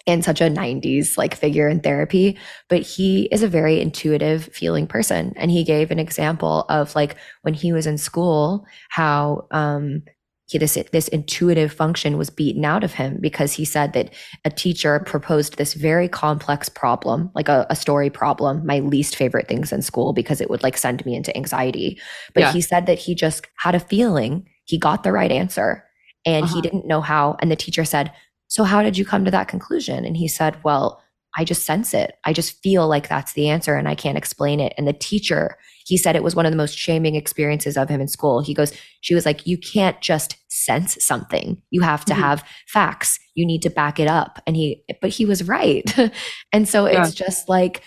and 0.06 0.24
such 0.24 0.40
a 0.40 0.44
90s 0.44 1.16
like 1.16 1.34
figure 1.34 1.68
in 1.68 1.80
therapy 1.80 2.38
but 2.68 2.82
he 2.82 3.24
is 3.32 3.42
a 3.42 3.48
very 3.48 3.80
intuitive 3.80 4.44
feeling 4.52 4.86
person 4.86 5.32
and 5.36 5.50
he 5.50 5.64
gave 5.64 5.90
an 5.90 5.98
example 5.98 6.64
of 6.68 6.94
like 6.94 7.16
when 7.42 7.54
he 7.54 7.72
was 7.72 7.86
in 7.86 7.98
school 7.98 8.66
how 8.90 9.46
um 9.50 10.02
he, 10.46 10.58
this 10.58 10.78
this 10.92 11.08
intuitive 11.08 11.72
function 11.72 12.18
was 12.18 12.30
beaten 12.30 12.64
out 12.64 12.84
of 12.84 12.92
him 12.92 13.18
because 13.20 13.52
he 13.52 13.64
said 13.64 13.92
that 13.94 14.12
a 14.44 14.50
teacher 14.50 15.00
proposed 15.00 15.56
this 15.56 15.74
very 15.74 16.08
complex 16.08 16.68
problem 16.68 17.30
like 17.34 17.48
a, 17.48 17.66
a 17.70 17.76
story 17.76 18.10
problem 18.10 18.64
my 18.66 18.80
least 18.80 19.16
favorite 19.16 19.48
things 19.48 19.72
in 19.72 19.82
school 19.82 20.12
because 20.12 20.40
it 20.40 20.50
would 20.50 20.62
like 20.62 20.76
send 20.76 21.04
me 21.06 21.14
into 21.14 21.34
anxiety 21.36 21.98
but 22.34 22.40
yeah. 22.40 22.52
he 22.52 22.60
said 22.60 22.86
that 22.86 22.98
he 22.98 23.14
just 23.14 23.46
had 23.56 23.74
a 23.74 23.80
feeling 23.80 24.46
he 24.64 24.78
got 24.78 25.02
the 25.02 25.12
right 25.12 25.32
answer 25.32 25.84
and 26.24 26.44
uh-huh. 26.44 26.54
he 26.54 26.60
didn't 26.60 26.86
know 26.86 27.00
how 27.00 27.36
and 27.40 27.50
the 27.50 27.56
teacher 27.56 27.84
said 27.84 28.12
so, 28.52 28.64
how 28.64 28.82
did 28.82 28.98
you 28.98 29.06
come 29.06 29.24
to 29.24 29.30
that 29.30 29.48
conclusion? 29.48 30.04
And 30.04 30.14
he 30.14 30.28
said, 30.28 30.62
Well, 30.62 31.02
I 31.38 31.42
just 31.42 31.64
sense 31.64 31.94
it. 31.94 32.18
I 32.26 32.34
just 32.34 32.62
feel 32.62 32.86
like 32.86 33.08
that's 33.08 33.32
the 33.32 33.48
answer 33.48 33.76
and 33.76 33.88
I 33.88 33.94
can't 33.94 34.18
explain 34.18 34.60
it. 34.60 34.74
And 34.76 34.86
the 34.86 34.92
teacher, 34.92 35.56
he 35.86 35.96
said 35.96 36.16
it 36.16 36.22
was 36.22 36.34
one 36.34 36.44
of 36.44 36.52
the 36.52 36.58
most 36.58 36.76
shaming 36.76 37.14
experiences 37.14 37.78
of 37.78 37.88
him 37.88 38.02
in 38.02 38.08
school. 38.08 38.42
He 38.42 38.52
goes, 38.52 38.74
She 39.00 39.14
was 39.14 39.24
like, 39.24 39.46
You 39.46 39.56
can't 39.56 39.98
just 40.02 40.36
sense 40.50 41.02
something. 41.02 41.62
You 41.70 41.80
have 41.80 42.04
to 42.04 42.12
mm-hmm. 42.12 42.20
have 42.20 42.44
facts. 42.68 43.18
You 43.34 43.46
need 43.46 43.62
to 43.62 43.70
back 43.70 43.98
it 43.98 44.06
up. 44.06 44.42
And 44.46 44.54
he, 44.54 44.84
but 45.00 45.08
he 45.08 45.24
was 45.24 45.48
right. 45.48 45.90
and 46.52 46.68
so 46.68 46.86
yeah. 46.86 47.06
it's 47.06 47.14
just 47.14 47.48
like, 47.48 47.82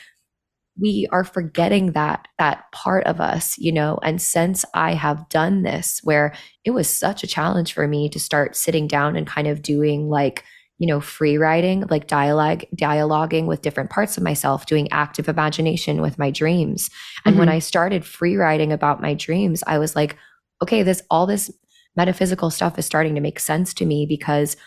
we 0.77 1.07
are 1.11 1.23
forgetting 1.23 1.91
that 1.91 2.27
that 2.37 2.69
part 2.73 3.05
of 3.05 3.21
us 3.21 3.57
you 3.57 3.71
know 3.71 3.97
and 4.03 4.21
since 4.21 4.65
i 4.73 4.93
have 4.93 5.29
done 5.29 5.63
this 5.63 6.01
where 6.03 6.33
it 6.65 6.71
was 6.71 6.89
such 6.89 7.23
a 7.23 7.27
challenge 7.27 7.71
for 7.71 7.87
me 7.87 8.09
to 8.09 8.19
start 8.19 8.57
sitting 8.57 8.85
down 8.85 9.15
and 9.15 9.25
kind 9.25 9.47
of 9.47 9.61
doing 9.61 10.09
like 10.09 10.43
you 10.77 10.87
know, 10.87 10.99
free 10.99 11.37
writing, 11.37 11.85
like 11.89 12.07
dialogue, 12.07 12.63
dialoguing 12.75 13.45
with 13.45 13.61
different 13.61 13.89
parts 13.89 14.17
of 14.17 14.23
myself, 14.23 14.65
doing 14.65 14.91
active 14.91 15.29
imagination 15.29 16.01
with 16.01 16.19
my 16.19 16.29
dreams. 16.29 16.89
And 17.23 17.33
mm-hmm. 17.33 17.39
when 17.39 17.49
I 17.49 17.59
started 17.59 18.05
free 18.05 18.35
writing 18.35 18.73
about 18.73 19.01
my 19.01 19.13
dreams, 19.13 19.63
I 19.65 19.77
was 19.77 19.95
like, 19.95 20.17
okay, 20.61 20.83
this 20.83 21.01
all 21.09 21.25
this 21.25 21.51
metaphysical 21.95 22.49
stuff 22.49 22.77
is 22.77 22.85
starting 22.85 23.15
to 23.15 23.21
make 23.21 23.39
sense 23.39 23.73
to 23.75 23.85
me 23.85 24.05
because 24.05 24.57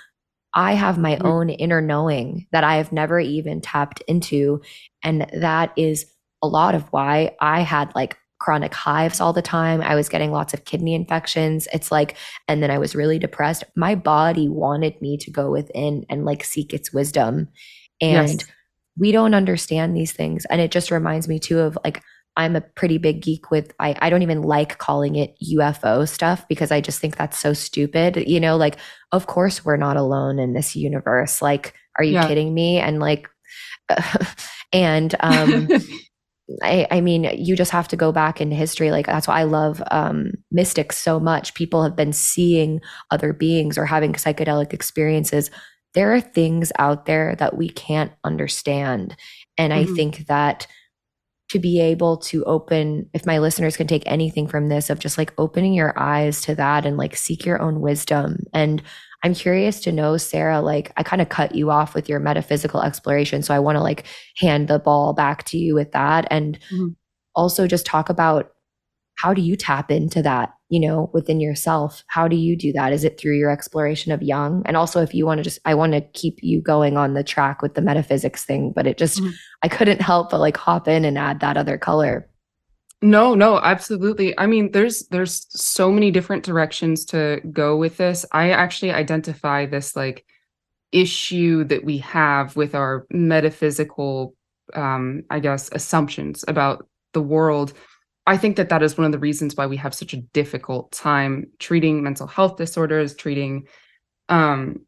I 0.54 0.74
have 0.74 0.98
my 0.98 1.16
mm-hmm. 1.16 1.26
own 1.26 1.50
inner 1.50 1.80
knowing 1.80 2.46
that 2.52 2.64
I 2.64 2.76
have 2.76 2.90
never 2.90 3.20
even 3.20 3.60
tapped 3.60 4.02
into. 4.08 4.62
And 5.02 5.26
that 5.34 5.72
is 5.76 6.06
a 6.42 6.48
lot 6.48 6.74
of 6.74 6.84
why 6.90 7.36
I 7.40 7.60
had 7.60 7.94
like 7.94 8.16
chronic 8.38 8.72
hives 8.72 9.20
all 9.20 9.32
the 9.32 9.42
time. 9.42 9.80
I 9.80 9.94
was 9.94 10.08
getting 10.08 10.30
lots 10.30 10.54
of 10.54 10.64
kidney 10.64 10.94
infections. 10.94 11.66
It's 11.72 11.90
like, 11.90 12.16
and 12.46 12.62
then 12.62 12.70
I 12.70 12.78
was 12.78 12.94
really 12.94 13.18
depressed. 13.18 13.64
My 13.76 13.94
body 13.94 14.48
wanted 14.48 15.00
me 15.02 15.16
to 15.18 15.30
go 15.30 15.50
within 15.50 16.06
and 16.08 16.24
like 16.24 16.44
seek 16.44 16.72
its 16.72 16.92
wisdom. 16.92 17.48
And 18.00 18.28
yes. 18.28 18.44
we 18.96 19.12
don't 19.12 19.34
understand 19.34 19.96
these 19.96 20.12
things. 20.12 20.44
And 20.46 20.60
it 20.60 20.70
just 20.70 20.90
reminds 20.90 21.28
me 21.28 21.38
too 21.38 21.58
of 21.58 21.76
like, 21.84 22.02
I'm 22.36 22.54
a 22.54 22.60
pretty 22.60 22.98
big 22.98 23.20
geek 23.20 23.50
with 23.50 23.74
I, 23.80 23.96
I 23.98 24.10
don't 24.10 24.22
even 24.22 24.42
like 24.42 24.78
calling 24.78 25.16
it 25.16 25.34
UFO 25.42 26.08
stuff 26.08 26.46
because 26.46 26.70
I 26.70 26.80
just 26.80 27.00
think 27.00 27.16
that's 27.16 27.36
so 27.36 27.52
stupid. 27.52 28.28
You 28.28 28.38
know, 28.38 28.56
like 28.56 28.76
of 29.10 29.26
course 29.26 29.64
we're 29.64 29.76
not 29.76 29.96
alone 29.96 30.38
in 30.38 30.52
this 30.52 30.76
universe. 30.76 31.42
Like, 31.42 31.74
are 31.98 32.04
you 32.04 32.12
yeah. 32.12 32.28
kidding 32.28 32.54
me? 32.54 32.78
And 32.78 33.00
like 33.00 33.28
and 34.72 35.16
um 35.18 35.68
I, 36.62 36.86
I 36.90 37.00
mean, 37.00 37.24
you 37.36 37.56
just 37.56 37.70
have 37.72 37.88
to 37.88 37.96
go 37.96 38.10
back 38.10 38.40
in 38.40 38.50
history. 38.50 38.90
Like 38.90 39.06
that's 39.06 39.28
why 39.28 39.40
I 39.40 39.44
love 39.44 39.82
um, 39.90 40.32
mystics 40.50 40.96
so 40.96 41.20
much. 41.20 41.54
People 41.54 41.82
have 41.82 41.96
been 41.96 42.12
seeing 42.12 42.80
other 43.10 43.32
beings 43.32 43.76
or 43.76 43.84
having 43.84 44.14
psychedelic 44.14 44.72
experiences. 44.72 45.50
There 45.94 46.14
are 46.14 46.20
things 46.20 46.72
out 46.78 47.06
there 47.06 47.34
that 47.36 47.56
we 47.56 47.68
can't 47.68 48.12
understand, 48.24 49.16
and 49.56 49.72
mm-hmm. 49.72 49.92
I 49.92 49.96
think 49.96 50.26
that 50.26 50.66
to 51.50 51.58
be 51.58 51.80
able 51.80 52.18
to 52.18 52.44
open, 52.44 53.08
if 53.14 53.24
my 53.24 53.38
listeners 53.38 53.76
can 53.76 53.86
take 53.86 54.02
anything 54.04 54.46
from 54.46 54.68
this, 54.68 54.90
of 54.90 54.98
just 54.98 55.16
like 55.16 55.32
opening 55.38 55.72
your 55.72 55.98
eyes 55.98 56.42
to 56.42 56.54
that 56.54 56.84
and 56.84 56.96
like 56.96 57.16
seek 57.16 57.46
your 57.46 57.60
own 57.60 57.80
wisdom 57.80 58.44
and 58.52 58.82
I'm 59.24 59.34
curious 59.34 59.80
to 59.80 59.92
know, 59.92 60.16
Sarah, 60.16 60.60
like 60.60 60.92
I 60.96 61.02
kind 61.02 61.20
of 61.20 61.28
cut 61.28 61.54
you 61.54 61.70
off 61.70 61.94
with 61.94 62.08
your 62.08 62.20
metaphysical 62.20 62.82
exploration. 62.82 63.42
So 63.42 63.54
I 63.54 63.58
want 63.58 63.76
to 63.76 63.82
like 63.82 64.04
hand 64.36 64.68
the 64.68 64.78
ball 64.78 65.12
back 65.12 65.44
to 65.44 65.58
you 65.58 65.74
with 65.74 65.92
that. 65.92 66.26
And 66.30 66.58
mm-hmm. 66.70 66.88
also 67.34 67.66
just 67.66 67.84
talk 67.84 68.10
about 68.10 68.52
how 69.18 69.34
do 69.34 69.42
you 69.42 69.56
tap 69.56 69.90
into 69.90 70.22
that, 70.22 70.54
you 70.68 70.78
know, 70.78 71.10
within 71.12 71.40
yourself? 71.40 72.04
How 72.06 72.28
do 72.28 72.36
you 72.36 72.56
do 72.56 72.72
that? 72.74 72.92
Is 72.92 73.02
it 73.02 73.18
through 73.18 73.36
your 73.36 73.50
exploration 73.50 74.12
of 74.12 74.22
Jung? 74.22 74.62
And 74.64 74.76
also, 74.76 75.02
if 75.02 75.12
you 75.12 75.26
want 75.26 75.38
to 75.38 75.42
just, 75.42 75.58
I 75.64 75.74
want 75.74 75.92
to 75.92 76.00
keep 76.00 76.38
you 76.40 76.62
going 76.62 76.96
on 76.96 77.14
the 77.14 77.24
track 77.24 77.60
with 77.60 77.74
the 77.74 77.82
metaphysics 77.82 78.44
thing, 78.44 78.72
but 78.74 78.86
it 78.86 78.96
just, 78.96 79.18
mm-hmm. 79.18 79.32
I 79.64 79.68
couldn't 79.68 80.00
help 80.00 80.30
but 80.30 80.38
like 80.38 80.56
hop 80.56 80.86
in 80.86 81.04
and 81.04 81.18
add 81.18 81.40
that 81.40 81.56
other 81.56 81.78
color. 81.78 82.27
No, 83.00 83.34
no, 83.34 83.58
absolutely. 83.60 84.36
I 84.38 84.46
mean, 84.46 84.72
there's 84.72 85.06
there's 85.08 85.46
so 85.50 85.92
many 85.92 86.10
different 86.10 86.44
directions 86.44 87.04
to 87.06 87.40
go 87.52 87.76
with 87.76 87.96
this. 87.96 88.26
I 88.32 88.50
actually 88.50 88.90
identify 88.92 89.66
this 89.66 89.94
like 89.94 90.24
issue 90.92 91.64
that 91.64 91.84
we 91.84 91.98
have 91.98 92.56
with 92.56 92.74
our 92.74 93.06
metaphysical 93.12 94.34
um 94.74 95.22
I 95.30 95.40
guess 95.40 95.70
assumptions 95.72 96.44
about 96.48 96.88
the 97.14 97.22
world. 97.22 97.74
I 98.26 98.36
think 98.38 98.56
that 98.56 98.70
that 98.70 98.82
is 98.82 98.98
one 98.98 99.06
of 99.06 99.12
the 99.12 99.18
reasons 99.20 99.56
why 99.56 99.66
we 99.66 99.76
have 99.78 99.94
such 99.94 100.14
a 100.14 100.18
difficult 100.34 100.92
time 100.92 101.46
treating 101.60 102.02
mental 102.02 102.26
health 102.28 102.56
disorders, 102.56 103.14
treating 103.16 103.68
um 104.28 104.80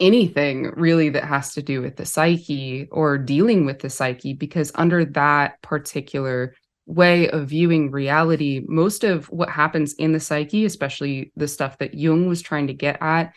anything 0.00 0.72
really 0.76 1.08
that 1.10 1.24
has 1.24 1.54
to 1.54 1.62
do 1.62 1.80
with 1.80 1.96
the 1.96 2.04
psyche 2.04 2.88
or 2.90 3.16
dealing 3.16 3.64
with 3.64 3.78
the 3.78 3.90
psyche 3.90 4.34
because 4.34 4.72
under 4.74 5.04
that 5.04 5.60
particular 5.62 6.54
way 6.86 7.28
of 7.30 7.48
viewing 7.48 7.90
reality, 7.90 8.62
most 8.66 9.04
of 9.04 9.26
what 9.30 9.48
happens 9.48 9.94
in 9.94 10.12
the 10.12 10.20
psyche, 10.20 10.64
especially 10.64 11.32
the 11.36 11.48
stuff 11.48 11.78
that 11.78 11.94
Jung 11.94 12.26
was 12.28 12.42
trying 12.42 12.66
to 12.66 12.74
get 12.74 12.98
at, 13.00 13.32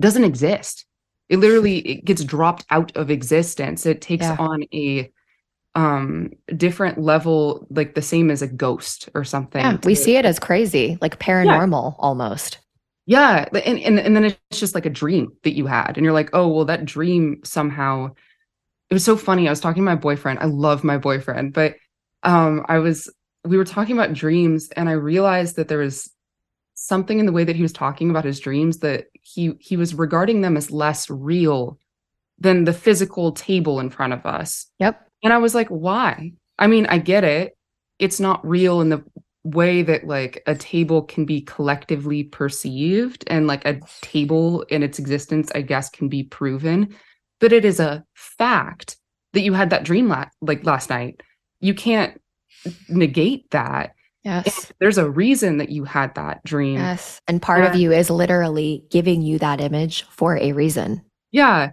doesn't 0.00 0.24
exist. 0.24 0.84
It 1.28 1.38
literally 1.38 1.78
it 1.78 2.04
gets 2.04 2.24
dropped 2.24 2.64
out 2.70 2.96
of 2.96 3.10
existence. 3.10 3.86
It 3.86 4.00
takes 4.00 4.24
yeah. 4.24 4.36
on 4.38 4.64
a 4.72 5.12
um 5.74 6.30
different 6.56 6.98
level 6.98 7.66
like 7.70 7.94
the 7.94 8.02
same 8.02 8.30
as 8.30 8.42
a 8.42 8.48
ghost 8.48 9.08
or 9.14 9.24
something. 9.24 9.60
Yeah, 9.60 9.76
we 9.84 9.94
see 9.94 10.16
it 10.16 10.24
as 10.24 10.38
crazy, 10.38 10.98
like 11.00 11.18
paranormal 11.18 11.92
yeah. 11.92 11.96
almost. 11.98 12.58
Yeah, 13.06 13.48
and, 13.52 13.78
and 13.78 13.98
and 13.98 14.16
then 14.16 14.24
it's 14.24 14.60
just 14.60 14.74
like 14.74 14.86
a 14.86 14.90
dream 14.90 15.32
that 15.44 15.54
you 15.54 15.66
had 15.66 15.96
and 15.96 16.04
you're 16.04 16.14
like, 16.14 16.30
"Oh, 16.32 16.48
well 16.48 16.64
that 16.64 16.84
dream 16.84 17.40
somehow 17.44 18.14
it 18.90 18.94
was 18.94 19.04
so 19.04 19.16
funny. 19.16 19.46
I 19.46 19.50
was 19.50 19.60
talking 19.60 19.82
to 19.82 19.84
my 19.84 19.94
boyfriend. 19.94 20.38
I 20.38 20.46
love 20.46 20.82
my 20.82 20.96
boyfriend, 20.96 21.52
but 21.52 21.76
um, 22.22 22.64
I 22.68 22.78
was 22.78 23.12
we 23.44 23.56
were 23.56 23.64
talking 23.64 23.96
about 23.96 24.12
dreams, 24.12 24.68
and 24.76 24.88
I 24.88 24.92
realized 24.92 25.56
that 25.56 25.68
there 25.68 25.78
was 25.78 26.10
something 26.74 27.18
in 27.18 27.26
the 27.26 27.32
way 27.32 27.44
that 27.44 27.56
he 27.56 27.62
was 27.62 27.72
talking 27.72 28.10
about 28.10 28.24
his 28.24 28.40
dreams 28.40 28.78
that 28.78 29.06
he 29.12 29.52
he 29.60 29.76
was 29.76 29.94
regarding 29.94 30.40
them 30.40 30.56
as 30.56 30.70
less 30.70 31.10
real 31.10 31.78
than 32.38 32.64
the 32.64 32.72
physical 32.72 33.32
table 33.32 33.80
in 33.80 33.90
front 33.90 34.12
of 34.12 34.24
us. 34.24 34.66
Yep. 34.78 35.08
And 35.24 35.32
I 35.32 35.38
was 35.38 35.54
like, 35.54 35.68
why? 35.68 36.32
I 36.58 36.68
mean, 36.68 36.86
I 36.86 36.98
get 36.98 37.24
it. 37.24 37.56
It's 37.98 38.20
not 38.20 38.46
real 38.46 38.80
in 38.80 38.90
the 38.90 39.02
way 39.44 39.82
that 39.82 40.06
like 40.06 40.42
a 40.46 40.54
table 40.54 41.02
can 41.02 41.24
be 41.24 41.40
collectively 41.40 42.24
perceived 42.24 43.24
and 43.28 43.46
like 43.46 43.64
a 43.64 43.80
table 44.02 44.62
in 44.62 44.82
its 44.82 44.98
existence 44.98 45.50
i 45.54 45.62
guess 45.62 45.88
can 45.88 46.08
be 46.08 46.24
proven 46.24 46.94
but 47.40 47.52
it 47.52 47.64
is 47.64 47.80
a 47.80 48.04
fact 48.14 48.96
that 49.32 49.40
you 49.40 49.52
had 49.52 49.70
that 49.70 49.84
dream 49.84 50.08
la- 50.08 50.28
like 50.42 50.64
last 50.64 50.90
night 50.90 51.22
you 51.60 51.74
can't 51.74 52.20
negate 52.88 53.50
that. 53.50 53.94
Yes. 54.24 54.72
There's 54.78 54.98
a 54.98 55.08
reason 55.08 55.58
that 55.58 55.70
you 55.70 55.84
had 55.84 56.14
that 56.16 56.44
dream. 56.44 56.74
Yes. 56.74 57.20
And 57.28 57.40
part 57.40 57.64
of 57.64 57.76
you 57.76 57.92
is 57.92 58.10
literally 58.10 58.84
giving 58.90 59.22
you 59.22 59.38
that 59.38 59.60
image 59.60 60.02
for 60.10 60.36
a 60.36 60.52
reason. 60.52 61.02
Yeah. 61.30 61.70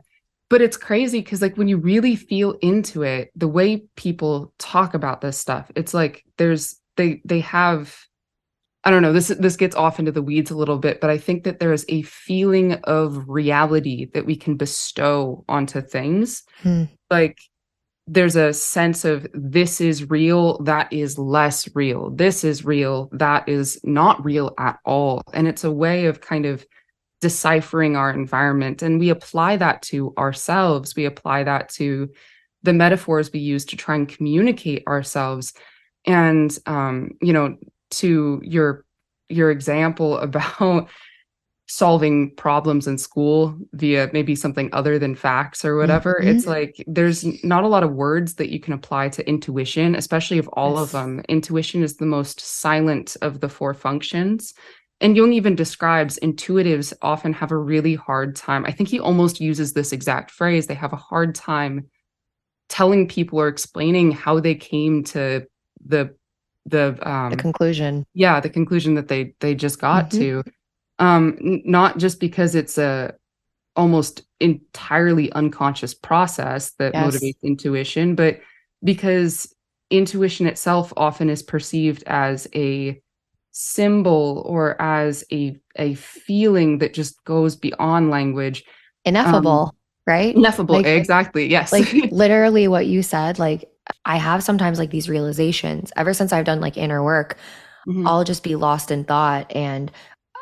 But 0.47 0.61
it's 0.61 0.77
crazy 0.77 1.21
because, 1.21 1.41
like, 1.41 1.57
when 1.57 1.67
you 1.67 1.77
really 1.77 2.15
feel 2.15 2.51
into 2.61 3.01
it, 3.01 3.31
the 3.35 3.47
way 3.47 3.83
people 3.95 4.53
talk 4.59 4.93
about 4.93 5.21
this 5.21 5.39
stuff, 5.39 5.71
it's 5.75 5.93
like 5.93 6.23
there's, 6.37 6.79
they, 6.97 7.19
they 7.25 7.39
have, 7.39 7.97
I 8.83 8.91
don't 8.91 9.01
know, 9.01 9.11
this, 9.11 9.29
this 9.29 9.57
gets 9.57 9.75
off 9.75 9.97
into 9.97 10.11
the 10.11 10.21
weeds 10.21 10.51
a 10.51 10.55
little 10.55 10.77
bit, 10.77 11.01
but 11.01 11.09
I 11.09 11.17
think 11.17 11.45
that 11.45 11.59
there 11.59 11.73
is 11.73 11.83
a 11.89 12.03
feeling 12.03 12.73
of 12.83 13.27
reality 13.27 14.05
that 14.13 14.27
we 14.27 14.35
can 14.35 14.55
bestow 14.55 15.43
onto 15.49 15.81
things. 15.81 16.43
Hmm. 16.61 16.83
Like, 17.09 17.39
there's 18.07 18.35
a 18.35 18.53
sense 18.53 19.03
of 19.03 19.25
this 19.33 19.81
is 19.81 20.09
real, 20.09 20.59
that 20.63 20.91
is 20.93 21.17
less 21.17 21.67
real. 21.75 22.11
This 22.11 22.43
is 22.43 22.63
real, 22.63 23.09
that 23.13 23.49
is 23.49 23.79
not 23.83 24.23
real 24.23 24.53
at 24.59 24.79
all. 24.85 25.23
And 25.33 25.47
it's 25.47 25.63
a 25.63 25.71
way 25.71 26.05
of 26.05 26.21
kind 26.21 26.45
of 26.45 26.65
deciphering 27.21 27.95
our 27.95 28.11
environment. 28.11 28.83
And 28.83 28.99
we 28.99 29.09
apply 29.09 29.57
that 29.57 29.81
to 29.83 30.13
ourselves. 30.17 30.95
We 30.95 31.05
apply 31.05 31.43
that 31.45 31.69
to 31.69 32.09
the 32.61 32.73
metaphors 32.73 33.31
we 33.31 33.39
use 33.39 33.65
to 33.65 33.75
try 33.75 33.95
and 33.95 34.07
communicate 34.07 34.83
ourselves. 34.87 35.53
And 36.05 36.55
um, 36.67 37.11
you 37.21 37.33
know, 37.33 37.57
to 37.91 38.41
your 38.43 38.85
your 39.29 39.49
example 39.49 40.17
about 40.19 40.89
solving 41.67 42.29
problems 42.35 42.85
in 42.85 42.97
school 42.97 43.57
via 43.73 44.07
maybe 44.13 44.35
something 44.35 44.69
other 44.71 44.99
than 44.99 45.15
facts 45.15 45.65
or 45.65 45.77
whatever 45.77 46.19
mm-hmm. 46.19 46.29
it's 46.29 46.45
like 46.45 46.83
there's 46.85 47.25
not 47.43 47.63
a 47.63 47.67
lot 47.67 47.83
of 47.83 47.91
words 47.91 48.35
that 48.35 48.51
you 48.51 48.59
can 48.59 48.73
apply 48.73 49.09
to 49.09 49.27
intuition 49.27 49.95
especially 49.95 50.37
of 50.37 50.47
all 50.49 50.75
yes. 50.75 50.83
of 50.83 50.91
them 50.91 51.23
intuition 51.27 51.81
is 51.81 51.97
the 51.97 52.05
most 52.05 52.39
silent 52.39 53.17
of 53.23 53.39
the 53.39 53.49
four 53.49 53.73
functions 53.73 54.53
and 55.01 55.17
jung 55.17 55.33
even 55.33 55.55
describes 55.55 56.19
intuitives 56.21 56.93
often 57.01 57.33
have 57.33 57.51
a 57.51 57.57
really 57.57 57.95
hard 57.95 58.35
time 58.35 58.63
i 58.65 58.71
think 58.71 58.87
he 58.87 58.99
almost 58.99 59.41
uses 59.41 59.73
this 59.73 59.91
exact 59.91 60.29
phrase 60.29 60.67
they 60.67 60.75
have 60.75 60.93
a 60.93 60.97
hard 60.97 61.33
time 61.33 61.89
telling 62.69 63.07
people 63.07 63.39
or 63.39 63.47
explaining 63.47 64.11
how 64.11 64.39
they 64.39 64.53
came 64.53 65.03
to 65.03 65.43
the 65.83 66.15
the 66.67 66.97
um 67.07 67.31
the 67.31 67.37
conclusion 67.37 68.05
yeah 68.13 68.39
the 68.39 68.49
conclusion 68.49 68.93
that 68.93 69.07
they 69.07 69.33
they 69.39 69.55
just 69.55 69.79
got 69.79 70.09
mm-hmm. 70.09 70.19
to 70.19 70.43
um 70.99 71.37
not 71.41 71.97
just 71.97 72.19
because 72.19 72.55
it's 72.55 72.77
a 72.77 73.13
almost 73.75 74.23
entirely 74.39 75.31
unconscious 75.33 75.93
process 75.93 76.71
that 76.79 76.93
yes. 76.93 77.15
motivates 77.15 77.41
intuition 77.43 78.15
but 78.15 78.39
because 78.83 79.53
intuition 79.89 80.47
itself 80.47 80.91
often 80.97 81.29
is 81.29 81.43
perceived 81.43 82.03
as 82.07 82.47
a 82.55 82.99
symbol 83.51 84.43
or 84.45 84.79
as 84.81 85.23
a 85.31 85.57
a 85.77 85.93
feeling 85.95 86.79
that 86.79 86.93
just 86.93 87.23
goes 87.23 87.55
beyond 87.55 88.09
language 88.09 88.65
ineffable 89.05 89.71
um, 89.71 89.71
right 90.05 90.35
ineffable 90.35 90.75
like, 90.75 90.85
exactly 90.85 91.47
yes 91.47 91.71
like 91.71 91.89
literally 92.11 92.67
what 92.67 92.85
you 92.85 93.01
said 93.01 93.39
like 93.39 93.69
i 94.03 94.17
have 94.17 94.43
sometimes 94.43 94.77
like 94.77 94.89
these 94.89 95.07
realizations 95.07 95.91
ever 95.95 96.13
since 96.13 96.33
i've 96.33 96.43
done 96.43 96.59
like 96.59 96.75
inner 96.75 97.01
work 97.01 97.37
mm-hmm. 97.87 98.05
i'll 98.05 98.25
just 98.25 98.43
be 98.43 98.55
lost 98.55 98.91
in 98.91 99.05
thought 99.05 99.49
and 99.55 99.89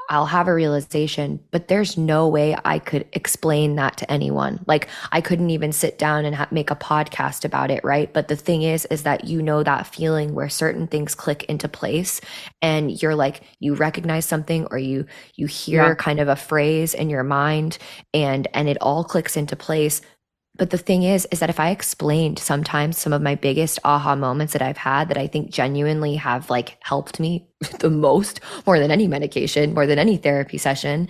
I'll 0.09 0.25
have 0.25 0.47
a 0.47 0.53
realization, 0.53 1.39
but 1.51 1.67
there's 1.67 1.97
no 1.97 2.27
way 2.27 2.55
I 2.65 2.80
could 2.80 3.07
explain 3.13 3.75
that 3.75 3.97
to 3.97 4.11
anyone. 4.11 4.63
Like 4.67 4.88
I 5.11 5.21
couldn't 5.21 5.49
even 5.49 5.71
sit 5.71 5.97
down 5.97 6.25
and 6.25 6.35
ha- 6.35 6.47
make 6.51 6.71
a 6.71 6.75
podcast 6.75 7.45
about 7.45 7.71
it, 7.71 7.84
right? 7.84 8.11
But 8.11 8.27
the 8.27 8.35
thing 8.35 8.63
is 8.63 8.85
is 8.85 9.03
that 9.03 9.25
you 9.25 9.41
know 9.41 9.63
that 9.63 9.88
feeling 9.88 10.34
where 10.34 10.49
certain 10.49 10.88
things 10.88 11.15
click 11.15 11.43
into 11.45 11.67
place 11.67 12.21
and 12.61 13.01
you're 13.01 13.15
like 13.15 13.41
you 13.59 13.75
recognize 13.75 14.25
something 14.25 14.65
or 14.71 14.77
you 14.77 15.05
you 15.35 15.47
hear 15.47 15.88
yeah. 15.88 15.95
kind 15.95 16.19
of 16.19 16.27
a 16.27 16.35
phrase 16.35 16.93
in 16.93 17.09
your 17.09 17.23
mind 17.23 17.77
and 18.13 18.47
and 18.53 18.67
it 18.67 18.77
all 18.81 19.03
clicks 19.03 19.38
into 19.38 19.55
place 19.55 20.01
but 20.55 20.69
the 20.69 20.77
thing 20.77 21.03
is, 21.03 21.27
is 21.31 21.39
that 21.39 21.49
if 21.49 21.59
I 21.59 21.69
explained 21.71 22.38
sometimes 22.38 22.97
some 22.97 23.11
of 23.13 23.21
my 23.21 23.35
biggest 23.35 23.80
aha 23.84 24.15
moments 24.15 24.53
that 24.53 24.61
I've 24.61 24.77
had 24.77 25.09
that 25.09 25.17
I 25.17 25.25
think 25.27 25.49
genuinely 25.49 26.15
have 26.15 26.49
like 26.49 26.77
helped 26.81 27.19
me 27.19 27.47
the 27.80 27.89
most, 27.89 28.39
more 28.67 28.80
than 28.80 28.91
any 28.91 29.07
medication, 29.07 29.73
more 29.73 29.88
than 29.88 29.97
any 29.99 30.17
therapy 30.17 30.57
session, 30.59 31.07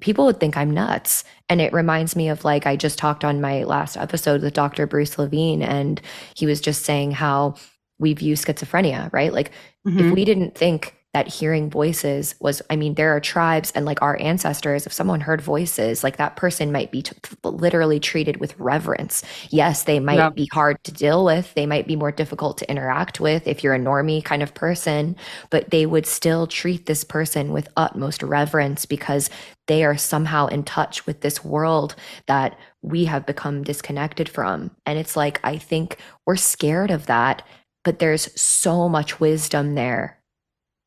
people 0.00 0.24
would 0.24 0.40
think 0.40 0.56
I'm 0.56 0.70
nuts. 0.72 1.22
And 1.48 1.60
it 1.60 1.72
reminds 1.72 2.16
me 2.16 2.28
of 2.28 2.44
like, 2.44 2.66
I 2.66 2.74
just 2.74 2.98
talked 2.98 3.24
on 3.24 3.40
my 3.40 3.62
last 3.62 3.96
episode 3.96 4.42
with 4.42 4.54
Dr. 4.54 4.86
Bruce 4.88 5.16
Levine, 5.16 5.62
and 5.62 6.00
he 6.34 6.44
was 6.46 6.60
just 6.60 6.84
saying 6.84 7.12
how 7.12 7.54
we 8.00 8.14
view 8.14 8.34
schizophrenia, 8.34 9.12
right? 9.12 9.32
Like, 9.32 9.52
Mhm. 9.86 10.00
if 10.00 10.12
we 10.12 10.24
didn't 10.24 10.56
think 10.56 10.96
that 11.14 11.28
hearing 11.28 11.68
voices 11.68 12.34
was, 12.40 12.62
I 12.70 12.76
mean, 12.76 12.94
there 12.94 13.14
are 13.14 13.20
tribes 13.20 13.70
and 13.72 13.84
like 13.84 14.00
our 14.00 14.18
ancestors, 14.20 14.86
if 14.86 14.92
someone 14.94 15.20
heard 15.20 15.42
voices, 15.42 16.02
like 16.02 16.16
that 16.16 16.36
person 16.36 16.72
might 16.72 16.90
be 16.90 17.02
t- 17.02 17.14
literally 17.44 18.00
treated 18.00 18.38
with 18.38 18.58
reverence. 18.58 19.22
Yes, 19.50 19.82
they 19.84 20.00
might 20.00 20.16
Yeah. 20.16 20.30
be 20.30 20.48
hard 20.52 20.82
to 20.84 20.92
deal 20.92 21.24
with. 21.24 21.52
They 21.54 21.66
might 21.66 21.86
be 21.86 21.96
more 21.96 22.12
difficult 22.12 22.56
to 22.58 22.70
interact 22.70 23.20
with 23.20 23.46
if 23.46 23.62
you're 23.62 23.74
a 23.74 23.78
normie 23.78 24.24
kind 24.24 24.42
of 24.42 24.54
person, 24.54 25.14
but 25.50 25.70
they 25.70 25.84
would 25.84 26.06
still 26.06 26.46
treat 26.46 26.86
this 26.86 27.04
person 27.04 27.52
with 27.52 27.68
utmost 27.76 28.22
reverence 28.22 28.86
because 28.86 29.28
they 29.68 29.84
are 29.84 29.96
somehow 29.98 30.46
in 30.46 30.62
touch 30.64 31.06
with 31.06 31.20
this 31.20 31.44
world 31.44 31.94
that 32.26 32.58
we 32.80 33.04
have 33.04 33.26
become 33.26 33.62
disconnected 33.62 34.28
from. 34.28 34.70
And 34.86 34.98
it's 34.98 35.16
like, 35.16 35.40
I 35.44 35.58
think 35.58 35.98
we're 36.26 36.36
scared 36.36 36.90
of 36.90 37.06
that, 37.06 37.42
but 37.84 37.98
there's 37.98 38.40
so 38.40 38.88
much 38.88 39.20
wisdom 39.20 39.74
there. 39.74 40.18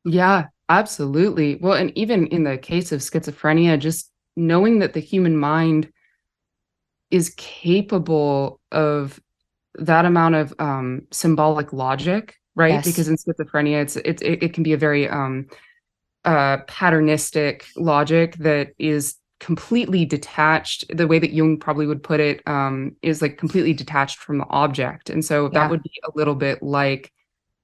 Yeah, 0.06 0.46
absolutely. 0.68 1.56
Well, 1.56 1.72
and 1.72 1.90
even 1.98 2.28
in 2.28 2.44
the 2.44 2.56
case 2.56 2.92
of 2.92 3.00
schizophrenia, 3.00 3.78
just 3.78 4.10
knowing 4.36 4.78
that 4.78 4.92
the 4.92 5.00
human 5.00 5.36
mind 5.36 5.90
is 7.10 7.34
capable 7.36 8.60
of 8.70 9.20
that 9.74 10.04
amount 10.04 10.36
of 10.36 10.54
um, 10.60 11.02
symbolic 11.10 11.72
logic, 11.72 12.36
right? 12.54 12.74
Yes. 12.74 12.86
Because 12.86 13.08
in 13.08 13.16
schizophrenia, 13.16 13.82
it's 13.82 13.96
it, 13.96 14.22
it 14.22 14.54
can 14.54 14.62
be 14.62 14.72
a 14.72 14.78
very 14.78 15.08
um, 15.08 15.48
uh, 16.24 16.58
patternistic 16.68 17.64
logic 17.76 18.36
that 18.36 18.68
is 18.78 19.16
completely 19.40 20.04
detached. 20.04 20.84
The 20.96 21.08
way 21.08 21.18
that 21.18 21.32
Jung 21.32 21.58
probably 21.58 21.86
would 21.86 22.02
put 22.02 22.20
it 22.20 22.42
um, 22.46 22.94
is 23.02 23.20
like 23.20 23.38
completely 23.38 23.74
detached 23.74 24.18
from 24.18 24.38
the 24.38 24.46
object, 24.50 25.10
and 25.10 25.24
so 25.24 25.44
Yeah. 25.44 25.48
that 25.60 25.70
would 25.70 25.82
be 25.82 25.92
a 26.04 26.10
little 26.14 26.36
bit 26.36 26.62
like 26.62 27.12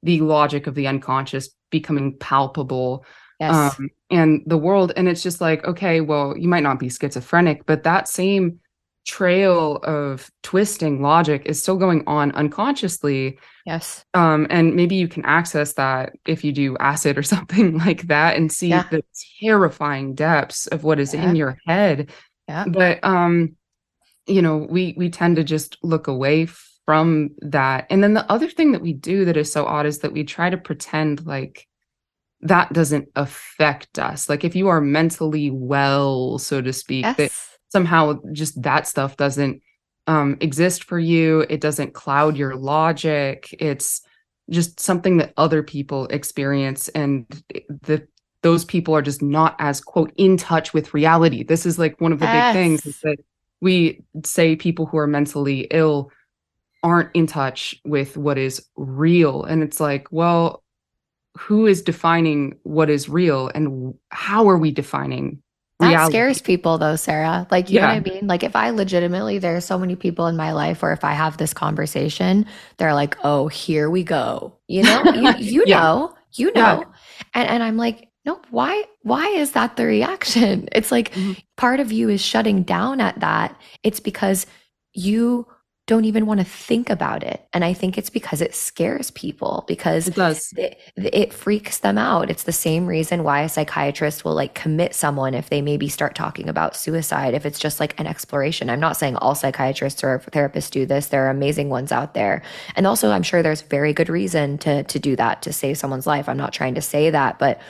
the 0.02 0.20
logic 0.20 0.66
of 0.66 0.74
the 0.74 0.89
unconscious 0.89 1.48
becoming 1.73 2.16
palpable 2.19 3.05
Yes. 3.40 3.77
um, 3.77 3.89
and 4.09 4.43
the 4.47 4.57
world. 4.59 4.93
And 4.97 5.09
it's 5.09 5.23
just 5.24 5.40
like, 5.40 5.65
okay, 5.65 6.01
well, 6.01 6.36
you 6.39 6.47
might 6.47 6.62
not 6.62 6.78
be 6.78 6.89
schizophrenic, 6.89 7.66
but 7.66 7.82
that 7.82 8.07
same 8.07 8.61
trail 9.05 9.78
of 9.82 10.31
twisting 10.44 11.03
logic 11.03 11.43
is 11.47 11.61
still 11.61 11.74
going 11.77 12.05
on 12.07 12.31
unconsciously. 12.32 13.36
yes. 13.66 14.05
Um, 14.15 14.47
and 14.49 14.77
maybe 14.77 14.94
you 14.94 15.09
can 15.09 15.24
access 15.24 15.73
that 15.73 16.12
if 16.24 16.44
you 16.44 16.53
do 16.53 16.77
acid 16.78 17.19
or 17.19 17.23
something 17.35 17.78
like 17.78 18.03
that 18.03 18.36
and 18.36 18.53
see 18.53 18.69
Yeah. 18.69 18.85
the 18.93 19.03
terrifying 19.40 20.15
depths 20.15 20.69
of 20.69 20.85
what 20.85 21.01
is 21.01 21.12
Yeah. 21.12 21.28
in 21.28 21.35
your 21.35 21.59
head. 21.66 22.12
Yeah. 22.47 22.66
But 22.69 23.03
um, 23.03 23.57
you 24.28 24.40
know, 24.40 24.59
we 24.70 24.94
we 24.97 25.11
tend 25.11 25.35
to 25.36 25.43
just 25.43 25.78
look 25.82 26.07
away 26.07 26.47
from 26.86 27.30
that. 27.38 27.86
And 27.90 28.02
then 28.02 28.14
the 28.14 28.30
other 28.30 28.48
thing 28.48 28.72
that 28.72 28.82
we 28.82 28.92
do 28.92 29.24
that 29.24 29.36
is 29.36 29.52
so 29.52 29.66
odd 29.66 29.86
is 29.86 30.00
that 30.00 30.12
we 30.12 30.24
try 30.24 30.50
to 30.50 30.56
pretend 30.56 31.26
like 31.26 31.66
that 32.40 32.72
doesn't 32.72 33.09
affect 33.14 33.98
us. 33.98 34.28
Like 34.28 34.44
if 34.44 34.56
you 34.56 34.68
are 34.68 34.80
mentally 34.80 35.50
well, 35.50 36.38
so 36.38 36.60
to 36.60 36.72
speak, 36.72 37.04
that 37.16 37.32
somehow 37.68 38.18
just 38.32 38.60
that 38.62 38.86
stuff 38.86 39.16
doesn't 39.16 39.62
um, 40.06 40.36
exist 40.40 40.84
for 40.84 40.98
you. 40.98 41.46
It 41.48 41.60
doesn't 41.60 41.94
cloud 41.94 42.36
your 42.36 42.56
logic. 42.56 43.54
It's 43.59 44.02
just 44.50 44.80
something 44.80 45.18
that 45.18 45.32
other 45.36 45.62
people 45.62 46.06
experience, 46.06 46.88
and 46.88 47.26
the 47.68 48.06
those 48.42 48.64
people 48.64 48.94
are 48.94 49.02
just 49.02 49.22
not 49.22 49.54
as 49.60 49.80
quote 49.80 50.12
in 50.16 50.36
touch 50.36 50.74
with 50.74 50.94
reality. 50.94 51.44
This 51.44 51.64
is 51.64 51.78
like 51.78 52.00
one 52.00 52.12
of 52.12 52.18
the 52.18 52.26
big 52.26 52.52
things 52.52 52.84
is 52.86 52.98
that 53.02 53.18
we 53.60 54.02
say 54.24 54.56
people 54.56 54.86
who 54.86 54.98
are 54.98 55.06
mentally 55.06 55.68
ill 55.70 56.10
aren't 56.82 57.10
in 57.14 57.26
touch 57.26 57.80
with 57.84 58.16
what 58.16 58.38
is 58.38 58.66
real, 58.76 59.44
and 59.44 59.62
it's 59.62 59.80
like, 59.80 60.09
well, 60.10 60.62
who 61.38 61.66
is 61.66 61.82
defining 61.82 62.59
what 62.64 62.90
is 62.90 63.09
real, 63.09 63.50
and 63.54 63.94
how 64.10 64.48
are 64.48 64.59
we 64.59 64.70
defining 64.72 65.42
That 65.80 66.00
scares 66.00 66.40
people 66.40 66.78
though, 66.78 66.94
Sarah. 66.94 67.46
Like, 67.50 67.68
you 67.68 67.80
know 67.80 67.88
what 67.88 67.96
I 67.96 68.00
mean? 68.00 68.28
Like, 68.28 68.44
if 68.44 68.54
I 68.54 68.70
legitimately, 68.70 69.38
there 69.38 69.56
are 69.56 69.60
so 69.60 69.76
many 69.78 69.96
people 69.96 70.28
in 70.28 70.36
my 70.36 70.52
life 70.52 70.80
where 70.80 70.92
if 70.92 71.02
I 71.02 71.12
have 71.12 71.38
this 71.38 71.52
conversation, 71.52 72.46
they're 72.76 72.94
like, 72.94 73.16
oh, 73.24 73.48
here 73.48 73.90
we 73.90 74.04
go. 74.04 74.56
You 74.68 74.84
know, 74.84 75.09
you, 75.12 75.34
you 75.38 75.66
Yeah. 75.66 75.74
know, 75.74 76.14
you 76.34 76.52
Yeah. 76.54 76.78
know. 76.78 76.86
And, 77.34 77.48
and 77.48 77.62
I'm 77.64 77.76
like, 77.76 78.09
no, 78.24 78.40
why, 78.50 78.84
why 79.02 79.26
is 79.28 79.52
that 79.52 79.76
the 79.76 79.84
reaction? 79.84 80.68
It's 80.72 80.92
like 80.92 81.12
Mhm. 81.14 81.34
part 81.56 81.80
of 81.80 81.90
you 81.90 82.09
is 82.09 82.22
shutting 82.22 82.62
down 82.62 83.00
at 83.00 83.18
that. 83.18 83.60
It's 83.82 83.98
because 83.98 84.46
you 84.94 85.48
don't 85.88 86.04
even 86.04 86.26
want 86.26 86.38
to 86.38 86.46
think 86.46 86.88
about 86.90 87.24
it. 87.24 87.44
And 87.52 87.64
I 87.64 87.72
think 87.72 87.98
it's 87.98 88.09
because 88.09 88.40
it 88.40 88.54
scares 88.54 89.10
people 89.10 89.64
because 89.66 90.06
It 90.09 90.14
does. 90.14 90.52
it, 90.56 90.78
it 90.96 91.32
freaks 91.32 91.78
them 91.78 91.98
out. 91.98 92.30
It's 92.30 92.44
the 92.44 92.52
same 92.52 92.86
reason 92.86 93.24
why 93.24 93.40
a 93.42 93.48
psychiatrist 93.48 94.24
will 94.24 94.34
like 94.34 94.54
commit 94.54 94.94
someone 94.94 95.34
if 95.34 95.50
they 95.50 95.60
maybe 95.60 95.88
start 95.88 96.14
talking 96.14 96.48
about 96.48 96.76
suicide, 96.76 97.34
if 97.34 97.44
it's 97.44 97.59
just 97.59 97.80
like 97.80 97.98
an 97.98 98.06
exploration. 98.06 98.70
I'm 98.70 98.78
not 98.80 98.96
saying 98.96 99.16
all 99.16 99.34
psychiatrists 99.34 100.04
or 100.04 100.20
therapists 100.20 100.70
do 100.70 100.86
this. 100.86 101.09
There 101.09 101.26
are 101.26 101.30
amazing 101.30 101.68
ones 101.68 101.90
out 101.90 102.14
there. 102.14 102.42
And 102.76 102.86
also 102.86 103.10
I'm 103.10 103.24
sure 103.24 103.42
there's 103.42 103.62
very 103.62 103.92
good 103.92 104.09
reason 104.09 104.59
to 104.59 104.84
to 104.84 104.98
do 105.00 105.16
that 105.16 105.42
to 105.42 105.52
save 105.52 105.78
someone's 105.78 106.06
life. 106.06 106.28
I'm 106.28 106.36
not 106.36 106.52
trying 106.52 106.76
to 106.76 106.82
say 106.82 107.10
that, 107.10 107.40
but 107.40 107.60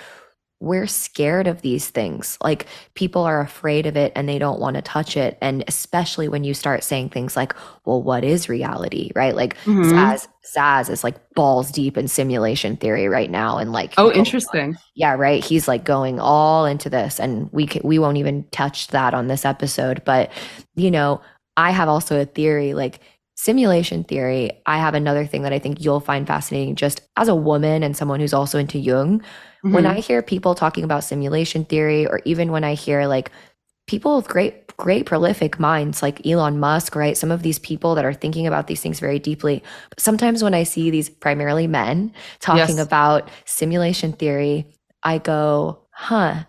we're 0.62 0.86
scared 0.86 1.48
of 1.48 1.60
these 1.62 1.90
things. 1.90 2.38
Like 2.40 2.66
people 2.94 3.24
are 3.24 3.40
afraid 3.40 3.84
of 3.84 3.96
it 3.96 4.12
and 4.14 4.28
they 4.28 4.38
don't 4.38 4.60
want 4.60 4.76
to 4.76 4.82
touch 4.82 5.16
it. 5.16 5.36
And 5.40 5.64
especially 5.66 6.28
when 6.28 6.44
you 6.44 6.54
start 6.54 6.84
saying 6.84 7.08
things 7.08 7.36
like, 7.36 7.52
well, 7.84 8.00
what 8.00 8.22
is 8.22 8.48
reality? 8.48 9.10
Right? 9.16 9.34
Like 9.34 9.58
mm-hmm. 9.64 9.90
Zaz 10.56 10.88
is 10.88 11.02
like 11.02 11.16
balls 11.34 11.72
deep 11.72 11.98
in 11.98 12.06
simulation 12.06 12.76
theory 12.76 13.08
right 13.08 13.28
now. 13.28 13.58
And 13.58 13.72
like, 13.72 13.94
Oh, 13.98 14.12
interesting. 14.12 14.76
yeah, 14.94 15.14
right. 15.14 15.44
He's 15.44 15.66
like 15.66 15.82
going 15.82 16.20
all 16.20 16.64
into 16.64 16.88
this, 16.88 17.18
and 17.18 17.50
we 17.52 17.66
can, 17.66 17.82
we 17.84 17.98
won't 17.98 18.18
even 18.18 18.44
touch 18.52 18.86
that 18.88 19.14
on 19.14 19.26
this 19.26 19.44
episode. 19.44 20.04
But 20.04 20.30
you 20.76 20.92
know, 20.92 21.20
I 21.56 21.72
have 21.72 21.88
also 21.88 22.20
a 22.20 22.24
theory, 22.24 22.72
like 22.72 23.00
simulation 23.34 24.04
theory. 24.04 24.52
I 24.64 24.78
have 24.78 24.94
another 24.94 25.26
thing 25.26 25.42
that 25.42 25.52
I 25.52 25.58
think 25.58 25.80
you'll 25.80 25.98
find 25.98 26.24
fascinating, 26.24 26.76
just 26.76 27.00
as 27.16 27.26
a 27.26 27.34
woman 27.34 27.82
and 27.82 27.96
someone 27.96 28.20
who's 28.20 28.34
also 28.34 28.58
into 28.58 28.78
Jung. 28.78 29.22
When 29.70 29.86
Mhm. 29.86 29.96
I 29.96 30.00
hear 30.00 30.22
people 30.22 30.54
talking 30.54 30.84
about 30.84 31.04
simulation 31.04 31.64
theory, 31.64 32.06
or 32.06 32.20
even 32.24 32.52
when 32.52 32.64
I 32.64 32.74
hear 32.74 33.06
like 33.06 33.30
people 33.86 34.16
with 34.16 34.28
great, 34.28 34.76
great 34.76 35.06
prolific 35.06 35.58
minds 35.58 36.02
like 36.02 36.26
Elon 36.26 36.58
Musk, 36.60 36.94
right? 36.96 37.16
Some 37.16 37.30
of 37.30 37.42
these 37.42 37.58
people 37.58 37.94
that 37.94 38.04
are 38.04 38.12
thinking 38.14 38.46
about 38.46 38.66
these 38.66 38.80
things 38.80 39.00
very 39.00 39.18
deeply. 39.18 39.62
But 39.90 40.00
sometimes 40.00 40.42
when 40.42 40.54
I 40.54 40.62
see 40.64 40.90
these 40.90 41.08
primarily 41.10 41.66
men 41.66 42.12
talking 42.40 42.78
Yes. 42.78 42.80
about 42.80 43.30
simulation 43.44 44.12
theory, 44.12 44.66
I 45.02 45.18
go, 45.18 45.86
huh, 45.92 46.44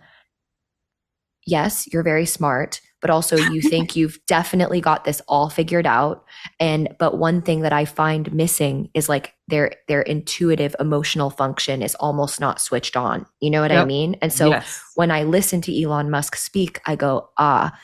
yes, 1.46 1.86
you're 1.92 2.02
very 2.02 2.26
smart, 2.26 2.80
but 3.04 3.10
also 3.10 3.36
you 3.36 3.60
think 3.60 3.94
you've 3.96 4.18
definitely 4.26 4.80
got 4.80 5.04
this 5.04 5.20
all 5.28 5.50
figured 5.50 5.86
out. 5.86 6.24
And 6.58 6.88
but 6.98 7.18
one 7.18 7.42
thing 7.42 7.60
that 7.60 7.72
I 7.72 7.84
find 7.84 8.32
missing 8.32 8.88
is 8.94 9.10
like 9.10 9.34
their 9.46 9.72
their 9.88 10.00
intuitive 10.00 10.74
emotional 10.80 11.28
function 11.28 11.82
is 11.82 11.94
almost 11.96 12.40
not 12.40 12.62
switched 12.62 12.96
on. 12.96 13.26
You 13.40 13.50
know 13.50 13.60
what 13.60 13.72
I 13.72 13.84
mean? 13.84 14.16
And 14.22 14.32
so 14.32 14.48
Yes. 14.48 14.80
when 14.94 15.10
I 15.10 15.24
listen 15.24 15.60
to 15.60 15.82
Elon 15.82 16.08
Musk 16.10 16.34
speak, 16.36 16.80
I 16.86 16.96
go, 16.96 17.28
ah, 17.36 17.78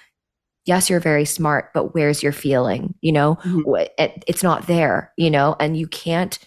yes, 0.64 0.88
you're 0.88 1.00
very 1.00 1.26
smart, 1.26 1.70
but 1.74 1.94
where's 1.94 2.22
your 2.22 2.32
feeling? 2.32 2.94
You 3.02 3.12
know, 3.12 3.34
Mhm. 3.44 3.88
It- 3.98 4.24
it's 4.26 4.42
not 4.42 4.66
there, 4.68 5.12
you 5.18 5.30
know, 5.30 5.54
and 5.60 5.76
you 5.76 5.86
can't, 5.86 6.38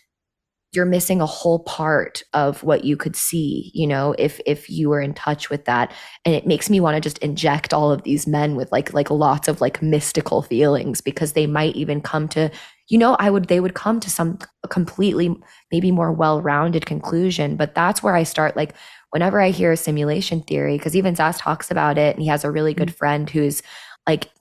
you're 0.73 0.85
missing 0.85 1.21
a 1.21 1.25
whole 1.25 1.59
part 1.59 2.23
of 2.33 2.63
what 2.63 2.83
you 2.83 2.97
could 2.97 3.15
see, 3.15 3.71
you 3.73 3.85
know, 3.85 4.15
if, 4.17 4.41
if 4.45 4.69
you 4.69 4.89
were 4.89 5.01
in 5.01 5.13
touch 5.13 5.49
with 5.49 5.65
that. 5.65 5.91
And 6.25 6.33
it 6.33 6.47
makes 6.47 6.69
me 6.69 6.79
want 6.79 6.95
to 6.95 7.01
just 7.01 7.19
inject 7.19 7.73
all 7.73 7.91
of 7.91 8.03
these 8.03 8.25
men 8.25 8.55
with 8.55 8.71
like, 8.71 8.93
like 8.93 9.11
lots 9.11 9.47
of 9.47 9.61
like 9.61 9.81
mystical 9.81 10.41
feelings 10.41 10.99
because 10.99 11.33
they 11.33 11.45
might 11.45 11.75
even 11.75 12.01
come 12.01 12.27
to, 12.29 12.49
you 12.89 12.97
know, 12.97 13.15
I 13.19 13.29
would, 13.29 13.47
they 13.47 13.59
would 13.59 13.75
come 13.75 13.99
to 13.99 14.09
some 14.09 14.39
completely, 14.69 15.35
maybe 15.71 15.91
more 15.91 16.11
well-rounded 16.11 16.85
conclusion. 16.85 17.55
But 17.55 17.75
that's 17.75 18.01
where 18.01 18.15
I 18.15 18.23
start 18.23 18.57
like, 18.57 18.73
whenever 19.11 19.39
I 19.39 19.51
hear 19.51 19.75
simulation 19.75 20.41
theory, 20.41 20.75
because 20.75 20.95
even 20.95 21.15
Zaz 21.15 21.37
talks 21.37 21.69
about 21.69 21.99
it, 21.99 22.15
and 22.15 22.23
he 22.23 22.29
has 22.29 22.43
a 22.43 22.51
really 22.51 22.73
good 22.73 22.89
mm. 22.89 22.95
friend 22.95 23.29
who's 23.29 23.61
like, 24.07 24.31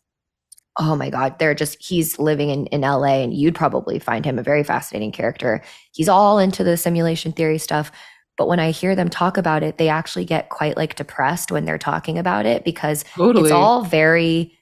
oh 0.79 0.97
my 0.97 1.11
God, 1.11 1.39
they're 1.39 1.55
just, 1.55 1.83
he's 1.83 2.19
living 2.19 2.49
in, 2.51 2.67
in 2.67 2.81
LA, 2.81 3.23
and 3.23 3.35
you'd 3.35 3.55
probably 3.55 3.99
find 3.99 4.25
him 4.25 4.39
a 4.39 4.43
very 4.43 4.65
fascinating 4.65 5.13
character. 5.13 5.63
He's 5.93 6.09
all 6.09 6.39
into 6.39 6.65
the 6.65 6.77
simulation 6.77 7.33
theory 7.33 7.59
stuff. 7.59 7.93
But 8.39 8.49
when 8.49 8.59
I 8.59 8.71
hear 8.71 8.95
them 8.95 9.11
talk 9.11 9.37
about 9.37 9.63
it, 9.63 9.77
they 9.77 9.89
actually 9.89 10.25
get 10.25 10.49
quite 10.49 10.77
like 10.77 10.95
depressed 10.95 11.53
when 11.53 11.65
they're 11.67 11.79
talking 11.79 12.19
about 12.19 12.47
it 12.47 12.65
because 12.65 13.05
Totally. 13.15 13.45
it's 13.45 13.53
all 13.53 13.85
very 13.85 14.59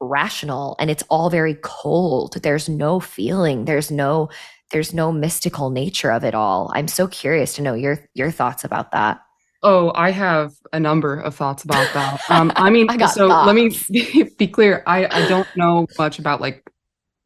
rational 0.00 0.76
and 0.78 0.90
it's 0.90 1.04
all 1.10 1.28
very 1.28 1.56
cold. 1.62 2.42
There's 2.42 2.68
no 2.68 2.98
feeling. 2.98 3.66
There's 3.66 3.90
no 3.90 4.30
there's 4.72 4.94
no 4.94 5.12
mystical 5.12 5.70
nature 5.70 6.12
of 6.12 6.24
it 6.24 6.34
all. 6.34 6.70
I'm 6.74 6.88
so 6.88 7.06
curious 7.06 7.54
to 7.56 7.62
know 7.62 7.74
your 7.74 7.98
your 8.14 8.30
thoughts 8.30 8.64
about 8.64 8.92
that. 8.92 9.20
Oh, 9.62 9.92
I 9.94 10.10
have 10.10 10.52
a 10.72 10.80
number 10.80 11.14
of 11.20 11.34
thoughts 11.34 11.64
about 11.64 11.92
that. 11.92 12.20
Um, 12.30 12.52
I 12.56 12.70
mean, 12.74 12.88
I 12.88 13.06
so 13.08 13.28
thoughts. 13.28 13.46
let 13.46 13.54
me 13.54 13.76
be, 13.90 14.22
be 14.38 14.48
clear. 14.48 14.82
I, 14.86 15.06
I 15.06 15.28
don't 15.28 15.48
know 15.56 15.86
much 15.98 16.18
about 16.18 16.40
like 16.40 16.70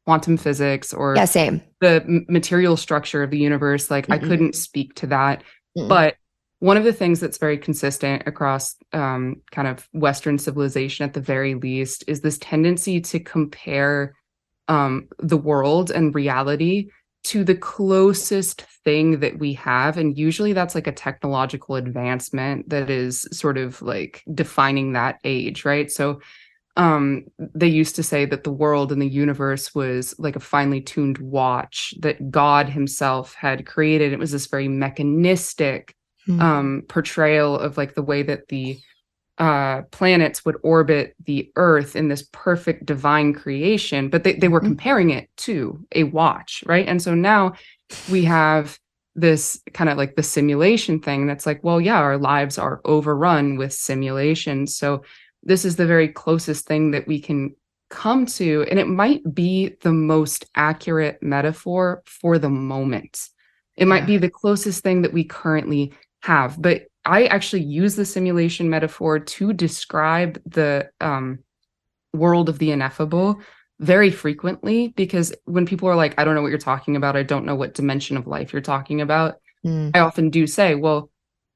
quantum 0.05 0.36
physics 0.36 0.93
or 0.93 1.15
yeah, 1.16 1.24
same. 1.24 1.62
the 1.81 2.24
material 2.28 2.77
structure 2.77 3.23
of 3.23 3.31
the 3.31 3.39
universe. 3.39 3.90
Like, 3.90 4.09
Mm-mm. 4.09 4.15
I 4.15 4.19
couldn't 4.19 4.55
speak 4.55 4.94
to 4.97 5.06
that. 5.09 5.43
Mm-mm. 5.78 5.89
But 5.89 6.16
one 6.59 6.77
of 6.77 6.85
the 6.85 6.93
things 6.93 7.20
that's 7.20 7.39
very 7.39 7.59
consistent 7.59 8.24
across 8.27 8.74
um, 8.93 9.43
kind 9.51 9.69
of 9.69 9.89
Western 9.93 10.39
civilization, 10.39 11.05
at 11.05 11.12
the 11.12 11.20
very 11.20 11.55
least, 11.55 12.05
is 12.06 12.20
this 12.20 12.39
tendency 12.39 13.01
to 13.01 13.20
compare 13.20 14.15
um, 14.69 15.09
the 15.19 15.36
world 15.36 15.90
and 15.90 16.15
reality 16.15 16.89
to 17.24 17.44
the 17.44 17.55
closest 17.55 18.62
thing 18.84 19.20
that 19.20 19.38
we 19.38 19.55
have. 19.55 19.96
And 19.98 20.16
usually 20.16 20.52
that's 20.52 20.74
like 20.74 20.86
a 20.86 20.92
technological 20.92 21.76
advancement 21.76 22.68
that 22.68 22.90
is 22.90 23.26
sort 23.32 23.59
of 23.59 23.80
like 23.82 24.22
defining 24.32 24.92
that 24.92 25.18
age, 25.24 25.64
right? 25.64 25.90
So 25.90 26.20
um 26.76 27.24
they 27.38 27.68
used 27.68 27.96
to 27.96 28.02
say 28.02 28.24
that 28.24 28.42
the 28.42 28.52
world 28.52 28.90
and 28.90 29.01
the 29.01 29.09
universe 29.09 29.74
was 29.74 30.14
like 30.18 30.34
a 30.36 30.40
finely 30.40 30.80
tuned 30.80 31.18
watch 31.18 31.94
that 32.01 32.30
god 32.30 32.68
himself 32.68 33.34
had 33.34 33.64
created 33.64 34.12
it 34.12 34.18
was 34.18 34.32
this 34.32 34.46
very 34.46 34.68
mechanistic 34.68 35.94
Hmm. 36.26 36.40
um 36.40 36.82
portrayal 36.88 37.59
of 37.59 37.76
like 37.76 37.94
the 37.94 38.02
way 38.02 38.22
that 38.22 38.48
the 38.48 38.78
uh 39.39 39.82
planets 39.90 40.44
would 40.44 40.56
orbit 40.62 41.15
the 41.24 41.51
earth 41.56 41.97
in 41.97 42.09
this 42.09 42.28
perfect 42.32 42.86
divine 42.86 43.32
creation 43.32 44.09
but 44.09 44.23
they, 44.23 44.35
they 44.35 44.48
were 44.48 44.61
Mhm. 44.61 44.66
comparing 44.66 45.11
it 45.11 45.28
to 45.36 45.85
a 45.93 46.05
watch 46.05 46.62
right? 46.66 46.86
And 46.86 47.02
so 47.02 47.15
now 47.15 47.55
we 48.09 48.24
have 48.24 48.78
this 49.16 49.61
kind 49.73 49.89
of 49.90 49.97
like 49.97 50.16
the 50.16 50.23
simulation 50.23 51.01
thing 51.01 51.27
that's 51.27 51.47
like 51.47 51.62
well 51.65 51.81
yeah 51.81 51.98
our 51.98 52.19
lives 52.19 52.59
are 52.59 52.81
overrun 52.85 53.56
with 53.56 53.73
simulation. 53.73 54.66
So 54.66 55.02
this 55.43 55.65
is 55.65 55.77
the 55.77 55.86
very 55.86 56.09
closest 56.09 56.66
thing 56.66 56.93
that 56.93 57.06
we 57.06 57.20
can 57.20 57.55
come 57.90 58.27
to 58.27 58.65
and 58.70 58.78
it 58.78 58.89
might 58.89 59.23
be 59.35 59.77
the 59.82 59.93
most 59.93 60.47
accurate 60.55 61.19
metaphor 61.23 62.02
for 62.06 62.39
the 62.39 62.48
moment. 62.48 63.28
It 63.77 63.86
might 63.86 64.06
be 64.06 64.16
the 64.19 64.31
closest 64.31 64.82
thing 64.82 65.02
that 65.02 65.12
we 65.12 65.24
currently 65.24 65.93
have 66.23 66.61
but 66.61 66.82
i 67.05 67.26
actually 67.26 67.62
use 67.62 67.97
the 67.97 68.05
simulation 68.05 68.68
metaphor 68.70 69.18
to 69.18 69.52
describe 69.52 70.40
the 70.47 70.89
um, 71.01 71.39
world 72.12 72.48
of 72.48 72.59
the 72.59 72.70
ineffable 72.70 73.40
very 73.81 74.10
frequently 74.10 74.89
because 74.97 75.35
when 75.44 75.66
people 75.66 75.89
are 75.89 75.97
like 75.97 76.14
i 76.18 76.24
don't 76.24 76.35
know 76.35 76.43
what 76.43 76.51
you're 76.51 76.59
talking 76.59 76.94
about. 76.97 77.16
I 77.16 77.22
don't 77.24 77.44
know 77.44 77.56
what 77.56 77.74
dimension 77.74 78.16
of 78.16 78.26
life 78.26 78.52
you're 78.52 78.62
talking 78.62 79.01
about 79.01 79.35
Mm, 79.66 79.93
i 79.94 80.01
often 80.01 80.28
do 80.28 80.47
say 80.47 80.74
well 80.74 81.10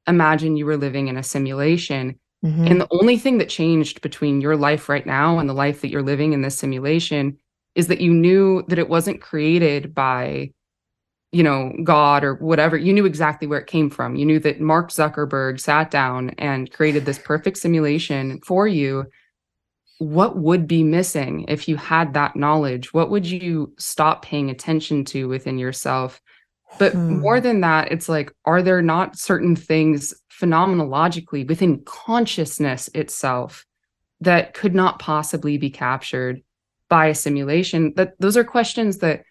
imagine 0.07 0.57
you 0.57 0.65
were 0.65 0.79
living 0.79 1.09
in 1.09 1.19
a 1.19 1.23
simulation. 1.23 2.19
Mhm. 2.45 2.71
and 2.71 2.81
the 2.81 2.89
only 2.91 3.19
thing 3.19 3.39
that 3.39 3.49
changed 3.51 4.01
between 4.01 4.41
your 4.41 4.57
life 4.57 4.89
right 4.89 5.05
now 5.05 5.39
and 5.39 5.49
the 5.49 5.55
life 5.55 5.81
that 5.83 5.91
you're 5.91 6.03
living 6.03 6.33
in 6.33 6.41
this 6.43 6.57
simulation 6.59 7.37
is 7.75 7.89
that 7.89 8.01
you 8.01 8.15
knew 8.15 8.65
that 8.69 8.79
it 8.79 8.89
wasn't 8.89 9.21
created 9.21 9.95
by, 9.95 10.51
you 11.33 11.43
know, 11.43 11.73
God 11.85 12.25
or 12.25 12.35
whatever. 12.37 12.77
You 12.77 12.93
knew 12.93 13.05
exactly 13.07 13.47
where 13.47 13.61
it 13.61 13.67
came 13.67 13.91
from. 13.91 14.17
You 14.17 14.25
knew 14.25 14.39
that 14.41 14.61
Mark 14.61 14.91
Zuckerberg 14.91 15.61
sat 15.61 15.91
down 15.91 16.31
and 16.39 16.73
created 16.73 17.05
this 17.05 17.19
perfect 17.19 17.59
simulation 17.59 18.41
for 18.47 18.67
you. 18.67 19.05
What 19.99 20.39
would 20.39 20.67
be 20.67 20.85
missing 20.85 21.45
if 21.49 21.69
you 21.69 21.77
had 21.77 22.15
that 22.15 22.37
knowledge? 22.37 22.95
What 22.95 23.11
would 23.11 23.27
you 23.27 23.75
stop 23.79 24.25
paying 24.25 24.49
attention 24.49 25.05
to 25.07 25.29
within 25.29 25.59
yourself? 25.59 26.21
But 26.79 26.95
Hmm. 26.95 27.19
more 27.21 27.41
than 27.41 27.61
that, 27.63 27.91
it's 27.91 28.09
like, 28.09 28.33
are 28.45 28.63
there 28.63 28.81
not 28.81 29.19
certain 29.19 29.57
things 29.57 30.15
phenomenologically 30.41 31.47
within 31.49 31.83
consciousness 31.85 32.89
itself 32.95 33.67
that 34.21 34.55
could 34.55 34.75
not 34.75 34.99
possibly 35.01 35.59
be 35.59 35.71
captured 35.71 36.43
by 36.89 37.07
a 37.07 37.15
simulation? 37.15 37.93
That 37.97 38.15
those 38.21 38.37
are 38.37 38.45
questions 38.45 38.99
that 38.99 39.25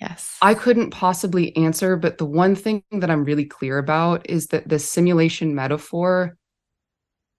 yes. 0.00 0.36
I 0.42 0.54
couldn't 0.54 0.90
possibly 0.90 1.56
answer. 1.56 1.96
But 1.96 2.18
the 2.18 2.26
one 2.26 2.54
thing 2.54 2.82
that 2.92 3.10
I'm 3.10 3.24
really 3.24 3.44
clear 3.44 3.78
about 3.78 4.28
is 4.28 4.48
that 4.48 4.68
the 4.68 4.78
simulation 4.78 5.54
metaphor, 5.54 6.36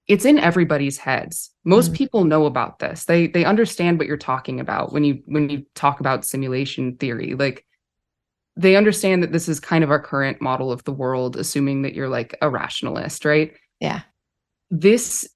it's 0.07 0.26
in 0.26 0.40
everybody's 0.40 0.98
heads. 0.98 1.52
Most 1.64 1.91
Mhm. 1.91 1.95
people 1.95 2.23
know 2.26 2.45
about 2.45 2.80
this. 2.80 3.06
They 3.06 3.27
they 3.27 3.45
understand 3.45 3.99
what 3.99 4.07
you're 4.07 4.18
talking 4.18 4.60
about 4.60 4.91
when 4.91 5.03
you 5.03 5.22
when 5.26 5.49
you 5.49 5.65
talk 5.76 5.99
about 5.99 6.26
simulation 6.26 6.95
theory. 6.98 7.36
Like 7.36 7.65
they 8.56 8.76
understand 8.76 9.23
that 9.23 9.31
this 9.31 9.48
is 9.48 9.60
kind 9.60 9.84
of 9.84 9.91
our 9.91 10.02
current 10.02 10.41
model 10.41 10.72
of 10.72 10.84
the 10.84 10.91
world, 10.91 11.38
assuming 11.38 11.84
that 11.84 11.94
you're 11.94 12.10
like 12.10 12.36
a 12.41 12.49
rationalist, 12.49 13.23
right? 13.23 13.53
Yeah. 13.80 14.02
This 14.72 15.27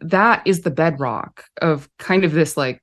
that 0.00 0.42
is 0.46 0.62
the 0.62 0.70
bedrock 0.70 1.44
of 1.62 1.88
kind 1.98 2.24
of 2.24 2.32
this 2.32 2.56
like 2.56 2.82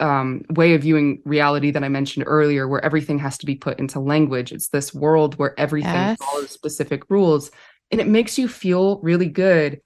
um, 0.00 0.42
way 0.50 0.74
of 0.74 0.82
viewing 0.82 1.20
reality 1.24 1.70
that 1.72 1.82
I 1.84 1.88
mentioned 1.88 2.24
earlier, 2.28 2.68
where 2.68 2.84
everything 2.84 3.18
has 3.18 3.36
to 3.38 3.46
be 3.46 3.54
put 3.56 3.78
into 3.80 3.98
language. 4.00 4.52
It's 4.52 4.68
this 4.68 4.94
world 4.94 5.36
where 5.38 5.58
everything 5.58 5.92
Yes. 5.92 6.18
follows 6.18 6.50
specific 6.50 7.02
rules, 7.10 7.50
and 7.90 8.00
it 8.00 8.06
makes 8.06 8.38
you 8.38 8.48
feel 8.48 9.00
really 9.00 9.26
good 9.28 9.80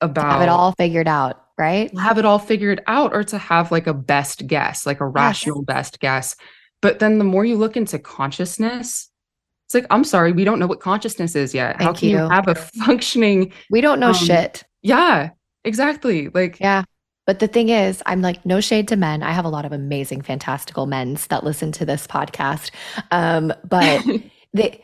about 0.00 0.32
Have 0.32 0.42
it 0.42 0.48
all 0.48 0.72
figured 0.72 1.08
out, 1.08 1.42
right? 1.56 1.90
have 1.98 2.18
it 2.18 2.24
all 2.26 2.38
figured 2.38 2.82
out 2.86 3.14
or 3.14 3.24
to 3.24 3.38
have 3.38 3.72
like 3.72 3.86
a 3.86 3.94
best 3.94 4.46
guess, 4.46 4.84
like 4.84 5.00
a 5.00 5.06
rational 5.06 5.62
best 5.62 6.00
guess. 6.00 6.36
But 6.82 6.98
then 6.98 7.16
the 7.18 7.24
more 7.24 7.44
you 7.44 7.56
look 7.56 7.76
into 7.78 7.98
consciousness, 7.98 9.10
it's 9.66 9.74
like, 9.74 9.86
I'm 9.90 10.04
sorry, 10.04 10.32
we 10.32 10.44
don't 10.44 10.58
know 10.58 10.66
what 10.66 10.80
consciousness 10.80 11.34
is 11.34 11.54
yet. 11.54 11.80
How 11.80 11.92
can 11.94 12.10
you. 12.10 12.18
you. 12.18 12.28
have 12.28 12.46
a 12.46 12.54
functioning? 12.84 13.52
We 13.70 13.80
don't 13.80 13.98
know 14.00 14.08
Um, 14.08 14.14
shit. 14.14 14.62
Yeah, 14.82 15.30
exactly. 15.64 16.28
Like, 16.28 16.60
Yeah. 16.60 16.84
But 17.26 17.40
the 17.40 17.48
thing 17.48 17.68
is, 17.68 18.02
I'm 18.06 18.22
like, 18.22 18.46
no 18.46 18.60
shade 18.60 18.88
to 18.88 18.96
men. 18.96 19.22
I 19.22 19.32
have 19.32 19.44
a 19.44 19.48
lot 19.48 19.64
of 19.64 19.72
amazing, 19.72 20.22
fantastical 20.22 20.86
men's 20.86 21.26
that 21.26 21.44
listen 21.44 21.72
to 21.72 21.84
this 21.84 22.06
podcast. 22.06 22.70
Um, 23.10 23.52
but 23.68 24.04
they, 24.54 24.82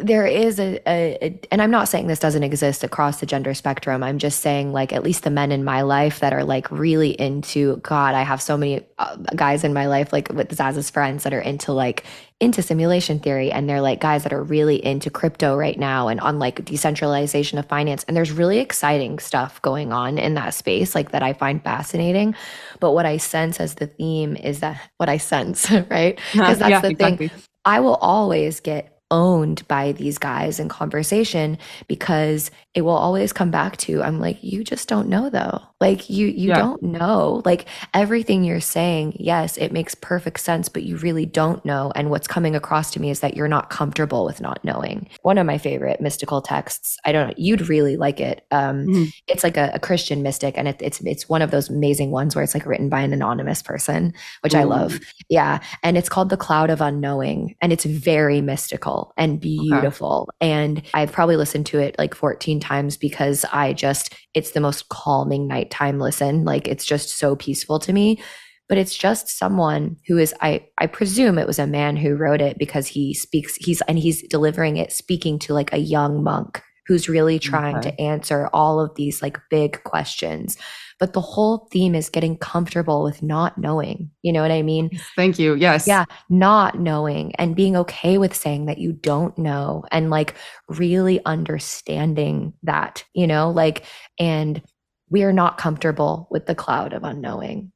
there 0.00 0.26
is 0.26 0.58
a, 0.58 0.80
a, 0.88 1.38
and 1.50 1.60
I'm 1.60 1.70
not 1.70 1.90
saying 1.90 2.06
this 2.06 2.18
doesn't 2.18 2.42
exist 2.42 2.84
across 2.84 3.20
the 3.20 3.26
gender 3.26 3.52
spectrum. 3.52 4.02
I'm 4.02 4.18
just 4.18 4.40
saying, 4.40 4.72
like, 4.72 4.94
at 4.94 5.02
least 5.02 5.24
the 5.24 5.30
men 5.30 5.52
in 5.52 5.62
my 5.62 5.82
life 5.82 6.20
that 6.20 6.32
are 6.32 6.42
like 6.42 6.70
really 6.70 7.10
into 7.20 7.76
God. 7.78 8.14
I 8.14 8.22
have 8.22 8.40
so 8.40 8.56
many 8.56 8.80
uh, 8.98 9.16
guys 9.36 9.62
in 9.62 9.74
my 9.74 9.86
life, 9.86 10.10
like 10.10 10.30
with 10.30 10.56
Zaz's 10.56 10.88
friends, 10.88 11.24
that 11.24 11.34
are 11.34 11.40
into 11.40 11.74
like 11.74 12.04
into 12.40 12.62
simulation 12.62 13.20
theory, 13.20 13.52
and 13.52 13.68
they're 13.68 13.82
like 13.82 14.00
guys 14.00 14.22
that 14.22 14.32
are 14.32 14.42
really 14.42 14.82
into 14.82 15.10
crypto 15.10 15.54
right 15.54 15.78
now 15.78 16.08
and 16.08 16.18
on 16.20 16.38
like 16.38 16.64
decentralization 16.64 17.58
of 17.58 17.66
finance. 17.66 18.04
And 18.04 18.16
there's 18.16 18.32
really 18.32 18.60
exciting 18.60 19.18
stuff 19.18 19.60
going 19.60 19.92
on 19.92 20.16
in 20.16 20.32
that 20.34 20.54
space, 20.54 20.94
like 20.94 21.10
that 21.10 21.22
I 21.22 21.34
find 21.34 21.62
fascinating. 21.62 22.34
But 22.80 22.92
what 22.92 23.04
I 23.04 23.18
sense 23.18 23.60
as 23.60 23.74
the 23.74 23.86
theme 23.86 24.34
is 24.36 24.60
that 24.60 24.80
what 24.96 25.10
I 25.10 25.18
sense, 25.18 25.70
right? 25.90 26.18
Because 26.32 26.58
that's 26.58 26.70
yeah, 26.70 26.80
the 26.80 26.94
thing. 26.94 27.30
I 27.66 27.80
will 27.80 27.96
always 27.96 28.60
get 28.60 28.93
owned 29.10 29.66
by 29.68 29.92
these 29.92 30.18
guys 30.18 30.58
in 30.58 30.68
conversation 30.68 31.58
because 31.88 32.50
it 32.74 32.82
will 32.82 32.90
always 32.90 33.32
come 33.32 33.50
back 33.50 33.76
to 33.78 34.02
I'm 34.02 34.20
like 34.20 34.42
you 34.42 34.64
just 34.64 34.88
don't 34.88 35.08
know 35.08 35.30
though. 35.30 35.60
Like 35.84 36.08
you 36.08 36.26
you 36.28 36.48
Yeah. 36.48 36.58
don't 36.58 36.82
know. 36.82 37.42
Like 37.44 37.66
everything 37.92 38.42
you're 38.44 38.60
saying, 38.60 39.16
yes, 39.20 39.56
it 39.58 39.70
makes 39.70 39.94
perfect 39.94 40.40
sense, 40.40 40.68
but 40.68 40.82
you 40.82 40.96
really 40.96 41.26
don't 41.26 41.62
know 41.64 41.92
and 41.94 42.08
what's 42.10 42.26
coming 42.26 42.56
across 42.56 42.90
to 42.92 43.00
me 43.00 43.10
is 43.10 43.20
that 43.20 43.36
you're 43.36 43.48
not 43.56 43.68
comfortable 43.68 44.24
with 44.24 44.40
not 44.40 44.64
knowing. 44.64 45.08
One 45.22 45.36
of 45.38 45.46
my 45.46 45.58
favorite 45.58 46.00
mystical 46.00 46.40
texts, 46.40 46.96
I 47.04 47.12
don't 47.12 47.28
know, 47.28 47.34
you'd 47.36 47.68
really 47.68 47.96
like 47.96 48.18
it. 48.20 48.46
Um 48.50 48.86
Mhm. 48.86 49.12
it's 49.28 49.44
like 49.44 49.56
a, 49.58 49.70
a 49.74 49.78
Christian 49.78 50.22
mystic 50.22 50.54
and 50.56 50.68
it, 50.68 50.76
it's 50.80 51.00
it's 51.02 51.28
one 51.28 51.42
of 51.42 51.50
those 51.50 51.68
amazing 51.68 52.10
ones 52.10 52.34
where 52.34 52.42
it's 52.44 52.54
like 52.54 52.66
written 52.66 52.88
by 52.88 53.00
an 53.02 53.12
anonymous 53.12 53.60
person, 53.62 54.14
which 54.42 54.54
I 54.54 54.64
love. 54.64 54.98
Yeah. 55.28 55.58
And 55.82 55.98
it's 55.98 56.08
called 56.08 56.30
The 56.30 56.36
Cloud 56.46 56.70
of 56.70 56.80
Unknowing. 56.80 57.56
And 57.60 57.72
it's 57.72 57.84
very 57.84 58.40
mystical 58.40 59.12
and 59.16 59.38
beautiful. 59.40 60.30
And 60.40 60.82
I've 60.94 61.12
probably 61.12 61.36
listened 61.36 61.66
to 61.66 61.78
it 61.78 61.94
like 61.98 62.14
14 62.14 62.58
times 62.60 62.96
because 62.96 63.44
I 63.52 63.72
just, 63.74 64.14
it's 64.34 64.50
the 64.52 64.60
most 64.60 64.88
calming 64.88 65.46
nighttime 65.48 65.98
listen. 65.98 66.44
Like 66.44 66.68
it's 66.68 66.84
just 66.84 67.10
so 67.10 67.36
peaceful 67.36 67.78
to 67.80 67.92
me. 67.92 68.22
But 68.68 68.78
it's 68.78 68.96
just 68.96 69.28
someone 69.28 69.96
who 70.06 70.16
is, 70.16 70.34
I, 70.40 70.66
I 70.78 70.86
presume 70.86 71.38
it 71.38 71.46
was 71.46 71.58
a 71.58 71.66
man 71.66 71.96
who 71.96 72.16
wrote 72.16 72.40
it 72.40 72.58
because 72.58 72.86
he 72.86 73.12
speaks, 73.12 73.56
he's, 73.56 73.82
and 73.82 73.98
he's 73.98 74.26
delivering 74.28 74.78
it 74.78 74.90
speaking 74.90 75.38
to 75.40 75.52
like 75.52 75.72
a 75.74 75.78
young 75.78 76.24
monk 76.24 76.62
who's 76.86 77.08
really 77.08 77.38
trying 77.38 77.76
Okay. 77.76 77.90
to 77.90 78.00
answer 78.00 78.48
all 78.54 78.80
of 78.80 78.94
these 78.94 79.20
like 79.20 79.38
big 79.50 79.82
questions. 79.84 80.56
But 81.00 81.12
the 81.12 81.20
whole 81.20 81.68
theme 81.70 81.94
is 81.94 82.08
getting 82.08 82.38
comfortable 82.38 83.02
with 83.02 83.22
not 83.22 83.58
knowing. 83.58 84.10
You 84.22 84.32
know 84.32 84.42
what 84.42 84.50
I 84.50 84.62
mean? 84.62 84.90
Thank 85.16 85.38
you. 85.38 85.54
Yes. 85.54 85.86
Yeah, 85.86 86.04
not 86.30 86.78
knowing 86.78 87.34
and 87.36 87.56
being 87.56 87.76
okay 87.76 88.18
with 88.18 88.34
saying 88.34 88.66
that 88.66 88.78
you 88.78 88.92
don't 88.92 89.36
know 89.36 89.84
and 89.90 90.10
like 90.10 90.34
really 90.68 91.24
understanding 91.24 92.54
that, 92.62 93.04
you 93.12 93.26
know, 93.26 93.50
like, 93.50 93.84
and 94.18 94.62
we 95.10 95.22
are 95.22 95.32
not 95.32 95.58
comfortable 95.58 96.28
with 96.30 96.46
the 96.46 96.54
cloud 96.54 96.92
of 96.92 97.04
unknowing. 97.04 97.72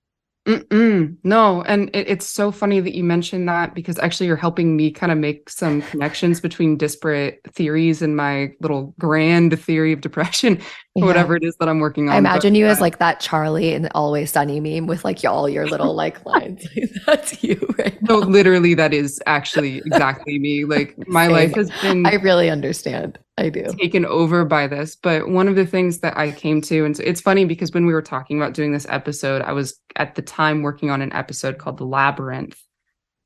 Mm-mm, 0.48 1.14
no, 1.24 1.62
and 1.64 1.90
it, 1.94 2.08
it's 2.08 2.26
so 2.26 2.50
funny 2.50 2.80
that 2.80 2.94
you 2.96 3.04
mentioned 3.04 3.46
that 3.50 3.74
because 3.74 3.98
actually 3.98 4.28
you're 4.28 4.36
helping 4.36 4.76
me 4.78 4.90
kind 4.90 5.12
of 5.12 5.18
make 5.18 5.50
some 5.50 5.82
connections 5.82 6.40
between 6.40 6.78
disparate 6.78 7.40
theories 7.52 8.00
and 8.00 8.16
my 8.16 8.48
little 8.62 8.94
grand 8.98 9.60
theory 9.60 9.92
of 9.92 10.00
depression, 10.00 10.58
Yeah. 10.94 11.04
whatever 11.04 11.36
it 11.36 11.44
is 11.44 11.54
that 11.60 11.68
I'm 11.68 11.80
working 11.80 12.08
on. 12.08 12.14
I 12.14 12.18
imagine 12.18 12.54
But, 12.54 12.58
you 12.60 12.66
uh, 12.66 12.70
as 12.70 12.80
like 12.80 12.98
that 12.98 13.20
Charlie 13.20 13.74
in 13.74 13.82
the 13.82 13.94
Always 13.94 14.32
Sunny 14.32 14.58
meme 14.58 14.86
with 14.86 15.04
like 15.04 15.22
all 15.24 15.48
your 15.50 15.66
little 15.66 15.94
like 15.94 16.24
lines. 16.26 16.66
That's 17.06 17.44
you, 17.44 17.60
right? 17.78 18.00
no, 18.08 18.16
literally, 18.16 18.72
that 18.72 18.94
is 18.94 19.20
actually 19.26 19.76
exactly 19.84 20.38
me. 20.38 20.64
Like 20.64 20.96
my 21.08 21.24
Same. 21.26 21.32
life 21.32 21.54
has 21.56 21.70
been 21.82 22.06
I 22.06 22.14
really 22.14 22.48
understand. 22.48 23.18
I 23.38 23.48
do. 23.50 23.64
taken 23.78 24.04
over 24.04 24.44
by 24.44 24.66
this. 24.66 24.96
But 24.96 25.28
one 25.28 25.48
of 25.48 25.54
the 25.54 25.66
things 25.66 26.00
that 26.00 26.16
I 26.16 26.32
came 26.32 26.60
to, 26.62 26.84
and 26.84 26.96
so 26.96 27.02
it's 27.04 27.20
funny 27.20 27.44
because 27.44 27.72
when 27.72 27.86
we 27.86 27.92
were 27.92 28.02
talking 28.02 28.36
about 28.36 28.54
doing 28.54 28.72
this 28.72 28.86
episode, 28.88 29.42
I 29.42 29.52
was 29.52 29.78
at 29.96 30.14
the 30.14 30.22
time 30.22 30.62
working 30.62 30.90
on 30.90 31.02
an 31.02 31.12
episode 31.12 31.58
called 31.58 31.78
The 31.78 31.86
Labyrinth. 31.86 32.60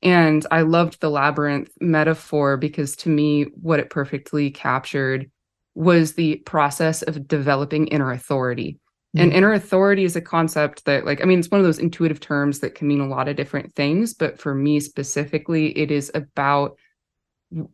And 0.01 0.45
I 0.51 0.61
loved 0.61 0.99
the 0.99 1.09
labyrinth 1.09 1.71
metaphor 1.79 2.57
because 2.57 2.95
to 2.97 3.09
me, 3.09 3.43
what 3.59 3.79
it 3.79 3.89
perfectly 3.89 4.51
captured 4.51 5.31
was 5.75 6.13
the 6.13 6.35
process 6.45 7.01
of 7.01 7.27
developing 7.27 7.87
inner 7.87 8.11
authority. 8.11 8.79
And 9.15 9.31
Mm. 9.31 9.35
inner 9.35 9.53
authority 9.53 10.03
is 10.03 10.15
a 10.15 10.21
concept 10.21 10.85
that, 10.85 11.05
like, 11.05 11.21
I 11.21 11.25
mean, 11.25 11.39
it's 11.39 11.49
one 11.51 11.59
of 11.59 11.65
those 11.65 11.79
intuitive 11.79 12.19
terms 12.19 12.59
that 12.59 12.75
can 12.75 12.87
mean 12.87 12.99
a 12.99 13.07
lot 13.07 13.27
of 13.27 13.35
different 13.35 13.75
things. 13.75 14.13
But 14.13 14.39
for 14.39 14.53
me 14.53 14.79
specifically, 14.79 15.75
it 15.77 15.89
is 15.89 16.11
about 16.13 16.77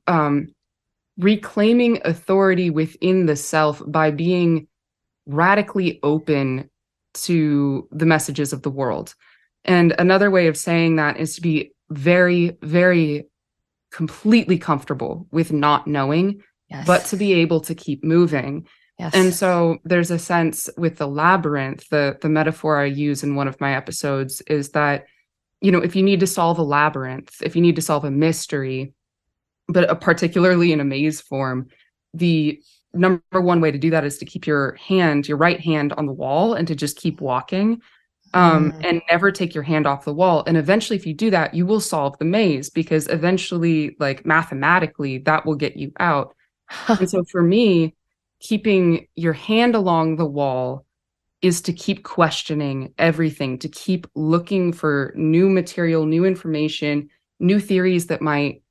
um, 0.08 0.50
reclaiming 1.20 2.02
authority 2.06 2.70
within 2.70 3.26
the 3.26 3.36
self 3.36 3.84
by 3.86 4.10
being 4.10 4.68
radically 5.28 6.00
open 6.02 6.70
to 7.14 7.88
the 7.92 8.06
messages 8.06 8.54
of 8.54 8.62
the 8.64 8.70
world. 8.72 9.14
And 9.66 9.94
another 10.00 10.32
way 10.32 10.48
of 10.48 10.58
saying 10.58 10.96
that 10.96 11.18
is 11.18 11.36
to 11.36 11.42
be 11.42 11.74
very, 11.90 12.58
very 12.62 13.28
completely 13.92 14.58
comfortable 14.58 15.28
with 15.32 15.52
not 15.52 15.86
knowing, 15.88 16.42
Yes. 16.70 16.86
but 16.86 17.06
to 17.06 17.18
be 17.18 17.34
able 17.34 17.62
to 17.62 17.76
keep 17.76 18.04
moving. 18.04 18.68
yes. 19.00 19.14
And 19.16 19.34
so 19.34 19.80
there's 19.84 20.12
a 20.12 20.20
sense 20.20 20.70
with 20.78 20.98
the 20.98 21.08
labyrinth, 21.08 21.90
the 21.90 22.18
the 22.22 22.30
metaphor 22.30 22.78
I 22.80 22.86
use 22.86 23.24
in 23.24 23.36
one 23.36 23.48
of 23.48 23.60
my 23.60 23.76
episodes 23.76 24.42
is 24.42 24.70
that, 24.72 25.06
you 25.62 25.72
know, 25.72 25.80
if 25.80 25.96
you 25.96 26.04
need 26.04 26.20
to 26.20 26.28
solve 26.28 26.60
a 26.60 26.64
labyrinth, 26.64 27.42
if 27.42 27.56
you 27.56 27.62
need 27.62 27.76
to 27.78 27.82
solve 27.82 28.06
a 28.06 28.12
mystery, 28.12 28.94
but 29.70 30.02
particularly 30.02 30.74
in 30.74 30.82
a 30.82 30.84
maze 30.84 31.22
form, 31.22 31.68
the 32.14 32.62
number 32.94 33.40
one 33.40 33.62
way 33.62 33.72
to 33.72 33.78
do 33.78 33.92
that 33.92 34.04
is 34.04 34.18
to 34.18 34.26
keep 34.26 34.46
your 34.46 34.74
hand, 34.76 35.28
your 35.28 35.38
right 35.38 35.60
hand 35.60 35.94
on 35.94 36.06
the 36.08 36.12
wall 36.12 36.56
and 36.56 36.68
to 36.68 36.76
just 36.76 36.98
keep 36.98 37.22
walking. 37.22 37.82
Um, 38.32 38.74
Mm. 38.74 38.86
and 38.86 39.02
never 39.10 39.32
take 39.32 39.56
your 39.56 39.64
hand 39.64 39.88
off 39.88 40.06
the 40.06 40.14
wall. 40.14 40.44
And 40.46 40.56
eventually, 40.56 40.98
if 40.98 41.08
you 41.08 41.16
do 41.16 41.32
that, 41.32 41.56
you 41.56 41.66
will 41.66 41.80
solve 41.80 42.16
the 42.20 42.26
maze 42.26 42.70
because 42.70 43.08
eventually, 43.08 43.96
like 44.00 44.24
mathematically, 44.24 45.18
that 45.20 45.48
will 45.48 45.56
get 45.56 45.76
you 45.78 45.92
out. 46.00 46.36
And 46.88 47.10
so 47.10 47.24
for 47.24 47.42
me, 47.42 47.96
keeping 48.40 49.08
your 49.16 49.34
hand 49.34 49.74
along 49.74 50.18
the 50.18 50.28
wall 50.28 50.86
is 51.42 51.62
to 51.62 51.74
keep 51.74 52.04
questioning 52.04 52.94
everything, 53.00 53.58
to 53.60 53.68
keep 53.68 54.06
looking 54.14 54.74
for 54.74 55.12
new 55.16 55.50
material, 55.50 56.06
new 56.06 56.24
information, 56.24 57.10
new 57.40 57.60
theories 57.60 58.08
that 58.08 58.22
might 58.22 58.62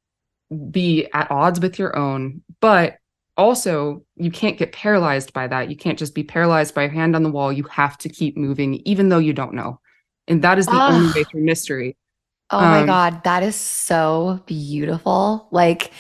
be 0.70 1.08
at 1.12 1.30
odds 1.30 1.60
with 1.60 1.78
your 1.78 1.96
own. 1.96 2.42
But 2.60 2.98
also, 3.36 4.04
you 4.16 4.30
can't 4.30 4.58
get 4.58 4.72
paralyzed 4.72 5.32
by 5.32 5.46
that. 5.46 5.70
You 5.70 5.76
can't 5.76 5.98
just 5.98 6.14
be 6.14 6.24
paralyzed 6.24 6.74
by 6.74 6.82
your 6.82 6.90
hand 6.92 7.14
on 7.14 7.22
the 7.22 7.30
wall. 7.30 7.52
You 7.52 7.64
have 7.64 7.96
to 7.98 8.08
keep 8.08 8.36
moving, 8.36 8.76
even 8.84 9.08
though 9.10 9.18
you 9.18 9.32
don't 9.32 9.54
know. 9.54 9.80
And 10.26 10.42
that 10.42 10.58
is 10.58 10.66
the 10.66 10.82
only 10.88 11.08
Ah. 11.08 11.12
way 11.14 11.24
through 11.24 11.44
mystery. 11.44 11.96
Oh 12.50 12.60
my 12.60 12.80
Um, 12.80 12.86
God, 12.86 13.24
that 13.24 13.42
is 13.42 13.54
so 13.56 14.40
beautiful. 14.46 15.48
Like, 15.50 15.90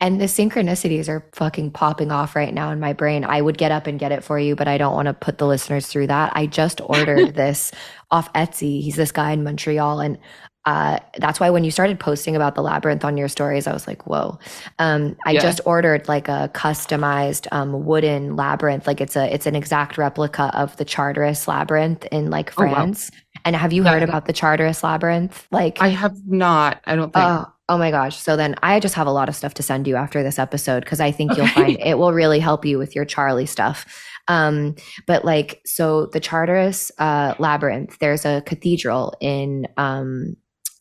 and 0.00 0.18
the 0.18 0.24
synchronicities 0.24 1.06
are 1.08 1.28
fucking 1.34 1.72
popping 1.72 2.10
off 2.10 2.34
right 2.34 2.52
now 2.54 2.70
in 2.70 2.80
my 2.80 2.94
brain. 2.94 3.24
I 3.24 3.42
would 3.42 3.58
get 3.58 3.72
up 3.72 3.86
and 3.86 3.98
get 3.98 4.10
it 4.10 4.24
for 4.24 4.38
you, 4.38 4.56
but 4.56 4.66
I 4.68 4.78
don't 4.78 4.94
want 4.94 5.06
to 5.06 5.12
put 5.14 5.36
the 5.36 5.46
listeners 5.46 5.86
through 5.86 6.06
that. 6.06 6.32
I 6.34 6.46
just 6.46 6.80
ordered 6.82 7.34
this 7.34 7.72
off 8.10 8.32
Etsy. 8.32 8.80
He's 8.82 8.96
this 8.96 9.12
guy 9.12 9.32
in 9.32 9.44
Montreal. 9.44 10.00
And 10.00 10.18
uh, 10.64 10.98
that's 11.18 11.40
why 11.40 11.48
when 11.50 11.64
you 11.64 11.70
started 11.70 11.98
posting 11.98 12.36
about 12.36 12.54
the 12.54 12.62
labyrinth 12.62 13.04
on 13.04 13.16
your 13.16 13.28
stories, 13.28 13.66
I 13.66 13.72
was 13.72 13.86
like, 13.86 14.06
whoa. 14.06 14.38
Um, 14.78 15.16
I 15.24 15.32
Yeah. 15.32 15.40
just 15.40 15.60
ordered 15.64 16.06
like 16.08 16.28
a 16.28 16.50
customized 16.54 17.46
um, 17.52 17.84
wooden 17.86 18.36
labyrinth. 18.36 18.86
Like 18.86 19.00
it's 19.00 19.16
a 19.16 19.32
it's 19.32 19.46
an 19.46 19.54
exact 19.56 19.96
replica 19.96 20.50
of 20.54 20.76
the 20.76 20.84
Charteris 20.84 21.48
labyrinth 21.48 22.04
in 22.12 22.30
like 22.30 22.52
Oh, 22.58 22.64
wow. 22.64 22.74
France. 22.74 23.10
And 23.44 23.56
have 23.56 23.72
you 23.72 23.82
Yeah. 23.82 23.92
heard 23.92 24.02
about 24.02 24.26
the 24.26 24.32
Charteris 24.34 24.82
labyrinth? 24.82 25.46
Like 25.50 25.80
I 25.80 25.88
have 25.88 26.16
not, 26.26 26.80
I 26.84 26.96
don't 26.96 27.14
think. 27.14 27.24
Oh, 27.24 27.46
oh 27.70 27.78
my 27.78 27.90
gosh. 27.90 28.18
So 28.18 28.36
then 28.36 28.54
I 28.62 28.78
just 28.80 28.94
have 28.94 29.06
a 29.06 29.12
lot 29.12 29.28
of 29.30 29.36
stuff 29.36 29.54
to 29.54 29.62
send 29.62 29.86
you 29.86 29.96
after 29.96 30.22
this 30.22 30.38
episode 30.38 30.84
because 30.84 31.00
I 31.00 31.12
think 31.12 31.36
you'll 31.36 31.46
find 31.46 31.78
it 31.80 31.98
will 31.98 32.12
really 32.12 32.40
help 32.40 32.64
you 32.66 32.78
with 32.78 32.94
your 32.94 33.04
Charlie 33.06 33.46
stuff. 33.46 33.86
Um, 34.26 34.74
but 35.06 35.24
like, 35.24 35.62
so 35.64 36.06
the 36.06 36.20
Charteris 36.20 36.90
uh, 36.98 37.34
Labyrinth, 37.38 37.98
there's 38.00 38.26
a 38.26 38.42
cathedral 38.44 39.14
in 39.20 39.66
um, 39.78 40.36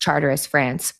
Charteris, 0.08 0.48
France. 0.48 0.94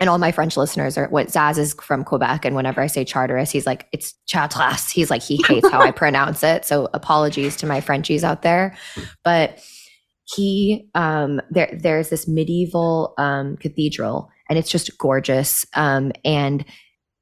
And 0.00 0.08
all 0.10 0.18
my 0.18 0.32
French 0.32 0.56
listeners 0.56 0.96
are 0.96 1.08
what 1.08 1.28
Zaz 1.28 1.58
is 1.58 1.74
from 1.74 2.04
Quebec. 2.04 2.44
And 2.44 2.56
whenever 2.56 2.80
I 2.80 2.86
say 2.86 3.04
Charteris, 3.04 3.50
he's 3.50 3.66
like, 3.66 3.86
it's 3.92 4.14
Chartres. 4.26 4.90
He's 4.90 5.10
like, 5.10 5.22
he 5.22 5.42
hates 5.46 5.70
how 5.70 5.80
I 5.80 5.90
pronounce 6.02 6.42
it. 6.42 6.64
So 6.64 6.88
apologies 6.94 7.56
to 7.56 7.66
my 7.66 7.80
Frenchies 7.80 8.24
out 8.24 8.42
there. 8.42 8.76
But 9.24 9.62
he 10.34 10.88
um 10.94 11.40
there 11.50 11.70
there's 11.72 12.08
this 12.08 12.26
medieval 12.26 13.14
um 13.16 13.56
cathedral 13.58 14.28
and 14.48 14.58
it's 14.58 14.68
just 14.68 14.98
gorgeous 14.98 15.64
um 15.74 16.10
and 16.24 16.64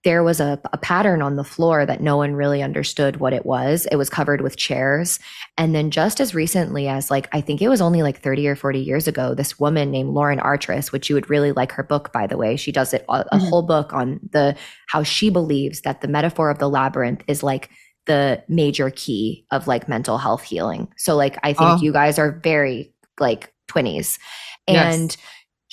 there 0.04 0.22
was 0.22 0.38
a, 0.38 0.60
a 0.72 0.78
pattern 0.78 1.22
on 1.22 1.36
the 1.36 1.44
floor 1.44 1.86
that 1.86 2.00
no 2.02 2.16
one 2.16 2.34
really 2.34 2.62
understood 2.62 3.16
what 3.16 3.32
it 3.32 3.44
was 3.46 3.86
it 3.90 3.96
was 3.96 4.10
covered 4.10 4.40
with 4.42 4.56
chairs 4.56 5.18
and 5.56 5.74
then 5.74 5.90
just 5.90 6.20
as 6.20 6.34
recently 6.34 6.86
as 6.88 7.10
like 7.10 7.28
i 7.32 7.40
think 7.40 7.62
it 7.62 7.68
was 7.68 7.80
only 7.80 8.02
like 8.02 8.20
30 8.20 8.46
or 8.48 8.54
40 8.56 8.78
years 8.80 9.08
ago 9.08 9.34
this 9.34 9.58
woman 9.58 9.90
named 9.90 10.10
Lauren 10.10 10.38
Artress 10.40 10.92
which 10.92 11.08
you 11.08 11.14
would 11.16 11.30
really 11.30 11.52
like 11.52 11.72
her 11.72 11.82
book 11.82 12.12
by 12.12 12.26
the 12.26 12.36
way 12.36 12.56
she 12.56 12.70
does 12.72 12.92
it 12.94 13.04
a, 13.08 13.24
a 13.32 13.38
Mhm. 13.38 13.48
whole 13.48 13.62
book 13.62 13.92
on 13.92 14.20
the 14.32 14.54
how 14.88 15.02
she 15.02 15.30
believes 15.30 15.80
that 15.82 16.00
the 16.02 16.08
metaphor 16.08 16.50
of 16.50 16.58
the 16.58 16.68
labyrinth 16.68 17.22
is 17.26 17.42
like 17.42 17.70
the 18.06 18.42
major 18.48 18.90
key 18.90 19.46
of 19.50 19.66
like 19.66 19.88
mental 19.88 20.18
health 20.18 20.42
healing 20.42 20.88
so 20.96 21.16
like 21.16 21.38
i 21.42 21.52
think 21.54 21.70
Oh. 21.70 21.78
you 21.80 21.92
guys 21.92 22.18
are 22.18 22.32
very 22.42 22.92
like 23.18 23.52
twinnies 23.68 24.18
Yes. 24.66 25.16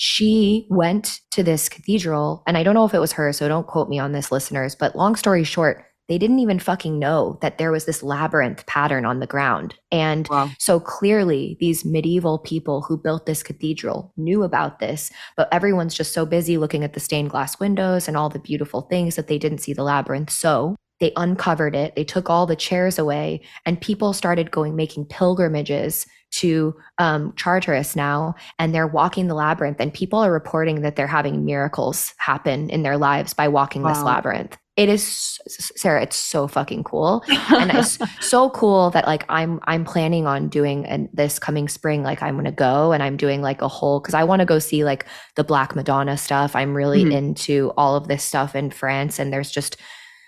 She 0.04 0.66
went 0.68 1.20
to 1.30 1.44
this 1.44 1.68
cathedral 1.68 2.42
and 2.44 2.58
i 2.58 2.64
don't 2.64 2.74
know 2.74 2.84
if 2.84 2.92
it 2.92 2.98
was 2.98 3.12
her 3.12 3.32
so 3.32 3.46
don't 3.46 3.68
quote 3.68 3.88
me 3.88 4.00
on 4.00 4.10
this 4.10 4.32
listeners 4.32 4.74
but 4.74 4.96
long 4.96 5.14
story 5.14 5.44
short 5.44 5.84
they 6.08 6.18
didn't 6.18 6.40
even 6.40 6.58
fucking 6.58 6.98
know 6.98 7.38
that 7.40 7.58
there 7.58 7.70
was 7.70 7.84
this 7.84 8.02
labyrinth 8.02 8.66
pattern 8.66 9.04
on 9.06 9.20
the 9.20 9.28
ground 9.28 9.76
and 9.92 10.26
Wow. 10.28 10.50
so 10.58 10.80
clearly 10.80 11.56
these 11.60 11.84
medieval 11.84 12.40
people 12.40 12.82
who 12.82 12.98
built 12.98 13.26
this 13.26 13.44
cathedral 13.44 14.12
knew 14.16 14.42
about 14.42 14.80
this 14.80 15.12
but 15.36 15.48
everyone's 15.52 15.94
just 15.94 16.12
so 16.12 16.26
busy 16.26 16.58
looking 16.58 16.82
at 16.82 16.94
the 16.94 17.00
stained 17.00 17.30
glass 17.30 17.60
windows 17.60 18.08
and 18.08 18.16
all 18.16 18.28
the 18.28 18.40
beautiful 18.40 18.80
things 18.82 19.14
that 19.14 19.28
they 19.28 19.38
didn't 19.38 19.58
see 19.58 19.72
the 19.72 19.84
labyrinth 19.84 20.30
so 20.30 20.74
they 20.98 21.12
uncovered 21.16 21.76
it 21.76 21.94
they 21.94 22.04
took 22.04 22.28
all 22.28 22.44
the 22.44 22.56
chairs 22.56 22.98
away 22.98 23.40
and 23.66 23.80
people 23.80 24.12
started 24.12 24.50
going 24.50 24.74
making 24.74 25.04
pilgrimages 25.06 26.06
to 26.32 26.74
um, 26.98 27.32
Charteris 27.36 27.94
now, 27.96 28.34
and 28.58 28.74
they're 28.74 28.86
walking 28.86 29.28
the 29.28 29.34
labyrinth, 29.34 29.78
and 29.80 29.92
people 29.92 30.18
are 30.18 30.32
reporting 30.32 30.82
that 30.82 30.96
they're 30.96 31.06
having 31.06 31.44
miracles 31.44 32.14
happen 32.18 32.70
in 32.70 32.82
their 32.82 32.96
lives 32.96 33.34
by 33.34 33.48
walking 33.48 33.82
this 33.82 33.98
labyrinth. 34.04 34.56
It 34.74 34.88
is 34.88 35.38
Sarah. 35.76 36.02
It's 36.02 36.16
so 36.16 36.48
fucking 36.48 36.84
cool, 36.84 37.22
and 37.28 37.70
it's 37.70 37.98
so 38.20 38.48
cool 38.50 38.88
that 38.90 39.06
like 39.06 39.26
I'm 39.28 39.60
I'm 39.64 39.84
planning 39.84 40.26
on 40.26 40.48
doing 40.48 40.86
and 40.86 41.10
this 41.12 41.38
coming 41.38 41.68
spring. 41.68 42.02
Like 42.02 42.22
I'm 42.22 42.36
gonna 42.36 42.50
go 42.50 42.92
and 42.92 43.02
I'm 43.02 43.18
doing 43.18 43.42
like 43.42 43.60
a 43.60 43.68
whole 43.68 44.00
because 44.00 44.14
I 44.14 44.24
want 44.24 44.40
to 44.40 44.46
go 44.46 44.58
see 44.58 44.82
like 44.82 45.04
the 45.36 45.44
Black 45.44 45.76
Madonna 45.76 46.16
stuff. 46.16 46.56
I'm 46.56 46.74
really 46.74 47.04
Mhm. 47.04 47.12
into 47.12 47.72
all 47.76 47.96
of 47.96 48.08
this 48.08 48.24
stuff 48.24 48.54
in 48.56 48.70
France, 48.70 49.18
and 49.18 49.30
there's 49.30 49.50
just 49.50 49.76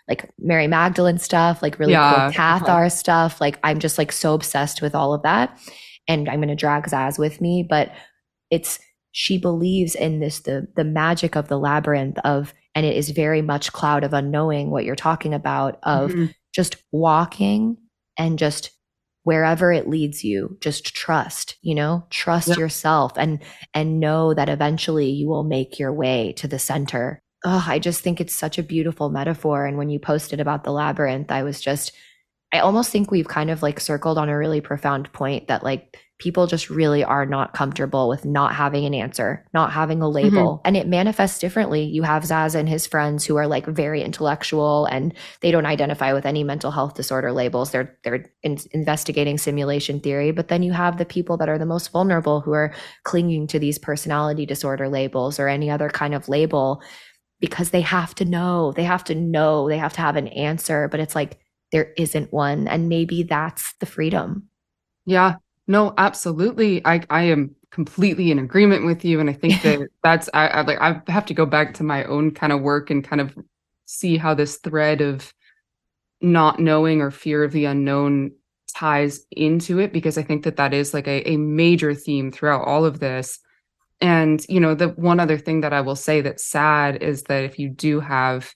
like 0.07 0.31
Mary 0.39 0.67
Magdalene 0.67 1.17
stuff, 1.17 1.63
like 1.63 1.79
really 1.79 1.93
Yeah, 1.93 2.31
cool 2.31 2.39
Cathar 2.39 2.93
stuff. 2.93 3.41
Like 3.41 3.59
I'm 3.65 3.79
just 3.79 3.97
like 3.97 4.13
so 4.13 4.35
obsessed 4.35 4.83
with 4.83 4.95
all 4.95 5.15
of 5.15 5.23
that. 5.23 5.59
And 6.09 6.29
I'm 6.29 6.41
gonna 6.41 6.57
drag 6.57 6.85
Zaz 6.85 7.19
with 7.19 7.41
me, 7.41 7.67
but 7.69 7.93
it's 8.51 8.79
she 9.13 9.39
believes 9.39 9.95
in 9.95 10.21
this 10.21 10.41
the 10.41 10.67
the 10.77 10.85
magic 10.85 11.37
of 11.37 11.49
the 11.49 11.59
labyrinth 11.59 12.19
of 12.25 12.53
and 12.75 12.85
it 12.85 12.97
is 12.97 13.11
very 13.11 13.41
much 13.43 13.73
cloud 13.73 14.03
of 14.03 14.13
unknowing 14.13 14.71
what 14.71 14.85
you're 14.85 14.97
talking 14.97 15.33
about 15.33 15.79
of 15.85 16.11
Mhm. 16.11 16.35
just 16.55 16.77
walking 16.93 17.77
and 18.19 18.39
just 18.39 18.71
wherever 19.23 19.73
it 19.73 19.89
leads 19.89 20.25
you 20.25 20.57
just 20.61 20.95
trust 20.95 21.57
you 21.63 21.75
know 21.75 22.05
trust 22.11 22.49
Yeah. 22.49 22.57
yourself 22.57 23.13
and 23.17 23.39
and 23.73 24.01
know 24.01 24.35
that 24.35 24.49
eventually 24.49 25.09
you 25.11 25.29
will 25.29 25.45
make 25.45 25.79
your 25.79 25.93
way 25.93 26.33
to 26.37 26.49
the 26.49 26.59
center 26.59 27.23
oh 27.45 27.65
i 27.69 27.79
just 27.79 28.01
think 28.03 28.21
it's 28.21 28.35
such 28.35 28.59
a 28.59 28.63
beautiful 28.65 29.11
metaphor 29.11 29.65
and 29.65 29.79
when 29.79 29.89
you 29.91 29.99
posted 30.01 30.41
about 30.41 30.65
the 30.65 30.73
labyrinth 30.73 31.31
i 31.31 31.43
was 31.45 31.61
just 31.61 31.93
I 32.55 32.61
almost 32.61 32.91
think 32.91 33.11
we've 33.11 33.27
kind 33.27 33.51
of 33.51 33.65
like 33.65 33.81
circled 33.81 34.17
on 34.17 34.29
a 34.29 34.39
really 34.39 34.61
profound 34.61 35.13
point 35.13 35.49
that 35.49 35.65
like 35.65 35.99
people 36.21 36.47
just 36.47 36.71
really 36.71 37.03
are 37.03 37.27
not 37.27 37.53
comfortable 37.53 38.09
with 38.09 38.25
not 38.25 38.55
having 38.55 38.85
an 38.85 38.95
answer, 38.95 39.45
not 39.53 39.73
having 39.73 40.01
a 40.01 40.09
label. 40.09 40.59
Mm-hmm. 40.59 40.67
And 40.67 40.77
it 40.77 40.87
manifests 40.87 41.41
differently. 41.41 41.83
You 41.83 42.05
have 42.05 42.23
Zaz 42.23 42.55
and 42.55 42.69
his 42.69 42.87
friends 42.87 43.25
who 43.25 43.35
are 43.35 43.49
like 43.49 43.67
very 43.67 44.03
intellectual 44.03 44.87
and 44.87 45.13
they 45.41 45.51
don't 45.51 45.67
identify 45.67 46.13
with 46.13 46.25
any 46.25 46.45
mental 46.45 46.71
health 46.71 46.95
disorder 46.95 47.33
labels. 47.33 47.73
They're 47.73 47.99
they're 48.05 48.25
in- 48.45 48.59
investigating 48.71 49.37
simulation 49.37 49.99
theory, 49.99 50.31
but 50.31 50.47
then 50.47 50.63
you 50.63 50.73
have 50.73 50.97
the 50.97 51.05
people 51.05 51.37
that 51.39 51.49
are 51.49 51.59
the 51.59 51.67
most 51.67 51.91
vulnerable 51.91 52.41
who 52.41 52.53
are 52.53 52.73
clinging 53.03 53.49
to 53.49 53.59
these 53.59 53.81
personality 53.81 54.47
disorder 54.47 54.89
labels 54.89 55.41
or 55.41 55.49
any 55.49 55.71
other 55.71 55.91
kind 55.91 56.15
of 56.15 56.29
label 56.29 56.81
because 57.41 57.71
they 57.71 57.81
have 57.81 58.15
to 58.15 58.25
know. 58.25 58.71
They 58.71 58.85
have 58.85 59.03
to 59.05 59.17
know. 59.17 59.69
They 59.69 59.79
have 59.79 59.95
to 59.95 60.01
have 60.01 60.15
an 60.15 60.29
answer, 60.29 60.87
but 60.87 61.01
it's 61.01 61.17
like 61.17 61.41
there 61.75 61.93
isn't 61.97 62.33
one 62.33 62.69
and 62.69 62.89
maybe 62.89 63.25
that's 63.25 63.73
the 63.81 63.87
freedom. 63.87 64.49
Yeah. 65.07 65.35
No, 65.67 65.93
absolutely. 65.99 66.81
I 66.87 67.03
I 67.11 67.23
am 67.25 67.57
completely 67.71 68.31
in 68.31 68.39
agreement 68.39 68.87
with 68.87 69.05
you, 69.05 69.19
and 69.19 69.29
I 69.29 69.33
think 69.33 69.61
that 69.63 69.89
that's 70.05 70.31
I, 70.33 70.47
I 70.47 70.61
like 70.61 70.79
I 70.81 71.03
have 71.11 71.27
to 71.27 71.35
go 71.35 71.47
back 71.47 71.75
to 71.75 71.83
my 71.83 72.05
own 72.05 72.31
kind 72.31 72.53
of 72.53 72.61
work 72.61 72.91
and 72.91 73.03
kind 73.03 73.21
of 73.21 73.37
see 73.87 74.17
how 74.17 74.35
this 74.35 74.59
thread 74.59 75.01
of 75.01 75.35
not 76.21 76.61
knowing 76.61 77.01
or 77.01 77.11
fear 77.11 77.43
of 77.43 77.51
the 77.51 77.65
unknown 77.65 78.31
ties 78.69 79.27
into 79.33 79.81
it 79.81 79.93
because 79.93 80.17
I 80.17 80.23
think 80.23 80.45
that 80.45 80.57
that 80.57 80.73
is 80.73 80.95
like 80.95 81.09
a, 81.09 81.29
a 81.29 81.37
major 81.37 81.93
theme 81.93 82.31
throughout 82.31 82.67
all 82.67 82.85
of 82.85 83.01
this. 83.01 83.41
And 84.01 84.45
you 84.49 84.61
know, 84.61 84.77
the 84.77 84.91
one 84.91 85.19
other 85.19 85.39
thing 85.39 85.63
that 85.63 85.73
I 85.73 85.81
will 85.81 85.97
say 85.97 86.21
that's 86.21 86.45
sad 86.45 87.03
is 87.03 87.25
that 87.25 87.43
if 87.43 87.59
you 87.59 87.69
do 87.69 87.99
have 87.99 88.55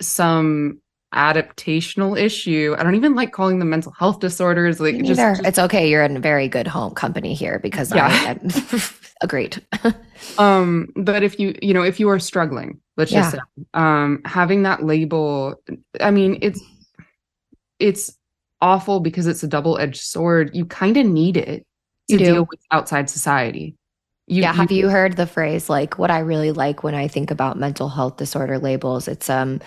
some 0.00 0.80
adaptational 1.14 2.18
issue. 2.20 2.74
I 2.78 2.82
don't 2.82 2.94
even 2.94 3.14
like 3.14 3.32
calling 3.32 3.58
them 3.58 3.70
mental 3.70 3.92
health 3.92 4.20
disorders. 4.20 4.80
Like 4.80 5.02
just, 5.02 5.18
just, 5.18 5.44
it's 5.44 5.58
okay. 5.58 5.88
You're 5.88 6.02
in 6.02 6.16
a 6.16 6.20
very 6.20 6.48
good 6.48 6.66
home 6.66 6.94
company 6.94 7.34
here 7.34 7.58
because 7.58 7.94
yeah. 7.94 8.36
I 8.42 8.82
agreed. 9.22 9.64
um, 10.38 10.88
but 10.96 11.22
if 11.22 11.38
you 11.38 11.54
you 11.62 11.72
know 11.72 11.82
if 11.82 11.98
you 11.98 12.08
are 12.10 12.18
struggling, 12.18 12.80
let's 12.96 13.12
yeah. 13.12 13.22
just 13.22 13.32
say, 13.32 13.38
um, 13.74 14.20
having 14.24 14.62
that 14.64 14.84
label, 14.84 15.54
I 16.00 16.10
mean, 16.10 16.38
it's 16.42 16.60
it's 17.78 18.16
awful 18.60 19.00
because 19.00 19.26
it's 19.26 19.42
a 19.42 19.48
double 19.48 19.78
edged 19.78 20.02
sword. 20.02 20.54
You 20.54 20.66
kind 20.66 20.96
of 20.96 21.06
need 21.06 21.36
it 21.36 21.66
to 22.10 22.16
deal 22.18 22.46
with 22.50 22.60
outside 22.70 23.08
society. 23.08 23.76
You, 24.26 24.42
yeah, 24.42 24.52
have 24.52 24.70
you, 24.70 24.80
you 24.80 24.88
heard 24.90 25.16
the 25.16 25.26
phrase 25.26 25.70
like 25.70 25.98
what 25.98 26.10
I 26.10 26.18
really 26.18 26.52
like 26.52 26.82
when 26.82 26.94
I 26.94 27.08
think 27.08 27.30
about 27.30 27.56
mental 27.56 27.88
health 27.88 28.18
disorder 28.18 28.58
labels? 28.58 29.08
It's 29.08 29.30
um 29.30 29.60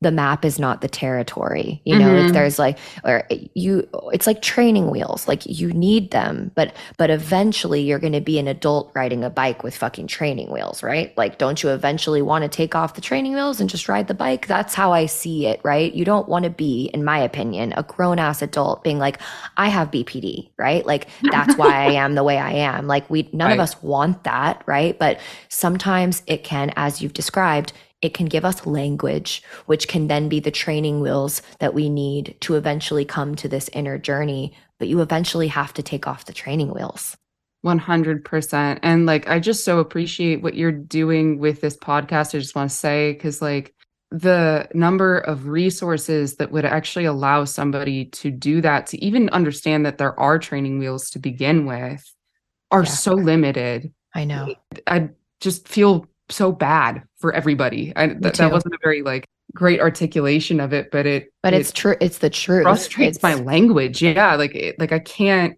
the 0.00 0.12
map 0.12 0.44
is 0.44 0.58
not 0.58 0.80
the 0.80 0.88
territory 0.88 1.80
you 1.84 1.98
know 1.98 2.06
mm-hmm. 2.06 2.32
there's 2.32 2.58
like 2.58 2.78
or 3.04 3.24
you 3.54 3.88
it's 4.12 4.26
like 4.26 4.42
training 4.42 4.90
wheels 4.90 5.26
like 5.26 5.44
you 5.46 5.72
need 5.72 6.10
them 6.10 6.50
but 6.54 6.74
but 6.96 7.10
eventually 7.10 7.80
you're 7.82 7.98
going 7.98 8.12
to 8.12 8.20
be 8.20 8.38
an 8.38 8.46
adult 8.46 8.92
riding 8.94 9.24
a 9.24 9.30
bike 9.30 9.62
with 9.62 9.76
fucking 9.76 10.06
training 10.06 10.50
wheels 10.50 10.82
right? 10.82 11.16
Like 11.16 11.38
don't 11.38 11.62
you 11.62 11.70
eventually 11.70 12.22
want 12.22 12.42
to 12.42 12.48
take 12.48 12.74
off 12.74 12.94
the 12.94 13.00
training 13.00 13.34
wheels 13.34 13.60
and 13.60 13.68
just 13.68 13.88
ride 13.88 14.08
the 14.08 14.14
bike? 14.14 14.46
That's 14.46 14.74
how 14.74 14.92
i 14.92 15.06
see 15.06 15.46
it 15.46 15.60
right? 15.64 15.92
You 15.92 16.04
don't 16.04 16.28
want 16.28 16.44
to 16.44 16.50
be 16.50 16.90
in 16.94 17.04
my 17.04 17.18
opinion 17.18 17.74
a 17.76 17.82
grown 17.82 18.18
ass 18.18 18.42
adult 18.42 18.84
being 18.84 18.98
like 18.98 19.20
i 19.56 19.68
have 19.68 19.90
bpd 19.90 20.48
right? 20.56 20.86
Like 20.86 21.08
that's 21.30 21.56
why 21.56 21.86
i 21.86 21.92
am 21.92 22.14
the 22.14 22.24
way 22.24 22.38
i 22.38 22.52
am. 22.52 22.86
Like 22.86 23.08
we 23.10 23.28
none 23.32 23.48
right. 23.48 23.54
of 23.54 23.60
us 23.60 23.80
want 23.82 24.24
that 24.24 24.62
right? 24.66 24.98
But 24.98 25.18
sometimes 25.48 26.22
it 26.26 26.44
can 26.44 26.72
as 26.76 27.02
you've 27.02 27.14
described 27.14 27.72
it 28.02 28.14
can 28.14 28.26
give 28.26 28.44
us 28.44 28.66
language, 28.66 29.42
which 29.66 29.88
can 29.88 30.06
then 30.06 30.28
be 30.28 30.40
the 30.40 30.50
training 30.50 31.00
wheels 31.00 31.42
that 31.58 31.74
we 31.74 31.88
need 31.88 32.36
to 32.40 32.54
eventually 32.54 33.04
come 33.04 33.34
to 33.36 33.48
this 33.48 33.68
inner 33.72 33.98
journey. 33.98 34.54
But 34.78 34.88
you 34.88 35.00
eventually 35.00 35.48
have 35.48 35.74
to 35.74 35.82
take 35.82 36.06
off 36.06 36.26
the 36.26 36.32
training 36.32 36.72
wheels. 36.72 37.16
100%. 37.64 38.78
And 38.82 39.06
like, 39.06 39.28
I 39.28 39.40
just 39.40 39.64
so 39.64 39.80
appreciate 39.80 40.42
what 40.42 40.54
you're 40.54 40.70
doing 40.70 41.38
with 41.38 41.60
this 41.60 41.76
podcast. 41.76 42.34
I 42.34 42.38
just 42.38 42.54
want 42.54 42.70
to 42.70 42.76
say, 42.76 43.12
because 43.12 43.42
like, 43.42 43.74
the 44.10 44.66
number 44.72 45.18
of 45.18 45.48
resources 45.48 46.36
that 46.36 46.50
would 46.50 46.64
actually 46.64 47.04
allow 47.04 47.44
somebody 47.44 48.06
to 48.06 48.30
do 48.30 48.62
that, 48.62 48.86
to 48.86 49.04
even 49.04 49.28
understand 49.30 49.84
that 49.84 49.98
there 49.98 50.18
are 50.18 50.38
training 50.38 50.78
wheels 50.78 51.10
to 51.10 51.18
begin 51.18 51.66
with, 51.66 52.02
are 52.70 52.84
yeah. 52.84 52.90
so 52.90 53.12
limited. 53.14 53.92
I 54.14 54.24
know. 54.24 54.54
I 54.86 55.10
just 55.40 55.68
feel 55.68 56.06
so 56.30 56.52
bad 56.52 57.02
for 57.18 57.32
everybody. 57.32 57.92
I, 57.96 58.08
th- 58.08 58.36
that 58.36 58.52
wasn't 58.52 58.74
a 58.74 58.78
very 58.82 59.02
like 59.02 59.28
great 59.54 59.80
articulation 59.80 60.60
of 60.60 60.72
it, 60.72 60.90
but 60.90 61.06
it 61.06 61.32
but 61.42 61.54
it's 61.54 61.72
true. 61.72 61.96
It's 62.00 62.18
the 62.18 62.30
truth. 62.30 62.64
Frustrates 62.64 63.16
it's... 63.16 63.22
my 63.22 63.34
language. 63.34 64.02
Yeah, 64.02 64.34
like 64.36 64.54
it, 64.54 64.78
like 64.78 64.92
I 64.92 64.98
can't 64.98 65.56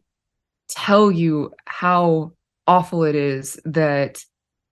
tell 0.68 1.10
you 1.10 1.52
how 1.66 2.32
awful 2.66 3.04
it 3.04 3.14
is 3.14 3.58
that 3.64 4.24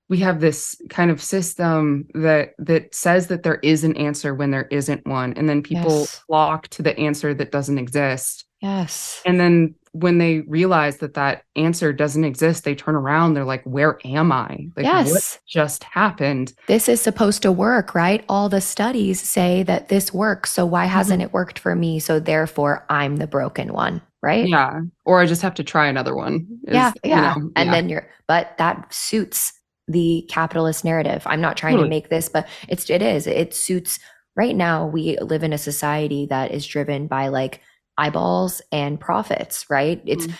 we 0.08 0.18
have 0.18 0.40
this 0.40 0.80
kind 0.88 1.10
of 1.10 1.22
system 1.22 2.06
that 2.14 2.50
that 2.58 2.94
says 2.94 3.26
that 3.26 3.42
there 3.42 3.58
is 3.62 3.84
an 3.84 3.96
answer 3.96 4.34
when 4.34 4.50
there 4.50 4.68
isn't 4.70 5.06
one 5.06 5.32
and 5.34 5.48
then 5.48 5.62
people 5.62 6.00
yes. 6.00 6.22
flock 6.26 6.68
to 6.68 6.82
the 6.82 6.98
answer 6.98 7.34
that 7.34 7.52
doesn't 7.52 7.78
exist 7.78 8.46
yes 8.62 9.20
and 9.26 9.38
then 9.38 9.74
when 9.92 10.18
they 10.18 10.40
realize 10.40 10.98
that 10.98 11.14
that 11.14 11.44
answer 11.56 11.92
doesn't 11.92 12.24
exist, 12.24 12.64
they 12.64 12.74
turn 12.74 12.94
around. 12.94 13.34
They're 13.34 13.44
like, 13.44 13.64
"Where 13.64 13.98
am 14.04 14.32
I? 14.32 14.68
Like, 14.76 14.86
yes. 14.86 15.10
what 15.10 15.40
just 15.48 15.84
happened?" 15.84 16.52
This 16.66 16.88
is 16.88 17.00
supposed 17.00 17.42
to 17.42 17.52
work, 17.52 17.94
right? 17.94 18.24
All 18.28 18.48
the 18.48 18.60
studies 18.60 19.20
say 19.20 19.62
that 19.64 19.88
this 19.88 20.12
works. 20.12 20.50
So 20.52 20.66
why 20.66 20.86
hasn't 20.86 21.20
mm-hmm. 21.20 21.28
it 21.28 21.32
worked 21.32 21.58
for 21.58 21.74
me? 21.74 21.98
So 21.98 22.20
therefore, 22.20 22.84
I'm 22.88 23.16
the 23.16 23.26
broken 23.26 23.72
one, 23.72 24.02
right? 24.22 24.48
Yeah. 24.48 24.80
Or 25.04 25.20
I 25.20 25.26
just 25.26 25.42
have 25.42 25.54
to 25.54 25.64
try 25.64 25.86
another 25.86 26.14
one. 26.14 26.46
Is, 26.66 26.74
yeah, 26.74 26.92
yeah. 27.04 27.34
You 27.34 27.40
know, 27.42 27.50
and 27.56 27.66
yeah. 27.66 27.72
then 27.72 27.88
you're, 27.88 28.08
but 28.26 28.56
that 28.58 28.92
suits 28.92 29.52
the 29.88 30.26
capitalist 30.28 30.84
narrative. 30.84 31.22
I'm 31.26 31.40
not 31.40 31.56
trying 31.56 31.74
totally. 31.74 31.88
to 31.88 31.94
make 31.96 32.10
this, 32.10 32.28
but 32.28 32.46
it's 32.68 32.88
it 32.90 33.02
is. 33.02 33.26
It 33.26 33.54
suits. 33.54 33.98
Right 34.36 34.54
now, 34.54 34.86
we 34.86 35.18
live 35.18 35.42
in 35.42 35.52
a 35.52 35.58
society 35.58 36.26
that 36.30 36.52
is 36.52 36.64
driven 36.64 37.08
by 37.08 37.26
like 37.26 37.60
eyeballs 37.98 38.62
and 38.72 38.98
profits, 38.98 39.66
right? 39.68 40.00
It's 40.06 40.26
mm. 40.26 40.34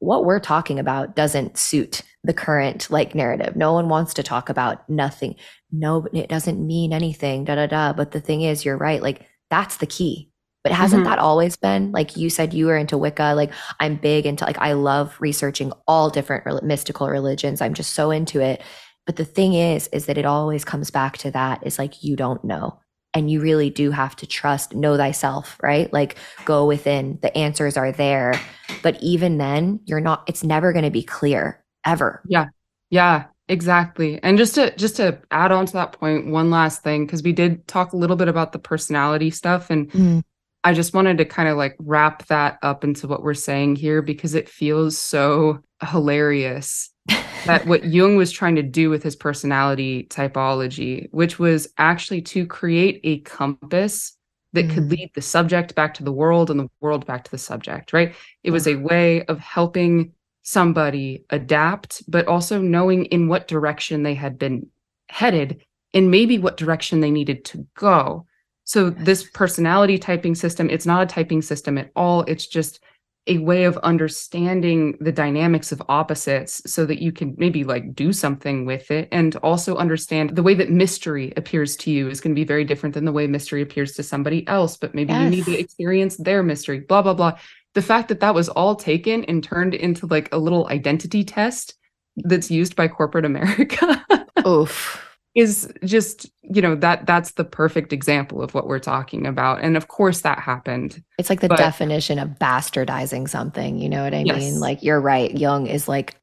what 0.00 0.24
we're 0.24 0.40
talking 0.40 0.78
about 0.78 1.16
doesn't 1.16 1.56
suit 1.56 2.02
the 2.24 2.34
current 2.34 2.90
like 2.90 3.14
narrative. 3.14 3.54
No 3.54 3.72
one 3.72 3.88
wants 3.88 4.14
to 4.14 4.22
talk 4.22 4.48
about 4.48 4.88
nothing. 4.88 5.36
No, 5.70 6.06
it 6.12 6.28
doesn't 6.28 6.64
mean 6.64 6.92
anything, 6.92 7.44
da 7.44 7.54
da 7.54 7.66
da. 7.66 7.92
But 7.92 8.12
the 8.12 8.20
thing 8.20 8.42
is, 8.42 8.64
you're 8.64 8.76
right. 8.76 9.02
Like 9.02 9.26
that's 9.50 9.76
the 9.76 9.86
key. 9.86 10.30
But 10.62 10.72
hasn't 10.72 11.02
mm-hmm. 11.02 11.10
that 11.10 11.18
always 11.18 11.56
been 11.56 11.92
like 11.92 12.16
you 12.16 12.30
said 12.30 12.54
you 12.54 12.66
were 12.66 12.76
into 12.76 12.96
Wicca? 12.96 13.34
Like 13.36 13.52
I'm 13.80 13.96
big 13.96 14.24
into 14.24 14.44
like 14.44 14.58
I 14.58 14.72
love 14.72 15.14
researching 15.20 15.72
all 15.86 16.08
different 16.08 16.46
re- 16.46 16.60
mystical 16.62 17.08
religions. 17.08 17.60
I'm 17.60 17.74
just 17.74 17.92
so 17.92 18.10
into 18.10 18.40
it. 18.40 18.62
But 19.04 19.16
the 19.16 19.26
thing 19.26 19.52
is, 19.52 19.88
is 19.88 20.06
that 20.06 20.16
it 20.16 20.24
always 20.24 20.64
comes 20.64 20.90
back 20.90 21.18
to 21.18 21.30
that 21.32 21.66
is 21.66 21.78
like 21.78 22.02
you 22.02 22.16
don't 22.16 22.42
know 22.42 22.80
and 23.14 23.30
you 23.30 23.40
really 23.40 23.70
do 23.70 23.90
have 23.90 24.16
to 24.16 24.26
trust 24.26 24.74
know 24.74 24.96
thyself 24.96 25.56
right? 25.62 25.92
Like 25.92 26.16
go 26.44 26.66
within. 26.66 27.18
The 27.22 27.36
answers 27.36 27.76
are 27.76 27.92
there. 27.92 28.38
But 28.82 29.00
even 29.02 29.38
then 29.38 29.80
you're 29.84 30.00
not 30.00 30.24
it's 30.26 30.44
never 30.44 30.72
going 30.72 30.84
to 30.84 30.90
be 30.90 31.02
clear 31.02 31.62
ever. 31.84 32.22
Yeah. 32.26 32.46
Yeah 32.90 33.24
exactly. 33.48 34.22
And 34.22 34.38
just 34.38 34.54
to 34.54 34.74
just 34.76 34.96
to 34.96 35.18
add 35.30 35.52
on 35.52 35.66
to 35.66 35.72
that 35.74 35.92
point 35.92 36.26
one 36.30 36.50
last 36.50 36.82
thing 36.82 37.06
because 37.06 37.22
we 37.22 37.32
did 37.32 37.66
talk 37.66 37.92
a 37.92 37.96
little 37.96 38.16
bit 38.16 38.28
about 38.28 38.52
the 38.52 38.58
personality 38.58 39.30
stuff 39.30 39.70
and 39.70 39.90
mm. 39.90 40.22
i 40.62 40.72
just 40.72 40.94
wanted 40.94 41.18
to 41.18 41.24
kind 41.24 41.48
of 41.48 41.56
like 41.56 41.76
wrap 41.78 42.26
that 42.26 42.58
up 42.62 42.84
into 42.84 43.06
what 43.06 43.22
we're 43.22 43.34
saying 43.34 43.76
here 43.76 44.00
because 44.00 44.34
it 44.34 44.48
feels 44.48 44.96
so 44.96 45.60
hilarious 45.82 46.90
that 47.06 47.66
what 47.66 47.84
Jung 47.84 48.16
was 48.16 48.32
trying 48.32 48.56
to 48.56 48.62
do 48.62 48.90
with 48.90 49.02
his 49.02 49.16
personality 49.16 50.06
typology, 50.10 51.08
which 51.12 51.38
was 51.38 51.68
actually 51.78 52.22
to 52.22 52.46
create 52.46 53.00
a 53.04 53.20
compass 53.20 54.16
that 54.54 54.66
mm. 54.66 54.74
could 54.74 54.90
lead 54.90 55.10
the 55.14 55.22
subject 55.22 55.74
back 55.74 55.94
to 55.94 56.04
the 56.04 56.12
world 56.12 56.50
and 56.50 56.58
the 56.58 56.70
world 56.80 57.06
back 57.06 57.24
to 57.24 57.30
the 57.30 57.38
subject, 57.38 57.92
right? 57.92 58.14
It 58.42 58.50
was 58.50 58.66
a 58.66 58.76
way 58.76 59.24
of 59.24 59.38
helping 59.38 60.12
somebody 60.42 61.24
adapt, 61.30 62.02
but 62.08 62.26
also 62.26 62.60
knowing 62.60 63.06
in 63.06 63.28
what 63.28 63.48
direction 63.48 64.02
they 64.02 64.14
had 64.14 64.38
been 64.38 64.66
headed 65.08 65.64
and 65.92 66.10
maybe 66.10 66.38
what 66.38 66.56
direction 66.56 67.00
they 67.00 67.10
needed 67.10 67.44
to 67.46 67.66
go. 67.74 68.26
So, 68.66 68.88
this 68.88 69.28
personality 69.30 69.98
typing 69.98 70.34
system, 70.34 70.70
it's 70.70 70.86
not 70.86 71.02
a 71.02 71.06
typing 71.06 71.42
system 71.42 71.76
at 71.76 71.90
all. 71.94 72.22
It's 72.22 72.46
just 72.46 72.80
a 73.26 73.38
way 73.38 73.64
of 73.64 73.78
understanding 73.78 74.96
the 75.00 75.12
dynamics 75.12 75.72
of 75.72 75.82
opposites 75.88 76.60
so 76.70 76.84
that 76.84 77.00
you 77.00 77.10
can 77.10 77.34
maybe 77.38 77.64
like 77.64 77.94
do 77.94 78.12
something 78.12 78.66
with 78.66 78.90
it 78.90 79.08
and 79.12 79.36
also 79.36 79.76
understand 79.76 80.36
the 80.36 80.42
way 80.42 80.54
that 80.54 80.70
mystery 80.70 81.32
appears 81.36 81.74
to 81.76 81.90
you 81.90 82.08
is 82.08 82.20
going 82.20 82.34
to 82.34 82.38
be 82.38 82.44
very 82.44 82.64
different 82.64 82.94
than 82.94 83.06
the 83.06 83.12
way 83.12 83.26
mystery 83.26 83.62
appears 83.62 83.92
to 83.92 84.02
somebody 84.02 84.46
else 84.46 84.76
but 84.76 84.94
maybe 84.94 85.12
yes. 85.12 85.22
you 85.22 85.30
need 85.30 85.44
to 85.44 85.58
experience 85.58 86.16
their 86.18 86.42
mystery 86.42 86.80
blah 86.80 87.02
blah 87.02 87.14
blah. 87.14 87.38
The 87.72 87.82
fact 87.82 88.08
that 88.08 88.20
that 88.20 88.34
was 88.34 88.48
all 88.50 88.76
taken 88.76 89.24
and 89.24 89.42
turned 89.42 89.74
into 89.74 90.06
like 90.06 90.32
a 90.32 90.38
little 90.38 90.68
identity 90.68 91.24
test 91.24 91.74
that's 92.16 92.50
used 92.50 92.76
by 92.76 92.88
corporate 92.88 93.24
america. 93.24 94.04
Oof 94.46 95.03
is 95.34 95.72
just 95.84 96.30
you 96.42 96.62
know 96.62 96.74
that 96.76 97.06
that's 97.06 97.32
the 97.32 97.44
perfect 97.44 97.92
example 97.92 98.40
of 98.42 98.54
what 98.54 98.68
we're 98.68 98.78
talking 98.78 99.26
about 99.26 99.60
and 99.62 99.76
of 99.76 99.88
course 99.88 100.20
that 100.20 100.38
happened 100.38 101.02
It's 101.18 101.28
like 101.28 101.40
the 101.40 101.48
But- 101.48 101.58
definition 101.58 102.18
of 102.20 102.30
bastardizing 102.30 103.28
something. 103.28 103.78
You 103.78 103.88
know 103.88 104.04
what 104.04 104.14
I 104.14 104.22
Yes. 104.24 104.36
mean? 104.36 104.60
Like 104.60 104.82
you're 104.82 105.00
right. 105.00 105.36
Jung 105.36 105.66
is 105.66 105.88
like 105.88 106.16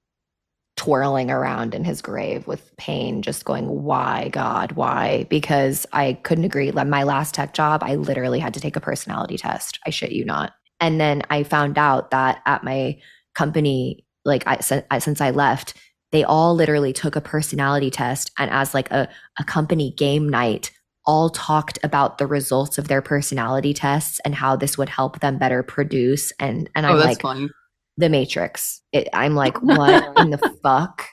twirling 0.77 1.29
around 1.29 1.75
in 1.75 1.83
his 1.83 2.01
grave 2.01 2.47
with 2.47 2.75
pain, 2.77 3.21
just 3.21 3.45
going, 3.45 3.67
why, 3.83 4.29
God, 4.29 4.71
why? 4.71 5.25
Because 5.29 5.85
I 5.93 6.13
couldn't 6.23 6.45
agree. 6.45 6.71
Like 6.71 6.87
my 6.87 7.03
last 7.03 7.35
tech 7.35 7.53
job, 7.53 7.83
I 7.83 7.95
literally 7.95 8.39
had 8.39 8.53
to 8.55 8.59
take 8.61 8.75
a 8.75 8.81
personality 8.81 9.37
test. 9.37 9.79
I 9.85 9.89
shit 9.91 10.11
you 10.13 10.25
not. 10.25 10.53
And 10.79 10.99
then 10.99 11.21
I 11.29 11.43
found 11.43 11.77
out 11.77 12.11
that 12.11 12.41
at 12.45 12.63
my 12.63 12.99
company, 13.35 14.05
like 14.25 14.43
I 14.47 14.57
since 14.99 15.21
I 15.21 15.31
left, 15.31 15.73
they 16.11 16.23
all 16.23 16.53
literally 16.55 16.93
took 16.93 17.15
a 17.15 17.21
personality 17.21 17.89
test 17.89 18.31
and 18.37 18.51
as 18.51 18.73
like 18.73 18.91
a, 18.91 19.07
a 19.39 19.43
company 19.43 19.93
game 19.97 20.27
night 20.27 20.71
all 21.05 21.29
talked 21.29 21.79
about 21.83 22.17
the 22.17 22.27
results 22.27 22.77
of 22.77 22.87
their 22.87 23.01
personality 23.01 23.73
tests 23.73 24.19
and 24.23 24.35
how 24.35 24.55
this 24.55 24.77
would 24.77 24.89
help 24.89 25.19
them 25.19 25.37
better 25.37 25.63
produce. 25.63 26.31
And 26.39 26.69
and 26.75 26.85
oh 26.85 26.89
I'm 26.89 26.97
that's 26.97 27.07
like 27.07 27.21
funny. 27.21 27.49
The 27.97 28.09
matrix. 28.09 28.81
It, 28.91 29.09
i'm 29.13 29.35
like 29.35 29.57
what 29.61 30.17
in 30.19 30.29
the 30.29 30.55
fuck? 30.63 31.05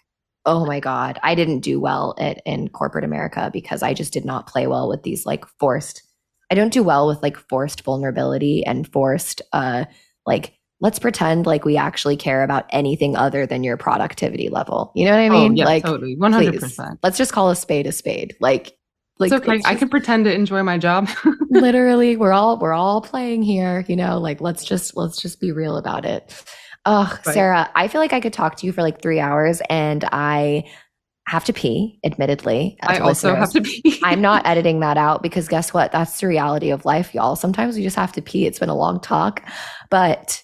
Oh 0.44 0.64
my 0.64 0.80
god. 0.80 1.18
I 1.22 1.34
didn't 1.34 1.60
do 1.60 1.80
well 1.80 2.14
at 2.18 2.40
in 2.44 2.68
corporate 2.68 3.04
america 3.04 3.50
because 3.52 3.82
i 3.82 3.94
just 3.94 4.12
did 4.12 4.24
not 4.24 4.46
play 4.46 4.66
well 4.66 4.88
with 4.88 5.02
these 5.02 5.24
like 5.26 5.44
forced 5.58 6.02
i 6.50 6.54
don't 6.54 6.72
do 6.72 6.82
well 6.82 7.06
with 7.06 7.22
like 7.22 7.36
forced 7.36 7.82
vulnerability 7.82 8.64
and 8.64 8.90
forced 8.90 9.42
uh 9.52 9.84
like 10.26 10.57
let's 10.80 10.98
pretend 10.98 11.46
like 11.46 11.64
we 11.64 11.76
actually 11.76 12.16
care 12.16 12.42
about 12.44 12.64
anything 12.70 13.16
other 13.16 13.46
than 13.46 13.64
your 13.64 13.76
productivity 13.76 14.48
level. 14.48 14.92
You 14.94 15.06
know 15.06 15.10
what 15.12 15.20
i 15.20 15.28
oh, 15.28 15.30
mean? 15.30 15.52
oh, 15.52 15.55
yeah, 15.56 15.64
like 15.64 15.84
totally. 15.84 16.16
100% 16.16 16.98
let's 17.02 17.18
just 17.18 17.32
call 17.32 17.50
a 17.50 17.56
spade 17.56 17.86
a 17.86 17.92
spade. 17.92 18.36
Like 18.40 18.76
like 19.18 19.32
it's 19.32 19.42
okay 19.42 19.56
it's 19.56 19.66
i 19.66 19.70
just- 19.70 19.80
can 19.80 19.88
pretend 19.88 20.24
to 20.26 20.32
enjoy 20.32 20.62
my 20.62 20.78
job. 20.78 21.09
Literally 21.50 22.16
we're 22.16 22.32
all 22.32 22.59
we're 22.59 22.72
all 22.72 23.00
playing 23.00 23.42
here 23.42 23.84
you 23.88 23.96
know 23.96 24.18
like 24.18 24.40
let's 24.40 24.64
just 24.64 24.96
let's 24.96 25.20
just 25.20 25.40
be 25.40 25.50
real 25.52 25.76
about 25.76 26.05
it. 26.05 26.44
Oh 26.86 27.12
Right. 27.26 27.34
sarah 27.34 27.70
i 27.74 27.88
feel 27.88 28.00
like 28.00 28.12
i 28.12 28.20
could 28.20 28.32
talk 28.32 28.55
to 28.56 28.66
you 28.66 28.72
for 28.72 28.82
like 28.82 29.02
three 29.02 29.18
hours 29.20 29.60
and 29.68 30.05
i 30.12 30.64
have 31.26 31.44
to 31.44 31.52
pee 31.52 31.98
admittedly 32.05 32.78
i 32.82 32.98
also 32.98 33.34
have 33.34 33.52
listeners. 33.52 33.74
to 33.74 33.82
be 33.82 34.00
i'm 34.05 34.20
not 34.22 34.46
editing 34.46 34.80
that 34.80 34.96
out 34.96 35.22
because 35.22 35.48
guess 35.48 35.74
what? 35.74 35.90
That's 35.92 36.20
the 36.20 36.28
reality 36.28 36.70
of 36.70 36.84
life 36.86 37.12
y'all. 37.14 37.34
Sometimes 37.36 37.76
we 37.76 37.82
just 37.82 37.96
have 37.96 38.12
to 38.12 38.22
pee. 38.22 38.46
It's 38.46 38.59
been 38.60 38.68
a 38.70 38.76
long 38.76 39.00
talk. 39.00 39.42
But 39.90 40.42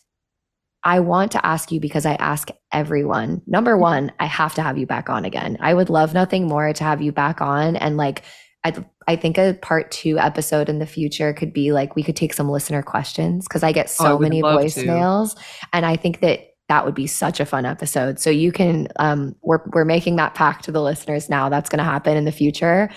I 0.85 1.01
want 1.01 1.32
to 1.32 1.44
ask 1.44 1.73
you 1.73 1.81
because 1.81 2.05
I 2.05 2.15
ask 2.15 2.51
everyone. 2.73 3.40
Number 3.47 3.77
one, 3.78 4.12
I 4.20 4.27
have 4.27 4.55
to 4.55 4.62
have 4.62 4.77
you 4.77 4.86
back 4.86 5.09
on 5.09 5.24
again. 5.24 5.56
I 5.61 5.73
would 5.73 5.89
love 5.89 6.12
nothing 6.12 6.47
more 6.47 6.73
to 6.73 6.85
have 6.85 7.01
you 7.01 7.11
back 7.11 7.40
on. 7.40 7.77
And 7.77 7.97
like, 7.97 8.23
I, 8.65 8.74
I 9.09 9.16
think 9.16 9.39
a 9.39 9.55
part 9.61 9.90
two 9.90 10.19
episode 10.19 10.69
in 10.69 10.78
the 10.78 10.86
future 10.86 11.32
could 11.32 11.52
be 11.52 11.73
like, 11.73 11.97
we 11.97 12.02
could 12.02 12.16
take 12.16 12.35
some 12.35 12.51
listener 12.51 12.82
questions 12.82 13.47
because 13.48 13.62
I 13.62 13.73
get 13.73 13.86
Oh, 13.98 14.05
I 14.05 14.09
so 14.09 14.19
many 14.19 14.43
love 14.43 14.61
to. 14.61 14.66
voicemails. 14.66 15.36
And 15.73 15.86
I 15.86 15.97
think 15.97 16.20
that 16.20 16.40
that 16.69 16.85
would 16.85 16.94
be 16.94 17.06
such 17.06 17.40
a 17.40 17.47
fun 17.47 17.66
episode. 17.66 18.19
So 18.19 18.31
you 18.31 18.52
can, 18.52 18.89
um, 18.97 19.35
we're, 19.43 19.61
we're 19.73 19.85
making 19.85 20.16
that 20.16 20.35
pact 20.35 20.65
to 20.65 20.73
the 20.73 20.82
listeners 20.82 21.28
now. 21.28 21.48
That's 21.48 21.69
going 21.69 21.78
to 21.78 21.85
happen 21.85 22.16
in 22.16 22.24
the 22.24 22.32
future. 22.32 22.90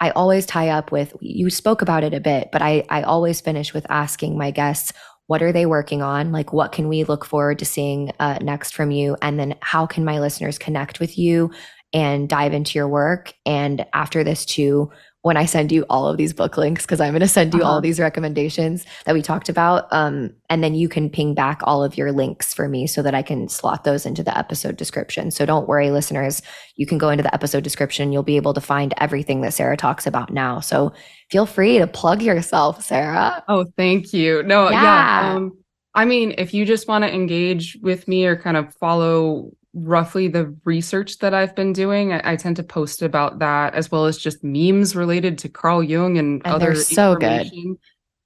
I 0.00 0.10
always 0.10 0.46
tie 0.46 0.70
up 0.70 0.90
with, 0.90 1.14
you 1.20 1.48
spoke 1.48 1.80
about 1.82 2.04
it 2.04 2.14
a 2.14 2.20
bit, 2.20 2.48
but 2.50 2.60
I, 2.60 2.84
I 2.88 3.02
always 3.02 3.40
finish 3.40 3.72
with 3.72 3.86
asking 3.88 4.36
my 4.36 4.50
guests, 4.50 4.92
what 5.32 5.42
are 5.42 5.50
they 5.50 5.64
working 5.64 6.02
on? 6.02 6.30
Like, 6.30 6.52
what 6.52 6.72
can 6.72 6.88
we 6.88 7.04
look 7.04 7.24
forward 7.24 7.58
to 7.60 7.64
seeing 7.64 8.12
uh, 8.20 8.36
next 8.42 8.74
from 8.74 8.90
you? 8.90 9.16
And 9.22 9.40
then 9.40 9.54
how 9.62 9.86
can 9.86 10.04
my 10.04 10.20
listeners 10.20 10.58
connect 10.58 11.00
with 11.00 11.16
you 11.16 11.50
and 11.94 12.28
dive 12.28 12.52
into 12.52 12.78
your 12.78 12.86
work? 12.86 13.32
And 13.46 13.86
after 13.94 14.22
this, 14.22 14.44
too, 14.44 14.90
when 15.22 15.36
I 15.36 15.44
send 15.44 15.70
you 15.72 15.86
all 15.88 16.08
of 16.08 16.16
these 16.16 16.32
book 16.32 16.56
links, 16.56 16.84
because 16.84 17.00
I'm 17.00 17.12
going 17.12 17.20
to 17.20 17.28
send 17.28 17.54
you 17.54 17.62
all 17.62 17.68
Uh-huh. 17.70 17.76
of 17.78 17.82
these 17.84 18.00
recommendations 18.00 18.84
that 19.06 19.14
we 19.14 19.22
talked 19.22 19.48
about. 19.48 19.86
Um, 19.92 20.34
and 20.50 20.62
then 20.64 20.74
you 20.74 20.88
can 20.88 21.08
ping 21.08 21.32
back 21.34 21.60
all 21.62 21.84
of 21.84 21.96
your 21.96 22.10
links 22.10 22.52
for 22.52 22.66
me 22.68 22.88
so 22.88 23.02
that 23.02 23.14
I 23.14 23.22
can 23.22 23.48
slot 23.48 23.84
those 23.84 24.04
into 24.04 24.24
the 24.24 24.36
episode 24.36 24.76
description. 24.76 25.30
So 25.30 25.46
don't 25.46 25.68
worry, 25.68 25.90
listeners. 25.92 26.42
You 26.74 26.86
can 26.86 26.98
go 26.98 27.08
into 27.08 27.22
the 27.22 27.32
episode 27.32 27.62
description. 27.62 28.12
You'll 28.12 28.24
be 28.24 28.36
able 28.36 28.52
to 28.54 28.60
find 28.60 28.92
everything 28.98 29.42
that 29.42 29.54
Sarah 29.54 29.76
talks 29.76 30.08
about 30.08 30.32
now. 30.32 30.58
So 30.58 30.92
feel 31.30 31.46
free 31.46 31.78
to 31.78 31.86
plug 31.86 32.20
yourself, 32.20 32.82
Sarah. 32.82 33.44
Oh, 33.48 33.66
thank 33.76 34.12
you. 34.12 34.42
No, 34.42 34.70
yeah. 34.70 34.82
Yeah. 34.82 35.34
Um, 35.36 35.52
I 35.94 36.04
mean, 36.04 36.34
if 36.36 36.52
you 36.52 36.64
just 36.64 36.88
want 36.88 37.04
to 37.04 37.14
engage 37.14 37.78
with 37.80 38.08
me 38.08 38.26
or 38.26 38.34
kind 38.34 38.56
of 38.56 38.74
follow 38.74 39.52
roughly 39.74 40.28
the 40.28 40.54
research 40.64 41.18
that 41.18 41.34
I've 41.34 41.54
been 41.54 41.72
doing, 41.72 42.12
I, 42.12 42.32
I 42.32 42.36
tend 42.36 42.56
to 42.56 42.62
post 42.62 43.02
about 43.02 43.38
that 43.38 43.74
as 43.74 43.90
well 43.90 44.06
as 44.06 44.18
just 44.18 44.44
memes 44.44 44.94
related 44.94 45.38
to 45.38 45.48
Carl 45.48 45.82
Jung 45.82 46.18
and, 46.18 46.42
And 46.44 46.54
other 46.54 46.74
they're 46.74 46.82
so 46.82 47.16
good. 47.16 47.50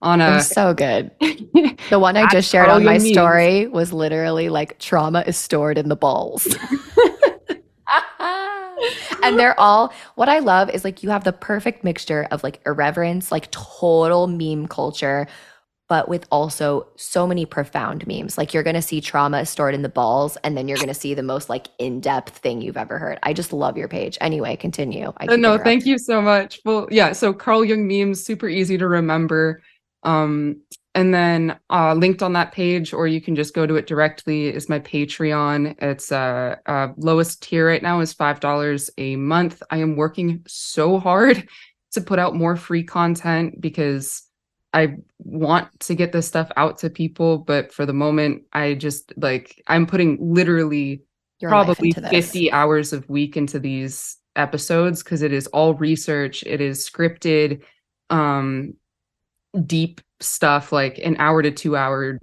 on 0.02 0.18
They're 0.18 0.38
a 0.38 0.42
so 0.42 0.74
good. 0.74 1.10
The 1.90 1.98
one 1.98 2.16
I 2.16 2.28
just 2.30 2.50
shared 2.50 2.66
Carl 2.66 2.78
on 2.78 2.84
my 2.84 2.94
memes. 2.98 3.10
story 3.10 3.66
was 3.68 3.92
literally 3.92 4.48
like 4.48 4.78
trauma 4.78 5.22
is 5.26 5.36
stored 5.36 5.78
in 5.78 5.88
the 5.88 5.96
balls. 5.96 6.46
and 9.22 9.38
they're 9.38 9.58
all 9.58 9.92
what 10.16 10.28
I 10.28 10.40
love 10.40 10.68
is 10.70 10.84
like 10.84 11.02
you 11.02 11.10
have 11.10 11.24
the 11.24 11.32
perfect 11.32 11.84
mixture 11.84 12.26
of 12.30 12.42
like 12.42 12.60
irreverence, 12.66 13.30
like 13.32 13.50
total 13.50 14.26
meme 14.26 14.66
culture, 14.66 15.26
but 15.88 16.08
with 16.08 16.26
also 16.30 16.86
so 16.96 17.26
many 17.26 17.46
profound 17.46 18.06
memes. 18.06 18.36
Like 18.36 18.52
you're 18.52 18.62
gonna 18.62 18.82
see 18.82 19.00
trauma 19.00 19.46
stored 19.46 19.74
in 19.74 19.82
the 19.82 19.88
balls, 19.88 20.36
and 20.44 20.56
then 20.56 20.68
you're 20.68 20.78
gonna 20.78 20.94
see 20.94 21.14
the 21.14 21.22
most 21.22 21.48
like 21.48 21.68
in-depth 21.78 22.38
thing 22.38 22.60
you've 22.60 22.76
ever 22.76 22.98
heard. 22.98 23.18
I 23.22 23.32
just 23.32 23.52
love 23.52 23.76
your 23.76 23.88
page. 23.88 24.18
Anyway, 24.20 24.56
continue. 24.56 25.12
I 25.18 25.26
Uh, 25.26 25.36
no, 25.36 25.58
thank 25.58 25.86
you 25.86 25.98
so 25.98 26.20
much. 26.20 26.60
Well, 26.64 26.88
yeah, 26.90 27.12
so 27.12 27.32
Carl 27.32 27.64
Jung 27.64 27.86
memes, 27.86 28.24
super 28.24 28.48
easy 28.48 28.76
to 28.78 28.88
remember. 28.88 29.62
Um, 30.02 30.62
and 30.94 31.12
then 31.12 31.58
uh, 31.68 31.92
linked 31.92 32.22
on 32.22 32.32
that 32.32 32.52
page, 32.52 32.94
or 32.94 33.06
you 33.06 33.20
can 33.20 33.36
just 33.36 33.54
go 33.54 33.66
to 33.66 33.76
it 33.76 33.86
directly, 33.86 34.46
is 34.46 34.68
my 34.68 34.80
Patreon. 34.80 35.76
It's 35.82 36.10
uh, 36.10 36.56
uh 36.66 36.88
lowest 36.96 37.42
tier 37.42 37.66
right 37.66 37.82
now 37.82 38.00
is 38.00 38.12
five 38.12 38.40
dollars 38.40 38.90
a 38.96 39.16
month. 39.16 39.62
I 39.70 39.78
am 39.78 39.96
working 39.96 40.42
so 40.46 40.98
hard 40.98 41.46
to 41.92 42.00
put 42.00 42.18
out 42.18 42.34
more 42.34 42.56
free 42.56 42.82
content 42.82 43.60
because 43.60 44.25
I 44.72 44.96
want 45.18 45.68
to 45.80 45.94
get 45.94 46.12
this 46.12 46.26
stuff 46.26 46.50
out 46.56 46.78
to 46.78 46.90
people, 46.90 47.38
but 47.38 47.72
for 47.72 47.86
the 47.86 47.92
moment, 47.94 48.42
I 48.52 48.74
just 48.74 49.12
like 49.16 49.62
I'm 49.68 49.86
putting 49.86 50.18
literally 50.20 51.02
Your 51.40 51.50
probably 51.50 51.88
into 51.88 52.00
this. 52.02 52.10
50 52.10 52.52
hours 52.52 52.92
of 52.92 53.08
week 53.08 53.36
into 53.36 53.58
these 53.58 54.16
episodes 54.36 55.02
because 55.02 55.22
it 55.22 55.32
is 55.32 55.46
all 55.46 55.72
research 55.74 56.42
it 56.44 56.60
is 56.60 56.86
scripted 56.86 57.62
um 58.10 58.74
deep 59.64 60.02
stuff 60.20 60.72
like 60.72 60.98
an 60.98 61.16
hour 61.18 61.40
to 61.40 61.50
two 61.50 61.74
hour 61.74 62.18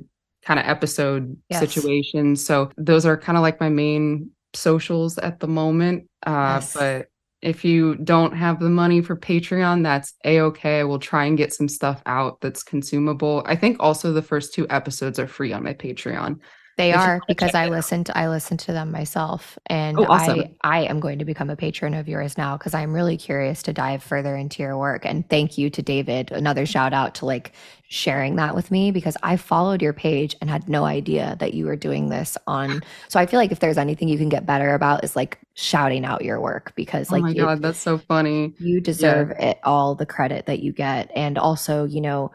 kind 0.45 0.59
of 0.59 0.65
episode 0.67 1.35
Yes. 1.49 1.59
situation 1.59 2.35
so 2.35 2.69
those 2.77 3.03
are 3.07 3.17
kind 3.17 3.35
of 3.35 3.41
like 3.41 3.59
my 3.59 3.69
main 3.69 4.29
socials 4.53 5.17
at 5.17 5.39
the 5.39 5.47
moment 5.47 6.07
uh 6.27 6.59
Yes. 6.61 6.73
but 6.73 7.07
if 7.43 7.65
you 7.65 7.95
don't 7.95 8.33
have 8.35 8.59
the 8.59 8.69
money 8.69 9.01
for 9.01 9.15
patreon 9.15 9.83
that's 9.83 10.13
a-okay 10.23 10.79
i 10.79 10.83
will 10.83 10.99
try 10.99 11.25
and 11.25 11.37
get 11.37 11.53
some 11.53 11.67
stuff 11.67 12.01
out 12.05 12.39
that's 12.41 12.63
consumable. 12.63 13.43
I 13.45 13.55
think 13.55 13.77
also 13.79 14.11
the 14.11 14.21
first 14.21 14.53
two 14.53 14.65
episodes 14.69 15.19
are 15.19 15.27
free 15.27 15.53
on 15.53 15.63
my 15.63 15.73
patreon 15.73 16.39
They 16.75 16.91
are 16.91 17.21
because 17.27 17.53
I 17.53 17.67
listened. 17.67 18.09
I 18.15 18.27
listened 18.29 18.59
to 18.61 18.73
them 18.73 18.91
myself, 18.91 19.59
and 19.67 19.99
Oh, 19.99 20.05
awesome. 20.09 20.39
I 20.39 20.55
I 20.63 20.79
am 20.85 20.99
going 20.99 21.19
to 21.19 21.25
become 21.25 21.51
a 21.51 21.55
patron 21.55 21.93
of 21.93 22.07
yours 22.07 22.35
now 22.37 22.57
because 22.57 22.73
I'm 22.73 22.93
really 22.93 23.15
curious 23.15 23.61
to 23.63 23.73
dive 23.73 24.01
further 24.01 24.35
into 24.35 24.63
your 24.63 24.75
work. 24.77 25.05
And 25.05 25.29
thank 25.29 25.57
you 25.57 25.69
to 25.69 25.81
David. 25.83 26.31
Another 26.31 26.65
shout 26.65 26.91
out 26.93 27.13
to 27.15 27.25
like 27.27 27.53
sharing 27.89 28.37
that 28.37 28.55
with 28.55 28.71
me 28.71 28.89
because 28.89 29.15
I 29.21 29.37
followed 29.37 29.83
your 29.83 29.93
page 29.93 30.35
and 30.41 30.49
had 30.49 30.67
no 30.67 30.83
idea 30.83 31.35
that 31.39 31.53
you 31.53 31.65
were 31.65 31.75
doing 31.75 32.09
this 32.09 32.37
on. 32.47 32.81
So 33.07 33.19
I 33.19 33.27
feel 33.27 33.39
like 33.39 33.51
if 33.51 33.59
there's 33.59 33.77
anything 33.77 34.09
you 34.09 34.17
can 34.17 34.29
get 34.29 34.47
better 34.47 34.73
about 34.73 35.03
is 35.03 35.15
like 35.15 35.37
shouting 35.53 36.03
out 36.05 36.23
your 36.23 36.41
work 36.41 36.73
because 36.75 37.11
oh 37.11 37.13
like 37.13 37.23
my 37.23 37.31
it- 37.31 37.37
god 37.37 37.61
that's 37.61 37.79
so 37.79 37.97
funny 37.99 38.55
you 38.57 38.81
deserve 38.81 39.31
it 39.39 39.59
all 39.63 39.93
the 39.93 40.05
credit 40.05 40.47
that 40.47 40.59
you 40.63 40.71
get 40.73 41.11
and 41.15 41.37
also 41.37 41.85
you 41.85 42.01
know 42.01 42.31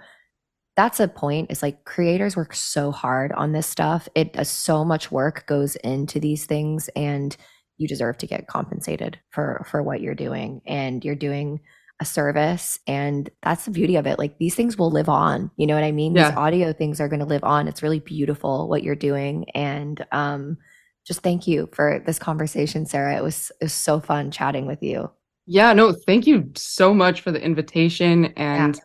that's 0.79 1.01
a 1.01 1.09
point 1.09 1.51
is 1.51 1.61
like 1.61 1.85
creators 1.85 2.37
work 2.37 2.55
so 2.55 2.93
hard 2.93 3.33
on 3.33 3.51
this 3.51 3.67
stuff. 3.67 4.09
It 4.15 4.35
does 4.35 4.49
so 4.49 4.85
much 4.85 5.11
work 5.11 5.45
goes 5.49 5.75
into 5.75 6.21
these 6.21 6.47
things 6.47 6.89
and 6.95 7.37
you 7.79 7.89
deserve 7.89 8.17
to 8.19 8.29
get 8.29 8.47
compensated 8.47 9.19
for 9.31 9.67
for 9.69 9.83
what 9.83 10.01
you're 10.01 10.15
doing 10.15 10.63
and 10.67 11.05
you're 11.05 11.17
doing 11.17 11.59
a 11.99 12.05
service 12.05 12.79
and 12.87 13.29
that's 13.43 13.65
the 13.65 13.73
beauty 13.73 13.97
of 13.97 14.07
it. 14.07 14.21
Like 14.21 14.39
these 14.39 14.55
things 14.55 14.79
will 14.79 14.93
live 14.93 15.09
on 15.09 15.51
you 15.57 15.67
know 15.67 15.75
what 15.75 15.83
i 15.83 15.91
mean? 15.91 16.15
Yeah. 16.15 16.31
these 16.31 16.39
audio 16.39 16.73
things 16.73 17.01
are 17.01 17.09
going 17.09 17.19
to 17.19 17.27
live 17.27 17.43
on. 17.43 17.67
It's 17.67 17.83
really 17.83 17.99
beautiful 17.99 18.69
what 18.69 18.85
you're 18.85 18.95
doing 18.95 19.51
and 19.57 20.07
um 20.13 20.59
just 21.05 21.23
thank 21.23 21.49
you 21.49 21.69
for 21.73 22.01
this 22.07 22.21
conversation 22.21 22.87
sarah. 22.87 23.17
It 23.17 23.25
was 23.25 23.51
it 23.61 23.65
was 23.65 23.73
so 23.73 23.99
fun 23.99 24.31
chatting 24.31 24.67
with 24.67 24.81
you. 24.85 25.11
Yeah, 25.51 25.73
no, 25.73 25.93
thank 26.07 26.29
you 26.29 26.53
so 26.55 26.95
much 26.95 27.23
for 27.23 27.33
the 27.33 27.43
invitation. 27.43 28.27
And 28.37 28.79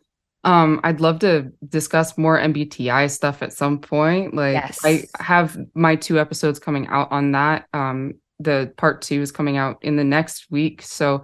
um, 0.44 0.82
I'd 0.84 1.00
love 1.00 1.20
to 1.20 1.52
discuss 1.68 2.18
more 2.18 2.38
MBTI 2.38 3.10
stuff 3.10 3.42
at 3.42 3.54
some 3.54 3.80
point. 3.80 4.34
Like 4.34 4.54
Yes. 4.54 4.80
I 4.84 5.06
have 5.20 5.58
my 5.74 5.96
two 5.96 6.20
episodes 6.20 6.60
coming 6.60 6.88
out 6.88 7.12
on 7.12 7.32
that. 7.32 7.68
Um, 7.74 8.16
the 8.40 8.74
part 8.78 9.02
two 9.02 9.22
is 9.22 9.32
coming 9.32 9.58
out 9.58 9.78
in 9.82 9.96
the 9.96 10.04
next 10.04 10.48
week. 10.50 10.82
So 10.82 11.24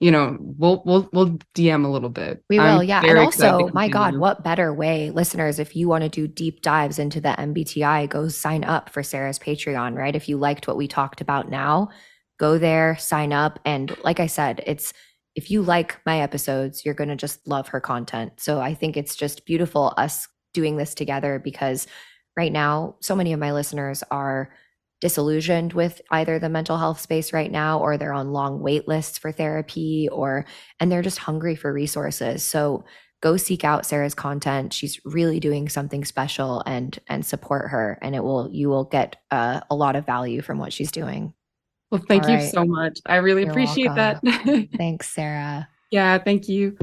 you 0.00 0.12
know, 0.12 0.36
we'll 0.38 0.82
we'll 0.86 1.08
we'll 1.12 1.38
DM 1.56 1.84
a 1.84 1.88
little 1.88 2.08
bit. 2.08 2.44
We 2.48 2.58
will, 2.58 2.80
I'm 2.80 2.86
yeah. 2.86 3.02
And 3.04 3.18
also, 3.18 3.68
my 3.72 3.88
God, 3.88 4.16
what 4.16 4.44
better 4.44 4.72
way, 4.72 5.10
listeners, 5.10 5.58
if 5.58 5.74
you 5.74 5.88
want 5.88 6.04
to 6.04 6.08
do 6.08 6.28
deep 6.28 6.62
dives 6.62 7.00
into 7.00 7.20
the 7.20 7.30
MBTI, 7.30 8.08
go 8.08 8.28
sign 8.28 8.62
up 8.62 8.90
for 8.90 9.02
Sarah's 9.02 9.40
Patreon, 9.40 9.96
right? 9.96 10.14
If 10.14 10.28
you 10.28 10.36
liked 10.36 10.68
what 10.68 10.76
we 10.76 10.86
talked 10.86 11.20
about 11.20 11.50
now, 11.50 11.88
go 12.38 12.58
there, 12.58 12.96
sign 12.96 13.32
up. 13.32 13.58
And 13.64 13.96
like 14.04 14.20
I 14.20 14.28
said, 14.28 14.62
it's 14.66 14.92
if 15.38 15.52
you 15.52 15.62
like 15.62 16.00
my 16.04 16.20
episodes, 16.20 16.84
you're 16.84 16.94
going 16.94 17.10
to 17.10 17.14
just 17.14 17.46
love 17.46 17.68
her 17.68 17.80
content. 17.80 18.32
So 18.38 18.60
I 18.60 18.74
think 18.74 18.96
it's 18.96 19.14
just 19.14 19.46
beautiful 19.46 19.94
us 19.96 20.26
doing 20.52 20.76
this 20.76 20.96
together 20.96 21.38
because 21.38 21.86
right 22.36 22.50
now, 22.50 22.96
so 23.00 23.14
many 23.14 23.32
of 23.32 23.38
my 23.38 23.52
listeners 23.52 24.02
are 24.10 24.52
disillusioned 25.00 25.74
with 25.74 26.00
either 26.10 26.40
the 26.40 26.48
mental 26.48 26.76
health 26.76 27.00
space 27.00 27.32
right 27.32 27.52
now 27.52 27.78
or 27.78 27.96
they're 27.96 28.12
on 28.12 28.32
long 28.32 28.60
wait 28.60 28.88
lists 28.88 29.16
for 29.16 29.30
therapy 29.30 30.08
or 30.10 30.44
and 30.80 30.90
they're 30.90 31.02
just 31.02 31.18
hungry 31.18 31.54
for 31.54 31.72
resources. 31.72 32.42
So 32.42 32.84
go 33.20 33.36
seek 33.36 33.62
out 33.62 33.86
Sarah's 33.86 34.16
content. 34.16 34.72
She's 34.72 35.00
really 35.04 35.38
doing 35.38 35.68
something 35.68 36.04
special 36.04 36.64
and 36.66 36.98
and 37.06 37.24
support 37.24 37.70
her 37.70 37.96
and 38.02 38.16
it 38.16 38.24
will 38.24 38.50
you 38.50 38.68
will 38.68 38.86
get 38.86 39.22
uh, 39.30 39.60
a 39.70 39.76
lot 39.76 39.94
of 39.94 40.04
value 40.04 40.42
from 40.42 40.58
what 40.58 40.72
she's 40.72 40.90
doing. 40.90 41.32
Well, 41.90 42.02
thank 42.06 42.24
All 42.24 42.30
you 42.30 42.36
right. 42.36 42.50
so 42.50 42.64
much. 42.64 43.00
I 43.06 43.16
really 43.16 43.42
You're 43.42 43.50
appreciate 43.50 43.94
that. 43.94 44.20
Thanks, 44.76 45.08
Sarah. 45.08 45.68
yeah, 45.90 46.18
thank 46.18 46.48
you. 46.48 46.76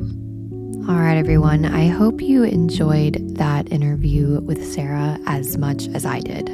All 0.87 0.95
right, 0.95 1.17
everyone. 1.17 1.65
I 1.65 1.87
hope 1.87 2.21
you 2.21 2.43
enjoyed 2.43 3.37
that 3.37 3.71
interview 3.71 4.39
with 4.41 4.65
Sarah 4.65 5.17
as 5.25 5.57
much 5.57 5.87
as 5.89 6.05
I 6.05 6.19
did. 6.19 6.49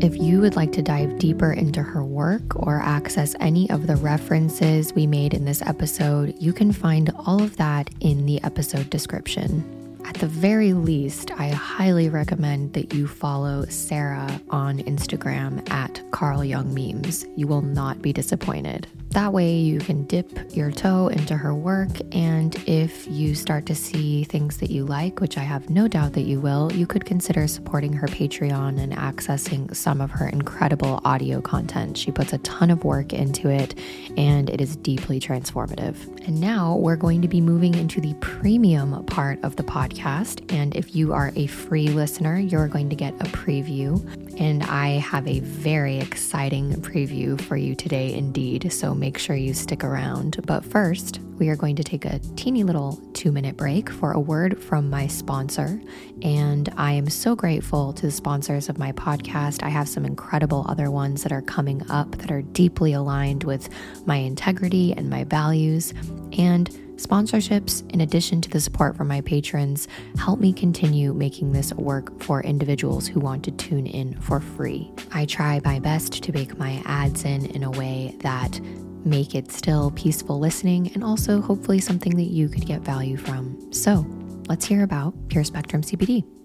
If 0.00 0.16
you 0.16 0.40
would 0.40 0.54
like 0.54 0.70
to 0.72 0.82
dive 0.82 1.18
deeper 1.18 1.52
into 1.52 1.82
her 1.82 2.04
work 2.04 2.54
or 2.54 2.80
access 2.80 3.34
any 3.40 3.68
of 3.70 3.88
the 3.88 3.96
references 3.96 4.92
we 4.92 5.06
made 5.08 5.34
in 5.34 5.44
this 5.44 5.60
episode, 5.62 6.34
you 6.38 6.52
can 6.52 6.72
find 6.72 7.10
all 7.26 7.42
of 7.42 7.56
that 7.56 7.90
in 8.00 8.26
the 8.26 8.42
episode 8.44 8.90
description. 8.90 9.64
At 10.08 10.14
the 10.14 10.26
very 10.26 10.72
least, 10.72 11.30
I 11.32 11.48
highly 11.48 12.08
recommend 12.08 12.72
that 12.72 12.94
you 12.94 13.06
follow 13.06 13.66
Sarah 13.66 14.40
on 14.48 14.78
Instagram 14.78 15.68
at 15.70 16.02
Carl 16.12 16.42
Jung 16.42 16.72
Memes. 16.72 17.26
You 17.36 17.46
will 17.46 17.60
not 17.60 18.00
be 18.00 18.14
disappointed. 18.14 18.86
That 19.18 19.32
way, 19.32 19.56
you 19.56 19.80
can 19.80 20.04
dip 20.04 20.54
your 20.54 20.70
toe 20.70 21.08
into 21.08 21.36
her 21.36 21.52
work, 21.52 21.88
and 22.12 22.54
if 22.68 23.04
you 23.08 23.34
start 23.34 23.66
to 23.66 23.74
see 23.74 24.22
things 24.22 24.58
that 24.58 24.70
you 24.70 24.84
like, 24.84 25.20
which 25.20 25.36
I 25.36 25.40
have 25.40 25.68
no 25.68 25.88
doubt 25.88 26.12
that 26.12 26.20
you 26.22 26.38
will, 26.38 26.72
you 26.72 26.86
could 26.86 27.04
consider 27.04 27.48
supporting 27.48 27.92
her 27.94 28.06
Patreon 28.06 28.78
and 28.78 28.92
accessing 28.92 29.74
some 29.74 30.00
of 30.00 30.12
her 30.12 30.28
incredible 30.28 31.00
audio 31.04 31.40
content. 31.40 31.98
She 31.98 32.12
puts 32.12 32.32
a 32.32 32.38
ton 32.38 32.70
of 32.70 32.84
work 32.84 33.12
into 33.12 33.48
it, 33.48 33.76
and 34.16 34.48
it 34.48 34.60
is 34.60 34.76
deeply 34.76 35.18
transformative. 35.18 35.96
And 36.28 36.40
now 36.40 36.76
we're 36.76 36.94
going 36.94 37.20
to 37.22 37.28
be 37.28 37.40
moving 37.40 37.74
into 37.74 38.00
the 38.00 38.14
premium 38.20 39.04
part 39.06 39.42
of 39.42 39.56
the 39.56 39.64
podcast. 39.64 40.48
And 40.54 40.76
if 40.76 40.94
you 40.94 41.12
are 41.12 41.32
a 41.34 41.48
free 41.48 41.88
listener, 41.88 42.38
you're 42.38 42.68
going 42.68 42.88
to 42.90 42.96
get 42.96 43.14
a 43.14 43.24
preview. 43.24 43.98
And 44.38 44.62
I 44.62 44.98
have 44.98 45.26
a 45.26 45.40
very 45.40 45.98
exciting 45.98 46.72
preview 46.74 47.40
for 47.40 47.56
you 47.56 47.74
today, 47.74 48.14
indeed. 48.14 48.72
So 48.72 48.94
make 48.94 49.18
sure 49.18 49.34
you 49.34 49.52
stick 49.52 49.82
around. 49.82 50.38
But 50.46 50.64
first, 50.64 51.20
we 51.38 51.48
are 51.48 51.56
going 51.56 51.76
to 51.76 51.84
take 51.84 52.04
a 52.04 52.20
teeny 52.36 52.62
little 52.62 53.00
two 53.14 53.32
minute 53.32 53.56
break 53.56 53.90
for 53.90 54.12
a 54.12 54.20
word 54.20 54.62
from 54.62 54.90
my 54.90 55.08
sponsor. 55.08 55.80
And 56.22 56.72
I 56.76 56.92
am 56.92 57.10
so 57.10 57.34
grateful 57.34 57.92
to 57.94 58.02
the 58.02 58.12
sponsors 58.12 58.68
of 58.68 58.78
my 58.78 58.92
podcast. 58.92 59.64
I 59.64 59.70
have 59.70 59.88
some 59.88 60.04
incredible 60.04 60.64
other 60.68 60.90
ones 60.90 61.24
that 61.24 61.32
are 61.32 61.42
coming 61.42 61.88
up 61.90 62.12
that 62.18 62.30
are 62.30 62.42
deeply 62.42 62.92
aligned 62.92 63.42
with 63.42 63.68
my 64.06 64.16
integrity 64.16 64.92
and 64.92 65.10
my 65.10 65.24
values. 65.24 65.92
And 66.38 66.70
Sponsorships, 66.98 67.88
in 67.92 68.00
addition 68.00 68.40
to 68.40 68.50
the 68.50 68.60
support 68.60 68.96
from 68.96 69.06
my 69.06 69.20
patrons, 69.20 69.86
help 70.18 70.40
me 70.40 70.52
continue 70.52 71.14
making 71.14 71.52
this 71.52 71.72
work 71.74 72.20
for 72.20 72.42
individuals 72.42 73.06
who 73.06 73.20
want 73.20 73.44
to 73.44 73.52
tune 73.52 73.86
in 73.86 74.20
for 74.20 74.40
free. 74.40 74.90
I 75.12 75.24
try 75.24 75.60
my 75.64 75.78
best 75.78 76.24
to 76.24 76.32
bake 76.32 76.58
my 76.58 76.82
ads 76.86 77.24
in 77.24 77.46
in 77.46 77.62
a 77.62 77.70
way 77.70 78.16
that 78.20 78.60
make 79.04 79.36
it 79.36 79.52
still 79.52 79.92
peaceful 79.92 80.40
listening 80.40 80.90
and 80.94 81.04
also 81.04 81.40
hopefully 81.40 81.78
something 81.78 82.16
that 82.16 82.30
you 82.30 82.48
could 82.48 82.66
get 82.66 82.80
value 82.80 83.16
from. 83.16 83.72
So, 83.72 84.04
let's 84.48 84.64
hear 84.66 84.82
about 84.82 85.14
Pure 85.28 85.44
Spectrum 85.44 85.82
CBD. 85.82 86.37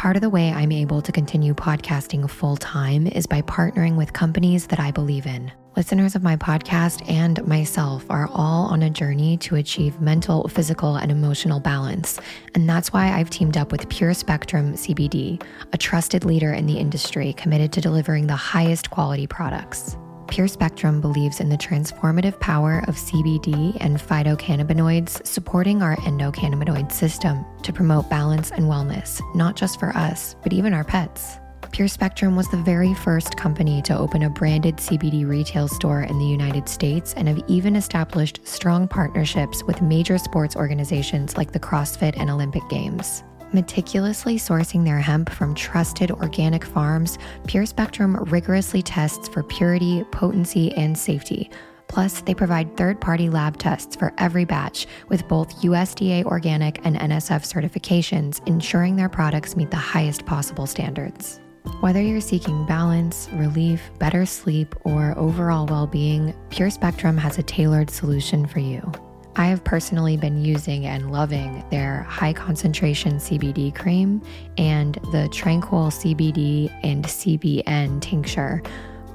Part 0.00 0.16
of 0.16 0.22
the 0.22 0.30
way 0.30 0.50
I'm 0.50 0.72
able 0.72 1.02
to 1.02 1.12
continue 1.12 1.52
podcasting 1.52 2.30
full 2.30 2.56
time 2.56 3.06
is 3.06 3.26
by 3.26 3.42
partnering 3.42 3.98
with 3.98 4.14
companies 4.14 4.66
that 4.68 4.80
I 4.80 4.90
believe 4.90 5.26
in. 5.26 5.52
Listeners 5.76 6.14
of 6.14 6.22
my 6.22 6.36
podcast 6.36 7.06
and 7.06 7.46
myself 7.46 8.06
are 8.08 8.26
all 8.32 8.64
on 8.68 8.82
a 8.82 8.88
journey 8.88 9.36
to 9.36 9.56
achieve 9.56 10.00
mental, 10.00 10.48
physical, 10.48 10.96
and 10.96 11.12
emotional 11.12 11.60
balance. 11.60 12.18
And 12.54 12.66
that's 12.66 12.94
why 12.94 13.12
I've 13.12 13.28
teamed 13.28 13.58
up 13.58 13.72
with 13.72 13.90
Pure 13.90 14.14
Spectrum 14.14 14.72
CBD, 14.72 15.42
a 15.74 15.76
trusted 15.76 16.24
leader 16.24 16.54
in 16.54 16.64
the 16.64 16.78
industry 16.78 17.34
committed 17.34 17.70
to 17.74 17.82
delivering 17.82 18.26
the 18.26 18.36
highest 18.36 18.88
quality 18.88 19.26
products. 19.26 19.98
Pure 20.30 20.46
Spectrum 20.46 21.00
believes 21.00 21.40
in 21.40 21.48
the 21.48 21.56
transformative 21.58 22.38
power 22.38 22.84
of 22.86 22.94
CBD 22.94 23.76
and 23.80 23.98
phytocannabinoids 23.98 25.26
supporting 25.26 25.82
our 25.82 25.96
endocannabinoid 25.96 26.92
system 26.92 27.44
to 27.64 27.72
promote 27.72 28.08
balance 28.08 28.52
and 28.52 28.66
wellness, 28.66 29.20
not 29.34 29.56
just 29.56 29.80
for 29.80 29.88
us, 29.88 30.36
but 30.44 30.52
even 30.52 30.72
our 30.72 30.84
pets. 30.84 31.38
Pure 31.72 31.88
Spectrum 31.88 32.36
was 32.36 32.48
the 32.48 32.56
very 32.56 32.94
first 32.94 33.36
company 33.36 33.82
to 33.82 33.98
open 33.98 34.22
a 34.22 34.30
branded 34.30 34.76
CBD 34.76 35.28
retail 35.28 35.66
store 35.66 36.02
in 36.02 36.18
the 36.18 36.24
United 36.24 36.68
States 36.68 37.12
and 37.14 37.26
have 37.26 37.42
even 37.48 37.74
established 37.74 38.40
strong 38.46 38.86
partnerships 38.86 39.64
with 39.64 39.82
major 39.82 40.16
sports 40.16 40.54
organizations 40.54 41.36
like 41.36 41.52
the 41.52 41.60
CrossFit 41.60 42.16
and 42.16 42.30
Olympic 42.30 42.62
Games. 42.68 43.24
Meticulously 43.52 44.36
sourcing 44.36 44.84
their 44.84 45.00
hemp 45.00 45.28
from 45.28 45.56
trusted 45.56 46.12
organic 46.12 46.64
farms, 46.64 47.18
Pure 47.48 47.66
Spectrum 47.66 48.16
rigorously 48.30 48.80
tests 48.80 49.28
for 49.28 49.42
purity, 49.42 50.04
potency, 50.12 50.72
and 50.74 50.96
safety. 50.96 51.50
Plus, 51.88 52.20
they 52.20 52.34
provide 52.34 52.76
third 52.76 53.00
party 53.00 53.28
lab 53.28 53.56
tests 53.56 53.96
for 53.96 54.14
every 54.18 54.44
batch 54.44 54.86
with 55.08 55.26
both 55.26 55.62
USDA 55.62 56.24
organic 56.24 56.78
and 56.86 56.94
NSF 56.94 57.42
certifications, 57.42 58.46
ensuring 58.46 58.94
their 58.94 59.08
products 59.08 59.56
meet 59.56 59.72
the 59.72 59.76
highest 59.76 60.24
possible 60.26 60.68
standards. 60.68 61.40
Whether 61.80 62.00
you're 62.00 62.20
seeking 62.20 62.64
balance, 62.66 63.28
relief, 63.32 63.90
better 63.98 64.24
sleep, 64.26 64.76
or 64.84 65.18
overall 65.18 65.66
well 65.66 65.88
being, 65.88 66.32
Pure 66.50 66.70
Spectrum 66.70 67.16
has 67.16 67.38
a 67.38 67.42
tailored 67.42 67.90
solution 67.90 68.46
for 68.46 68.60
you. 68.60 68.92
I 69.40 69.46
have 69.46 69.64
personally 69.64 70.18
been 70.18 70.44
using 70.44 70.84
and 70.84 71.10
loving 71.12 71.64
their 71.70 72.02
high 72.02 72.34
concentration 72.34 73.14
CBD 73.14 73.74
cream 73.74 74.20
and 74.58 74.96
the 75.12 75.30
Tranquil 75.32 75.86
CBD 75.86 76.70
and 76.82 77.06
CBN 77.06 78.02
tincture. 78.02 78.62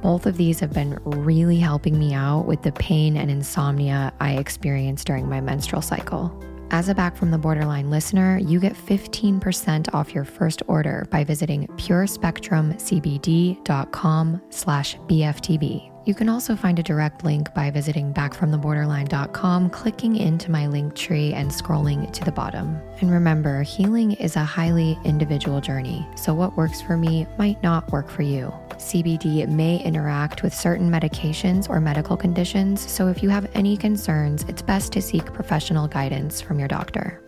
Both 0.02 0.26
of 0.26 0.35
these 0.35 0.60
have 0.61 0.73
been 0.73 0.97
really 1.06 1.60
helping 1.60 1.99
me 1.99 2.15
out 2.15 2.47
with 2.47 2.64
the 2.64 2.72
pain 2.72 3.18
and 3.18 3.30
insomnia 3.30 4.11
I 4.19 4.38
experience 4.38 5.03
during 5.03 5.30
my 5.30 5.41
menstrual 5.41 5.84
cycle. 5.84 6.35
As 6.72 6.89
a 6.89 6.95
Back 6.95 7.15
from 7.15 7.30
the 7.30 7.38
Borderline 7.38 7.91
listener, 7.91 8.39
you 8.39 8.60
get 8.60 8.73
15% 8.73 9.93
off 9.93 10.11
your 10.11 10.26
first 10.26 10.64
order 10.65 11.06
by 11.11 11.23
visiting 11.23 11.68
purespectrumcbd.com 11.68 14.41
slash 14.49 14.97
BFTB. 14.97 15.95
You 16.06 16.14
can 16.14 16.30
also 16.30 16.56
find 16.56 16.77
a 16.77 16.84
direct 16.84 17.23
link 17.23 17.52
by 17.56 17.72
visiting 17.72 18.14
backfromtheborderline.com, 18.14 19.72
clicking 19.72 20.15
into 20.15 20.52
my 20.52 20.68
link 20.68 20.94
tree 20.94 21.34
and 21.34 21.49
scrolling 21.49 22.11
to 22.14 22.23
the 22.23 22.32
bottom. 22.32 22.80
And 23.02 23.11
remember, 23.11 23.64
healing 23.64 24.11
is 24.14 24.36
a 24.36 24.44
highly 24.44 24.99
individual 25.03 25.61
journey, 25.61 26.07
so 26.15 26.36
what 26.36 26.56
works 26.56 26.80
for 26.80 26.95
me 26.95 27.26
might 27.40 27.61
not 27.64 27.91
work 27.91 28.07
for 28.07 28.22
you. 28.22 28.53
CBD 28.73 29.48
may 29.48 29.77
interact 29.84 30.44
with 30.44 30.53
certain 30.53 30.91
medications 30.91 31.68
or 31.72 31.82
medical 31.82 32.15
conditions, 32.15 32.88
so 32.88 33.07
if 33.07 33.23
you 33.23 33.30
have 33.30 33.49
any 33.56 33.76
concerns, 33.76 34.44
it's 34.44 34.61
best 34.61 34.91
to 34.94 35.02
seek 35.02 35.26
professional 35.34 35.88
guidance 35.88 36.40
from 36.40 36.60
your 36.60 36.68
doctor. 36.68 37.19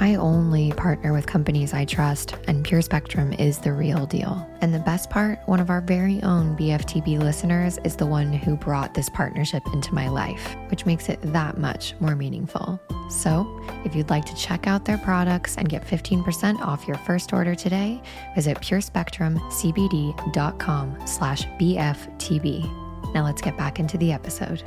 I 0.00 0.16
only 0.16 0.72
partner 0.72 1.12
with 1.12 1.26
companies 1.26 1.72
I 1.72 1.84
trust, 1.84 2.34
and 2.48 2.64
Pure 2.64 2.82
Spectrum 2.82 3.32
is 3.32 3.58
the 3.58 3.72
real 3.72 4.06
deal. 4.06 4.44
And 4.60 4.74
the 4.74 4.80
best 4.80 5.10
part 5.10 5.38
one 5.46 5.60
of 5.60 5.70
our 5.70 5.80
very 5.80 6.20
own 6.22 6.56
BFTB 6.56 7.18
listeners 7.18 7.78
is 7.84 7.94
the 7.96 8.06
one 8.06 8.32
who 8.32 8.56
brought 8.56 8.94
this 8.94 9.08
partnership 9.08 9.62
into 9.72 9.94
my 9.94 10.08
life, 10.08 10.56
which 10.70 10.86
makes 10.86 11.08
it 11.08 11.20
that 11.32 11.58
much 11.58 11.94
more 12.00 12.16
meaningful. 12.16 12.80
So, 13.08 13.60
if 13.84 13.94
you'd 13.94 14.10
like 14.10 14.24
to 14.26 14.34
check 14.34 14.66
out 14.66 14.84
their 14.84 14.98
products 14.98 15.56
and 15.56 15.68
get 15.68 15.86
15% 15.86 16.58
off 16.60 16.88
your 16.88 16.98
first 16.98 17.32
order 17.32 17.54
today, 17.54 18.02
visit 18.34 18.58
purespectrumcbd.com 18.58 21.06
slash 21.06 21.44
BFTB. 21.44 23.14
Now 23.14 23.24
let's 23.24 23.42
get 23.42 23.56
back 23.56 23.78
into 23.78 23.96
the 23.98 24.10
episode. 24.12 24.64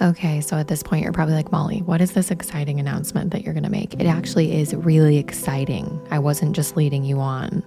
Okay, 0.00 0.40
so 0.40 0.56
at 0.56 0.68
this 0.68 0.84
point, 0.84 1.02
you're 1.02 1.12
probably 1.12 1.34
like, 1.34 1.50
Molly, 1.50 1.82
what 1.82 2.00
is 2.00 2.12
this 2.12 2.30
exciting 2.30 2.78
announcement 2.78 3.32
that 3.32 3.42
you're 3.42 3.52
going 3.52 3.64
to 3.64 3.70
make? 3.70 3.94
It 3.94 4.06
actually 4.06 4.60
is 4.60 4.72
really 4.72 5.18
exciting. 5.18 6.00
I 6.12 6.20
wasn't 6.20 6.54
just 6.54 6.76
leading 6.76 7.04
you 7.04 7.18
on. 7.18 7.64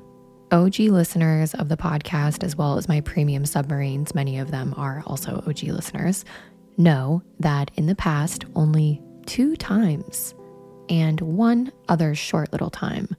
OG 0.51 0.79
listeners 0.79 1.53
of 1.55 1.67
the 1.67 1.75
podcast, 1.75 2.43
as 2.43 2.55
well 2.55 2.77
as 2.77 2.87
my 2.87 3.01
premium 3.01 3.45
submarines, 3.45 4.15
many 4.15 4.37
of 4.39 4.49
them 4.49 4.73
are 4.77 5.03
also 5.07 5.43
OG 5.45 5.63
listeners, 5.63 6.23
know 6.77 7.21
that 7.41 7.69
in 7.75 7.87
the 7.87 7.95
past, 7.95 8.45
only 8.55 9.01
two 9.25 9.57
times 9.57 10.33
and 10.89 11.19
one 11.21 11.71
other 11.89 12.15
short 12.15 12.51
little 12.53 12.69
time, 12.69 13.15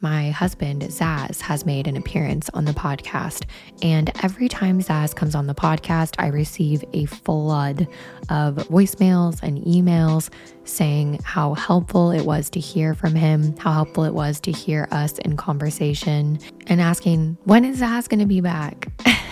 my 0.00 0.30
husband, 0.30 0.82
Zaz, 0.82 1.40
has 1.40 1.64
made 1.64 1.86
an 1.86 1.96
appearance 1.96 2.50
on 2.50 2.64
the 2.64 2.72
podcast. 2.72 3.44
And 3.82 4.10
every 4.22 4.48
time 4.48 4.80
Zaz 4.80 5.14
comes 5.14 5.34
on 5.34 5.46
the 5.46 5.54
podcast, 5.54 6.14
I 6.18 6.28
receive 6.28 6.84
a 6.92 7.06
flood 7.06 7.88
of 8.28 8.56
voicemails 8.56 9.42
and 9.42 9.58
emails 9.64 10.30
saying 10.64 11.20
how 11.24 11.54
helpful 11.54 12.10
it 12.10 12.26
was 12.26 12.50
to 12.50 12.60
hear 12.60 12.94
from 12.94 13.14
him, 13.14 13.56
how 13.56 13.72
helpful 13.72 14.04
it 14.04 14.14
was 14.14 14.40
to 14.40 14.52
hear 14.52 14.86
us 14.90 15.18
in 15.20 15.36
conversation, 15.36 16.38
and 16.66 16.80
asking, 16.80 17.38
when 17.44 17.64
is 17.64 17.80
Zaz 17.80 18.08
going 18.08 18.20
to 18.20 18.26
be 18.26 18.40
back? 18.40 18.88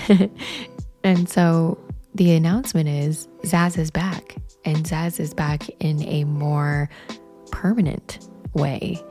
and 1.05 1.29
so 1.29 1.79
the 2.15 2.33
announcement 2.33 2.89
is 2.89 3.29
Zaz 3.43 3.77
is 3.77 3.91
back, 3.91 4.37
and 4.65 4.79
Zaz 4.85 5.21
is 5.21 5.35
back 5.35 5.69
in 5.81 6.03
a 6.05 6.25
more 6.25 6.89
permanent 7.51 8.29
way 8.55 9.03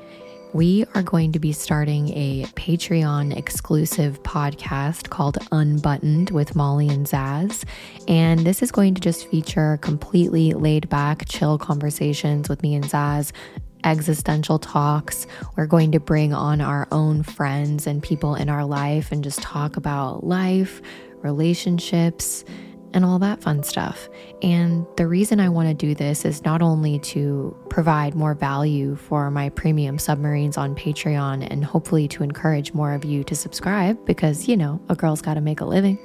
we 0.53 0.85
are 0.93 1.01
going 1.01 1.31
to 1.31 1.39
be 1.39 1.51
starting 1.51 2.09
a 2.09 2.43
Patreon 2.53 3.35
exclusive 3.35 4.21
podcast 4.21 5.09
called 5.09 5.39
Unbuttoned 5.51 6.29
with 6.29 6.55
Molly 6.55 6.87
and 6.89 7.07
Zaz. 7.07 7.65
And 8.07 8.41
this 8.41 8.61
is 8.61 8.71
going 8.71 8.93
to 8.93 9.01
just 9.01 9.27
feature 9.27 9.79
completely 9.81 10.53
laid 10.53 10.87
back, 10.89 11.27
chill 11.27 11.57
conversations 11.57 12.49
with 12.49 12.61
me 12.61 12.75
and 12.75 12.85
Zaz 12.85 13.31
existential 13.83 14.59
talks. 14.59 15.25
We're 15.57 15.65
going 15.65 15.91
to 15.91 15.99
bring 15.99 16.33
on 16.33 16.61
our 16.61 16.87
own 16.91 17.23
friends 17.23 17.87
and 17.87 18.01
people 18.01 18.35
in 18.35 18.47
our 18.47 18.63
life 18.63 19.11
and 19.11 19.23
just 19.23 19.41
talk 19.41 19.75
about 19.75 20.23
life, 20.23 20.81
relationships, 21.23 22.45
and 22.93 23.03
all 23.03 23.19
that 23.19 23.41
fun 23.41 23.63
stuff. 23.63 24.07
And 24.41 24.85
the 24.97 25.07
reason 25.07 25.39
I 25.39 25.49
want 25.49 25.67
to 25.67 25.73
do 25.73 25.95
this 25.95 26.25
is 26.25 26.43
not 26.45 26.61
only 26.61 26.99
to 26.99 27.55
provide 27.69 28.15
more 28.15 28.33
value 28.33 28.95
for 28.95 29.31
my 29.31 29.49
premium 29.49 29.97
submarines 29.99 30.57
on 30.57 30.75
Patreon 30.75 31.47
and 31.49 31.65
hopefully 31.65 32.07
to 32.09 32.23
encourage 32.23 32.73
more 32.73 32.93
of 32.93 33.03
you 33.03 33.23
to 33.25 33.35
subscribe 33.35 34.03
because, 34.05 34.47
you 34.47 34.55
know, 34.55 34.81
a 34.89 34.95
girl's 34.95 35.21
got 35.21 35.35
to 35.35 35.41
make 35.41 35.61
a 35.61 35.65
living, 35.65 35.97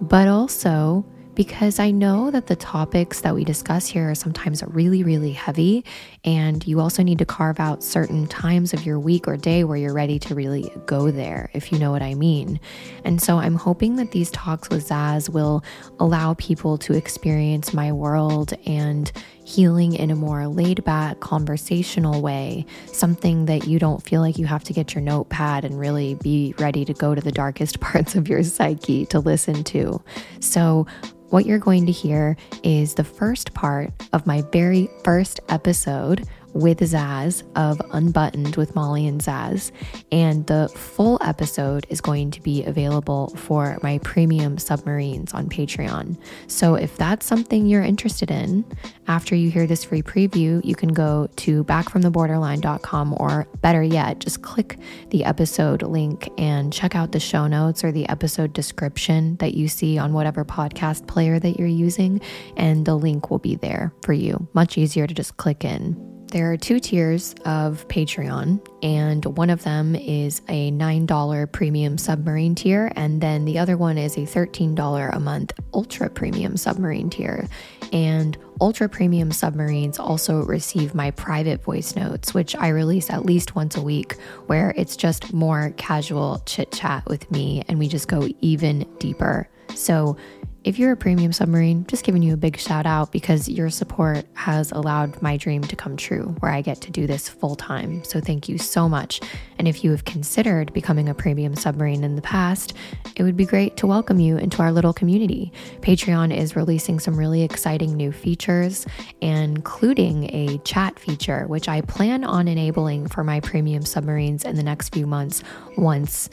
but 0.00 0.28
also 0.28 1.04
because 1.34 1.78
I 1.78 1.90
know 1.90 2.30
that 2.30 2.46
the 2.46 2.56
topics 2.56 3.20
that 3.22 3.34
we 3.34 3.44
discuss 3.44 3.86
here 3.86 4.10
are 4.10 4.14
sometimes 4.14 4.62
really, 4.66 5.02
really 5.02 5.32
heavy. 5.32 5.84
And 6.24 6.66
you 6.66 6.80
also 6.80 7.02
need 7.02 7.18
to 7.18 7.24
carve 7.24 7.58
out 7.58 7.82
certain 7.82 8.26
times 8.26 8.74
of 8.74 8.84
your 8.84 8.98
week 8.98 9.26
or 9.26 9.36
day 9.36 9.64
where 9.64 9.76
you're 9.76 9.94
ready 9.94 10.18
to 10.20 10.34
really 10.34 10.70
go 10.86 11.10
there, 11.10 11.50
if 11.54 11.72
you 11.72 11.78
know 11.78 11.90
what 11.90 12.02
I 12.02 12.14
mean. 12.14 12.60
And 13.04 13.20
so 13.20 13.38
I'm 13.38 13.54
hoping 13.54 13.96
that 13.96 14.10
these 14.10 14.30
talks 14.30 14.68
with 14.68 14.88
Zaz 14.88 15.28
will 15.28 15.64
allow 15.98 16.34
people 16.34 16.76
to 16.78 16.94
experience 16.94 17.72
my 17.72 17.92
world 17.92 18.52
and 18.66 19.10
healing 19.44 19.94
in 19.94 20.10
a 20.10 20.16
more 20.16 20.46
laid 20.46 20.84
back, 20.84 21.20
conversational 21.20 22.22
way, 22.22 22.66
something 22.86 23.46
that 23.46 23.66
you 23.66 23.78
don't 23.78 24.02
feel 24.02 24.20
like 24.20 24.38
you 24.38 24.46
have 24.46 24.64
to 24.64 24.72
get 24.72 24.94
your 24.94 25.02
notepad 25.02 25.64
and 25.64 25.78
really 25.78 26.14
be 26.16 26.54
ready 26.58 26.84
to 26.84 26.92
go 26.94 27.14
to 27.14 27.20
the 27.20 27.32
darkest 27.32 27.80
parts 27.80 28.14
of 28.14 28.28
your 28.28 28.42
psyche 28.42 29.06
to 29.06 29.20
listen 29.20 29.64
to. 29.64 30.02
So, 30.40 30.86
what 31.30 31.46
you're 31.46 31.58
going 31.58 31.86
to 31.86 31.92
hear 31.92 32.36
is 32.62 32.94
the 32.94 33.04
first 33.04 33.54
part 33.54 33.90
of 34.12 34.26
my 34.26 34.42
very 34.52 34.90
first 35.02 35.40
episode 35.48 36.28
with 36.54 36.80
Zaz 36.80 37.42
of 37.56 37.80
Unbuttoned 37.92 38.56
with 38.56 38.74
Molly 38.74 39.06
and 39.06 39.20
Zaz. 39.20 39.70
And 40.10 40.46
the 40.46 40.68
full 40.68 41.18
episode 41.22 41.86
is 41.88 42.00
going 42.00 42.30
to 42.32 42.40
be 42.40 42.64
available 42.64 43.28
for 43.36 43.78
my 43.82 43.98
premium 43.98 44.58
submarines 44.58 45.32
on 45.32 45.48
Patreon. 45.48 46.18
So 46.46 46.74
if 46.74 46.96
that's 46.96 47.26
something 47.26 47.66
you're 47.66 47.82
interested 47.82 48.30
in, 48.30 48.64
after 49.08 49.34
you 49.34 49.50
hear 49.50 49.66
this 49.66 49.84
free 49.84 50.02
preview, 50.02 50.64
you 50.64 50.74
can 50.74 50.92
go 50.92 51.28
to 51.36 51.64
backfromtheborderline.com 51.64 53.16
or 53.18 53.46
better 53.60 53.82
yet, 53.82 54.18
just 54.18 54.42
click 54.42 54.78
the 55.10 55.24
episode 55.24 55.82
link 55.82 56.28
and 56.38 56.72
check 56.72 56.94
out 56.94 57.12
the 57.12 57.20
show 57.20 57.46
notes 57.46 57.84
or 57.84 57.92
the 57.92 58.08
episode 58.08 58.52
description 58.52 59.36
that 59.36 59.54
you 59.54 59.68
see 59.68 59.98
on 59.98 60.12
whatever 60.12 60.44
podcast 60.44 61.06
player 61.06 61.38
that 61.38 61.58
you're 61.58 61.68
using. 61.68 62.20
And 62.56 62.84
the 62.84 62.94
link 62.94 63.30
will 63.30 63.38
be 63.38 63.56
there 63.56 63.92
for 64.02 64.12
you. 64.12 64.46
Much 64.52 64.76
easier 64.76 65.06
to 65.06 65.14
just 65.14 65.36
click 65.36 65.64
in. 65.64 66.11
There 66.32 66.50
are 66.50 66.56
two 66.56 66.80
tiers 66.80 67.34
of 67.44 67.86
Patreon, 67.88 68.66
and 68.82 69.22
one 69.36 69.50
of 69.50 69.64
them 69.64 69.94
is 69.94 70.40
a 70.48 70.70
$9 70.70 71.52
premium 71.52 71.98
submarine 71.98 72.54
tier, 72.54 72.90
and 72.96 73.20
then 73.20 73.44
the 73.44 73.58
other 73.58 73.76
one 73.76 73.98
is 73.98 74.16
a 74.16 74.20
$13 74.20 75.14
a 75.14 75.20
month 75.20 75.52
ultra 75.74 76.08
premium 76.08 76.56
submarine 76.56 77.10
tier. 77.10 77.46
And 77.92 78.38
ultra 78.62 78.88
premium 78.88 79.30
submarines 79.30 79.98
also 79.98 80.42
receive 80.44 80.94
my 80.94 81.10
private 81.10 81.62
voice 81.62 81.94
notes, 81.96 82.32
which 82.32 82.56
I 82.56 82.68
release 82.68 83.10
at 83.10 83.26
least 83.26 83.54
once 83.54 83.76
a 83.76 83.82
week, 83.82 84.16
where 84.46 84.72
it's 84.74 84.96
just 84.96 85.34
more 85.34 85.74
casual 85.76 86.42
chit 86.46 86.72
chat 86.72 87.04
with 87.08 87.30
me, 87.30 87.62
and 87.68 87.78
we 87.78 87.88
just 87.88 88.08
go 88.08 88.26
even 88.40 88.90
deeper. 88.98 89.50
So 89.74 90.16
if 90.64 90.78
you're 90.78 90.92
a 90.92 90.96
premium 90.96 91.32
submarine, 91.32 91.84
just 91.86 92.04
giving 92.04 92.22
you 92.22 92.34
a 92.34 92.36
big 92.36 92.56
shout 92.56 92.86
out 92.86 93.10
because 93.10 93.48
your 93.48 93.68
support 93.68 94.24
has 94.34 94.70
allowed 94.70 95.20
my 95.20 95.36
dream 95.36 95.62
to 95.62 95.74
come 95.74 95.96
true 95.96 96.36
where 96.38 96.52
I 96.52 96.60
get 96.60 96.80
to 96.82 96.90
do 96.90 97.06
this 97.06 97.28
full 97.28 97.56
time. 97.56 98.04
So 98.04 98.20
thank 98.20 98.48
you 98.48 98.58
so 98.58 98.88
much. 98.88 99.20
And 99.58 99.66
if 99.66 99.82
you 99.82 99.90
have 99.90 100.04
considered 100.04 100.72
becoming 100.72 101.08
a 101.08 101.14
premium 101.14 101.56
submarine 101.56 102.04
in 102.04 102.14
the 102.14 102.22
past, 102.22 102.74
it 103.16 103.24
would 103.24 103.36
be 103.36 103.44
great 103.44 103.76
to 103.78 103.88
welcome 103.88 104.20
you 104.20 104.36
into 104.36 104.62
our 104.62 104.70
little 104.70 104.92
community. 104.92 105.52
Patreon 105.80 106.36
is 106.36 106.54
releasing 106.54 107.00
some 107.00 107.16
really 107.16 107.42
exciting 107.42 107.96
new 107.96 108.12
features, 108.12 108.86
including 109.20 110.24
a 110.32 110.58
chat 110.58 110.98
feature, 110.98 111.46
which 111.48 111.68
I 111.68 111.80
plan 111.80 112.22
on 112.22 112.46
enabling 112.46 113.08
for 113.08 113.24
my 113.24 113.40
premium 113.40 113.82
submarines 113.82 114.44
in 114.44 114.54
the 114.54 114.62
next 114.62 114.94
few 114.94 115.06
months 115.06 115.42
once 115.76 116.30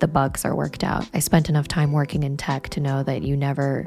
the 0.00 0.08
bugs 0.08 0.44
are 0.44 0.54
worked 0.54 0.84
out. 0.84 1.08
I 1.14 1.18
spent 1.18 1.48
enough 1.48 1.68
time 1.68 1.92
working 1.92 2.22
in 2.22 2.36
tech 2.36 2.68
to 2.70 2.80
know 2.80 3.02
that 3.02 3.22
you 3.22 3.36
never 3.36 3.86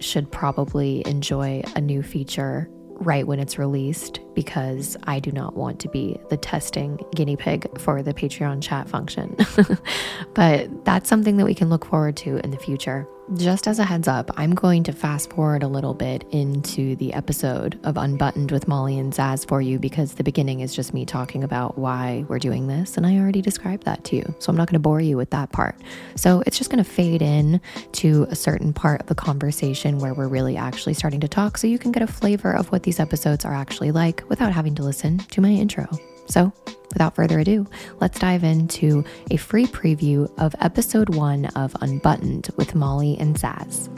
should 0.00 0.30
probably 0.30 1.02
enjoy 1.06 1.62
a 1.76 1.80
new 1.80 2.02
feature 2.02 2.68
right 3.04 3.26
when 3.26 3.38
it's 3.38 3.58
released 3.58 4.20
because 4.34 4.96
I 5.04 5.18
do 5.18 5.32
not 5.32 5.54
want 5.56 5.80
to 5.80 5.88
be 5.88 6.18
the 6.30 6.36
testing 6.36 6.98
guinea 7.14 7.36
pig 7.36 7.66
for 7.80 8.02
the 8.02 8.14
Patreon 8.14 8.62
chat 8.62 8.88
function. 8.88 9.36
but 10.34 10.84
that's 10.84 11.08
something 11.08 11.36
that 11.38 11.44
we 11.44 11.54
can 11.54 11.68
look 11.68 11.84
forward 11.84 12.16
to 12.18 12.38
in 12.38 12.50
the 12.50 12.58
future. 12.58 13.06
Just 13.36 13.68
as 13.68 13.78
a 13.78 13.84
heads 13.84 14.08
up, 14.08 14.32
I'm 14.36 14.52
going 14.52 14.82
to 14.82 14.92
fast 14.92 15.30
forward 15.30 15.62
a 15.62 15.68
little 15.68 15.94
bit 15.94 16.24
into 16.32 16.96
the 16.96 17.14
episode 17.14 17.78
of 17.84 17.96
Unbuttoned 17.96 18.50
with 18.50 18.66
Molly 18.66 18.98
and 18.98 19.12
Zaz 19.12 19.46
for 19.46 19.62
you 19.62 19.78
because 19.78 20.14
the 20.14 20.24
beginning 20.24 20.58
is 20.58 20.74
just 20.74 20.92
me 20.92 21.06
talking 21.06 21.44
about 21.44 21.78
why 21.78 22.24
we're 22.28 22.40
doing 22.40 22.66
this, 22.66 22.96
and 22.96 23.06
I 23.06 23.18
already 23.18 23.40
described 23.40 23.84
that 23.84 24.02
to 24.04 24.16
you. 24.16 24.34
So 24.40 24.50
I'm 24.50 24.56
not 24.56 24.66
going 24.66 24.74
to 24.74 24.80
bore 24.80 25.00
you 25.00 25.16
with 25.16 25.30
that 25.30 25.52
part. 25.52 25.76
So 26.16 26.42
it's 26.46 26.58
just 26.58 26.68
going 26.68 26.82
to 26.82 26.90
fade 26.90 27.22
in 27.22 27.60
to 27.92 28.26
a 28.28 28.34
certain 28.34 28.72
part 28.72 29.00
of 29.00 29.06
the 29.06 29.14
conversation 29.14 29.98
where 30.00 30.14
we're 30.14 30.28
really 30.28 30.56
actually 30.56 30.94
starting 30.94 31.20
to 31.20 31.28
talk 31.28 31.58
so 31.58 31.68
you 31.68 31.78
can 31.78 31.92
get 31.92 32.02
a 32.02 32.08
flavor 32.08 32.52
of 32.52 32.72
what 32.72 32.82
these 32.82 32.98
episodes 32.98 33.44
are 33.44 33.54
actually 33.54 33.92
like 33.92 34.24
without 34.28 34.52
having 34.52 34.74
to 34.74 34.82
listen 34.82 35.18
to 35.18 35.40
my 35.40 35.50
intro. 35.50 35.86
So, 36.32 36.50
without 36.88 37.14
further 37.14 37.40
ado, 37.40 37.66
let's 38.00 38.18
dive 38.18 38.42
into 38.42 39.04
a 39.30 39.36
free 39.36 39.66
preview 39.66 40.32
of 40.38 40.54
episode 40.60 41.14
one 41.14 41.44
of 41.56 41.76
Unbuttoned 41.82 42.48
with 42.56 42.74
Molly 42.74 43.18
and 43.20 43.36
Zaz. 43.36 43.90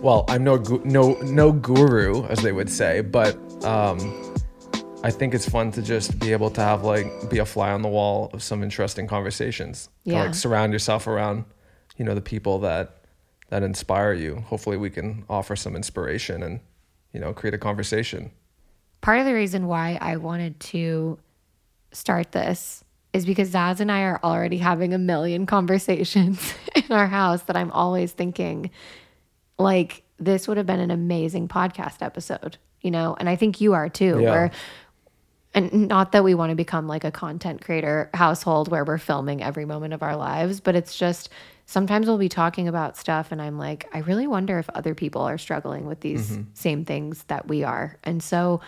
Well, 0.00 0.24
I'm 0.26 0.42
no 0.42 0.56
no 0.84 1.12
no 1.22 1.52
guru, 1.52 2.24
as 2.24 2.40
they 2.40 2.50
would 2.50 2.68
say, 2.68 3.00
but 3.00 3.36
um, 3.64 4.34
I 5.04 5.12
think 5.12 5.34
it's 5.34 5.48
fun 5.48 5.70
to 5.70 5.82
just 5.82 6.18
be 6.18 6.32
able 6.32 6.50
to 6.50 6.60
have 6.60 6.82
like 6.82 7.30
be 7.30 7.38
a 7.38 7.46
fly 7.46 7.70
on 7.70 7.82
the 7.82 7.88
wall 7.88 8.30
of 8.32 8.42
some 8.42 8.60
interesting 8.60 9.06
conversations. 9.06 9.88
Yeah. 10.02 10.24
Like 10.24 10.34
surround 10.34 10.72
yourself 10.72 11.06
around, 11.06 11.44
you 11.96 12.04
know, 12.04 12.16
the 12.16 12.20
people 12.20 12.58
that 12.58 13.04
that 13.50 13.62
inspire 13.62 14.14
you. 14.14 14.40
Hopefully, 14.48 14.76
we 14.76 14.90
can 14.90 15.24
offer 15.30 15.54
some 15.54 15.76
inspiration 15.76 16.42
and 16.42 16.58
you 17.12 17.20
know 17.20 17.32
create 17.32 17.54
a 17.54 17.58
conversation 17.58 18.32
part 19.04 19.18
of 19.18 19.26
the 19.26 19.34
reason 19.34 19.66
why 19.66 19.98
I 20.00 20.16
wanted 20.16 20.58
to 20.60 21.18
start 21.92 22.32
this 22.32 22.82
is 23.12 23.26
because 23.26 23.50
Zaz 23.50 23.80
and 23.80 23.92
I 23.92 24.00
are 24.00 24.18
already 24.24 24.56
having 24.56 24.94
a 24.94 24.98
million 24.98 25.44
conversations 25.56 26.54
in 26.74 26.90
our 26.90 27.06
house 27.06 27.42
that 27.42 27.54
I'm 27.54 27.70
always 27.70 28.12
thinking, 28.12 28.70
like, 29.58 30.04
this 30.18 30.48
would 30.48 30.56
have 30.56 30.64
been 30.64 30.80
an 30.80 30.90
amazing 30.90 31.48
podcast 31.48 32.00
episode, 32.00 32.56
you 32.80 32.90
know? 32.90 33.14
And 33.20 33.28
I 33.28 33.36
think 33.36 33.60
you 33.60 33.74
are 33.74 33.90
too. 33.90 34.20
Yeah. 34.22 34.30
Where, 34.30 34.50
and 35.52 35.86
not 35.86 36.12
that 36.12 36.24
we 36.24 36.34
want 36.34 36.50
to 36.50 36.56
become 36.56 36.88
like 36.88 37.04
a 37.04 37.10
content 37.10 37.62
creator 37.62 38.08
household 38.14 38.70
where 38.70 38.86
we're 38.86 38.96
filming 38.96 39.42
every 39.42 39.66
moment 39.66 39.92
of 39.92 40.02
our 40.02 40.16
lives, 40.16 40.60
but 40.60 40.74
it's 40.74 40.96
just 40.96 41.28
sometimes 41.66 42.06
we'll 42.06 42.16
be 42.16 42.30
talking 42.30 42.68
about 42.68 42.96
stuff 42.96 43.32
and 43.32 43.42
I'm 43.42 43.58
like, 43.58 43.86
I 43.92 43.98
really 43.98 44.26
wonder 44.26 44.58
if 44.58 44.70
other 44.70 44.94
people 44.94 45.20
are 45.20 45.36
struggling 45.36 45.84
with 45.84 46.00
these 46.00 46.30
mm-hmm. 46.30 46.44
same 46.54 46.86
things 46.86 47.24
that 47.24 47.46
we 47.48 47.64
are. 47.64 47.98
And 48.02 48.22
so 48.22 48.62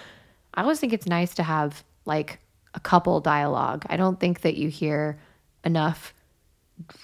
I 0.56 0.62
always 0.62 0.80
think 0.80 0.92
it's 0.92 1.06
nice 1.06 1.34
to 1.34 1.42
have 1.42 1.84
like 2.04 2.38
a 2.74 2.80
couple 2.80 3.20
dialogue. 3.20 3.84
I 3.88 3.96
don't 3.96 4.18
think 4.18 4.40
that 4.40 4.56
you 4.56 4.68
hear 4.68 5.18
enough 5.64 6.14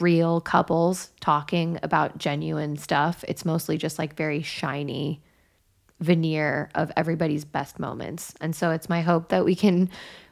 real 0.00 0.40
couples 0.40 1.10
talking 1.20 1.78
about 1.82 2.18
genuine 2.18 2.76
stuff. 2.76 3.24
It's 3.26 3.44
mostly 3.44 3.78
just 3.78 3.98
like 3.98 4.16
very 4.16 4.42
shiny 4.42 5.22
veneer 6.00 6.70
of 6.74 6.90
everybody's 6.96 7.44
best 7.44 7.78
moments. 7.78 8.34
And 8.40 8.54
so 8.54 8.70
it's 8.70 8.88
my 8.88 9.02
hope 9.02 9.28
that 9.28 9.44
we 9.44 9.54
can 9.54 9.90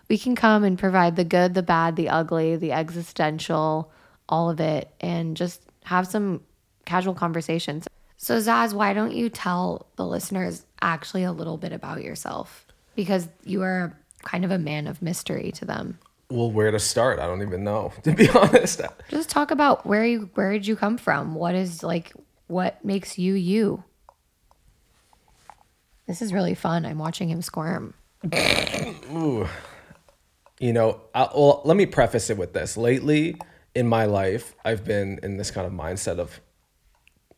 we 0.08 0.18
can 0.18 0.34
come 0.34 0.64
and 0.64 0.76
provide 0.78 1.14
the 1.14 1.24
good, 1.24 1.54
the 1.54 1.62
bad, 1.62 1.94
the 1.94 2.08
ugly, 2.08 2.56
the 2.56 2.72
existential, 2.72 3.92
all 4.28 4.50
of 4.50 4.60
it 4.60 4.90
and 5.00 5.36
just 5.36 5.62
have 5.84 6.06
some 6.06 6.40
casual 6.84 7.14
conversations. 7.14 7.86
So 8.16 8.38
Zaz, 8.38 8.74
why 8.74 8.92
don't 8.92 9.14
you 9.14 9.28
tell 9.28 9.86
the 9.96 10.06
listeners 10.06 10.66
actually 10.80 11.24
a 11.24 11.32
little 11.32 11.56
bit 11.56 11.72
about 11.72 12.02
yourself? 12.02 12.66
Because 13.00 13.30
you 13.44 13.62
are 13.62 13.98
kind 14.24 14.44
of 14.44 14.50
a 14.50 14.58
man 14.58 14.86
of 14.86 15.00
mystery 15.00 15.52
to 15.52 15.64
them. 15.64 15.98
Well, 16.28 16.50
where 16.50 16.70
to 16.70 16.78
start? 16.78 17.18
I 17.18 17.26
don't 17.26 17.40
even 17.40 17.64
know, 17.64 17.94
to 18.02 18.12
be 18.12 18.28
honest. 18.28 18.82
Just 19.08 19.30
talk 19.30 19.50
about 19.50 19.86
where 19.86 20.04
you 20.04 20.28
where 20.34 20.52
did 20.52 20.66
you 20.66 20.76
come 20.76 20.98
from? 20.98 21.34
What 21.34 21.54
is 21.54 21.82
like 21.82 22.12
what 22.46 22.84
makes 22.84 23.16
you 23.16 23.32
you? 23.32 23.84
This 26.06 26.20
is 26.20 26.30
really 26.30 26.54
fun. 26.54 26.84
I'm 26.84 26.98
watching 26.98 27.30
him 27.30 27.40
squirm. 27.40 27.94
Ooh. 29.14 29.48
You 30.58 30.74
know, 30.74 31.00
I, 31.14 31.30
well, 31.34 31.62
let 31.64 31.78
me 31.78 31.86
preface 31.86 32.28
it 32.28 32.36
with 32.36 32.52
this. 32.52 32.76
Lately 32.76 33.40
in 33.74 33.88
my 33.88 34.04
life, 34.04 34.54
I've 34.62 34.84
been 34.84 35.20
in 35.22 35.38
this 35.38 35.50
kind 35.50 35.66
of 35.66 35.72
mindset 35.72 36.18
of 36.18 36.38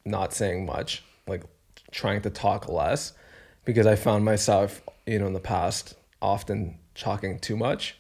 not 0.05 0.35
saying 0.35 0.67
much, 0.67 1.05
like 1.29 1.45
trying 1.93 2.23
to 2.23 2.31
talk 2.31 2.69
less, 2.69 3.13
because 3.65 3.87
I 3.87 3.95
found 3.95 4.25
myself, 4.25 4.83
you 5.07 5.19
know, 5.19 5.27
in 5.27 5.33
the 5.33 5.41
past 5.41 5.95
often 6.21 6.79
talking 6.95 7.39
too 7.39 7.57
much 7.57 7.97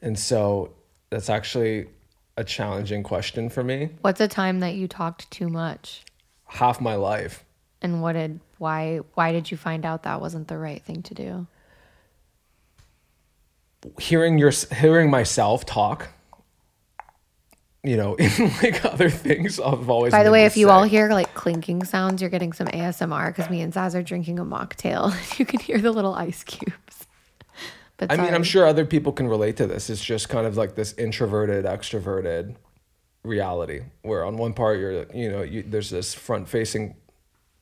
and 0.00 0.18
so 0.18 0.74
that's 1.10 1.30
actually 1.30 1.88
a 2.36 2.44
challenging 2.44 3.02
question 3.02 3.48
for 3.48 3.64
me. 3.64 3.90
What's 4.02 4.20
a 4.20 4.28
time 4.28 4.60
that 4.60 4.74
you 4.74 4.88
talked 4.88 5.30
too 5.30 5.48
much? 5.48 6.02
Half 6.46 6.80
my 6.80 6.94
life. 6.94 7.44
And 7.82 8.02
what 8.02 8.12
did 8.12 8.40
why 8.58 8.98
why 9.14 9.32
did 9.32 9.50
you 9.50 9.56
find 9.56 9.84
out 9.84 10.02
that 10.04 10.20
wasn't 10.20 10.48
the 10.48 10.58
right 10.58 10.82
thing 10.82 11.02
to 11.02 11.14
do? 11.14 11.46
Hearing 13.98 14.38
your 14.38 14.52
hearing 14.72 15.10
myself 15.10 15.64
talk 15.64 16.08
you 17.86 17.96
know, 17.96 18.14
in 18.18 18.30
like 18.62 18.84
other 18.84 19.10
things 19.10 19.60
I've 19.60 19.88
always 19.88 20.12
By 20.12 20.22
the 20.22 20.30
way, 20.30 20.44
if 20.44 20.56
you 20.56 20.70
all 20.70 20.82
hear 20.82 21.08
like 21.10 21.34
clinking 21.34 21.84
sounds, 21.84 22.20
you're 22.20 22.30
getting 22.30 22.52
some 22.52 22.66
ASMR 22.68 23.28
because 23.28 23.50
me 23.50 23.60
and 23.60 23.72
Zaz 23.72 23.94
are 23.94 24.02
drinking 24.02 24.38
a 24.38 24.44
mocktail. 24.44 25.14
you 25.38 25.46
can 25.46 25.60
hear 25.60 25.78
the 25.78 25.92
little 25.92 26.14
ice 26.14 26.44
cubes. 26.44 26.74
But 27.98 28.12
I 28.12 28.18
mean, 28.18 28.34
I'm 28.34 28.42
sure 28.42 28.66
other 28.66 28.84
people 28.84 29.10
can 29.10 29.26
relate 29.26 29.56
to 29.56 29.66
this. 29.66 29.88
It's 29.88 30.04
just 30.04 30.28
kind 30.28 30.46
of 30.46 30.54
like 30.54 30.74
this 30.74 30.92
introverted, 30.98 31.64
extroverted 31.64 32.56
reality 33.22 33.84
where 34.02 34.22
on 34.22 34.36
one 34.36 34.52
part 34.52 34.78
you're, 34.78 35.10
you 35.14 35.30
know, 35.30 35.40
you, 35.40 35.62
there's 35.62 35.88
this 35.88 36.12
front-facing 36.12 36.94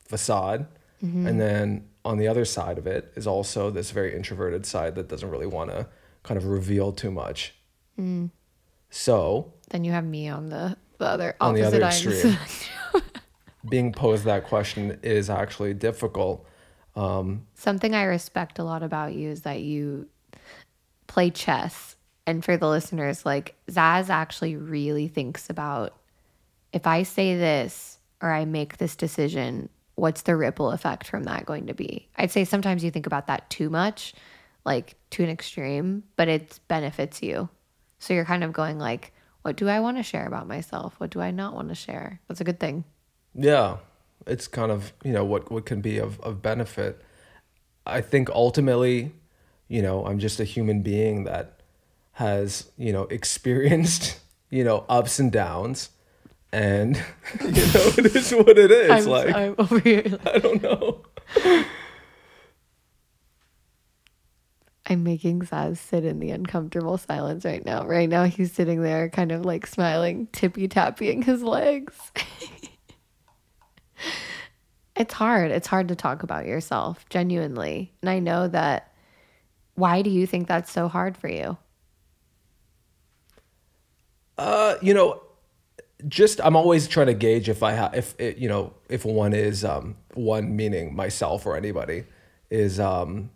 facade, 0.05 0.67
mm-hmm. 1.01 1.25
and 1.25 1.39
then 1.39 1.87
on 2.03 2.17
the 2.17 2.27
other 2.27 2.43
side 2.43 2.77
of 2.77 2.85
it 2.85 3.13
is 3.15 3.25
also 3.25 3.71
this 3.71 3.91
very 3.91 4.13
introverted 4.13 4.65
side 4.65 4.95
that 4.95 5.07
doesn't 5.07 5.29
really 5.29 5.47
want 5.47 5.69
to 5.69 5.87
kind 6.23 6.37
of 6.37 6.45
reveal 6.47 6.91
too 6.91 7.11
much. 7.11 7.53
Mm. 7.97 8.29
So 8.89 9.53
then 9.75 9.83
you 9.83 9.91
have 9.91 10.05
me 10.05 10.29
on 10.29 10.47
the 10.47 10.77
the 10.99 11.05
other 11.05 11.35
on 11.41 11.53
the 11.53 11.63
other 11.63 11.81
extreme. 11.81 12.37
being 13.69 13.91
posed 13.91 14.23
that 14.23 14.45
question 14.45 14.97
is 15.03 15.29
actually 15.29 15.73
difficult. 15.73 16.47
Um, 16.95 17.45
Something 17.55 17.93
I 17.93 18.03
respect 18.03 18.57
a 18.57 18.63
lot 18.63 18.83
about 18.83 19.13
you 19.13 19.29
is 19.29 19.41
that 19.41 19.59
you 19.59 20.07
play 21.07 21.29
chess. 21.29 21.97
And 22.25 22.43
for 22.43 22.55
the 22.55 22.69
listeners, 22.69 23.25
like 23.25 23.55
Zaz 23.69 24.09
actually 24.09 24.55
really 24.55 25.09
thinks 25.09 25.49
about 25.49 25.93
if 26.71 26.87
I 26.87 27.03
say 27.03 27.35
this 27.35 27.99
or 28.21 28.31
I 28.31 28.45
make 28.45 28.77
this 28.77 28.95
decision, 28.95 29.67
what's 29.95 30.21
the 30.21 30.37
ripple 30.37 30.71
effect 30.71 31.05
from 31.05 31.23
that 31.23 31.45
going 31.45 31.67
to 31.67 31.73
be? 31.73 32.07
I'd 32.15 32.31
say 32.31 32.45
sometimes 32.45 32.81
you 32.81 32.91
think 32.91 33.07
about 33.07 33.27
that 33.27 33.49
too 33.49 33.69
much, 33.69 34.13
like 34.63 34.95
to 35.11 35.23
an 35.23 35.29
extreme, 35.29 36.03
but 36.15 36.29
it 36.29 36.61
benefits 36.69 37.21
you. 37.21 37.49
So 37.99 38.13
you're 38.13 38.23
kind 38.23 38.43
of 38.43 38.53
going 38.53 38.79
like, 38.79 39.11
what 39.45 39.57
do 39.57 39.69
I 39.69 39.79
want 39.79 39.97
to 39.97 40.03
share 40.03 40.25
about 40.25 40.47
myself? 40.47 40.95
What 40.97 41.11
do 41.11 41.21
I 41.21 41.29
not 41.29 41.53
want 41.53 41.69
to 41.69 41.75
share? 41.75 42.19
That's 42.27 42.41
a 42.41 42.43
good 42.43 42.59
thing. 42.59 42.83
Yeah. 43.35 43.77
It's 44.25 44.47
kind 44.47 44.71
of, 44.71 44.91
you 45.03 45.13
know, 45.13 45.23
what 45.23 45.51
what 45.51 45.67
can 45.67 45.81
be 45.81 45.99
of, 45.99 46.19
of 46.21 46.41
benefit. 46.41 46.99
I 47.85 48.01
think 48.01 48.31
ultimately 48.31 49.11
you 49.67 49.81
know, 49.81 50.05
I'm 50.05 50.19
just 50.19 50.39
a 50.39 50.43
human 50.43 50.81
being 50.81 51.25
that 51.25 51.61
has, 52.13 52.71
you 52.77 52.91
know, 52.91 53.03
experienced, 53.03 54.19
you 54.49 54.63
know, 54.63 54.83
ups 54.89 55.19
and 55.19 55.31
downs. 55.31 55.89
And 56.51 56.95
you 57.41 57.51
know, 57.51 57.91
it 57.97 58.15
is 58.15 58.31
what 58.31 58.57
it 58.57 58.71
is. 58.71 58.89
I'm, 58.89 59.05
like 59.05 59.35
I'm 59.35 59.55
over 59.59 59.79
here. 59.79 60.03
Like, 60.05 60.27
I 60.27 60.39
don't 60.39 60.63
know. 60.63 61.05
I'm 64.87 65.03
making 65.03 65.41
Zaz 65.41 65.77
sit 65.77 66.05
in 66.05 66.19
the 66.19 66.31
uncomfortable 66.31 66.97
silence 66.97 67.43
right 67.43 67.65
now. 67.65 67.85
Right 67.85 68.07
now, 68.07 68.25
he's 68.25 68.51
sitting 68.51 68.81
there, 68.81 69.09
kind 69.09 69.31
of 69.31 69.43
like 69.43 69.65
smiling, 69.65 70.27
tippy 70.31 70.67
tapping 70.67 71.23
his 71.23 71.41
legs. 71.41 72.11
it's 74.95 75.13
hard. 75.13 75.51
It's 75.51 75.67
hard 75.67 75.87
to 75.87 75.95
talk 75.95 76.21
about 76.21 76.45
yourself, 76.45 77.07
genuinely. 77.09 77.93
And 78.01 78.09
I 78.09 78.19
know 78.19 78.47
that 78.47 78.93
why 79.73 80.03
do 80.03 80.09
you 80.09 80.27
think 80.27 80.47
that's 80.47 80.71
so 80.71 80.87
hard 80.87 81.17
for 81.17 81.29
you? 81.29 81.57
Uh, 84.37 84.75
you 84.81 84.93
know, 84.93 85.21
just 86.07 86.39
I'm 86.43 86.55
always 86.55 86.87
trying 86.87 87.07
to 87.07 87.13
gauge 87.13 87.49
if 87.49 87.63
I 87.63 87.71
have 87.71 87.95
if 87.95 88.19
it, 88.19 88.37
you 88.37 88.49
know 88.49 88.73
if 88.89 89.05
one 89.05 89.33
is 89.33 89.63
um 89.63 89.95
one 90.13 90.55
meaning 90.55 90.95
myself 90.95 91.45
or 91.45 91.55
anybody 91.55 92.03
is 92.49 92.79
um 92.79 93.31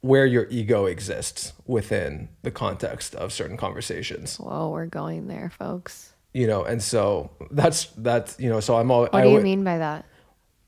where 0.00 0.26
your 0.26 0.46
ego 0.50 0.86
exists 0.86 1.52
within 1.66 2.28
the 2.42 2.50
context 2.50 3.14
of 3.14 3.32
certain 3.32 3.56
conversations. 3.56 4.36
Whoa, 4.36 4.70
we're 4.70 4.86
going 4.86 5.26
there, 5.26 5.50
folks. 5.50 6.12
You 6.32 6.46
know, 6.46 6.64
and 6.64 6.82
so 6.82 7.30
that's 7.50 7.86
that's 7.96 8.38
you 8.38 8.48
know, 8.48 8.60
so 8.60 8.76
I'm 8.76 8.90
all. 8.90 9.06
What 9.06 9.22
do 9.22 9.30
you 9.30 9.40
mean 9.40 9.64
by 9.64 9.78
that? 9.78 10.04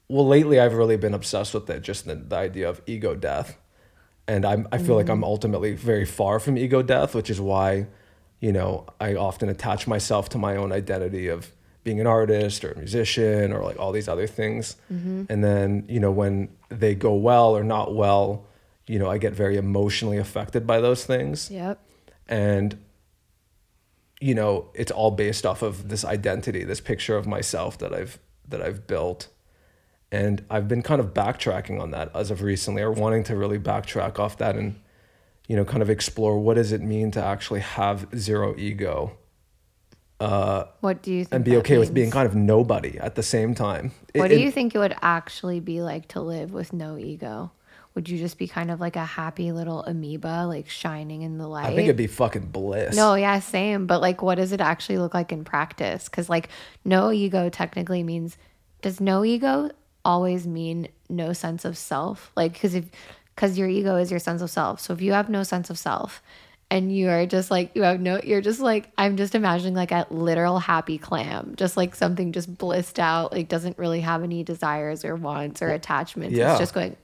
Well, 0.08 0.26
lately 0.26 0.58
I've 0.58 0.74
really 0.74 0.96
been 0.96 1.14
obsessed 1.14 1.54
with 1.54 1.70
it, 1.70 1.82
just 1.82 2.06
the, 2.06 2.16
the 2.16 2.36
idea 2.36 2.68
of 2.68 2.82
ego 2.86 3.14
death 3.14 3.56
and 4.30 4.44
I'm, 4.44 4.68
I 4.70 4.78
feel 4.78 4.86
mm-hmm. 4.86 4.94
like 4.94 5.08
I'm 5.08 5.16
mm-hmm. 5.16 5.24
ultimately 5.24 5.74
very 5.74 6.04
far 6.04 6.38
from 6.38 6.56
ego 6.56 6.82
death, 6.82 7.16
which 7.16 7.30
is 7.30 7.40
why, 7.40 7.88
you 8.38 8.52
know, 8.52 8.86
I 9.00 9.16
often 9.16 9.48
attach 9.48 9.88
myself 9.88 10.28
to 10.30 10.38
my 10.38 10.54
own 10.54 10.70
identity 10.70 11.26
of 11.26 11.50
being 11.82 11.98
an 11.98 12.06
artist 12.06 12.64
or 12.64 12.70
a 12.70 12.78
musician 12.78 13.52
or 13.52 13.64
like 13.64 13.76
all 13.80 13.90
these 13.90 14.06
other 14.06 14.28
things. 14.28 14.76
Mm-hmm. 14.92 15.24
And 15.28 15.42
then, 15.42 15.84
you 15.88 15.98
know, 15.98 16.12
when 16.12 16.48
they 16.68 16.94
go 16.94 17.14
well 17.14 17.56
or 17.56 17.64
not 17.64 17.92
well, 17.92 18.46
you 18.90 18.98
know, 18.98 19.08
I 19.08 19.18
get 19.18 19.32
very 19.34 19.56
emotionally 19.56 20.18
affected 20.18 20.66
by 20.66 20.80
those 20.80 21.04
things. 21.04 21.48
Yep. 21.48 21.80
And, 22.26 22.76
you 24.20 24.34
know, 24.34 24.70
it's 24.74 24.90
all 24.90 25.12
based 25.12 25.46
off 25.46 25.62
of 25.62 25.88
this 25.88 26.04
identity, 26.04 26.64
this 26.64 26.80
picture 26.80 27.16
of 27.16 27.24
myself 27.26 27.78
that 27.78 27.94
I've 27.94 28.18
that 28.48 28.60
I've 28.60 28.88
built 28.88 29.28
and 30.10 30.44
I've 30.50 30.66
been 30.66 30.82
kind 30.82 31.00
of 31.00 31.14
backtracking 31.14 31.80
on 31.80 31.92
that 31.92 32.10
as 32.16 32.32
of 32.32 32.42
recently, 32.42 32.82
or 32.82 32.90
wanting 32.90 33.22
to 33.24 33.36
really 33.36 33.60
backtrack 33.60 34.18
off 34.18 34.38
that 34.38 34.56
and, 34.56 34.80
you 35.46 35.54
know, 35.54 35.64
kind 35.64 35.82
of 35.82 35.90
explore 35.90 36.40
what 36.40 36.54
does 36.54 36.72
it 36.72 36.80
mean 36.80 37.12
to 37.12 37.22
actually 37.22 37.60
have 37.60 38.08
zero 38.16 38.56
ego. 38.58 39.16
Uh, 40.18 40.64
what 40.80 41.00
do 41.00 41.12
you 41.12 41.26
and 41.30 41.44
be 41.44 41.56
okay 41.58 41.74
means? 41.74 41.86
with 41.86 41.94
being 41.94 42.10
kind 42.10 42.26
of 42.26 42.34
nobody 42.34 42.98
at 42.98 43.14
the 43.14 43.22
same 43.22 43.54
time? 43.54 43.92
What 44.16 44.32
it, 44.32 44.34
do 44.34 44.40
you 44.40 44.48
it, 44.48 44.54
think 44.54 44.74
it 44.74 44.78
would 44.78 44.96
actually 45.00 45.60
be 45.60 45.80
like 45.80 46.08
to 46.08 46.20
live 46.20 46.52
with 46.52 46.72
no 46.72 46.98
ego? 46.98 47.52
Would 47.94 48.08
you 48.08 48.18
just 48.18 48.38
be 48.38 48.46
kind 48.46 48.70
of 48.70 48.80
like 48.80 48.94
a 48.94 49.04
happy 49.04 49.50
little 49.50 49.82
amoeba, 49.82 50.46
like 50.46 50.68
shining 50.68 51.22
in 51.22 51.38
the 51.38 51.48
light? 51.48 51.66
I 51.66 51.74
think 51.74 51.86
it'd 51.86 51.96
be 51.96 52.06
fucking 52.06 52.46
bliss. 52.46 52.94
No, 52.94 53.14
yeah, 53.14 53.40
same. 53.40 53.86
But 53.86 54.00
like, 54.00 54.22
what 54.22 54.36
does 54.36 54.52
it 54.52 54.60
actually 54.60 54.98
look 54.98 55.12
like 55.12 55.32
in 55.32 55.44
practice? 55.44 56.08
Because 56.08 56.28
like, 56.28 56.50
no 56.84 57.10
ego 57.10 57.48
technically 57.48 58.02
means 58.04 58.38
does 58.80 59.00
no 59.00 59.24
ego 59.24 59.70
always 60.04 60.46
mean 60.46 60.88
no 61.08 61.32
sense 61.32 61.64
of 61.64 61.76
self. 61.76 62.30
Like, 62.36 62.52
because 62.52 62.74
if, 62.74 62.84
because 63.34 63.58
your 63.58 63.68
ego 63.68 63.96
is 63.96 64.10
your 64.10 64.20
sense 64.20 64.40
of 64.40 64.50
self. 64.50 64.80
So 64.80 64.92
if 64.92 65.00
you 65.00 65.12
have 65.12 65.28
no 65.28 65.42
sense 65.42 65.68
of 65.68 65.78
self 65.78 66.22
and 66.70 66.94
you 66.94 67.08
are 67.08 67.26
just 67.26 67.50
like, 67.50 67.72
you 67.74 67.82
have 67.82 68.00
no, 68.00 68.20
you're 68.22 68.40
just 68.40 68.60
like, 68.60 68.88
I'm 68.96 69.16
just 69.16 69.34
imagining 69.34 69.74
like 69.74 69.90
a 69.90 70.06
literal 70.10 70.58
happy 70.60 70.98
clam, 70.98 71.54
just 71.56 71.76
like 71.76 71.96
something 71.96 72.32
just 72.32 72.56
blissed 72.56 73.00
out, 73.00 73.32
like 73.32 73.48
doesn't 73.48 73.78
really 73.78 74.00
have 74.00 74.22
any 74.22 74.44
desires 74.44 75.04
or 75.04 75.16
wants 75.16 75.60
or 75.60 75.70
attachments. 75.70 76.36
Yeah. 76.36 76.52
It's 76.52 76.60
just 76.60 76.74
going, 76.74 76.96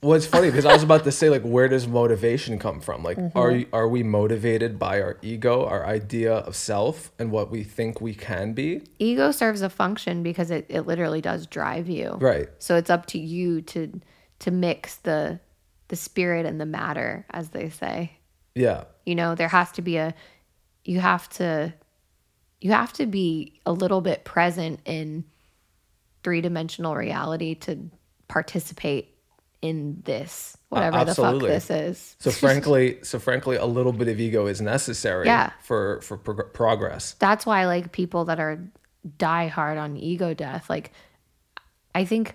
well, 0.00 0.14
it's 0.14 0.26
funny 0.26 0.48
because 0.48 0.64
I 0.64 0.72
was 0.72 0.84
about 0.84 1.02
to 1.04 1.12
say, 1.12 1.28
like, 1.28 1.42
where 1.42 1.66
does 1.66 1.88
motivation 1.88 2.60
come 2.60 2.80
from? 2.80 3.02
Like, 3.02 3.16
mm-hmm. 3.16 3.36
are 3.36 3.64
are 3.72 3.88
we 3.88 4.04
motivated 4.04 4.78
by 4.78 5.00
our 5.00 5.18
ego, 5.22 5.66
our 5.66 5.84
idea 5.84 6.34
of 6.34 6.54
self, 6.54 7.10
and 7.18 7.32
what 7.32 7.50
we 7.50 7.64
think 7.64 8.00
we 8.00 8.14
can 8.14 8.52
be? 8.52 8.82
Ego 9.00 9.32
serves 9.32 9.60
a 9.60 9.68
function 9.68 10.22
because 10.22 10.52
it, 10.52 10.66
it 10.68 10.82
literally 10.82 11.20
does 11.20 11.48
drive 11.48 11.88
you. 11.88 12.10
Right. 12.20 12.48
So 12.60 12.76
it's 12.76 12.90
up 12.90 13.06
to 13.06 13.18
you 13.18 13.60
to 13.62 14.00
to 14.38 14.50
mix 14.52 14.96
the 14.96 15.40
the 15.88 15.96
spirit 15.96 16.46
and 16.46 16.60
the 16.60 16.66
matter, 16.66 17.26
as 17.30 17.48
they 17.48 17.68
say. 17.68 18.12
Yeah. 18.54 18.84
You 19.04 19.16
know, 19.16 19.34
there 19.34 19.48
has 19.48 19.72
to 19.72 19.82
be 19.82 19.96
a 19.96 20.14
you 20.84 21.00
have 21.00 21.28
to 21.30 21.74
you 22.60 22.70
have 22.70 22.92
to 22.94 23.06
be 23.06 23.60
a 23.66 23.72
little 23.72 24.00
bit 24.00 24.24
present 24.24 24.78
in 24.84 25.24
three-dimensional 26.22 26.94
reality 26.94 27.54
to 27.56 27.90
participate 28.28 29.17
in 29.60 30.00
this 30.04 30.56
whatever 30.68 31.04
the 31.04 31.14
fuck 31.14 31.40
this 31.40 31.70
is. 31.70 32.16
So 32.20 32.30
frankly, 32.30 32.98
so 33.02 33.18
frankly, 33.18 33.56
a 33.56 33.64
little 33.66 33.92
bit 33.92 34.06
of 34.08 34.20
ego 34.20 34.46
is 34.46 34.60
necessary 34.60 35.26
Yeah. 35.26 35.50
for 35.62 36.00
for 36.02 36.16
prog- 36.16 36.52
progress. 36.52 37.14
that's 37.18 37.44
why 37.46 37.66
like 37.66 37.90
people 37.92 38.24
that 38.26 38.38
are 38.38 38.58
die 39.16 39.48
hard 39.48 39.78
on 39.78 39.96
ego 39.96 40.34
death 40.34 40.68
like 40.68 40.92
i 41.94 42.04
think 42.04 42.34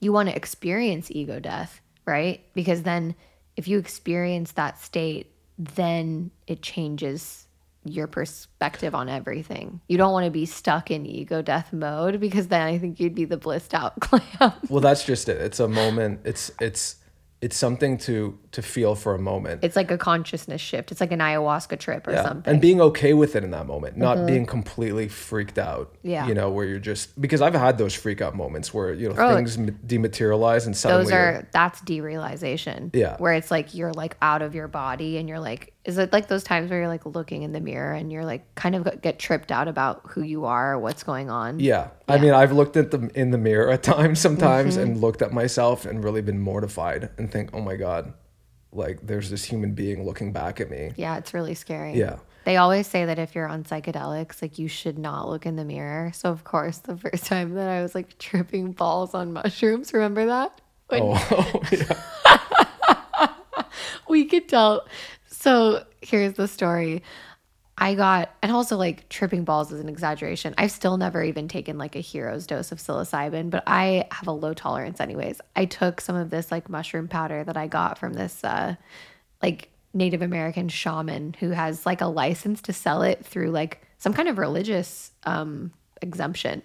you 0.00 0.12
want 0.12 0.28
to 0.28 0.34
experience 0.34 1.10
ego 1.10 1.38
death 1.40 1.80
right 2.06 2.40
because 2.54 2.82
then 2.84 3.14
if 3.56 3.66
you 3.68 3.78
experience 3.78 4.52
that 4.52 4.78
state 4.80 5.26
then 5.58 6.30
it 6.46 6.62
changes 6.62 7.46
your 7.84 8.06
perspective 8.06 8.94
on 8.94 9.08
everything 9.08 9.80
you 9.88 9.98
don't 9.98 10.12
want 10.12 10.24
to 10.24 10.30
be 10.30 10.46
stuck 10.46 10.90
in 10.90 11.04
ego 11.04 11.42
death 11.42 11.72
mode 11.72 12.20
because 12.20 12.48
then 12.48 12.62
i 12.62 12.78
think 12.78 13.00
you'd 13.00 13.14
be 13.14 13.24
the 13.24 13.36
blissed 13.36 13.74
out 13.74 13.92
clown. 14.00 14.52
Well, 14.68 14.80
that's 14.80 15.04
just 15.04 15.28
it. 15.28 15.38
It's 15.38 15.60
a 15.60 15.68
moment. 15.68 16.20
It's 16.24 16.50
it's 16.60 16.96
it's 17.40 17.56
something 17.56 17.98
to 17.98 18.38
to 18.52 18.62
feel 18.62 18.94
for 18.94 19.14
a 19.14 19.18
moment. 19.18 19.60
it's 19.64 19.76
like 19.76 19.90
a 19.90 19.98
consciousness 19.98 20.60
shift 20.60 20.92
it's 20.92 21.00
like 21.00 21.10
an 21.12 21.18
ayahuasca 21.20 21.78
trip 21.78 22.06
or 22.06 22.12
Yeah. 22.12 22.22
something 22.22 22.52
And 22.52 22.60
being 22.60 22.80
okay 22.80 23.14
with 23.14 23.34
it 23.36 23.44
in 23.44 23.50
that 23.52 23.66
moment, 23.66 23.96
not 23.96 24.18
Mhm. 24.18 24.26
being 24.26 24.46
completely 24.46 25.08
freaked 25.08 25.58
out. 25.58 25.94
Yeah. 26.02 26.26
You 26.26 26.34
know, 26.34 26.50
where 26.50 26.66
you're 26.66 26.78
just 26.78 27.20
because 27.20 27.40
I've 27.40 27.54
had 27.54 27.78
those 27.78 27.94
freak 27.94 28.20
out 28.20 28.34
moments 28.36 28.72
where, 28.74 28.92
you 28.92 29.08
know, 29.08 29.14
Oh. 29.18 29.34
things 29.34 29.56
dematerialize 29.56 30.66
and 30.66 30.76
suddenly 30.76 31.04
those 31.04 31.12
you're- 31.12 31.42
that's 31.52 31.80
derealization 31.82 32.90
Yeah. 32.94 33.16
where 33.18 33.32
it's 33.32 33.50
like 33.50 33.74
you're 33.74 33.92
like 33.92 34.16
out 34.22 34.42
of 34.42 34.54
your 34.54 34.68
body 34.68 35.16
and 35.18 35.28
you're 35.28 35.40
like 35.40 35.72
is 35.84 35.98
it 35.98 36.12
like 36.12 36.28
those 36.28 36.44
times 36.44 36.70
where 36.70 36.78
you're 36.80 36.88
like 36.88 37.04
looking 37.04 37.42
in 37.42 37.52
the 37.52 37.60
mirror 37.60 37.92
and 37.92 38.12
you're 38.12 38.24
like 38.24 38.42
kind 38.54 38.76
of 38.76 39.00
get 39.02 39.18
tripped 39.18 39.50
out 39.50 39.66
about 39.66 40.00
who 40.10 40.22
you 40.22 40.44
are 40.44 40.74
or 40.74 40.78
what's 40.78 41.02
going 41.02 41.28
on 41.28 41.58
Yeah. 41.58 41.88
I 42.08 42.18
mean, 42.18 42.32
I've 42.32 42.52
looked 42.52 42.76
at 42.76 42.90
them 42.92 43.10
in 43.14 43.30
the 43.32 43.38
mirror 43.38 43.70
at 43.70 43.82
times 43.94 44.20
sometimes 44.20 44.76
Mhm. 44.76 44.82
and 44.82 45.00
looked 45.00 45.22
at 45.22 45.32
myself 45.32 45.84
and 45.86 46.04
really 46.04 46.20
been 46.22 46.38
mortified 46.40 47.08
and 47.18 47.30
think, 47.32 47.50
"Oh 47.52 47.60
my 47.60 47.74
god, 47.76 48.12
like 48.72 48.98
there's 49.06 49.30
this 49.30 49.44
human 49.44 49.72
being 49.74 50.04
looking 50.04 50.32
back 50.32 50.60
at 50.60 50.70
me." 50.70 50.92
yeah 50.96 51.16
it's 51.18 51.32
really 51.34 51.54
scary 51.54 51.94
Yeah. 51.94 52.16
they 52.44 52.56
always 52.56 52.86
say 52.86 53.04
that 53.04 53.18
if 53.18 53.34
you're 53.34 53.46
on 53.48 53.64
psychedelics 53.64 54.40
like 54.42 54.58
you 54.58 54.68
should 54.68 54.98
not 54.98 55.28
look 55.28 55.46
in 55.46 55.56
the 55.56 55.64
mirror 55.64 56.10
so 56.14 56.30
of 56.30 56.44
course 56.44 56.78
the 56.78 56.96
first 56.96 57.26
time 57.26 57.54
that 57.54 57.68
i 57.68 57.82
was 57.82 57.94
like 57.94 58.18
tripping 58.18 58.72
balls 58.72 59.14
on 59.14 59.32
mushrooms 59.32 59.92
remember 59.92 60.26
that 60.26 60.60
When- 60.88 61.02
Oh, 61.04 61.62
we 64.08 64.24
could 64.26 64.48
tell. 64.48 64.86
So 65.26 65.84
here's 66.02 66.34
the 66.34 66.46
story. 66.48 67.02
I 67.82 67.96
got, 67.96 68.32
and 68.42 68.52
also 68.52 68.76
like 68.76 69.08
tripping 69.08 69.42
balls 69.42 69.72
is 69.72 69.80
an 69.80 69.88
exaggeration. 69.88 70.54
I've 70.56 70.70
still 70.70 70.96
never 70.98 71.20
even 71.20 71.48
taken 71.48 71.78
like 71.78 71.96
a 71.96 71.98
hero's 71.98 72.46
dose 72.46 72.70
of 72.70 72.78
psilocybin, 72.78 73.50
but 73.50 73.64
I 73.66 74.06
have 74.12 74.28
a 74.28 74.32
low 74.32 74.54
tolerance 74.54 75.00
anyways. 75.00 75.40
I 75.56 75.64
took 75.64 76.00
some 76.00 76.14
of 76.14 76.30
this 76.30 76.52
like 76.52 76.68
mushroom 76.68 77.08
powder 77.08 77.42
that 77.42 77.56
I 77.56 77.66
got 77.66 77.98
from 77.98 78.12
this 78.12 78.44
uh 78.44 78.76
like 79.42 79.68
Native 79.92 80.22
American 80.22 80.68
shaman 80.68 81.34
who 81.40 81.50
has 81.50 81.84
like 81.84 82.00
a 82.00 82.06
license 82.06 82.62
to 82.62 82.72
sell 82.72 83.02
it 83.02 83.26
through 83.26 83.50
like 83.50 83.84
some 83.98 84.14
kind 84.14 84.28
of 84.28 84.38
religious 84.38 85.10
um 85.24 85.72
exemption. 86.00 86.62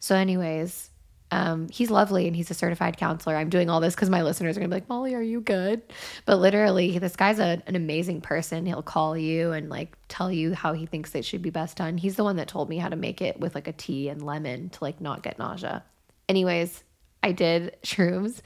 So 0.00 0.16
anyways, 0.16 0.90
um, 1.30 1.68
he's 1.68 1.90
lovely 1.90 2.26
and 2.26 2.34
he's 2.34 2.50
a 2.50 2.54
certified 2.54 2.96
counselor. 2.96 3.36
I'm 3.36 3.50
doing 3.50 3.68
all 3.68 3.80
this 3.80 3.94
because 3.94 4.08
my 4.08 4.22
listeners 4.22 4.56
are 4.56 4.60
gonna 4.60 4.68
be 4.68 4.76
like, 4.76 4.88
Molly, 4.88 5.14
are 5.14 5.22
you 5.22 5.40
good? 5.40 5.82
But 6.24 6.36
literally, 6.36 6.98
this 6.98 7.16
guy's 7.16 7.38
a, 7.38 7.62
an 7.66 7.76
amazing 7.76 8.22
person. 8.22 8.64
He'll 8.64 8.82
call 8.82 9.16
you 9.16 9.52
and 9.52 9.68
like 9.68 9.96
tell 10.08 10.32
you 10.32 10.54
how 10.54 10.72
he 10.72 10.86
thinks 10.86 11.14
it 11.14 11.24
should 11.24 11.42
be 11.42 11.50
best 11.50 11.76
done. 11.76 11.98
He's 11.98 12.16
the 12.16 12.24
one 12.24 12.36
that 12.36 12.48
told 12.48 12.68
me 12.68 12.78
how 12.78 12.88
to 12.88 12.96
make 12.96 13.20
it 13.20 13.38
with 13.38 13.54
like 13.54 13.68
a 13.68 13.72
tea 13.72 14.08
and 14.08 14.22
lemon 14.22 14.70
to 14.70 14.78
like 14.84 15.00
not 15.00 15.22
get 15.22 15.38
nausea. 15.38 15.84
Anyways, 16.28 16.82
I 17.22 17.32
did 17.32 17.76
shrooms 17.82 18.40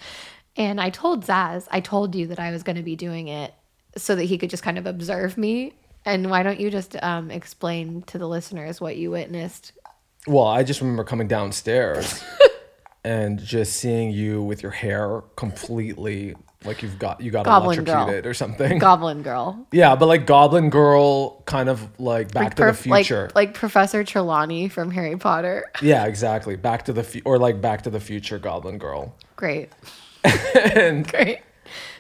and 0.57 0.81
I 0.81 0.91
told 0.91 1.25
Zaz, 1.25 1.69
I 1.71 1.81
told 1.81 2.15
you 2.15 2.27
that 2.29 2.41
I 2.41 2.51
was 2.51 2.63
gonna 2.63 2.83
be 2.83 2.97
doing 2.97 3.29
it 3.29 3.55
so 3.97 4.17
that 4.17 4.25
he 4.25 4.39
could 4.39 4.51
just 4.51 4.63
kind 4.63 4.79
of 4.79 4.87
observe 4.87 5.39
me. 5.39 5.75
And 6.05 6.31
why 6.31 6.43
don't 6.43 6.59
you 6.59 6.69
just 6.69 7.01
um, 7.01 7.31
explain 7.31 8.03
to 8.03 8.19
the 8.19 8.27
listeners 8.27 8.81
what 8.81 8.97
you 8.97 9.13
witnessed? 9.13 9.73
Well, 10.27 10.47
I 10.47 10.65
just 10.65 10.81
remember 10.81 11.05
coming 11.05 11.29
downstairs 11.29 12.23
and 13.05 13.39
just 13.43 13.75
seeing 13.75 14.11
you 14.11 14.43
with 14.43 14.63
your 14.63 14.73
hair 14.73 15.23
completely 15.37 16.35
like 16.65 16.81
you've 16.83 16.97
got 16.99 17.21
you 17.21 17.33
got 17.33 17.45
Goblin 17.45 17.83
girl. 17.83 18.09
or 18.25 18.35
something. 18.35 18.79
Goblin 18.79 19.23
girl. 19.23 19.67
Yeah, 19.73 19.97
but 19.97 20.07
like 20.07 20.27
Goblin 20.27 20.71
Girl, 20.71 21.41
kind 21.43 21.69
of 21.69 21.89
like 21.99 22.33
Back 22.33 22.45
Like 22.45 22.55
to 22.55 22.63
the 22.63 22.69
perf- 22.71 22.87
like- 22.87 23.07
Future. 23.07 23.31
Like, 23.35 23.55
Professor 23.55 24.05
Trelawney 24.05 24.69
from 24.69 24.93
Harry 24.93 25.17
Potter. 25.17 25.65
yeah, 25.83 26.05
exactly. 26.07 26.55
Back 26.55 26.85
to 26.85 26.93
the 26.93 27.03
fu- 27.03 27.21
or 27.25 27.37
like 27.39 27.61
Back 27.61 27.83
to 27.83 27.91
the 27.91 27.99
Future 27.99 28.39
Goblin 28.39 28.79
Girl. 28.79 29.13
Great. 29.35 29.71
and 30.55 31.07
Great. 31.13 31.41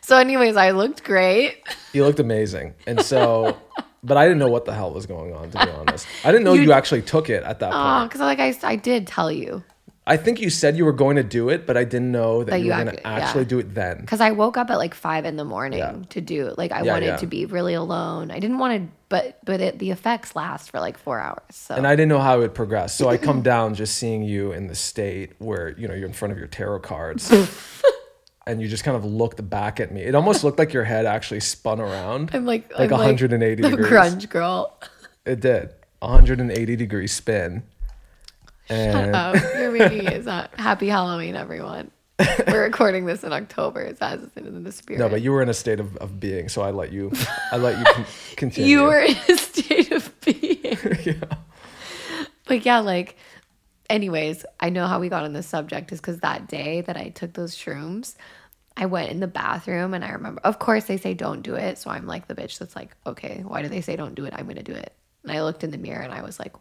So, 0.00 0.16
anyways, 0.16 0.54
I 0.56 0.70
looked 0.70 1.02
great. 1.02 1.62
you 1.92 2.04
looked 2.04 2.20
amazing, 2.20 2.74
and 2.86 3.00
so, 3.00 3.56
but 4.04 4.16
I 4.16 4.24
didn't 4.24 4.38
know 4.38 4.48
what 4.50 4.64
the 4.64 4.74
hell 4.74 4.92
was 4.92 5.06
going 5.06 5.32
on. 5.32 5.50
To 5.50 5.66
be 5.66 5.72
honest, 5.72 6.06
I 6.24 6.30
didn't 6.30 6.44
know 6.44 6.52
you, 6.54 6.62
You- 6.62 6.72
actually 6.72 7.02
took 7.02 7.30
it 7.30 7.42
at 7.42 7.58
that 7.60 7.72
Oh, 7.74 7.98
point. 8.00 8.10
because 8.10 8.20
like 8.20 8.38
I, 8.38 8.54
I 8.62 8.76
did 8.76 9.08
tell 9.08 9.30
you. 9.32 9.64
I 10.04 10.16
think 10.16 10.40
you 10.40 10.50
said 10.50 10.76
you 10.76 10.84
were 10.84 10.92
going 10.92 11.14
to 11.14 11.22
do 11.22 11.48
it, 11.48 11.64
but 11.64 11.76
I 11.76 11.84
didn't 11.84 12.10
know 12.10 12.42
that, 12.42 12.50
That 12.50 12.58
you, 12.58 12.66
you 12.66 12.70
were 12.72 12.84
going 12.84 12.96
to 12.96 13.02
yeah. 13.02 13.08
actually 13.18 13.44
do 13.44 13.60
it 13.60 13.72
then. 13.72 14.00
Because 14.00 14.20
I 14.20 14.32
woke 14.32 14.56
up 14.56 14.68
at 14.68 14.76
like 14.78 14.94
five 14.94 15.24
in 15.24 15.36
the 15.36 15.44
morning 15.44 16.06
to 16.10 16.20
do 16.20 16.48
it. 16.48 16.58
Like 16.58 16.72
I 16.72 16.82
Yeah, 16.82 16.92
wanted 16.94 17.06
yeah. 17.06 17.16
to 17.18 17.26
be 17.28 17.46
really 17.46 17.74
alone. 17.74 18.32
I 18.32 18.40
didn't 18.40 18.58
want 18.58 18.82
to, 18.82 18.92
but 19.08 19.38
but 19.44 19.60
it, 19.60 19.78
the 19.78 19.92
effects 19.92 20.34
last 20.34 20.72
for 20.72 20.80
like 20.80 20.98
four 20.98 21.20
hours. 21.20 21.38
So 21.52 21.76
And 21.76 21.86
I 21.86 21.92
didn't 21.94 22.08
know 22.08 22.18
how 22.18 22.36
it 22.36 22.40
would 22.40 22.54
progress. 22.54 22.96
So 22.96 23.08
I 23.08 23.16
come 23.16 23.42
down 23.52 23.74
just 23.76 23.94
seeing 23.96 24.24
you 24.24 24.50
in 24.50 24.66
the 24.66 24.74
state 24.74 25.34
where, 25.38 25.68
you 25.78 25.86
know, 25.86 25.94
you're 25.94 26.08
in 26.08 26.14
front 26.14 26.32
of 26.32 26.38
your 26.38 26.48
tarot 26.48 26.80
cards 26.80 27.30
and 28.46 28.60
you 28.60 28.66
just 28.66 28.82
kind 28.82 28.96
of 28.96 29.04
looked 29.04 29.48
back 29.48 29.78
at 29.78 29.92
me. 29.92 30.02
It 30.02 30.16
almost 30.16 30.42
looked 30.42 30.58
like 30.58 30.72
your 30.72 30.84
head 30.84 31.06
actually 31.06 31.40
spun 31.40 31.80
around. 31.80 32.30
I'm 32.32 32.44
like 32.44 32.76
like 32.76 32.90
I'm 32.90 32.98
180 32.98 33.62
the 33.62 33.70
degrees. 33.70 33.86
grunge 33.92 34.28
girl. 34.28 34.76
It 35.24 35.38
did. 35.38 35.70
180 36.00 36.74
degree 36.74 37.06
spin. 37.06 37.62
Shut 38.92 39.04
And 39.04 39.16
up. 39.16 39.36
You're 39.56 39.70
making 39.72 40.06
it 40.06 40.24
sound 40.24 40.48
happy 40.56 40.88
Halloween, 40.88 41.36
everyone. 41.36 41.90
We're 42.46 42.62
recording 42.64 43.06
this 43.06 43.24
in 43.24 43.32
October. 43.32 43.80
It's 43.80 44.00
as 44.00 44.28
in 44.36 44.64
the 44.64 44.72
spirit. 44.72 45.00
no, 45.00 45.08
but 45.08 45.22
you 45.22 45.32
were 45.32 45.42
in 45.42 45.48
a 45.48 45.54
state 45.54 45.80
of, 45.80 45.96
of 45.96 46.20
being, 46.20 46.48
so 46.48 46.62
I 46.62 46.70
let 46.70 46.92
you 46.92 47.12
I 47.50 47.56
let 47.56 47.78
you 47.78 47.84
con- 47.84 48.06
continue. 48.36 48.70
You 48.70 48.84
were 48.84 49.00
in 49.00 49.16
a 49.28 49.36
state 49.36 49.92
of 49.92 50.20
being. 50.20 50.78
yeah. 51.04 51.36
But 52.46 52.64
yeah, 52.66 52.80
like, 52.80 53.16
anyways, 53.90 54.44
I 54.60 54.68
know 54.70 54.86
how 54.86 55.00
we 55.00 55.08
got 55.08 55.24
on 55.24 55.32
this 55.32 55.46
subject 55.46 55.92
is 55.92 56.00
because 56.00 56.20
that 56.20 56.48
day 56.48 56.82
that 56.82 56.96
I 56.96 57.08
took 57.08 57.32
those 57.32 57.54
shrooms, 57.56 58.14
I 58.76 58.86
went 58.86 59.10
in 59.10 59.20
the 59.20 59.26
bathroom 59.26 59.94
and 59.94 60.04
I 60.04 60.10
remember, 60.10 60.40
of 60.44 60.58
course, 60.58 60.84
they 60.84 60.96
say 60.96 61.14
don't 61.14 61.42
do 61.42 61.54
it. 61.54 61.78
So 61.78 61.90
I'm 61.90 62.06
like 62.06 62.28
the 62.28 62.34
bitch 62.34 62.58
that's 62.58 62.76
like, 62.76 62.96
okay, 63.06 63.42
why 63.46 63.62
do 63.62 63.68
they 63.68 63.80
say 63.80 63.96
don't 63.96 64.14
do 64.14 64.24
it? 64.24 64.34
I'm 64.36 64.44
going 64.46 64.56
to 64.56 64.62
do 64.62 64.72
it. 64.72 64.92
And 65.22 65.32
I 65.32 65.42
looked 65.42 65.62
in 65.64 65.70
the 65.70 65.78
mirror 65.78 66.02
and 66.02 66.12
I 66.12 66.22
was 66.22 66.38
like, 66.38 66.54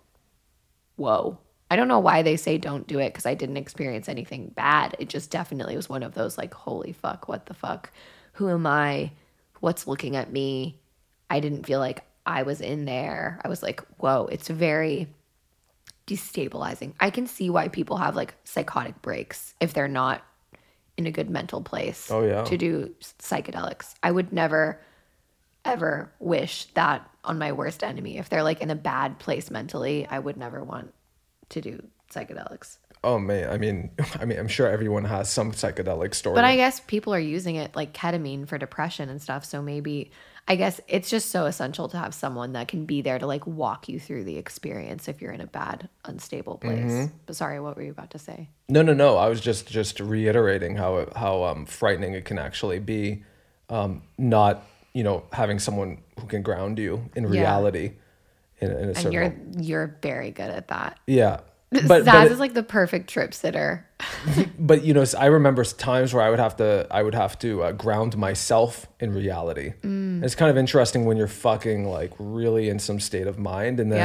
whoa. 0.95 1.37
I 1.71 1.77
don't 1.77 1.87
know 1.87 1.99
why 1.99 2.21
they 2.21 2.35
say 2.35 2.57
don't 2.57 2.85
do 2.85 2.99
it 2.99 3.13
because 3.13 3.25
I 3.25 3.33
didn't 3.33 3.55
experience 3.55 4.09
anything 4.09 4.49
bad. 4.49 4.93
It 4.99 5.07
just 5.07 5.31
definitely 5.31 5.77
was 5.77 5.87
one 5.87 6.03
of 6.03 6.13
those 6.13 6.37
like, 6.37 6.53
holy 6.53 6.91
fuck, 6.91 7.29
what 7.29 7.45
the 7.45 7.53
fuck? 7.53 7.91
Who 8.33 8.49
am 8.49 8.67
I? 8.67 9.11
What's 9.61 9.87
looking 9.87 10.17
at 10.17 10.33
me? 10.33 10.81
I 11.29 11.39
didn't 11.39 11.65
feel 11.65 11.79
like 11.79 12.03
I 12.25 12.43
was 12.43 12.59
in 12.59 12.83
there. 12.83 13.39
I 13.45 13.47
was 13.47 13.63
like, 13.63 13.81
whoa, 13.99 14.25
it's 14.25 14.49
very 14.49 15.07
destabilizing. 16.07 16.93
I 16.99 17.09
can 17.09 17.25
see 17.25 17.49
why 17.49 17.69
people 17.69 17.95
have 17.97 18.17
like 18.17 18.35
psychotic 18.43 19.01
breaks 19.01 19.53
if 19.61 19.73
they're 19.73 19.87
not 19.87 20.21
in 20.97 21.07
a 21.07 21.11
good 21.11 21.29
mental 21.29 21.61
place 21.61 22.11
Oh, 22.11 22.23
yeah. 22.25 22.43
to 22.43 22.57
do 22.57 22.93
psychedelics. 23.01 23.93
I 24.03 24.11
would 24.11 24.33
never 24.33 24.81
ever 25.63 26.11
wish 26.19 26.65
that 26.73 27.07
on 27.23 27.37
my 27.37 27.51
worst 27.51 27.83
enemy. 27.83 28.17
If 28.17 28.29
they're 28.29 28.43
like 28.43 28.61
in 28.61 28.71
a 28.71 28.75
bad 28.75 29.19
place 29.19 29.49
mentally, 29.51 30.05
I 30.07 30.19
would 30.19 30.35
never 30.35 30.63
want 30.63 30.91
to 31.51 31.61
do 31.61 31.83
psychedelics. 32.13 32.77
Oh 33.03 33.17
man, 33.17 33.49
I 33.49 33.57
mean 33.57 33.91
I 34.19 34.25
mean 34.25 34.37
I'm 34.39 34.47
sure 34.47 34.67
everyone 34.67 35.05
has 35.05 35.29
some 35.29 35.51
psychedelic 35.53 36.13
story. 36.13 36.35
But 36.35 36.45
I 36.45 36.55
guess 36.55 36.79
people 36.81 37.13
are 37.13 37.19
using 37.19 37.55
it 37.55 37.75
like 37.75 37.93
ketamine 37.93 38.47
for 38.47 38.57
depression 38.57 39.09
and 39.09 39.21
stuff. 39.21 39.43
So 39.45 39.61
maybe, 39.61 40.11
I 40.47 40.55
guess 40.55 40.79
it's 40.87 41.09
just 41.09 41.31
so 41.31 41.45
essential 41.45 41.87
to 41.89 41.97
have 41.97 42.13
someone 42.13 42.53
that 42.53 42.67
can 42.67 42.85
be 42.85 43.01
there 43.01 43.17
to 43.17 43.25
like 43.25 43.47
walk 43.47 43.89
you 43.89 43.99
through 43.99 44.25
the 44.25 44.37
experience 44.37 45.07
if 45.07 45.21
you're 45.21 45.31
in 45.31 45.41
a 45.41 45.47
bad, 45.47 45.89
unstable 46.05 46.57
place. 46.57 46.79
Mhm. 46.91 47.11
But 47.25 47.35
sorry, 47.35 47.59
what 47.59 47.75
were 47.75 47.83
you 47.83 47.91
about 47.91 48.11
to 48.11 48.19
say? 48.19 48.49
No, 48.69 48.81
no, 48.81 48.93
no. 48.93 49.17
I 49.17 49.29
was 49.29 49.41
just 49.41 49.67
just 49.67 49.99
reiterating 49.99 50.75
how 50.75 51.07
how 51.15 51.43
um, 51.43 51.65
frightening 51.65 52.13
it 52.13 52.25
can 52.25 52.37
actually 52.37 52.79
be, 52.79 53.23
um, 53.69 54.03
not 54.17 54.63
you 54.93 55.03
know 55.03 55.23
having 55.31 55.57
someone 55.57 55.97
who 56.19 56.27
can 56.27 56.43
ground 56.43 56.77
you 56.77 57.09
in 57.15 57.23
Yeah. 57.23 57.31
reality. 57.31 57.93
In, 58.61 58.71
in 58.71 58.89
a 58.95 58.99
And 58.99 59.13
you're 59.13 59.33
you're 59.59 59.97
very 60.01 60.31
good 60.31 60.49
at 60.49 60.67
that. 60.69 60.99
yeah, 61.07 61.39
But- 61.71 62.03
Zaz 62.03 62.05
but 62.05 62.25
it- 62.27 62.31
is 62.31 62.39
like 62.39 62.53
the 62.53 62.63
perfect 62.63 63.09
trip 63.09 63.33
sitter. 63.33 63.87
but 64.59 64.83
you 64.83 64.93
know, 64.93 65.03
I 65.17 65.27
remember 65.27 65.63
times 65.63 66.13
where 66.13 66.23
I 66.23 66.29
would 66.29 66.39
have 66.39 66.55
to, 66.57 66.85
I 66.91 67.01
would 67.01 67.15
have 67.15 67.39
to 67.39 67.63
uh, 67.63 67.71
ground 67.71 68.17
myself 68.17 68.87
in 68.99 69.13
reality. 69.13 69.73
Mm. 69.81 70.23
It's 70.23 70.35
kind 70.35 70.51
of 70.51 70.57
interesting 70.57 71.05
when 71.05 71.17
you're 71.17 71.27
fucking 71.27 71.85
like 71.87 72.11
really 72.19 72.69
in 72.69 72.77
some 72.79 72.99
state 72.99 73.27
of 73.27 73.39
mind, 73.39 73.79
and 73.79 73.91
then 73.91 73.97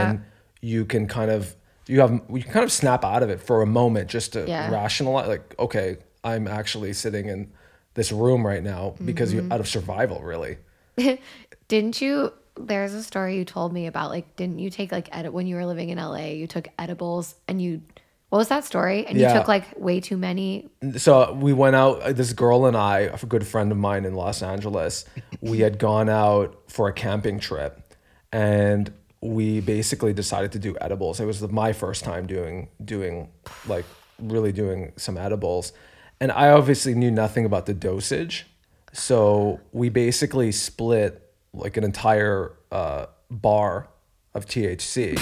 Yeah. 0.63 0.69
you 0.71 0.85
can 0.85 1.07
kind 1.09 1.31
of, 1.31 1.55
you 1.87 2.01
have, 2.01 2.11
you 2.31 2.43
can 2.43 2.53
kind 2.53 2.65
of 2.65 2.73
snap 2.73 3.05
out 3.05 3.23
of 3.23 3.31
it 3.31 3.41
for 3.41 3.63
a 3.63 3.67
moment 3.67 4.09
just 4.09 4.33
to 4.35 4.47
Yeah. 4.47 4.71
rationalize, 4.71 5.29
like, 5.29 5.55
okay, 5.59 5.99
I'm 6.25 6.49
actually 6.49 6.93
sitting 6.93 7.29
in 7.29 7.53
this 7.95 8.11
room 8.13 8.47
right 8.47 8.63
now 8.63 8.95
because 9.05 9.31
Mhm. 9.31 9.35
you're 9.35 9.53
out 9.53 9.61
of 9.61 9.69
survival, 9.69 10.23
really. 10.23 10.59
didn't 11.69 12.01
you? 12.01 12.33
There's 12.59 12.95
a 12.95 13.03
story 13.03 13.37
you 13.37 13.45
told 13.45 13.73
me 13.73 13.87
about 13.87 14.11
like, 14.11 14.37
didn't 14.37 14.59
you 14.59 14.71
take 14.71 14.93
like 14.93 15.09
edit 15.13 15.33
when 15.33 15.47
you 15.47 15.57
were 15.57 15.67
living 15.67 15.91
in 15.91 15.99
LA? 15.99 16.27
You 16.29 16.47
took 16.47 16.69
edibles 16.79 17.35
and 17.49 17.61
you, 17.61 17.83
what 18.31 18.39
was 18.39 18.49
that 18.49 18.65
story? 18.65 19.07
And 19.07 19.19
Yeah. 19.19 19.33
you 19.33 19.39
took 19.39 19.49
like 19.49 19.79
way 19.79 20.01
too 20.01 20.17
many. 20.17 20.69
so 20.97 21.33
we 21.35 21.53
went 21.53 21.77
out 21.77 22.01
uh, 22.03 22.13
this 22.13 22.33
girl 22.33 22.67
and 22.67 22.77
i 22.77 23.01
a 23.01 23.17
good 23.27 23.47
friend 23.47 23.71
of 23.73 23.79
mine 23.79 24.05
in 24.05 24.15
los 24.15 24.43
angeles 24.43 25.05
we 25.41 25.61
had 25.61 25.79
gone 25.79 26.09
out 26.09 26.61
for 26.69 26.89
a 26.89 26.93
camping 26.93 27.39
trip 27.39 27.95
and 28.33 28.93
we 29.21 29.61
basically 29.61 30.13
decided 30.13 30.53
to 30.53 30.59
do 30.59 30.77
edibles 30.81 31.21
it 31.21 31.25
was 31.25 31.41
my 31.51 31.73
first 31.73 32.05
time 32.05 32.27
doing 32.27 32.69
doing 32.85 33.29
like 33.67 33.85
really 34.19 34.53
doing 34.53 34.93
some 34.97 35.17
edibles 35.17 35.73
and 36.21 36.31
i 36.33 36.51
obviously 36.51 36.95
knew 36.95 37.11
nothing 37.11 37.45
about 37.45 37.67
the 37.67 37.75
dosage 37.75 38.47
so 38.93 39.61
we 39.73 39.89
basically 39.89 40.51
split 40.53 41.26
like 41.57 41.77
an 41.77 41.85
entire 41.85 42.53
uh, 42.71 43.07
bar 43.31 43.89
of 44.35 44.45
thc 44.45 45.17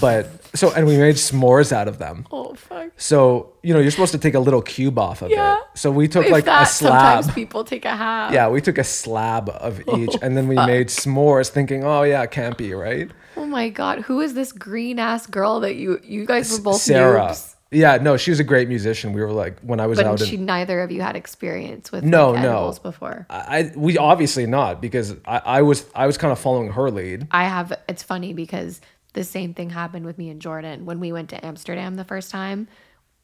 but 0.00 0.28
so 0.56 0.70
and 0.72 0.86
we 0.86 0.96
made 0.96 1.16
s'mores 1.16 1.72
out 1.72 1.88
of 1.88 1.98
them 1.98 2.24
Oh 2.30 2.54
fuck. 2.54 2.90
so 2.96 3.52
you 3.62 3.74
know 3.74 3.80
you're 3.80 3.90
supposed 3.90 4.12
to 4.12 4.18
take 4.18 4.34
a 4.34 4.38
little 4.40 4.62
cube 4.62 4.98
off 4.98 5.22
of 5.22 5.30
Yeah. 5.30 5.56
it. 5.56 5.60
So 5.74 5.90
we 5.90 6.08
took 6.08 6.26
If 6.26 6.32
like 6.32 6.44
that, 6.44 6.62
a 6.62 6.66
slab. 6.66 7.22
Sometimes 7.24 7.34
people 7.34 7.62
take 7.64 7.84
a 7.84 7.94
half. 7.96 8.32
Yeah, 8.32 8.48
we 8.48 8.60
took 8.60 8.78
a 8.78 8.84
slab 8.84 9.48
of 9.48 9.80
each, 9.96 10.16
and 10.22 10.36
then 10.36 10.48
we 10.48 10.56
fuck. 10.56 10.66
made 10.66 10.88
s'mores, 10.88 11.48
thinking, 11.50 11.84
"Oh 11.84 12.02
yeah, 12.02 12.26
be 12.56 12.74
right." 12.74 13.08
Oh 13.36 13.46
my 13.46 13.68
god, 13.68 14.00
who 14.00 14.20
is 14.20 14.34
this 14.34 14.50
green 14.52 14.98
ass 14.98 15.26
girl 15.26 15.60
that 15.60 15.76
you 15.76 16.00
you 16.02 16.26
guys 16.26 16.50
were 16.52 16.60
both 16.62 16.80
Sarah. 16.80 17.28
noobs? 17.30 17.54
Yeah, 17.70 17.98
no, 17.98 18.16
she 18.16 18.30
was 18.30 18.40
a 18.40 18.44
great 18.44 18.68
musician. 18.68 19.12
We 19.12 19.20
were 19.20 19.32
like 19.32 19.60
when 19.60 19.78
I 19.78 19.86
was 19.86 19.98
But 19.98 20.06
out. 20.06 20.20
she 20.20 20.36
in, 20.36 20.46
neither 20.46 20.80
of 20.80 20.90
you 20.90 21.02
had 21.02 21.16
experience 21.16 21.92
with 21.92 22.02
No, 22.02 22.30
like, 22.30 22.42
no. 22.42 22.74
before. 22.82 23.26
I 23.28 23.72
we 23.76 23.98
obviously 23.98 24.46
not 24.46 24.80
because 24.80 25.14
I, 25.26 25.38
I 25.44 25.62
was 25.62 25.84
I 25.94 26.06
was 26.06 26.16
kind 26.16 26.32
of 26.32 26.38
following 26.38 26.72
her 26.72 26.90
lead. 26.90 27.28
I 27.30 27.44
have 27.44 27.72
it's 27.88 28.02
funny 28.02 28.32
because 28.32 28.80
the 29.12 29.24
same 29.24 29.52
thing 29.52 29.70
happened 29.70 30.06
with 30.06 30.16
me 30.16 30.30
and 30.30 30.40
Jordan 30.40 30.86
when 30.86 30.98
we 31.00 31.12
went 31.12 31.28
to 31.30 31.44
Amsterdam 31.44 31.96
the 31.96 32.04
first 32.04 32.30
time. 32.30 32.68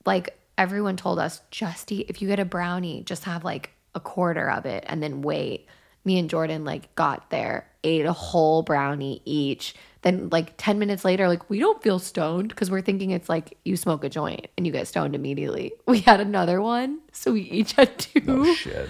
Like 0.05 0.39
everyone 0.59 0.97
told 0.97 1.19
us 1.19 1.41
just 1.51 1.91
eat 1.91 2.07
if 2.11 2.21
you 2.21 2.29
get 2.29 2.39
a 2.39 2.45
brownie, 2.45 3.03
just 3.03 3.25
have 3.25 3.45
like 3.45 3.71
a 3.95 4.01
quarter 4.01 4.51
of 4.51 4.67
it 4.67 4.85
and 4.89 5.03
then 5.03 5.23
wait. 5.23 5.67
Me 6.05 6.19
and 6.19 6.29
Jordan 6.29 6.67
like 6.67 6.95
got 6.97 7.31
there, 7.31 7.67
ate 7.83 8.05
a 8.05 8.13
whole 8.13 8.63
brownie 8.63 9.23
each. 9.25 9.75
Then 10.05 10.29
like 10.31 10.55
10 10.59 10.79
minutes 10.79 11.05
later 11.05 11.27
like 11.29 11.49
we 11.51 11.59
don't 11.59 11.83
feel 11.83 11.99
stoned 11.99 12.51
because 12.51 12.71
we're 12.71 12.83
thinking 12.83 13.11
it's 13.11 13.29
like 13.29 13.59
you 13.65 13.77
smoke 13.77 14.05
a 14.05 14.09
joint 14.09 14.47
and 14.57 14.67
you 14.67 14.73
get 14.73 14.87
stoned 14.87 15.15
immediately. 15.15 15.73
We 15.87 16.01
had 16.01 16.21
another 16.21 16.61
one, 16.61 17.01
so 17.13 17.33
we 17.33 17.43
each 17.43 17.73
had 17.73 17.99
two. 17.99 18.23
Oh 18.29 18.55
shit. 18.55 18.89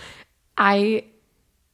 I 0.58 1.04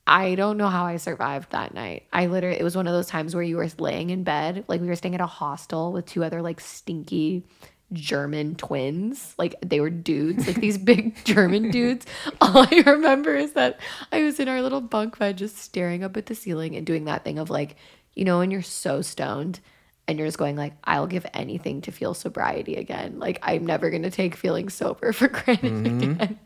I 0.06 0.34
don't 0.34 0.56
know 0.56 0.68
how 0.68 0.84
I 0.84 0.96
survived 0.96 1.52
that 1.52 1.72
night. 1.72 2.04
I 2.12 2.26
literally 2.26 2.60
it 2.60 2.64
was 2.64 2.76
one 2.76 2.86
of 2.86 2.92
those 2.92 3.06
times 3.06 3.34
where 3.34 3.42
you 3.42 3.56
were 3.56 3.68
laying 3.78 4.10
in 4.10 4.24
bed, 4.24 4.64
like 4.68 4.80
we 4.80 4.86
were 4.86 4.96
staying 4.96 5.14
at 5.14 5.20
a 5.20 5.26
hostel 5.26 5.92
with 5.92 6.06
two 6.06 6.22
other 6.22 6.42
like 6.42 6.60
stinky 6.60 7.44
German 7.92 8.54
twins. 8.54 9.34
Like 9.38 9.54
they 9.64 9.80
were 9.80 9.90
dudes, 9.90 10.46
like 10.46 10.60
these 10.60 10.78
big 10.78 11.16
German 11.24 11.70
dudes. 11.70 12.06
All 12.40 12.66
I 12.70 12.82
remember 12.86 13.34
is 13.34 13.52
that 13.52 13.80
I 14.12 14.22
was 14.22 14.38
in 14.38 14.48
our 14.48 14.62
little 14.62 14.80
bunk 14.80 15.18
bed 15.18 15.38
just 15.38 15.58
staring 15.58 16.04
up 16.04 16.16
at 16.16 16.26
the 16.26 16.34
ceiling 16.34 16.76
and 16.76 16.86
doing 16.86 17.06
that 17.06 17.24
thing 17.24 17.38
of 17.38 17.50
like, 17.50 17.76
you 18.14 18.24
know, 18.24 18.38
when 18.38 18.50
you're 18.50 18.62
so 18.62 19.02
stoned 19.02 19.60
and 20.08 20.18
you're 20.18 20.26
just 20.26 20.38
going 20.38 20.56
like, 20.56 20.72
I'll 20.84 21.06
give 21.06 21.24
anything 21.34 21.80
to 21.82 21.92
feel 21.92 22.14
sobriety 22.14 22.74
again. 22.76 23.18
Like 23.18 23.38
I'm 23.42 23.64
never 23.64 23.90
gonna 23.90 24.10
take 24.10 24.34
feeling 24.36 24.68
sober 24.68 25.12
for 25.14 25.28
granted 25.28 25.72
Mhm. 25.84 26.14
again. 26.14 26.38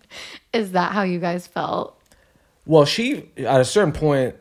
Is 0.53 0.73
that 0.73 0.93
how 0.93 1.03
you 1.03 1.19
guys 1.19 1.47
felt? 1.47 1.99
Well, 2.67 2.85
she 2.85 3.31
at 3.39 3.61
a 3.61 3.65
certain 3.65 3.93
point. 3.93 4.37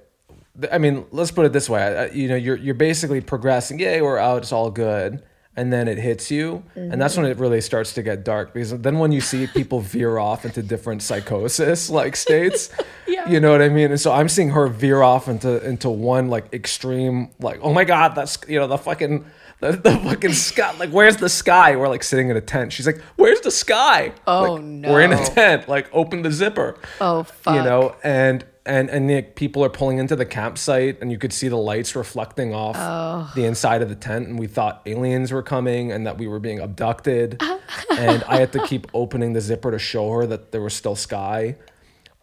I 0.71 0.77
mean, 0.77 1.05
let's 1.11 1.31
put 1.31 1.45
it 1.45 1.53
this 1.53 1.67
way. 1.69 2.11
You 2.13 2.27
know, 2.27 2.35
you're 2.35 2.57
you're 2.57 2.75
basically 2.75 3.21
progressing. 3.21 3.79
Yay, 3.79 4.01
we're 4.01 4.17
out. 4.19 4.43
It's 4.43 4.51
all 4.51 4.69
good. 4.69 5.23
And 5.55 5.71
then 5.71 5.87
it 5.87 5.99
hits 5.99 6.31
you, 6.31 6.63
and 6.75 6.99
that's 6.99 7.15
when 7.15 7.27
it 7.27 7.37
really 7.37 7.61
starts 7.61 7.93
to 7.93 8.01
get 8.01 8.23
dark. 8.25 8.53
Because 8.53 8.71
then 8.79 8.97
when 8.97 9.11
you 9.11 9.21
see 9.21 9.45
people 9.53 9.81
veer 9.81 10.17
off 10.17 10.45
into 10.45 10.63
different 10.63 11.03
psychosis 11.03 11.91
like 11.91 12.15
states, 12.27 12.71
you 13.29 13.39
know 13.39 13.51
what 13.51 13.61
I 13.61 13.69
mean. 13.69 13.91
And 13.91 13.99
so 13.99 14.11
I'm 14.11 14.29
seeing 14.29 14.49
her 14.49 14.65
veer 14.67 15.03
off 15.03 15.27
into 15.27 15.63
into 15.63 15.91
one 15.91 16.27
like 16.29 16.51
extreme, 16.53 17.29
like 17.39 17.59
oh 17.61 17.71
my 17.71 17.83
god, 17.83 18.15
that's 18.15 18.39
you 18.47 18.59
know 18.59 18.65
the 18.65 18.79
fucking 18.79 19.25
the, 19.59 19.73
the 19.73 19.95
fucking 19.99 20.33
sky. 20.49 20.75
Like 20.79 20.89
where's 20.89 21.17
the 21.17 21.29
sky? 21.29 21.75
We're 21.75 21.87
like 21.87 22.03
sitting 22.03 22.29
in 22.29 22.35
a 22.37 22.41
tent. 22.41 22.73
She's 22.73 22.87
like, 22.87 22.99
where's 23.15 23.41
the 23.41 23.51
sky? 23.51 24.11
Oh, 24.25 24.55
Like, 24.55 24.89
We're 24.91 25.01
in 25.01 25.13
a 25.13 25.23
tent. 25.23 25.69
Like 25.69 25.87
open 25.93 26.23
the 26.23 26.31
zipper 26.31 26.77
Oh 26.99 27.23
fuck. 27.23 27.55
you 27.55 27.61
know 27.63 27.95
and 28.03 28.43
and 28.65 28.89
and 28.89 29.09
the 29.09 29.21
people 29.21 29.63
are 29.63 29.69
pulling 29.69 29.97
into 29.97 30.15
the 30.15 30.25
campsite 30.25 30.97
and 31.01 31.11
you 31.11 31.17
could 31.17 31.33
see 31.33 31.47
the 31.49 31.57
lights 31.57 31.95
reflecting 31.95 32.53
off 32.53 32.75
Oh. 32.79 33.31
the 33.35 33.43
inside 33.45 33.81
of 33.81 33.89
the 33.89 33.95
tent 33.95 34.27
and 34.27 34.39
we 34.39 34.47
thought 34.47 34.81
aliens 34.85 35.31
were 35.31 35.43
coming 35.43 35.91
and 35.91 36.05
that 36.07 36.17
we 36.17 36.27
were 36.27 36.39
being 36.39 36.59
abducted 36.59 37.41
and 37.91 38.23
i 38.23 38.37
had 38.37 38.53
to 38.53 38.65
keep 38.65 38.87
opening 38.93 39.33
the 39.33 39.41
zipper 39.41 39.71
to 39.71 39.79
show 39.79 40.09
her 40.11 40.25
that 40.27 40.51
there 40.53 40.61
was 40.61 40.73
still 40.73 40.95
sky 40.95 41.55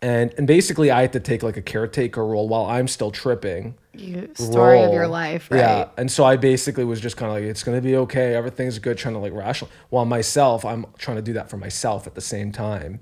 and 0.00 0.32
and 0.38 0.46
basically 0.46 0.90
i 0.90 1.02
had 1.02 1.12
to 1.12 1.20
take 1.20 1.42
like 1.42 1.58
a 1.58 1.62
caretaker 1.62 2.24
role 2.26 2.48
while 2.48 2.64
i'm 2.64 2.88
still 2.88 3.10
tripping 3.10 3.74
You, 3.92 4.30
story 4.34 4.80
of 4.82 4.92
your 4.94 5.08
life, 5.08 5.50
right? 5.50 5.58
Yeah. 5.58 5.88
And 5.98 6.10
so 6.10 6.24
I 6.24 6.36
basically 6.36 6.84
was 6.84 7.00
just 7.00 7.16
kind 7.18 7.28
of 7.30 7.34
like, 7.36 7.44
it's 7.44 7.64
going 7.64 7.76
to 7.76 7.82
be 7.82 7.96
okay. 8.06 8.34
Everything's 8.36 8.78
good. 8.78 8.96
Trying 8.96 9.14
to 9.14 9.20
like 9.20 9.32
rational. 9.34 9.68
While 9.90 10.04
myself, 10.06 10.64
I'm 10.64 10.86
trying 10.96 11.16
to 11.16 11.22
do 11.22 11.32
that 11.34 11.50
for 11.50 11.56
myself 11.58 12.06
at 12.06 12.14
the 12.14 12.20
same 12.20 12.52
time. 12.52 13.00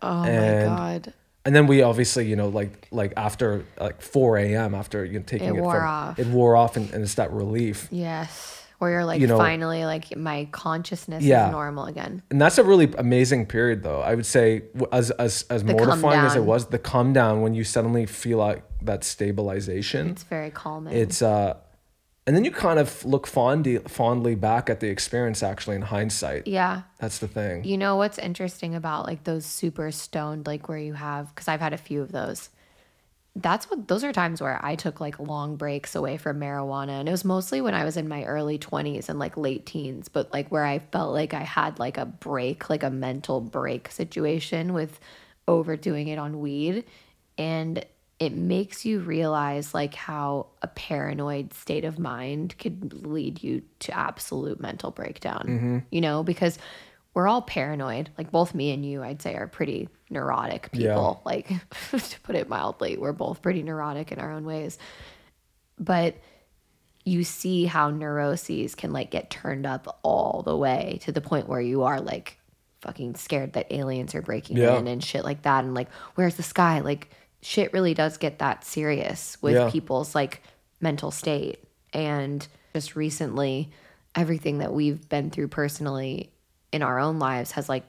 Oh 0.00 0.22
And- 0.22 0.70
my 0.70 0.76
god. 0.76 1.12
And 1.44 1.54
then 1.56 1.66
we 1.66 1.82
obviously, 1.82 2.26
you 2.26 2.36
know, 2.36 2.48
like 2.48 2.86
like 2.92 3.12
after 3.16 3.64
like 3.80 4.00
4 4.00 4.38
a.m. 4.38 4.74
after 4.74 5.04
you 5.04 5.18
know, 5.18 5.24
taking 5.26 5.48
It 5.48 5.56
it, 5.58 5.60
wore 5.60 5.74
from, 5.74 5.88
off. 5.88 6.18
it 6.18 6.26
wore 6.28 6.56
off, 6.56 6.76
and, 6.76 6.88
and 6.92 7.02
it's 7.02 7.14
that 7.14 7.32
relief. 7.32 7.88
Yes. 7.90 8.60
Where 8.78 8.90
you're 8.90 9.04
like 9.04 9.20
You 9.20 9.28
know- 9.28 9.38
finally 9.38 9.84
like 9.84 10.16
my 10.16 10.48
consciousness 10.50 11.22
Yeah. 11.22 11.46
is 11.46 11.52
normal 11.52 11.86
again. 11.86 12.22
And 12.30 12.40
that's 12.40 12.58
a 12.58 12.64
really 12.64 12.92
amazing 12.98 13.46
period, 13.46 13.82
though. 13.84 14.00
I 14.02 14.14
would 14.14 14.26
say, 14.26 14.62
as 14.92 15.10
as 15.12 15.44
as 15.50 15.62
The 15.64 15.72
mortifying 15.74 16.20
as 16.20 16.34
it 16.36 16.44
was, 16.44 16.66
the 16.66 16.78
come 16.78 17.12
down 17.12 17.42
when 17.42 17.54
you 17.54 17.62
suddenly 17.64 18.06
feel 18.06 18.38
like 18.38 18.62
that 18.82 19.04
stabilization. 19.04 20.10
It's 20.10 20.24
very 20.24 20.50
calming. 20.50 20.94
It's 20.94 21.22
uh, 21.22 21.54
and 22.26 22.36
then 22.36 22.44
you 22.44 22.52
kind 22.52 22.78
of 22.78 23.04
look 23.04 23.26
fondly 23.26 23.78
fondly 23.78 24.34
back 24.34 24.70
at 24.70 24.80
the 24.80 24.88
experience. 24.88 25.42
Actually, 25.42 25.76
in 25.76 25.82
hindsight, 25.82 26.46
yeah. 26.46 26.82
that's 26.98 27.18
the 27.18 27.26
thing. 27.26 27.64
You 27.64 27.76
know 27.76 27.96
what's 27.96 28.18
interesting 28.18 28.74
about 28.74 29.06
like 29.06 29.24
those 29.24 29.44
super 29.44 29.90
stoned, 29.90 30.46
like 30.46 30.68
where 30.68 30.78
you 30.78 30.94
have, 30.94 31.34
because 31.34 31.48
I've 31.48 31.60
had 31.60 31.72
a 31.72 31.78
few 31.78 32.00
of 32.00 32.12
those. 32.12 32.50
That's 33.34 33.70
what 33.70 33.88
those 33.88 34.04
are 34.04 34.12
times 34.12 34.42
where 34.42 34.60
I 34.62 34.76
took 34.76 35.00
like 35.00 35.18
long 35.18 35.56
breaks 35.56 35.94
away 35.94 36.16
from 36.16 36.38
marijuana. 36.38 37.00
And 37.00 37.08
it 37.08 37.12
was 37.12 37.24
mostly 37.24 37.60
when 37.60 37.74
I 37.74 37.82
was 37.82 37.96
in 37.96 38.06
my 38.06 38.24
early 38.24 38.58
20s 38.58 39.08
and 39.08 39.18
like 39.18 39.36
late 39.36 39.64
teens, 39.64 40.08
but 40.08 40.32
like 40.32 40.48
where 40.50 40.66
I 40.66 40.80
felt 40.80 41.14
like 41.14 41.32
I 41.32 41.42
had 41.42 41.78
like 41.78 41.96
a 41.96 42.04
break, 42.04 42.68
like 42.68 42.82
a 42.82 42.90
mental 42.90 43.40
break 43.40 43.90
situation 43.90 44.74
with 44.74 45.00
overdoing 45.48 46.08
it 46.08 46.18
on 46.18 46.40
weed. 46.40 46.84
And 47.38 47.84
it 48.22 48.32
makes 48.36 48.84
you 48.84 49.00
realize 49.00 49.74
like 49.74 49.94
how 49.94 50.46
a 50.62 50.68
paranoid 50.68 51.52
state 51.52 51.84
of 51.84 51.98
mind 51.98 52.54
could 52.58 53.04
lead 53.06 53.42
you 53.42 53.62
to 53.80 53.92
absolute 53.98 54.60
mental 54.60 54.90
breakdown 54.92 55.44
Mhm. 55.48 55.84
you 55.90 56.00
know, 56.00 56.22
because 56.22 56.58
we're 57.14 57.26
all 57.28 57.42
paranoid. 57.42 58.10
Like 58.16 58.30
both 58.30 58.54
me 58.54 58.72
and 58.72 58.86
you, 58.86 59.02
I'd 59.02 59.20
say, 59.20 59.34
are 59.34 59.46
pretty 59.48 59.88
neurotic 60.08 60.68
Yeah. 60.72 60.90
people. 60.94 61.20
Like 61.24 61.48
to 61.90 62.20
put 62.22 62.36
it 62.36 62.48
mildly, 62.48 62.96
we're 62.96 63.12
both 63.12 63.42
pretty 63.42 63.62
neurotic 63.62 64.12
in 64.12 64.18
our 64.18 64.30
own 64.32 64.44
ways. 64.44 64.78
But 65.78 66.14
you 67.04 67.24
see 67.24 67.64
how 67.66 67.90
neuroses 67.90 68.74
can 68.76 68.92
like 68.92 69.10
get 69.10 69.30
turned 69.30 69.66
up 69.66 69.98
all 70.02 70.42
the 70.46 70.56
way 70.56 71.00
to 71.02 71.10
the 71.12 71.20
point 71.20 71.48
where 71.48 71.60
you 71.60 71.82
are 71.82 72.00
like 72.00 72.38
fucking 72.82 73.14
scared 73.16 73.52
that 73.54 73.72
aliens 73.72 74.14
are 74.14 74.22
breaking 74.22 74.56
Yeah. 74.56 74.78
in 74.78 74.86
and 74.86 75.02
shit 75.02 75.24
like 75.24 75.42
that 75.42 75.64
and 75.64 75.74
like 75.74 75.88
where's 76.14 76.36
the 76.36 76.42
sky 76.42 76.80
like 76.80 77.10
shit 77.42 77.72
really 77.72 77.94
does 77.94 78.18
get 78.18 78.38
that 78.38 78.64
serious 78.64 79.36
with 79.42 79.54
Yeah. 79.54 79.70
people's 79.70 80.14
like 80.14 80.42
mental 80.80 81.10
state 81.10 81.62
and 81.92 82.46
just 82.72 82.96
recently 82.96 83.70
everything 84.14 84.58
that 84.58 84.72
we've 84.72 85.08
been 85.08 85.30
through 85.30 85.48
personally 85.48 86.30
in 86.72 86.82
our 86.82 86.98
own 86.98 87.18
lives 87.18 87.52
has 87.52 87.68
like 87.68 87.84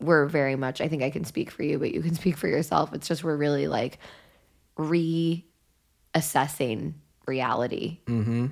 we're 0.00 0.26
very 0.26 0.56
much 0.56 0.80
I 0.80 0.88
think 0.88 1.02
I 1.02 1.10
can 1.10 1.24
speak 1.24 1.50
for 1.50 1.62
you 1.62 1.78
but 1.78 1.92
you 1.92 2.00
can 2.00 2.14
speak 2.22 2.36
for 2.36 2.48
yourself 2.48 2.92
it's 2.94 3.06
just 3.06 3.22
we're 3.22 3.36
really 3.36 3.68
like 3.68 3.98
reassessing 4.78 6.94
reality 7.26 7.98
Mm-hmm. 8.06 8.46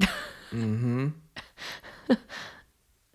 mm-hmm. 0.52 1.08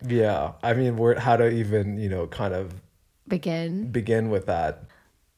Yeah. 0.06 0.52
I 0.62 0.74
mean, 0.74 0.96
where, 0.96 1.18
how 1.18 1.36
to 1.36 1.50
even, 1.50 1.98
you 1.98 2.08
know, 2.08 2.26
kind 2.26 2.54
of 2.54 2.74
begin 3.28 3.90
begin 3.92 4.30
with 4.30 4.46
that. 4.46 4.84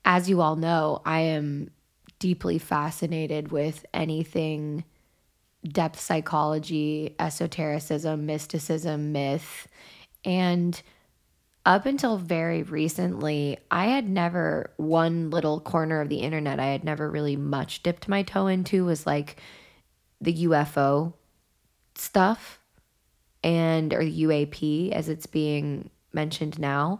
As 0.05 0.29
you 0.29 0.41
all 0.41 0.57
know, 0.57 1.01
I 1.05 1.21
am 1.21 1.71
deeply 2.19 2.59
fascinated 2.59 3.51
with 3.51 3.85
anything 3.93 4.85
depth 5.67 6.01
psychology, 6.01 7.15
esotericism, 7.19 8.27
mysticism, 8.27 9.13
myth. 9.13 9.69
And 10.25 10.81
up 11.65 11.87
until 11.87 12.17
very 12.17 12.65
recently, 12.65 13.59
I 13.71 13.87
had 13.87 14.09
never 14.09 14.73
one 14.77 15.31
little 15.31 15.61
corner 15.61 16.01
of 16.01 16.09
the 16.09 16.19
internet 16.19 16.59
I 16.59 16.67
had 16.67 16.83
never 16.83 17.09
really 17.09 17.37
much 17.37 17.83
dipped 17.83 18.09
my 18.09 18.25
toe 18.25 18.49
into 18.49 18.85
was 18.85 19.07
like 19.07 19.41
the 20.21 20.45
UFO 20.47 21.13
stuff 21.95 22.59
and 23.45 23.93
or 23.93 24.01
UAP 24.01 24.91
as 24.93 25.09
it's 25.09 25.27
being 25.27 25.91
mentioned 26.13 26.59
now. 26.59 26.99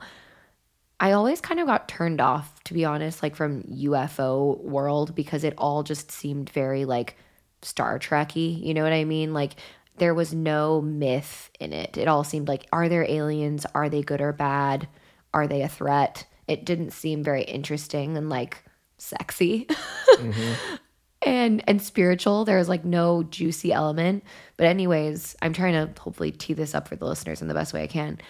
I 1.03 1.13
always 1.13 1.41
kind 1.41 1.59
of 1.59 1.67
got 1.67 1.89
turned 1.89 2.21
off 2.21 2.63
to 2.63 2.75
be 2.75 2.85
honest 2.85 3.25
like 3.25 3.35
from 3.35 3.65
UFO 3.65 4.63
world 4.63 5.17
because 5.17 5.43
it 5.43 5.53
all 5.59 5.83
just 5.83 6.13
seemed 6.13 6.49
very 6.51 6.85
like 6.85 7.17
Star 7.61 7.99
Trekky, 7.99 8.65
you 8.65 8.73
know 8.73 8.85
what 8.85 8.93
I 8.93 9.03
mean? 9.05 9.35
Like 9.35 9.57
there 9.99 10.15
was 10.15 10.33
no 10.33 10.81
myth 10.81 11.51
in 11.59 11.73
it. 11.73 11.97
It 11.97 12.07
all 12.07 12.23
seemed 12.23 12.47
like 12.47 12.69
are 12.73 12.89
there 12.89 13.05
aliens? 13.05 13.67
Are 13.75 13.89
they 13.89 14.03
good 14.03 14.21
or 14.21 14.33
bad? 14.33 14.87
Are 15.35 15.49
they 15.49 15.63
a 15.63 15.69
threat? 15.69 16.25
It 16.47 16.65
didn't 16.65 16.93
seem 16.93 17.25
very 17.25 17.43
interesting 17.43 18.17
and 18.17 18.31
like 18.31 18.63
sexy. 18.97 19.67
Mm-hmm. 20.09 20.77
and 21.27 21.65
and 21.67 21.83
spiritual. 21.83 22.45
There 22.45 22.59
was 22.59 22.69
like 22.69 22.85
no 22.85 23.25
juicy 23.25 23.73
element. 23.73 24.23
But 24.57 24.67
anyways, 24.69 25.35
I'm 25.43 25.53
trying 25.53 25.73
to 25.73 26.01
hopefully 26.01 26.31
tee 26.31 26.55
this 26.55 26.77
up 26.77 26.87
for 26.87 26.95
the 26.95 27.07
listeners 27.07 27.43
in 27.43 27.49
the 27.49 27.55
best 27.55 27.73
way 27.73 27.83
I 27.83 27.89
can. 27.89 28.21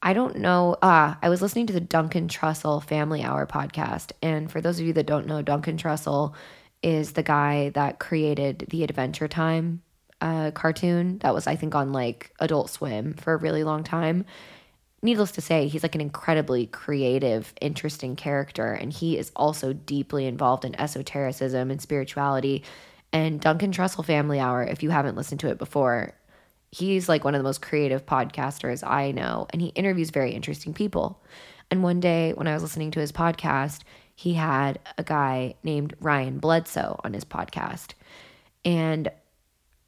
I 0.00 0.12
don't 0.12 0.36
know. 0.36 0.76
Uh, 0.80 1.14
I 1.20 1.28
was 1.28 1.42
listening 1.42 1.66
to 1.68 1.72
the 1.72 1.80
Duncan 1.80 2.28
Trussell 2.28 2.82
Family 2.82 3.22
Hour 3.22 3.46
podcast. 3.46 4.12
And 4.22 4.50
for 4.50 4.60
those 4.60 4.78
of 4.78 4.86
you 4.86 4.92
that 4.92 5.06
don't 5.06 5.26
know, 5.26 5.42
Duncan 5.42 5.76
Trussell 5.76 6.34
is 6.82 7.12
the 7.12 7.22
guy 7.22 7.70
that 7.70 7.98
created 7.98 8.66
the 8.70 8.84
Adventure 8.84 9.26
Time 9.26 9.82
uh, 10.20 10.52
cartoon 10.52 11.18
that 11.18 11.34
was, 11.34 11.46
I 11.46 11.56
think, 11.56 11.74
on 11.74 11.92
like 11.92 12.32
Adult 12.38 12.70
Swim 12.70 13.14
for 13.14 13.34
a 13.34 13.38
really 13.38 13.64
long 13.64 13.82
time. 13.82 14.24
Needless 15.02 15.32
to 15.32 15.40
say, 15.40 15.68
he's 15.68 15.82
like 15.82 15.94
an 15.94 16.00
incredibly 16.00 16.66
creative, 16.66 17.52
interesting 17.60 18.16
character, 18.16 18.72
and 18.72 18.92
he 18.92 19.16
is 19.16 19.30
also 19.36 19.72
deeply 19.72 20.26
involved 20.26 20.64
in 20.64 20.78
esotericism 20.80 21.70
and 21.70 21.80
spirituality. 21.80 22.64
And 23.12 23.40
Duncan 23.40 23.72
Trussell 23.72 24.04
Family 24.04 24.40
Hour, 24.40 24.64
if 24.64 24.82
you 24.82 24.90
haven't 24.90 25.16
listened 25.16 25.40
to 25.40 25.50
it 25.50 25.58
before, 25.58 26.14
he's 26.70 27.08
like 27.08 27.24
one 27.24 27.34
of 27.34 27.38
the 27.38 27.48
most 27.48 27.62
creative 27.62 28.06
podcasters 28.06 28.86
I 28.86 29.12
know, 29.12 29.46
and 29.50 29.62
he 29.62 29.68
interviews 29.68 30.10
very 30.10 30.32
interesting 30.32 30.74
people. 30.74 31.22
And 31.70 31.82
one 31.82 32.00
day 32.00 32.32
when 32.32 32.46
I 32.46 32.54
was 32.54 32.62
listening 32.62 32.90
to 32.92 33.00
his 33.00 33.12
podcast, 33.12 33.82
he 34.14 34.34
had 34.34 34.80
a 34.96 35.04
guy 35.04 35.54
named 35.62 35.94
Ryan 36.00 36.38
Bledsoe 36.38 36.98
on 37.04 37.12
his 37.12 37.24
podcast. 37.24 37.92
And 38.64 39.10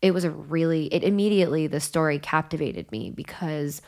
it 0.03 0.13
was 0.13 0.25
a 0.25 0.31
really, 0.31 0.87
it 0.87 1.03
immediately, 1.03 1.67
the 1.67 1.81
story 1.81 2.19
captivated 2.19 2.91
me 2.93 3.11
because 3.11 3.83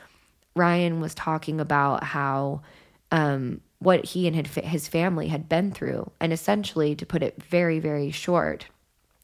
Ryan 0.56 1.00
was 1.00 1.14
talking 1.14 1.60
about 1.60 2.02
how, 2.02 2.62
um, 3.10 3.60
what 3.78 4.04
he 4.04 4.26
and 4.26 4.46
his 4.46 4.88
family 4.88 5.28
had 5.28 5.48
been 5.48 5.70
through. 5.70 6.10
And 6.20 6.32
essentially, 6.32 6.94
to 6.96 7.06
put 7.06 7.22
it 7.22 7.42
very, 7.42 7.78
very 7.78 8.10
short, 8.10 8.66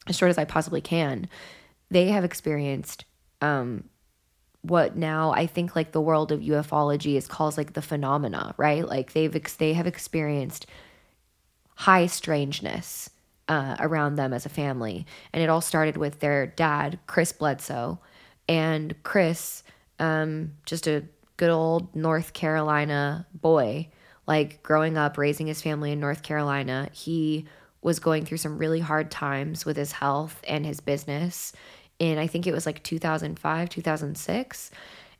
as 0.06 0.16
short 0.16 0.30
as 0.30 0.38
I 0.38 0.44
possibly 0.44 0.80
can, 0.80 1.28
they 1.90 2.08
have 2.08 2.24
experienced 2.24 3.04
um, 3.40 3.84
what 4.62 4.96
now 4.96 5.32
I 5.32 5.46
think 5.46 5.76
like 5.76 5.92
the 5.92 6.00
world 6.00 6.32
of 6.32 6.40
ufology 6.40 7.16
is 7.16 7.26
calls 7.26 7.56
like 7.56 7.72
the 7.72 7.82
phenomena, 7.82 8.54
right? 8.56 8.86
Like 8.86 9.12
they've 9.12 9.34
ex- 9.34 9.56
they 9.56 9.72
have 9.72 9.86
experienced 9.86 10.66
high 11.74 12.06
strangeness 12.06 13.10
uh, 13.48 13.76
around 13.78 14.16
them 14.16 14.32
as 14.32 14.44
a 14.44 14.50
family. 14.50 15.06
And 15.32 15.42
it 15.42 15.48
all 15.48 15.60
started 15.60 15.96
with 15.96 16.20
their 16.20 16.46
dad, 16.46 16.98
Chris 17.06 17.32
Bledsoe. 17.32 18.00
And 18.48 18.94
Chris, 19.02 19.62
um, 19.98 20.54
just 20.66 20.86
a 20.86 21.04
good 21.36 21.50
old 21.50 21.94
North 21.94 22.32
Carolina 22.32 23.26
boy, 23.32 23.88
like 24.26 24.62
growing 24.62 24.98
up, 24.98 25.16
raising 25.16 25.46
his 25.46 25.62
family 25.62 25.92
in 25.92 26.00
North 26.00 26.22
Carolina, 26.22 26.88
he 26.92 27.46
was 27.80 28.00
going 28.00 28.24
through 28.24 28.38
some 28.38 28.58
really 28.58 28.80
hard 28.80 29.10
times 29.10 29.64
with 29.64 29.76
his 29.76 29.92
health 29.92 30.42
and 30.46 30.66
his 30.66 30.80
business 30.80 31.52
in, 31.98 32.18
I 32.18 32.26
think 32.26 32.46
it 32.46 32.52
was 32.52 32.66
like 32.66 32.82
2005, 32.82 33.68
2006. 33.68 34.70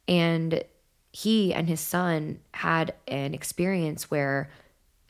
And 0.07 0.65
he 1.13 1.53
and 1.55 1.69
his 1.69 1.81
son 1.81 2.39
had 2.53 2.95
an 3.07 3.35
experience 3.35 4.11
where 4.11 4.51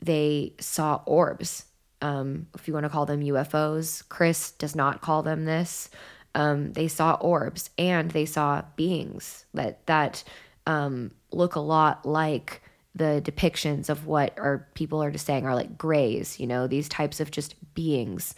they 0.01 0.53
saw 0.59 1.01
orbs 1.05 1.65
um, 2.01 2.47
if 2.55 2.67
you 2.67 2.73
want 2.73 2.85
to 2.85 2.89
call 2.89 3.05
them 3.05 3.21
UFOs. 3.21 4.07
Chris 4.07 4.51
does 4.51 4.75
not 4.75 5.01
call 5.01 5.23
them 5.23 5.45
this. 5.45 5.89
Um, 6.35 6.73
they 6.73 6.87
saw 6.87 7.15
orbs 7.15 7.69
and 7.77 8.11
they 8.11 8.25
saw 8.25 8.61
beings 8.75 9.45
that 9.53 9.85
that 9.87 10.23
um, 10.67 11.11
look 11.31 11.55
a 11.55 11.59
lot 11.59 12.05
like 12.05 12.61
the 12.95 13.21
depictions 13.23 13.89
of 13.89 14.05
what 14.05 14.37
are 14.37 14.67
people 14.73 15.03
are 15.03 15.11
just 15.11 15.25
saying 15.25 15.45
are 15.45 15.55
like 15.55 15.77
grays. 15.77 16.39
You 16.39 16.47
know, 16.47 16.67
these 16.67 16.87
types 16.87 17.19
of 17.19 17.31
just 17.31 17.55
beings 17.73 18.35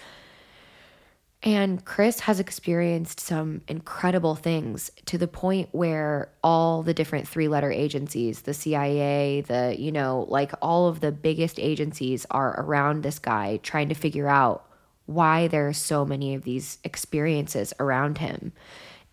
and 1.44 1.84
Chris 1.84 2.22
has 2.22 2.40
experienced 2.40 3.20
some 3.20 3.62
incredible 3.68 4.36
things 4.36 4.92
to 5.06 5.18
the 5.18 5.28
point 5.28 5.70
where 5.72 6.32
all 6.44 6.84
the 6.84 6.94
different 6.94 7.28
three 7.28 7.48
letter 7.48 7.72
agencies, 7.72 8.42
the 8.42 8.54
CIA, 8.54 9.42
the, 9.42 9.76
you 9.78 9.92
know, 9.92 10.28
like 10.30 10.52
all 10.62 10.88
of 10.88 11.00
the 11.00 11.12
biggest 11.12 11.60
agencies 11.60 12.28
are 12.30 12.60
around 12.62 13.02
this 13.02 13.18
guy 13.18 13.58
trying 13.64 13.90
to 13.90 13.96
figure 13.96 14.28
out 14.28 14.68
why 15.08 15.48
there 15.48 15.68
are 15.68 15.74
so 15.74 16.06
many 16.06 16.36
of 16.36 16.44
these 16.44 16.78
experiences 16.84 17.74
around 17.80 18.20
him. 18.20 18.54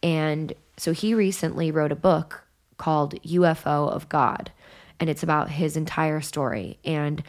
And 0.02 0.52
so 0.76 0.92
he 0.92 1.14
recently 1.14 1.70
wrote 1.70 1.92
a 1.92 1.96
book 1.96 2.44
called 2.76 3.20
UFO 3.22 3.90
of 3.90 4.09
God, 4.10 4.52
and 5.00 5.09
it's 5.09 5.22
about 5.22 5.50
his 5.50 5.78
entire 5.78 6.20
story. 6.20 6.78
And 6.84 7.22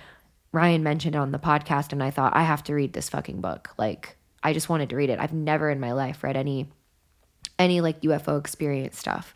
Ryan 0.51 0.83
mentioned 0.83 1.15
on 1.15 1.31
the 1.31 1.39
podcast, 1.39 1.93
and 1.93 2.03
I 2.03 2.11
thought, 2.11 2.35
I 2.35 2.43
have 2.43 2.63
to 2.65 2.75
read 2.75 2.93
this 2.93 3.09
fucking 3.09 3.39
book. 3.39 3.69
Like, 3.77 4.17
I 4.43 4.53
just 4.53 4.69
wanted 4.69 4.89
to 4.89 4.95
read 4.95 5.09
it. 5.09 5.19
I've 5.19 5.33
never 5.33 5.69
in 5.69 5.79
my 5.79 5.91
life 5.91 6.23
read 6.23 6.37
any 6.37 6.69
any 7.57 7.81
like 7.81 8.01
UFO 8.01 8.39
experience 8.39 8.97
stuff. 8.97 9.33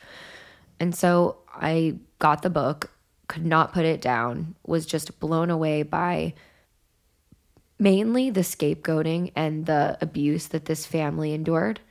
And 0.80 0.96
so 0.96 1.38
I 1.54 1.98
got 2.20 2.42
the 2.42 2.50
book, 2.50 2.92
could 3.28 3.46
not 3.46 3.74
put 3.74 3.86
it 3.86 4.02
down, 4.02 4.56
was 4.66 4.86
just 4.86 5.20
blown 5.20 5.50
away 5.50 5.84
by 5.84 6.34
mainly 7.78 8.30
the 8.30 8.42
scapegoating 8.42 9.32
and 9.36 9.66
the 9.66 9.98
abuse 10.00 10.48
that 10.48 10.66
this 10.66 10.86
family 10.86 11.34
endured 11.34 11.82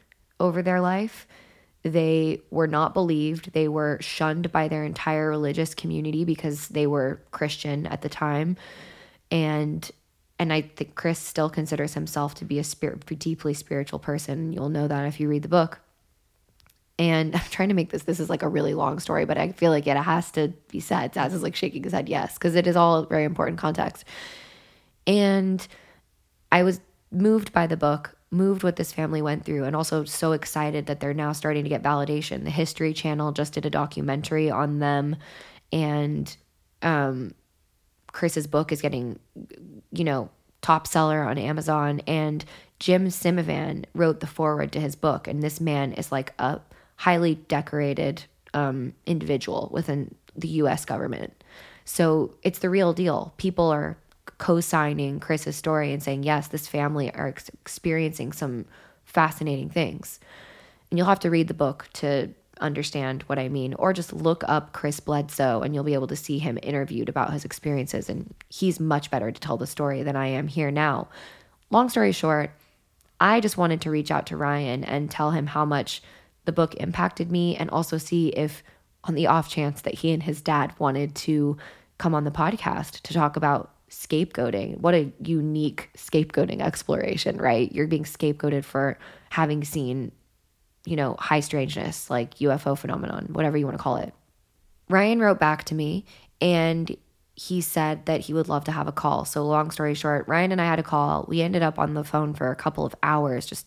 over 0.41 0.63
their 0.63 0.81
life. 0.81 1.27
They 1.83 2.41
were 2.51 2.67
not 2.67 2.95
believed. 2.95 3.53
They 3.53 3.69
were 3.69 3.99
shunned 4.01 4.53
by 4.53 4.69
their 4.69 4.85
entire 4.85 5.29
religious 5.29 5.75
community 5.75 6.25
because 6.25 6.69
they 6.69 6.87
were 6.87 7.21
Christian 7.31 7.87
at 7.87 8.03
the 8.03 8.09
time. 8.09 8.57
And 9.31 9.91
and 10.43 10.53
I 10.53 10.63
think 10.63 10.97
Chris 10.97 11.21
still 11.21 11.49
considers 11.49 11.95
himself 11.95 12.35
to 12.35 12.45
be 12.45 12.59
a 12.59 12.65
spirit, 12.65 13.07
deeply 13.21 13.55
spiritual 13.55 14.01
person. 14.01 14.53
You'll 14.53 14.71
know 14.71 14.89
that 14.89 15.07
if 15.07 15.21
you 15.21 15.29
read 15.29 15.43
the 15.43 15.49
book. 15.49 15.79
And 16.99 17.37
I'm 17.37 17.43
trying 17.51 17.69
to 17.69 17.77
make 17.77 17.91
this, 17.91 18.03
this 18.03 18.19
is 18.19 18.29
like 18.29 18.43
a 18.43 18.49
really 18.49 18.75
long 18.75 18.99
story, 18.99 19.25
but 19.25 19.39
I 19.39 19.53
feel 19.53 19.71
like 19.71 19.87
it 19.87 19.97
has 19.97 20.33
to 20.33 20.49
be 20.69 20.81
said. 20.81 21.13
Zaz 21.13 21.33
is 21.33 21.45
like 21.45 21.55
shaking 21.55 21.85
his 21.85 21.93
head, 21.93 22.09
yes, 22.09 22.35
because 22.35 22.57
it 22.57 22.67
is 22.67 22.75
all 22.75 23.05
very 23.05 23.23
important 23.23 23.59
context. 23.59 24.05
And 25.07 25.65
I 26.51 26.65
was 26.65 26.81
moved 27.13 27.53
by 27.53 27.69
the 27.69 27.77
book, 27.77 28.17
moved 28.33 28.65
what 28.65 28.75
this 28.75 28.93
family 28.93 29.23
went 29.23 29.45
through, 29.45 29.63
and 29.63 29.77
also 29.77 30.03
so 30.03 30.33
excited 30.33 30.87
that 30.87 30.99
they're 30.99 31.15
now 31.15 31.31
starting 31.31 31.63
to 31.63 31.69
get 31.69 31.85
validation. 31.85 32.43
The 32.43 32.51
History 32.51 32.93
Channel 32.95 33.31
just 33.31 33.53
did 33.53 33.65
a 33.65 33.71
documentary 33.71 34.51
on 34.51 34.81
them, 34.81 35.15
and 35.71 36.37
um, 36.83 37.31
Chris's 38.13 38.47
book 38.47 38.73
is 38.73 38.81
getting 38.81 39.19
you 39.93 40.05
know, 40.05 40.31
top 40.63 40.87
seller 40.87 41.23
on 41.23 41.39
Amazon. 41.39 42.01
And 42.07 42.45
Jim 42.81 43.09
Semivan 43.09 43.85
wrote 43.95 44.21
the 44.21 44.27
foreword 44.27 44.73
to 44.73 44.81
his 44.81 44.97
book. 44.97 45.29
And 45.29 45.43
this 45.43 45.61
man 45.61 45.93
is 45.93 46.11
like 46.11 46.33
a 46.39 46.61
highly 46.97 47.37
decorated 47.37 48.25
um, 48.55 48.95
individual 49.07 49.69
within 49.73 50.15
the 50.35 50.49
US 50.49 50.85
government. 50.85 51.45
So 51.85 52.35
it's 52.43 52.61
the 52.61 52.71
real 52.71 52.93
deal. 52.93 53.35
People 53.37 53.69
are 53.69 53.99
co 54.39 54.61
signing 54.61 55.21
Chris's 55.21 55.57
story 55.57 55.93
and 55.93 56.03
saying, 56.03 56.23
yes, 56.23 56.49
this 56.49 56.67
family 56.67 57.13
are 57.15 57.29
ex- 57.29 57.49
experiencing 57.49 58.33
some 58.33 58.65
fascinating 59.05 59.69
things. 59.69 60.21
And 60.91 60.99
you'll 60.99 61.09
have 61.09 61.21
to 61.21 61.31
read 61.31 61.49
the 61.49 61.55
book 61.55 61.89
to 61.95 62.31
understand 62.63 63.23
what 63.25 63.39
I 63.39 63.49
mean, 63.49 63.75
or 63.75 63.93
just 63.93 64.13
look 64.13 64.43
up 64.47 64.73
Chris 64.73 65.01
Bledsoe 65.01 65.61
and 65.63 65.75
you'll 65.75 65.85
be 65.85 65.95
able 65.95 66.07
to 66.07 66.17
see 66.17 66.39
him 66.39 66.59
interviewed 66.63 67.09
about 67.09 67.33
his 67.33 67.45
experiences. 67.45 68.09
And 68.09 68.35
he's 68.49 68.81
much 68.81 69.11
better 69.11 69.31
to 69.31 69.41
tell 69.41 69.57
the 69.57 69.67
story 69.67 70.03
than 70.03 70.17
I 70.17 70.29
am 70.29 70.49
here 70.49 70.71
now. 70.71 71.09
Long 71.71 71.89
story 71.89 72.13
short, 72.13 72.51
I 73.21 73.41
just 73.41 73.57
wanted 73.57 73.81
to 73.83 73.91
reach 73.91 74.11
out 74.11 74.27
to 74.27 74.37
Ryan 74.37 74.85
and 74.85 75.11
tell 75.11 75.31
him 75.31 75.47
how 75.47 75.65
much 75.65 76.03
the 76.45 76.53
book 76.53 76.75
impacted 76.77 77.31
me 77.31 77.57
and 77.57 77.71
also 77.71 77.99
see 77.99 78.29
if 78.29 78.63
on 79.05 79.15
the 79.15 79.27
off 79.27 79.49
chance 79.49 79.83
that 79.83 79.95
he 79.95 80.13
and 80.13 80.23
his 80.23 80.41
dad 80.41 80.73
wanted 80.79 81.15
to 81.15 81.57
come 81.99 82.15
on 82.15 82.25
the 82.25 82.31
podcast 82.31 83.01
to 83.03 83.13
talk 83.13 83.37
about 83.37 83.71
scapegoating. 83.91 84.79
What 84.81 84.95
a 84.95 85.13
unique 85.23 85.91
scapegoating 85.97 86.61
exploration, 86.61 87.37
right? 87.37 87.71
You're 87.73 87.87
being 87.87 88.05
scapegoated 88.05 88.65
for 88.65 88.99
having 89.31 89.65
seen, 89.65 90.13
you 90.85 90.97
know, 90.97 91.17
high 91.19 91.41
strangeness, 91.41 92.11
like 92.11 92.37
UFO 92.37 92.77
phenomenon, 92.77 93.29
whatever 93.31 93.57
you 93.57 93.67
want 93.67 93.77
to 93.77 93.83
call 93.83 93.97
it. 93.97 94.13
Ryan 94.89 95.21
wrote 95.21 95.39
back 95.39 95.65
to 95.65 95.75
me 95.75 96.05
and 96.41 96.97
he 97.35 97.61
said 97.61 98.05
that 98.07 98.21
he 98.21 98.35
would 98.35 98.49
love 98.49 98.65
to 98.65 98.73
have 98.73 98.89
a 98.89 98.93
call. 98.93 99.25
So, 99.25 99.45
long 99.45 99.71
story 99.71 99.95
short, 99.95 100.29
Ryan 100.29 100.53
and 100.53 100.61
I 100.61 100.67
had 100.67 100.79
a 100.79 100.83
call. 100.83 101.25
We 101.29 101.41
ended 101.41 101.63
up 101.63 101.79
on 101.79 101.95
the 101.95 102.05
phone 102.05 102.35
for 102.35 102.51
a 102.51 102.57
couple 102.57 102.85
of 102.85 102.95
hours 103.03 103.47
just 103.47 103.67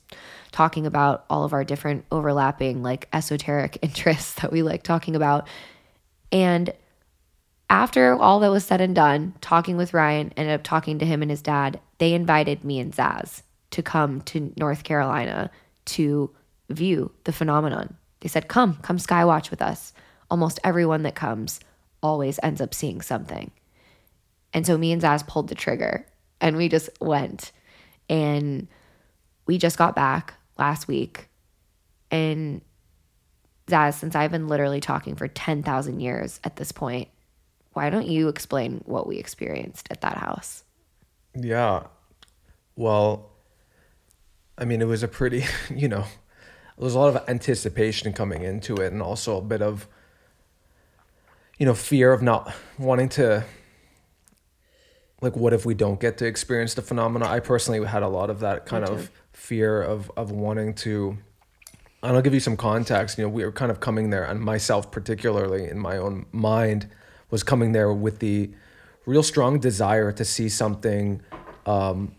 talking 0.51 0.85
about 0.85 1.25
all 1.29 1.43
of 1.43 1.53
our 1.53 1.63
different 1.63 2.05
overlapping, 2.11 2.83
like 2.83 3.07
esoteric 3.11 3.79
interests 3.81 4.35
that 4.35 4.51
we 4.51 4.61
like 4.61 4.83
talking 4.83 5.15
about. 5.15 5.47
And 6.31 6.73
after 7.69 8.13
all 8.13 8.39
that 8.41 8.51
was 8.51 8.65
said 8.65 8.81
and 8.81 8.93
done, 8.93 9.33
talking 9.41 9.77
with 9.77 9.93
Ryan, 9.93 10.31
ended 10.37 10.53
up 10.53 10.63
talking 10.63 10.99
to 10.99 11.05
him 11.05 11.21
and 11.23 11.31
his 11.31 11.41
dad, 11.41 11.79
they 11.97 12.13
invited 12.13 12.63
me 12.63 12.79
and 12.79 12.93
Zaz 12.93 13.41
to 13.71 13.81
come 13.81 14.21
to 14.21 14.53
North 14.57 14.83
Carolina 14.83 15.49
to 15.85 16.29
view 16.69 17.11
the 17.23 17.33
phenomenon. 17.33 17.97
They 18.21 18.29
said, 18.29 18.47
Come, 18.47 18.75
come 18.81 18.97
skywatch 18.97 19.49
with 19.49 19.61
us. 19.61 19.93
Almost 20.29 20.59
everyone 20.63 21.03
that 21.03 21.15
comes 21.15 21.59
always 22.01 22.39
ends 22.41 22.61
up 22.61 22.73
seeing 22.73 23.01
something. 23.01 23.51
And 24.53 24.65
so 24.65 24.77
me 24.77 24.91
and 24.91 25.01
Zaz 25.01 25.27
pulled 25.27 25.49
the 25.49 25.55
trigger 25.55 26.05
and 26.39 26.57
we 26.57 26.69
just 26.69 26.89
went. 26.99 27.51
And 28.09 28.67
we 29.45 29.57
just 29.57 29.77
got 29.77 29.95
back 29.95 30.35
last 30.57 30.87
week. 30.87 31.27
And 32.11 32.61
Zaz, 33.67 33.95
since 33.95 34.15
I've 34.15 34.31
been 34.31 34.47
literally 34.47 34.79
talking 34.79 35.15
for 35.15 35.27
10,000 35.27 35.99
years 35.99 36.39
at 36.43 36.55
this 36.55 36.71
point, 36.71 37.09
why 37.73 37.89
don't 37.89 38.07
you 38.07 38.29
explain 38.29 38.81
what 38.85 39.07
we 39.07 39.17
experienced 39.17 39.87
at 39.91 40.01
that 40.01 40.17
house? 40.17 40.63
Yeah. 41.35 41.87
Well, 42.75 43.31
I 44.57 44.65
mean, 44.65 44.81
it 44.81 44.87
was 44.87 45.03
a 45.03 45.07
pretty, 45.07 45.43
you 45.75 45.87
know, 45.87 46.05
there 46.77 46.83
was 46.83 46.95
a 46.95 46.99
lot 46.99 47.15
of 47.15 47.29
anticipation 47.29 48.11
coming 48.11 48.41
into 48.43 48.75
it 48.75 48.91
and 48.91 49.01
also 49.01 49.37
a 49.37 49.41
bit 49.41 49.61
of, 49.61 49.87
you 51.57 51.65
know, 51.65 51.73
fear 51.73 52.11
of 52.11 52.21
not 52.21 52.53
wanting 52.77 53.07
to, 53.09 53.45
like, 55.21 55.37
what 55.37 55.53
if 55.53 55.65
we 55.65 55.73
don't 55.73 55.99
get 55.99 56.17
to 56.17 56.25
experience 56.25 56.73
the 56.73 56.81
phenomena? 56.81 57.27
I 57.27 57.39
personally 57.39 57.85
had 57.87 58.03
a 58.03 58.09
lot 58.09 58.29
of 58.29 58.41
that 58.41 58.65
kind 58.65 58.83
of 58.83 59.09
fear 59.31 59.81
of, 59.81 60.11
of 60.17 60.31
wanting 60.31 60.73
to, 60.75 61.17
and 62.03 62.15
I'll 62.15 62.21
give 62.21 62.33
you 62.33 62.41
some 62.41 62.57
context. 62.57 63.17
You 63.17 63.23
know, 63.23 63.29
we 63.29 63.45
were 63.45 63.53
kind 63.53 63.71
of 63.71 63.79
coming 63.79 64.09
there, 64.09 64.25
and 64.25 64.41
myself, 64.41 64.91
particularly 64.91 65.69
in 65.69 65.79
my 65.79 65.97
own 65.97 66.25
mind, 66.33 66.89
was 67.31 67.41
coming 67.41 67.71
there 67.71 67.93
with 67.93 68.19
the 68.19 68.51
real 69.05 69.23
strong 69.23 69.59
desire 69.59 70.11
to 70.11 70.25
see 70.25 70.49
something 70.49 71.21
um, 71.65 72.13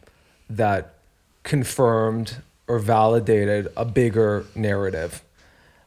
that 0.49 0.95
confirmed 1.43 2.43
or 2.69 2.79
validated 2.79 3.69
a 3.77 3.85
bigger 3.85 4.45
narrative, 4.55 5.23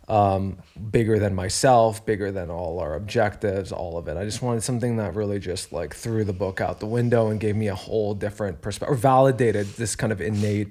um, 0.08 0.58
bigger 0.92 1.20
than 1.20 1.36
myself, 1.36 2.06
bigger 2.06 2.32
than 2.32 2.50
all 2.50 2.80
our 2.80 2.96
objectives, 2.96 3.72
all 3.72 3.98
of 3.98 4.08
it. 4.08 4.18
I 4.18 4.26
just 4.26 4.42
wanted 4.42 4.64
something 4.64 4.98
that 4.98 5.16
really 5.16 5.40
just 5.40 5.72
like 5.72 5.94
threw 5.96 6.24
the 6.24 6.34
book 6.34 6.62
out 6.62 6.80
the 6.80 6.88
window 6.88 7.28
and 7.30 7.40
gave 7.40 7.56
me 7.56 7.68
a 7.68 7.76
whole 7.76 8.14
different 8.14 8.62
perspective, 8.62 8.94
or 8.94 8.98
validated 8.98 9.68
this 9.76 9.96
kind 9.96 10.12
of 10.12 10.22
innate 10.22 10.70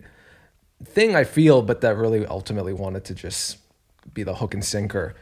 thing 0.84 1.14
I 1.14 1.24
feel, 1.24 1.62
but 1.62 1.80
that 1.82 1.96
really 1.96 2.24
ultimately 2.26 2.72
wanted 2.72 3.04
to 3.06 3.14
just 3.14 3.58
be 4.14 4.22
the 4.22 4.36
hook 4.36 4.54
and 4.54 4.64
sinker. 4.64 5.14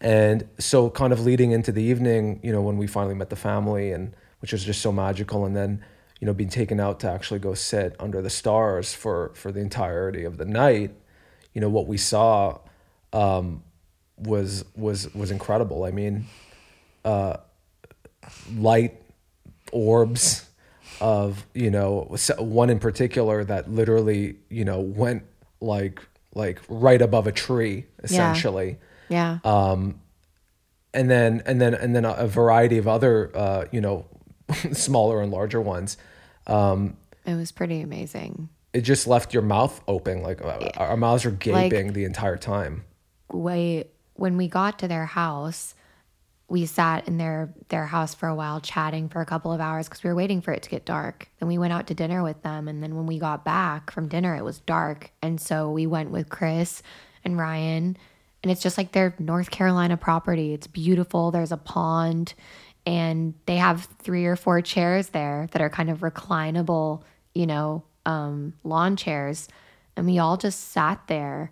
And 0.00 0.48
so, 0.58 0.90
kind 0.90 1.12
of 1.12 1.20
leading 1.20 1.52
into 1.52 1.72
the 1.72 1.82
evening, 1.82 2.40
you 2.42 2.52
know, 2.52 2.60
when 2.60 2.76
we 2.76 2.86
finally 2.86 3.14
met 3.14 3.30
the 3.30 3.36
family, 3.36 3.92
and 3.92 4.14
which 4.40 4.52
was 4.52 4.64
just 4.64 4.82
so 4.82 4.92
magical, 4.92 5.46
and 5.46 5.56
then, 5.56 5.82
you 6.20 6.26
know, 6.26 6.32
being 6.32 6.50
taken 6.50 6.80
out 6.80 7.00
to 7.00 7.10
actually 7.10 7.40
go 7.40 7.54
sit 7.54 7.94
under 8.00 8.22
the 8.22 8.30
stars 8.30 8.94
for 8.94 9.32
for 9.34 9.52
the 9.52 9.60
entirety 9.60 10.24
of 10.24 10.38
the 10.38 10.44
night, 10.44 10.92
you 11.52 11.60
know, 11.60 11.68
what 11.68 11.86
we 11.86 11.96
saw 11.96 12.58
um, 13.12 13.62
was 14.16 14.64
was 14.74 15.12
was 15.14 15.30
incredible. 15.30 15.84
I 15.84 15.90
mean, 15.90 16.26
uh, 17.04 17.38
light 18.54 19.00
orbs 19.72 20.48
of 21.00 21.46
you 21.54 21.70
know 21.70 22.16
one 22.38 22.70
in 22.70 22.78
particular 22.78 23.44
that 23.44 23.70
literally 23.70 24.36
you 24.48 24.64
know 24.64 24.80
went 24.80 25.24
like 25.60 26.00
like 26.34 26.60
right 26.68 27.02
above 27.02 27.26
a 27.26 27.32
tree 27.32 27.86
essentially. 28.02 28.68
Yeah 28.68 28.76
yeah. 29.08 29.38
Um, 29.44 30.00
and 30.92 31.10
then 31.10 31.42
and 31.46 31.60
then 31.60 31.74
and 31.74 31.94
then 31.94 32.04
a, 32.04 32.26
variety 32.26 32.78
of 32.78 32.88
other 32.88 33.30
uh, 33.34 33.64
you 33.70 33.80
know 33.80 34.06
smaller 34.72 35.20
and 35.20 35.30
larger 35.32 35.60
ones. 35.60 35.96
Um, 36.46 36.96
it 37.24 37.34
was 37.34 37.52
pretty 37.52 37.80
amazing. 37.80 38.48
It 38.72 38.82
just 38.82 39.06
left 39.06 39.32
your 39.32 39.42
mouth 39.42 39.80
open, 39.88 40.22
like 40.22 40.42
uh, 40.42 40.70
our 40.76 40.96
mouths 40.96 41.24
were 41.24 41.30
gaping 41.30 41.86
like, 41.86 41.94
the 41.94 42.04
entire 42.04 42.36
time. 42.36 42.84
Wait, 43.32 43.88
when 44.14 44.36
we 44.36 44.48
got 44.48 44.78
to 44.80 44.88
their 44.88 45.06
house, 45.06 45.74
we 46.48 46.66
sat 46.66 47.08
in 47.08 47.18
their 47.18 47.52
their 47.68 47.86
house 47.86 48.14
for 48.14 48.28
a 48.28 48.34
while 48.34 48.60
chatting 48.60 49.08
for 49.08 49.20
a 49.20 49.26
couple 49.26 49.52
of 49.52 49.60
hours 49.60 49.88
because 49.88 50.04
we 50.04 50.10
were 50.10 50.14
waiting 50.14 50.40
for 50.40 50.52
it 50.52 50.62
to 50.62 50.70
get 50.70 50.84
dark. 50.84 51.28
Then 51.40 51.48
we 51.48 51.58
went 51.58 51.72
out 51.72 51.88
to 51.88 51.94
dinner 51.94 52.22
with 52.22 52.40
them 52.42 52.68
and 52.68 52.82
then 52.82 52.94
when 52.94 53.06
we 53.06 53.18
got 53.18 53.44
back 53.44 53.90
from 53.90 54.08
dinner 54.08 54.36
it 54.36 54.44
was 54.44 54.60
dark 54.60 55.10
and 55.22 55.40
so 55.40 55.70
we 55.70 55.86
went 55.86 56.10
with 56.10 56.28
Chris 56.28 56.82
and 57.24 57.36
Ryan 57.36 57.96
and 58.42 58.52
it's 58.52 58.62
just 58.62 58.78
like 58.78 58.92
their 58.92 59.12
North 59.18 59.50
Carolina 59.50 59.96
property. 59.96 60.54
It's 60.54 60.68
beautiful. 60.68 61.32
There's 61.32 61.50
a 61.50 61.56
pond, 61.56 62.34
and 62.86 63.34
they 63.46 63.56
have 63.56 63.88
three 63.98 64.26
or 64.26 64.36
four 64.36 64.60
chairs 64.62 65.08
there 65.08 65.48
that 65.50 65.60
are 65.60 65.68
kind 65.68 65.90
of 65.90 65.98
reclinable, 66.00 67.02
you 67.34 67.46
know, 67.46 67.82
um, 68.06 68.54
lawn 68.62 68.96
chairs. 68.96 69.48
And 69.96 70.06
we 70.06 70.18
all 70.18 70.36
just 70.36 70.70
sat 70.70 71.02
there. 71.08 71.50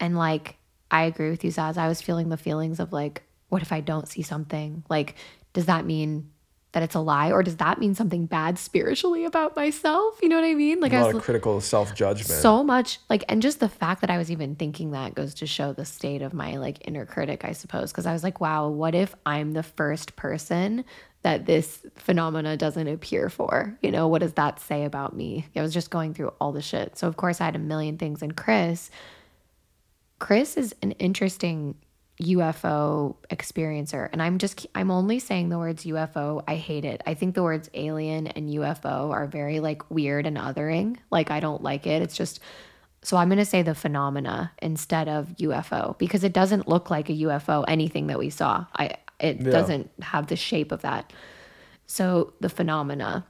And 0.00 0.16
like, 0.16 0.56
I 0.90 1.04
agree 1.04 1.30
with 1.30 1.44
you, 1.44 1.50
Zaz. 1.50 1.76
I 1.76 1.88
was 1.88 2.00
feeling 2.00 2.30
the 2.30 2.36
feelings 2.38 2.80
of 2.80 2.92
like, 2.92 3.22
what 3.50 3.60
if 3.62 3.70
I 3.70 3.80
don't 3.80 4.08
see 4.08 4.22
something? 4.22 4.82
Like, 4.88 5.16
does 5.52 5.66
that 5.66 5.84
mean 5.84 6.30
that 6.72 6.82
it's 6.82 6.94
a 6.94 7.00
lie 7.00 7.30
or 7.30 7.42
does 7.42 7.56
that 7.56 7.78
mean 7.78 7.94
something 7.94 8.26
bad 8.26 8.58
spiritually 8.58 9.24
about 9.24 9.54
myself? 9.54 10.18
You 10.22 10.28
know 10.28 10.36
what 10.36 10.44
i 10.44 10.54
mean? 10.54 10.80
Like 10.80 10.92
a 10.92 10.96
lot 10.96 11.04
I 11.04 11.06
was, 11.08 11.16
of 11.16 11.22
critical 11.22 11.60
self-judgment. 11.60 12.28
so 12.28 12.64
much 12.64 12.98
like 13.08 13.24
and 13.28 13.40
just 13.42 13.60
the 13.60 13.68
fact 13.68 14.00
that 14.00 14.10
i 14.10 14.18
was 14.18 14.30
even 14.30 14.56
thinking 14.56 14.92
that 14.92 15.14
goes 15.14 15.34
to 15.34 15.46
show 15.46 15.72
the 15.72 15.84
state 15.84 16.22
of 16.22 16.32
my 16.32 16.56
like 16.56 16.86
inner 16.86 17.06
critic 17.06 17.44
i 17.44 17.52
suppose. 17.52 17.92
Because 17.92 18.06
i 18.06 18.12
was 18.12 18.24
like 18.24 18.40
wow 18.40 18.68
what 18.68 18.94
if 18.94 19.14
i'm 19.26 19.52
the 19.52 19.62
first 19.62 20.16
person 20.16 20.84
that 21.22 21.46
this 21.46 21.86
phenomena 21.94 22.56
doesn't 22.56 22.88
appear 22.88 23.28
for? 23.28 23.78
You 23.80 23.92
know 23.92 24.08
what 24.08 24.22
does 24.22 24.32
that 24.32 24.58
say 24.58 24.84
about 24.84 25.14
me? 25.14 25.46
I 25.54 25.62
was 25.62 25.72
just 25.72 25.90
going 25.90 26.14
through 26.14 26.32
all 26.40 26.52
the 26.52 26.62
shit. 26.62 26.98
So 26.98 27.06
of 27.06 27.16
course 27.16 27.40
i 27.40 27.44
had 27.44 27.56
a 27.56 27.60
million 27.60 27.98
things 27.98 28.22
and 28.22 28.36
chris. 28.36 28.90
Chris 30.18 30.56
is 30.56 30.74
an 30.82 30.92
interesting 30.92 31.74
UFO 32.22 33.16
experiencer. 33.30 34.08
And 34.12 34.22
I'm 34.22 34.38
just, 34.38 34.66
I'm 34.74 34.90
only 34.90 35.18
saying 35.18 35.48
the 35.48 35.58
words 35.58 35.84
UFO. 35.84 36.42
I 36.46 36.56
hate 36.56 36.84
it. 36.84 37.02
I 37.06 37.14
think 37.14 37.34
the 37.34 37.42
words 37.42 37.70
alien 37.74 38.26
and 38.26 38.48
UFO 38.48 39.10
are 39.10 39.26
very 39.26 39.60
like 39.60 39.90
weird 39.90 40.26
and 40.26 40.36
othering. 40.36 40.96
Like, 41.10 41.30
I 41.30 41.40
don't 41.40 41.62
like 41.62 41.86
it. 41.86 42.02
It's 42.02 42.16
just, 42.16 42.40
so 43.02 43.16
I'm 43.16 43.28
going 43.28 43.38
to 43.38 43.44
say 43.44 43.62
the 43.62 43.74
phenomena 43.74 44.52
instead 44.60 45.08
of 45.08 45.28
UFO 45.38 45.98
because 45.98 46.24
it 46.24 46.32
doesn't 46.32 46.68
look 46.68 46.90
like 46.90 47.10
a 47.10 47.14
UFO, 47.14 47.64
anything 47.66 48.06
that 48.06 48.18
we 48.18 48.30
saw. 48.30 48.66
I, 48.74 48.96
it 49.18 49.40
yeah. 49.40 49.50
doesn't 49.50 49.90
have 50.00 50.28
the 50.28 50.36
shape 50.36 50.72
of 50.72 50.82
that. 50.82 51.12
So 51.86 52.32
the 52.40 52.48
phenomena. 52.48 53.26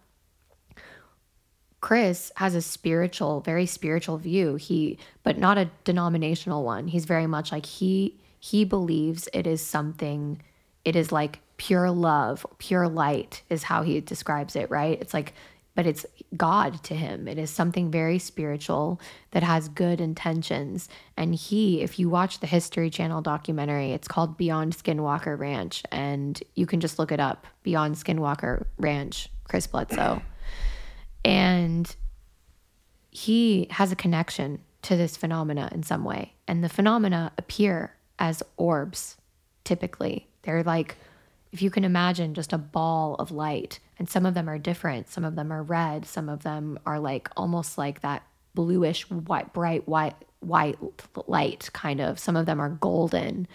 Chris 1.81 2.31
has 2.37 2.55
a 2.55 2.63
spiritual, 2.63 3.41
very 3.41 3.67
spiritual 3.67 4.17
view. 4.17 4.55
He, 4.55 4.99
but 5.25 5.37
not 5.37 5.59
a 5.59 5.69
denominational 5.83 6.63
one. 6.63 6.87
He's 6.87 7.07
very 7.07 7.27
much 7.27 7.51
like 7.51 7.67
he 7.67 8.21
he 8.45 8.65
believes 8.65 9.29
it 9.33 9.47
is 9.47 9.65
something, 9.65 10.43
it 10.85 10.97
is 10.97 11.13
like 11.13 11.39
pure 11.59 11.93
love, 11.93 12.45
pure 12.59 12.89
light, 12.89 13.41
is 13.49 13.63
how 13.63 13.85
he 13.85 14.01
describes 14.01 14.57
it, 14.57 14.69
right? 14.69 15.01
It's 15.01 15.15
like, 15.15 15.33
but 15.77 15.87
it's 15.87 16.05
God 16.37 16.83
to 16.83 16.95
him. 16.97 17.29
It 17.29 17.39
is 17.39 17.51
something 17.51 17.93
very 17.93 18.19
spiritual 18.19 19.01
that 19.31 19.45
has 19.45 19.69
good 19.69 20.01
intentions. 20.01 20.89
And 21.17 21.37
he, 21.37 21.83
if 21.83 22.01
you 22.01 22.11
watch 22.11 22.41
the 22.41 22.49
History 22.49 22.91
Channel 22.91 23.23
documentary, 23.23 23.93
it's 23.93 24.09
called 24.09 24.37
Beyond 24.37 24.77
Skinwalker 24.77 25.39
Ranch, 25.39 25.85
and 25.93 26.43
you 26.57 26.67
can 26.67 26.81
just 26.81 26.99
look 26.99 27.13
it 27.13 27.21
up 27.21 27.47
Beyond 27.63 27.95
Skinwalker 27.95 28.67
Ranch, 28.77 29.29
Chris 29.45 29.69
Bledsoe. 29.69 30.21
And 31.25 31.95
he 33.13 33.69
has 33.71 33.93
a 33.93 33.97
connection 33.97 34.59
to 34.83 34.97
this 34.97 35.17
phenomena 35.17 35.69
in 35.71 35.85
some 35.85 36.03
way. 36.03 36.35
And 36.49 36.65
the 36.65 36.69
phenomena 36.69 37.31
appear 37.39 37.95
as 38.23 38.41
orbs, 38.57 39.17
typically. 39.65 40.29
They're 40.43 40.63
like, 40.63 40.97
if 41.51 41.61
you 41.61 41.71
can 41.71 41.85
imagine, 41.85 42.35
just 42.35 42.53
a 42.53 42.59
ball 42.59 43.17
of 43.17 43.33
light. 43.33 43.81
And 43.99 44.09
some 44.09 44.25
of 44.25 44.35
them 44.35 44.49
are 44.49 44.59
different. 44.59 45.11
Some 45.11 45.25
of 45.25 45.35
them 45.35 45.53
are 45.53 45.63
red. 45.63 46.07
Some 46.07 46.29
of 46.29 46.45
them 46.45 46.79
are 46.87 47.01
like 47.01 47.29
almost 47.37 47.77
like 47.77 48.01
that 48.01 48.23
bluish, 48.55 49.11
white, 49.11 49.53
bright 49.53 49.89
white, 49.89 50.15
white 50.39 50.79
light 51.27 51.69
kind 51.73 52.01
of. 52.01 52.19
Some 52.19 52.37
of 52.37 52.47
them 52.47 52.61
are 52.61 52.71
golden. 52.71 53.49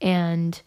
And 0.00 0.60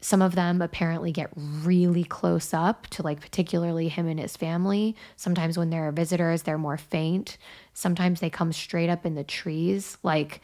some 0.00 0.22
of 0.22 0.36
them 0.36 0.62
apparently 0.62 1.10
get 1.10 1.30
really 1.36 2.04
close 2.04 2.54
up 2.54 2.86
to 2.88 3.02
like 3.02 3.20
particularly 3.20 3.88
him 3.88 4.06
and 4.06 4.20
his 4.20 4.36
family. 4.36 4.94
Sometimes 5.16 5.58
when 5.58 5.70
there 5.70 5.88
are 5.88 5.92
visitors, 5.92 6.42
they're 6.42 6.56
more 6.56 6.78
faint. 6.78 7.36
Sometimes 7.74 8.20
they 8.20 8.30
come 8.30 8.52
straight 8.52 8.90
up 8.90 9.04
in 9.04 9.16
the 9.16 9.24
trees 9.24 9.98
like 10.04 10.40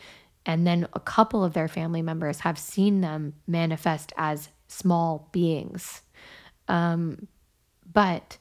and 0.48 0.66
then 0.66 0.88
a 0.94 1.00
couple 1.00 1.44
of 1.44 1.52
their 1.52 1.68
family 1.68 2.02
members 2.02 2.40
have 2.40 2.58
seen 2.58 3.02
them 3.02 3.34
manifest 3.46 4.12
as 4.16 4.48
small 4.66 5.28
beings. 5.30 6.02
Um, 6.66 7.28
but 7.92 8.38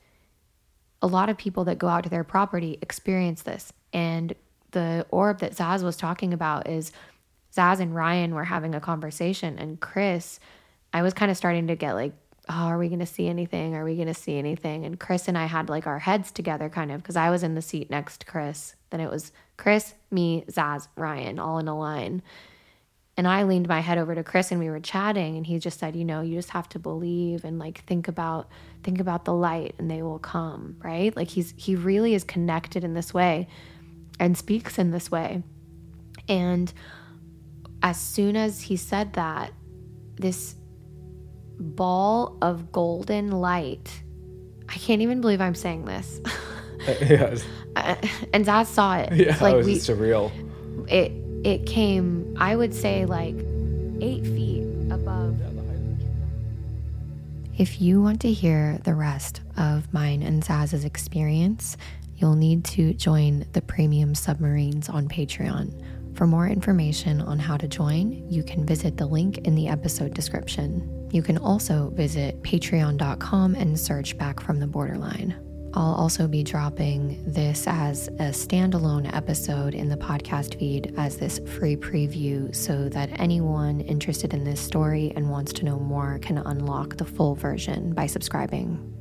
a 1.01 1.07
lot 1.07 1.29
of 1.29 1.37
people 1.37 1.65
that 1.65 1.77
go 1.77 1.87
out 1.87 2.05
to 2.05 2.09
their 2.09 2.23
property 2.23 2.79
experience 2.81 3.43
this. 3.43 3.71
And 3.93 4.33
the 4.71 5.05
orb 5.11 5.39
that 5.39 5.55
Zaz 5.55 5.83
was 5.83 5.95
talking 5.95 6.33
about 6.33 6.67
is 6.67 6.91
Zaz 7.55 7.79
and 7.79 7.93
Ryan 7.93 8.33
were 8.33 8.45
having 8.45 8.73
a 8.73 8.79
conversation, 8.79 9.59
and 9.59 9.79
Chris 9.79 10.39
I 10.93 11.01
was 11.01 11.13
kind 11.13 11.29
of 11.29 11.37
starting 11.37 11.67
to 11.67 11.75
get 11.75 11.93
like, 11.93 12.13
oh, 12.49 12.53
are 12.53 12.77
we 12.77 12.87
going 12.87 12.99
to 12.99 13.05
see 13.05 13.27
anything? 13.27 13.75
Are 13.75 13.83
we 13.83 13.95
going 13.95 14.07
to 14.07 14.13
see 14.13 14.37
anything? 14.37 14.85
And 14.85 14.99
Chris 14.99 15.27
and 15.27 15.37
I 15.37 15.45
had 15.45 15.69
like 15.69 15.85
our 15.85 15.99
heads 15.99 16.31
together 16.31 16.69
kind 16.69 16.91
of 16.91 17.01
because 17.01 17.17
I 17.17 17.29
was 17.29 17.43
in 17.43 17.55
the 17.55 17.61
seat 17.61 17.89
next 17.89 18.21
to 18.21 18.25
Chris. 18.25 18.75
Then 18.89 19.01
it 19.01 19.11
was 19.11 19.31
Chris, 19.57 19.95
me, 20.11 20.45
Zaz, 20.49 20.87
Ryan, 20.95 21.39
all 21.39 21.59
in 21.59 21.67
a 21.67 21.77
line. 21.77 22.21
And 23.17 23.27
I 23.27 23.43
leaned 23.43 23.67
my 23.67 23.79
head 23.79 23.97
over 23.97 24.13
to 24.13 24.23
Chris 24.23 24.51
and 24.51 24.59
we 24.59 24.69
were 24.69 24.79
chatting 24.79 25.37
and 25.37 25.45
he 25.45 25.57
just 25.57 25.79
said, 25.79 25.95
you 25.95 26.05
know, 26.05 26.21
you 26.21 26.35
just 26.35 26.51
have 26.51 26.69
to 26.69 26.79
believe 26.79 27.43
and 27.43 27.57
like 27.57 27.83
think 27.85 28.07
about 28.07 28.47
think 28.83 28.99
about 28.99 29.25
the 29.25 29.33
light 29.33 29.73
and 29.79 29.89
they 29.89 30.03
will 30.03 30.19
come, 30.19 30.77
right? 30.83 31.15
Like 31.15 31.29
he's 31.29 31.53
he 31.57 31.75
really 31.75 32.13
is 32.13 32.23
connected 32.23 32.83
in 32.83 32.93
this 32.93 33.15
way 33.15 33.47
and 34.19 34.37
speaks 34.37 34.77
in 34.77 34.91
this 34.91 35.09
way. 35.09 35.41
And 36.29 36.71
as 37.81 37.99
soon 37.99 38.35
as 38.35 38.61
he 38.61 38.77
said 38.77 39.13
that, 39.13 39.51
this 40.15 40.55
ball 41.59 42.37
of 42.41 42.71
golden 42.71 43.31
light. 43.31 44.03
I 44.69 44.73
can't 44.73 45.01
even 45.01 45.21
believe 45.21 45.41
I'm 45.41 45.55
saying 45.55 45.85
this. 45.85 46.21
yes. 47.01 47.43
Uh, 47.75 47.95
and 48.33 48.45
Zaz 48.45 48.67
saw 48.67 48.98
it. 48.98 49.14
Yeah, 49.14 49.38
like 49.41 49.53
it 49.53 49.57
was 49.57 49.66
we, 49.66 49.75
surreal. 49.75 50.32
It 50.90 51.11
it 51.45 51.66
came, 51.66 52.35
I 52.40 52.56
would 52.56 52.74
say, 52.74 53.06
like 53.06 53.35
eight 54.01 54.24
feet 54.24 54.64
above. 54.91 55.40
If 57.57 57.82
you 57.82 58.01
want 58.01 58.22
to 58.22 58.32
hear 58.32 58.80
the 58.83 58.93
rest 58.93 59.41
of 59.57 59.91
mine 59.91 60.22
and 60.22 60.43
Zaz's 60.43 60.85
experience, 60.85 61.75
you'll 62.17 62.35
need 62.35 62.64
to 62.66 62.93
join 62.93 63.45
the 63.53 63.61
premium 63.61 64.14
submarines 64.14 64.90
on 64.90 65.07
Patreon. 65.07 65.74
For 66.16 66.27
more 66.27 66.48
information 66.48 67.22
on 67.22 67.40
how 67.40 67.57
to 67.57 67.67
join, 67.67 68.27
you 68.30 68.43
can 68.43 68.66
visit 68.66 68.98
the 68.98 69.06
link 69.06 69.40
in 69.40 69.56
the 69.56 69.67
episode 69.67 70.14
description. 70.14 71.09
You 71.11 71.22
can 71.22 71.38
also 71.38 71.91
visit 71.95 72.41
patreon.com 72.43 73.56
and 73.56 73.80
search 73.80 74.17
Back 74.17 74.40
from 74.40 74.59
the 74.59 74.67
Borderline. 74.67 75.47
I'll 75.77 75.93
also 75.93 76.27
be 76.27 76.41
dropping 76.41 77.23
this 77.31 77.67
as 77.67 78.07
a 78.07 78.31
standalone 78.33 79.15
episode 79.15 79.75
in 79.75 79.89
the 79.89 79.95
podcast 79.95 80.57
feed 80.57 80.95
as 80.97 81.17
this 81.17 81.38
free 81.38 81.75
preview 81.75 82.53
so 82.56 82.89
that 82.89 83.11
anyone 83.19 83.81
interested 83.81 84.33
in 84.33 84.43
this 84.43 84.59
story 84.59 85.14
and 85.15 85.30
wants 85.30 85.53
to 85.53 85.65
know 85.65 85.77
more 85.77 86.17
can 86.17 86.39
unlock 86.39 86.97
the 86.97 87.06
full 87.06 87.35
version 87.35 87.93
by 87.93 88.07
subscribing. 88.07 88.91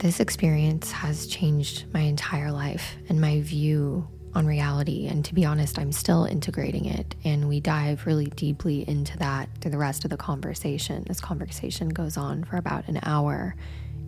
This 0.00 0.20
experience 0.20 0.92
has 0.92 1.28
changed 1.28 1.86
my 1.94 2.00
entire 2.00 2.52
life 2.52 2.96
and 3.08 3.18
my 3.18 3.40
view 3.40 4.06
on 4.34 4.46
reality. 4.46 5.06
And 5.06 5.24
to 5.24 5.34
be 5.34 5.46
honest, 5.46 5.78
I'm 5.78 5.92
still 5.92 6.26
integrating 6.26 6.84
it. 6.84 7.14
And 7.24 7.48
we 7.48 7.60
dive 7.60 8.04
really 8.04 8.26
deeply 8.26 8.86
into 8.86 9.16
that 9.16 9.48
through 9.62 9.70
the 9.70 9.78
rest 9.78 10.04
of 10.04 10.10
the 10.10 10.18
conversation. 10.18 11.04
This 11.08 11.22
conversation 11.22 11.88
goes 11.88 12.18
on 12.18 12.44
for 12.44 12.58
about 12.58 12.86
an 12.86 13.00
hour. 13.02 13.56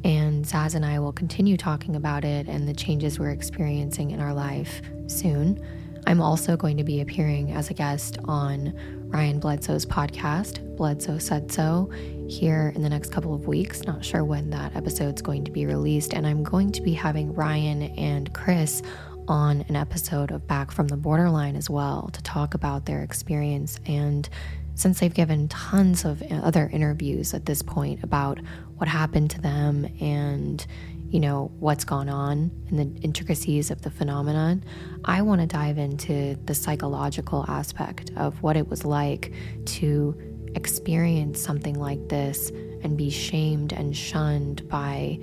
And 0.04 0.44
Zaz 0.44 0.74
and 0.74 0.84
I 0.84 0.98
will 0.98 1.12
continue 1.12 1.56
talking 1.56 1.96
about 1.96 2.24
it 2.24 2.48
and 2.48 2.66
the 2.66 2.74
changes 2.74 3.18
we're 3.18 3.30
experiencing 3.30 4.10
in 4.10 4.20
our 4.20 4.32
life 4.32 4.82
soon. 5.06 5.62
I'm 6.06 6.20
also 6.20 6.56
going 6.56 6.76
to 6.78 6.84
be 6.84 7.00
appearing 7.00 7.52
as 7.52 7.70
a 7.70 7.74
guest 7.74 8.18
on 8.24 8.72
Ryan 9.10 9.38
Bledsoe's 9.38 9.84
podcast, 9.84 10.76
Bledsoe 10.76 11.18
Said 11.18 11.52
So, 11.52 11.90
here 12.28 12.72
in 12.74 12.82
the 12.82 12.88
next 12.88 13.12
couple 13.12 13.34
of 13.34 13.46
weeks. 13.46 13.82
Not 13.82 14.04
sure 14.04 14.24
when 14.24 14.50
that 14.50 14.74
episode's 14.74 15.20
going 15.20 15.44
to 15.44 15.50
be 15.50 15.66
released. 15.66 16.14
And 16.14 16.26
I'm 16.26 16.42
going 16.42 16.72
to 16.72 16.80
be 16.80 16.94
having 16.94 17.34
Ryan 17.34 17.82
and 17.82 18.32
Chris 18.32 18.82
on 19.28 19.64
an 19.68 19.76
episode 19.76 20.30
of 20.30 20.46
Back 20.46 20.70
from 20.70 20.88
the 20.88 20.96
Borderline 20.96 21.56
as 21.56 21.68
well 21.68 22.08
to 22.12 22.22
talk 22.22 22.54
about 22.54 22.86
their 22.86 23.02
experience. 23.02 23.78
And 23.86 24.28
since 24.74 25.00
they've 25.00 25.14
given 25.14 25.48
tons 25.48 26.04
of 26.04 26.22
uh, 26.22 26.34
other 26.36 26.68
interviews 26.72 27.34
at 27.34 27.46
this 27.46 27.62
point 27.62 28.02
about 28.02 28.38
what 28.76 28.88
happened 28.88 29.30
to 29.30 29.40
them 29.40 29.86
and 30.00 30.66
you 31.10 31.18
know 31.18 31.50
what's 31.58 31.84
gone 31.84 32.08
on 32.08 32.50
and 32.68 32.78
the 32.78 33.02
intricacies 33.02 33.70
of 33.70 33.82
the 33.82 33.90
phenomenon 33.90 34.62
i 35.04 35.20
want 35.20 35.40
to 35.40 35.46
dive 35.46 35.76
into 35.76 36.36
the 36.44 36.54
psychological 36.54 37.44
aspect 37.48 38.12
of 38.16 38.40
what 38.42 38.56
it 38.56 38.68
was 38.68 38.84
like 38.84 39.32
to 39.64 40.16
experience 40.54 41.40
something 41.40 41.74
like 41.74 42.08
this 42.08 42.50
and 42.82 42.96
be 42.96 43.10
shamed 43.10 43.72
and 43.72 43.96
shunned 43.96 44.66
by 44.68 45.18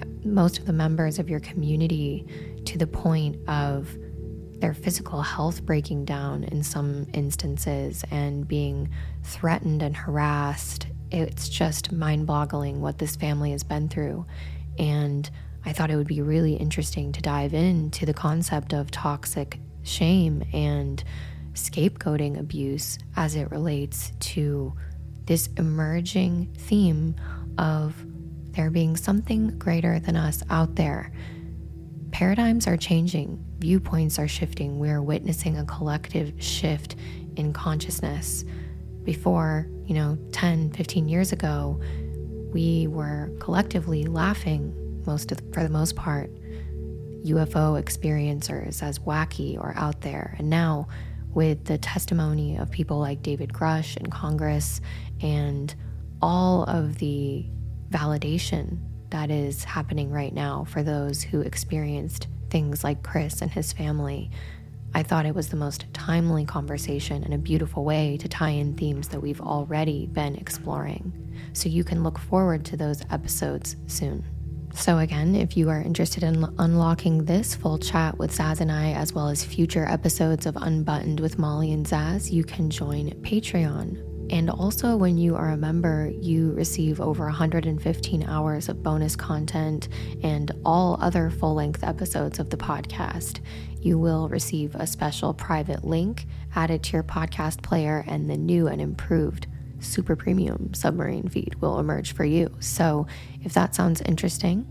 uh, 0.00 0.04
most 0.24 0.58
of 0.58 0.66
the 0.66 0.72
members 0.72 1.18
of 1.18 1.28
your 1.28 1.40
community 1.40 2.26
to 2.64 2.78
the 2.78 2.86
point 2.86 3.36
of 3.48 3.96
their 4.60 4.74
physical 4.74 5.22
health 5.22 5.64
breaking 5.64 6.04
down 6.04 6.44
in 6.44 6.62
some 6.62 7.06
instances 7.12 8.04
and 8.10 8.46
being 8.46 8.90
threatened 9.22 9.82
and 9.82 9.96
harassed. 9.96 10.86
It's 11.10 11.48
just 11.48 11.92
mind 11.92 12.26
boggling 12.26 12.80
what 12.80 12.98
this 12.98 13.16
family 13.16 13.52
has 13.52 13.62
been 13.62 13.88
through. 13.88 14.26
And 14.78 15.28
I 15.64 15.72
thought 15.72 15.90
it 15.90 15.96
would 15.96 16.06
be 16.06 16.22
really 16.22 16.54
interesting 16.54 17.12
to 17.12 17.22
dive 17.22 17.54
into 17.54 18.06
the 18.06 18.14
concept 18.14 18.72
of 18.72 18.90
toxic 18.90 19.58
shame 19.82 20.42
and 20.52 21.02
scapegoating 21.54 22.38
abuse 22.38 22.98
as 23.16 23.34
it 23.34 23.50
relates 23.50 24.12
to 24.20 24.74
this 25.26 25.48
emerging 25.56 26.52
theme 26.56 27.14
of 27.58 27.94
there 28.52 28.70
being 28.70 28.96
something 28.96 29.58
greater 29.58 30.00
than 30.00 30.16
us 30.16 30.42
out 30.50 30.76
there 30.76 31.12
paradigms 32.18 32.66
are 32.66 32.76
changing, 32.76 33.38
viewpoints 33.60 34.18
are 34.18 34.26
shifting. 34.26 34.80
We're 34.80 35.00
witnessing 35.00 35.56
a 35.56 35.64
collective 35.66 36.32
shift 36.42 36.96
in 37.36 37.52
consciousness. 37.52 38.44
Before, 39.04 39.68
you 39.84 39.94
know, 39.94 40.18
10, 40.32 40.72
15 40.72 41.08
years 41.08 41.30
ago, 41.30 41.80
we 42.52 42.88
were 42.88 43.30
collectively 43.38 44.02
laughing 44.02 44.74
most 45.06 45.28
the, 45.28 45.36
for 45.52 45.62
the 45.62 45.68
most 45.68 45.94
part 45.94 46.28
UFO 47.24 47.80
experiencers 47.80 48.82
as 48.82 48.98
wacky 48.98 49.56
or 49.56 49.72
out 49.76 50.00
there. 50.00 50.34
And 50.38 50.50
now, 50.50 50.88
with 51.34 51.66
the 51.66 51.78
testimony 51.78 52.56
of 52.56 52.68
people 52.68 52.98
like 52.98 53.22
David 53.22 53.52
Grusch 53.52 53.96
in 53.96 54.06
Congress 54.10 54.80
and 55.20 55.72
all 56.20 56.64
of 56.64 56.98
the 56.98 57.46
validation 57.92 58.87
that 59.10 59.30
is 59.30 59.64
happening 59.64 60.10
right 60.10 60.32
now 60.32 60.64
for 60.64 60.82
those 60.82 61.22
who 61.22 61.40
experienced 61.40 62.28
things 62.50 62.84
like 62.84 63.02
Chris 63.02 63.42
and 63.42 63.50
his 63.50 63.72
family. 63.72 64.30
I 64.94 65.02
thought 65.02 65.26
it 65.26 65.34
was 65.34 65.48
the 65.48 65.56
most 65.56 65.84
timely 65.92 66.44
conversation 66.44 67.22
and 67.22 67.34
a 67.34 67.38
beautiful 67.38 67.84
way 67.84 68.16
to 68.18 68.28
tie 68.28 68.50
in 68.50 68.74
themes 68.74 69.08
that 69.08 69.20
we've 69.20 69.40
already 69.40 70.06
been 70.06 70.34
exploring. 70.36 71.12
So 71.52 71.68
you 71.68 71.84
can 71.84 72.02
look 72.02 72.18
forward 72.18 72.64
to 72.66 72.76
those 72.76 73.02
episodes 73.10 73.76
soon. 73.86 74.24
So, 74.74 74.98
again, 74.98 75.34
if 75.34 75.56
you 75.56 75.70
are 75.70 75.80
interested 75.80 76.22
in 76.22 76.44
unlocking 76.58 77.24
this 77.24 77.54
full 77.54 77.78
chat 77.78 78.18
with 78.18 78.30
Zaz 78.30 78.60
and 78.60 78.70
I, 78.70 78.92
as 78.92 79.12
well 79.12 79.28
as 79.28 79.42
future 79.42 79.86
episodes 79.86 80.46
of 80.46 80.56
Unbuttoned 80.56 81.20
with 81.20 81.38
Molly 81.38 81.72
and 81.72 81.86
Zaz, 81.86 82.30
you 82.30 82.44
can 82.44 82.70
join 82.70 83.10
Patreon 83.22 84.17
and 84.30 84.50
also, 84.50 84.96
when 84.96 85.16
you 85.16 85.36
are 85.36 85.50
a 85.50 85.56
member, 85.56 86.12
you 86.20 86.52
receive 86.52 87.00
over 87.00 87.24
115 87.24 88.22
hours 88.24 88.68
of 88.68 88.82
bonus 88.82 89.16
content 89.16 89.88
and 90.22 90.52
all 90.66 90.98
other 91.00 91.30
full 91.30 91.54
length 91.54 91.82
episodes 91.82 92.38
of 92.38 92.50
the 92.50 92.56
podcast. 92.56 93.40
You 93.80 93.98
will 93.98 94.28
receive 94.28 94.74
a 94.74 94.86
special 94.86 95.32
private 95.32 95.82
link 95.82 96.26
added 96.54 96.82
to 96.84 96.92
your 96.92 97.02
podcast 97.02 97.62
player, 97.62 98.04
and 98.06 98.28
the 98.28 98.36
new 98.36 98.68
and 98.68 98.82
improved 98.82 99.46
super 99.80 100.14
premium 100.14 100.74
submarine 100.74 101.28
feed 101.28 101.54
will 101.62 101.78
emerge 101.78 102.12
for 102.12 102.24
you. 102.24 102.54
So, 102.60 103.06
if 103.42 103.54
that 103.54 103.74
sounds 103.74 104.02
interesting, 104.02 104.66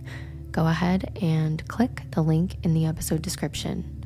go 0.52 0.68
ahead 0.68 1.18
and 1.20 1.68
click 1.68 2.04
the 2.12 2.22
link 2.22 2.58
in 2.64 2.76
the 2.76 2.86
episode 2.86 3.24
description. 3.24 4.06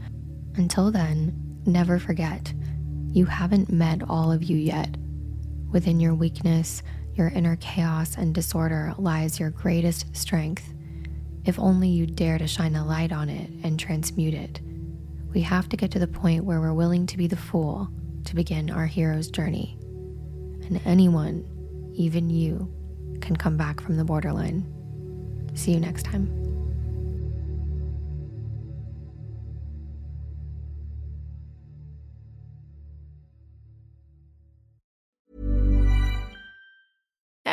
Until 0.55 0.91
then, 0.91 1.59
never 1.65 1.99
forget 1.99 2.53
you 3.11 3.25
haven't 3.25 3.69
met 3.69 4.01
all 4.07 4.31
of 4.31 4.43
you 4.43 4.55
yet 4.55 4.95
Within 5.71 5.99
your 5.99 6.13
weakness, 6.13 6.83
your 7.15 7.29
inner 7.29 7.55
chaos 7.57 8.17
and 8.17 8.33
disorder 8.33 8.93
lies 8.97 9.39
your 9.39 9.49
greatest 9.49 10.15
strength. 10.15 10.73
If 11.45 11.57
only 11.57 11.89
you 11.89 12.05
dare 12.05 12.37
to 12.37 12.47
shine 12.47 12.75
a 12.75 12.85
light 12.85 13.11
on 13.11 13.29
it 13.29 13.49
and 13.63 13.79
transmute 13.79 14.33
it. 14.33 14.61
We 15.33 15.41
have 15.41 15.69
to 15.69 15.77
get 15.77 15.91
to 15.91 15.99
the 15.99 16.07
point 16.07 16.43
where 16.43 16.59
we're 16.59 16.73
willing 16.73 17.05
to 17.07 17.17
be 17.17 17.27
the 17.27 17.37
fool 17.37 17.89
to 18.25 18.35
begin 18.35 18.69
our 18.69 18.85
hero's 18.85 19.29
journey. 19.29 19.77
And 20.65 20.81
anyone 20.85 21.47
even 21.93 22.29
you 22.29 22.71
can 23.21 23.35
come 23.35 23.57
back 23.57 23.81
from 23.81 23.97
the 23.97 24.05
borderline. 24.05 24.65
See 25.53 25.71
you 25.71 25.79
next 25.79 26.03
time. 26.03 26.40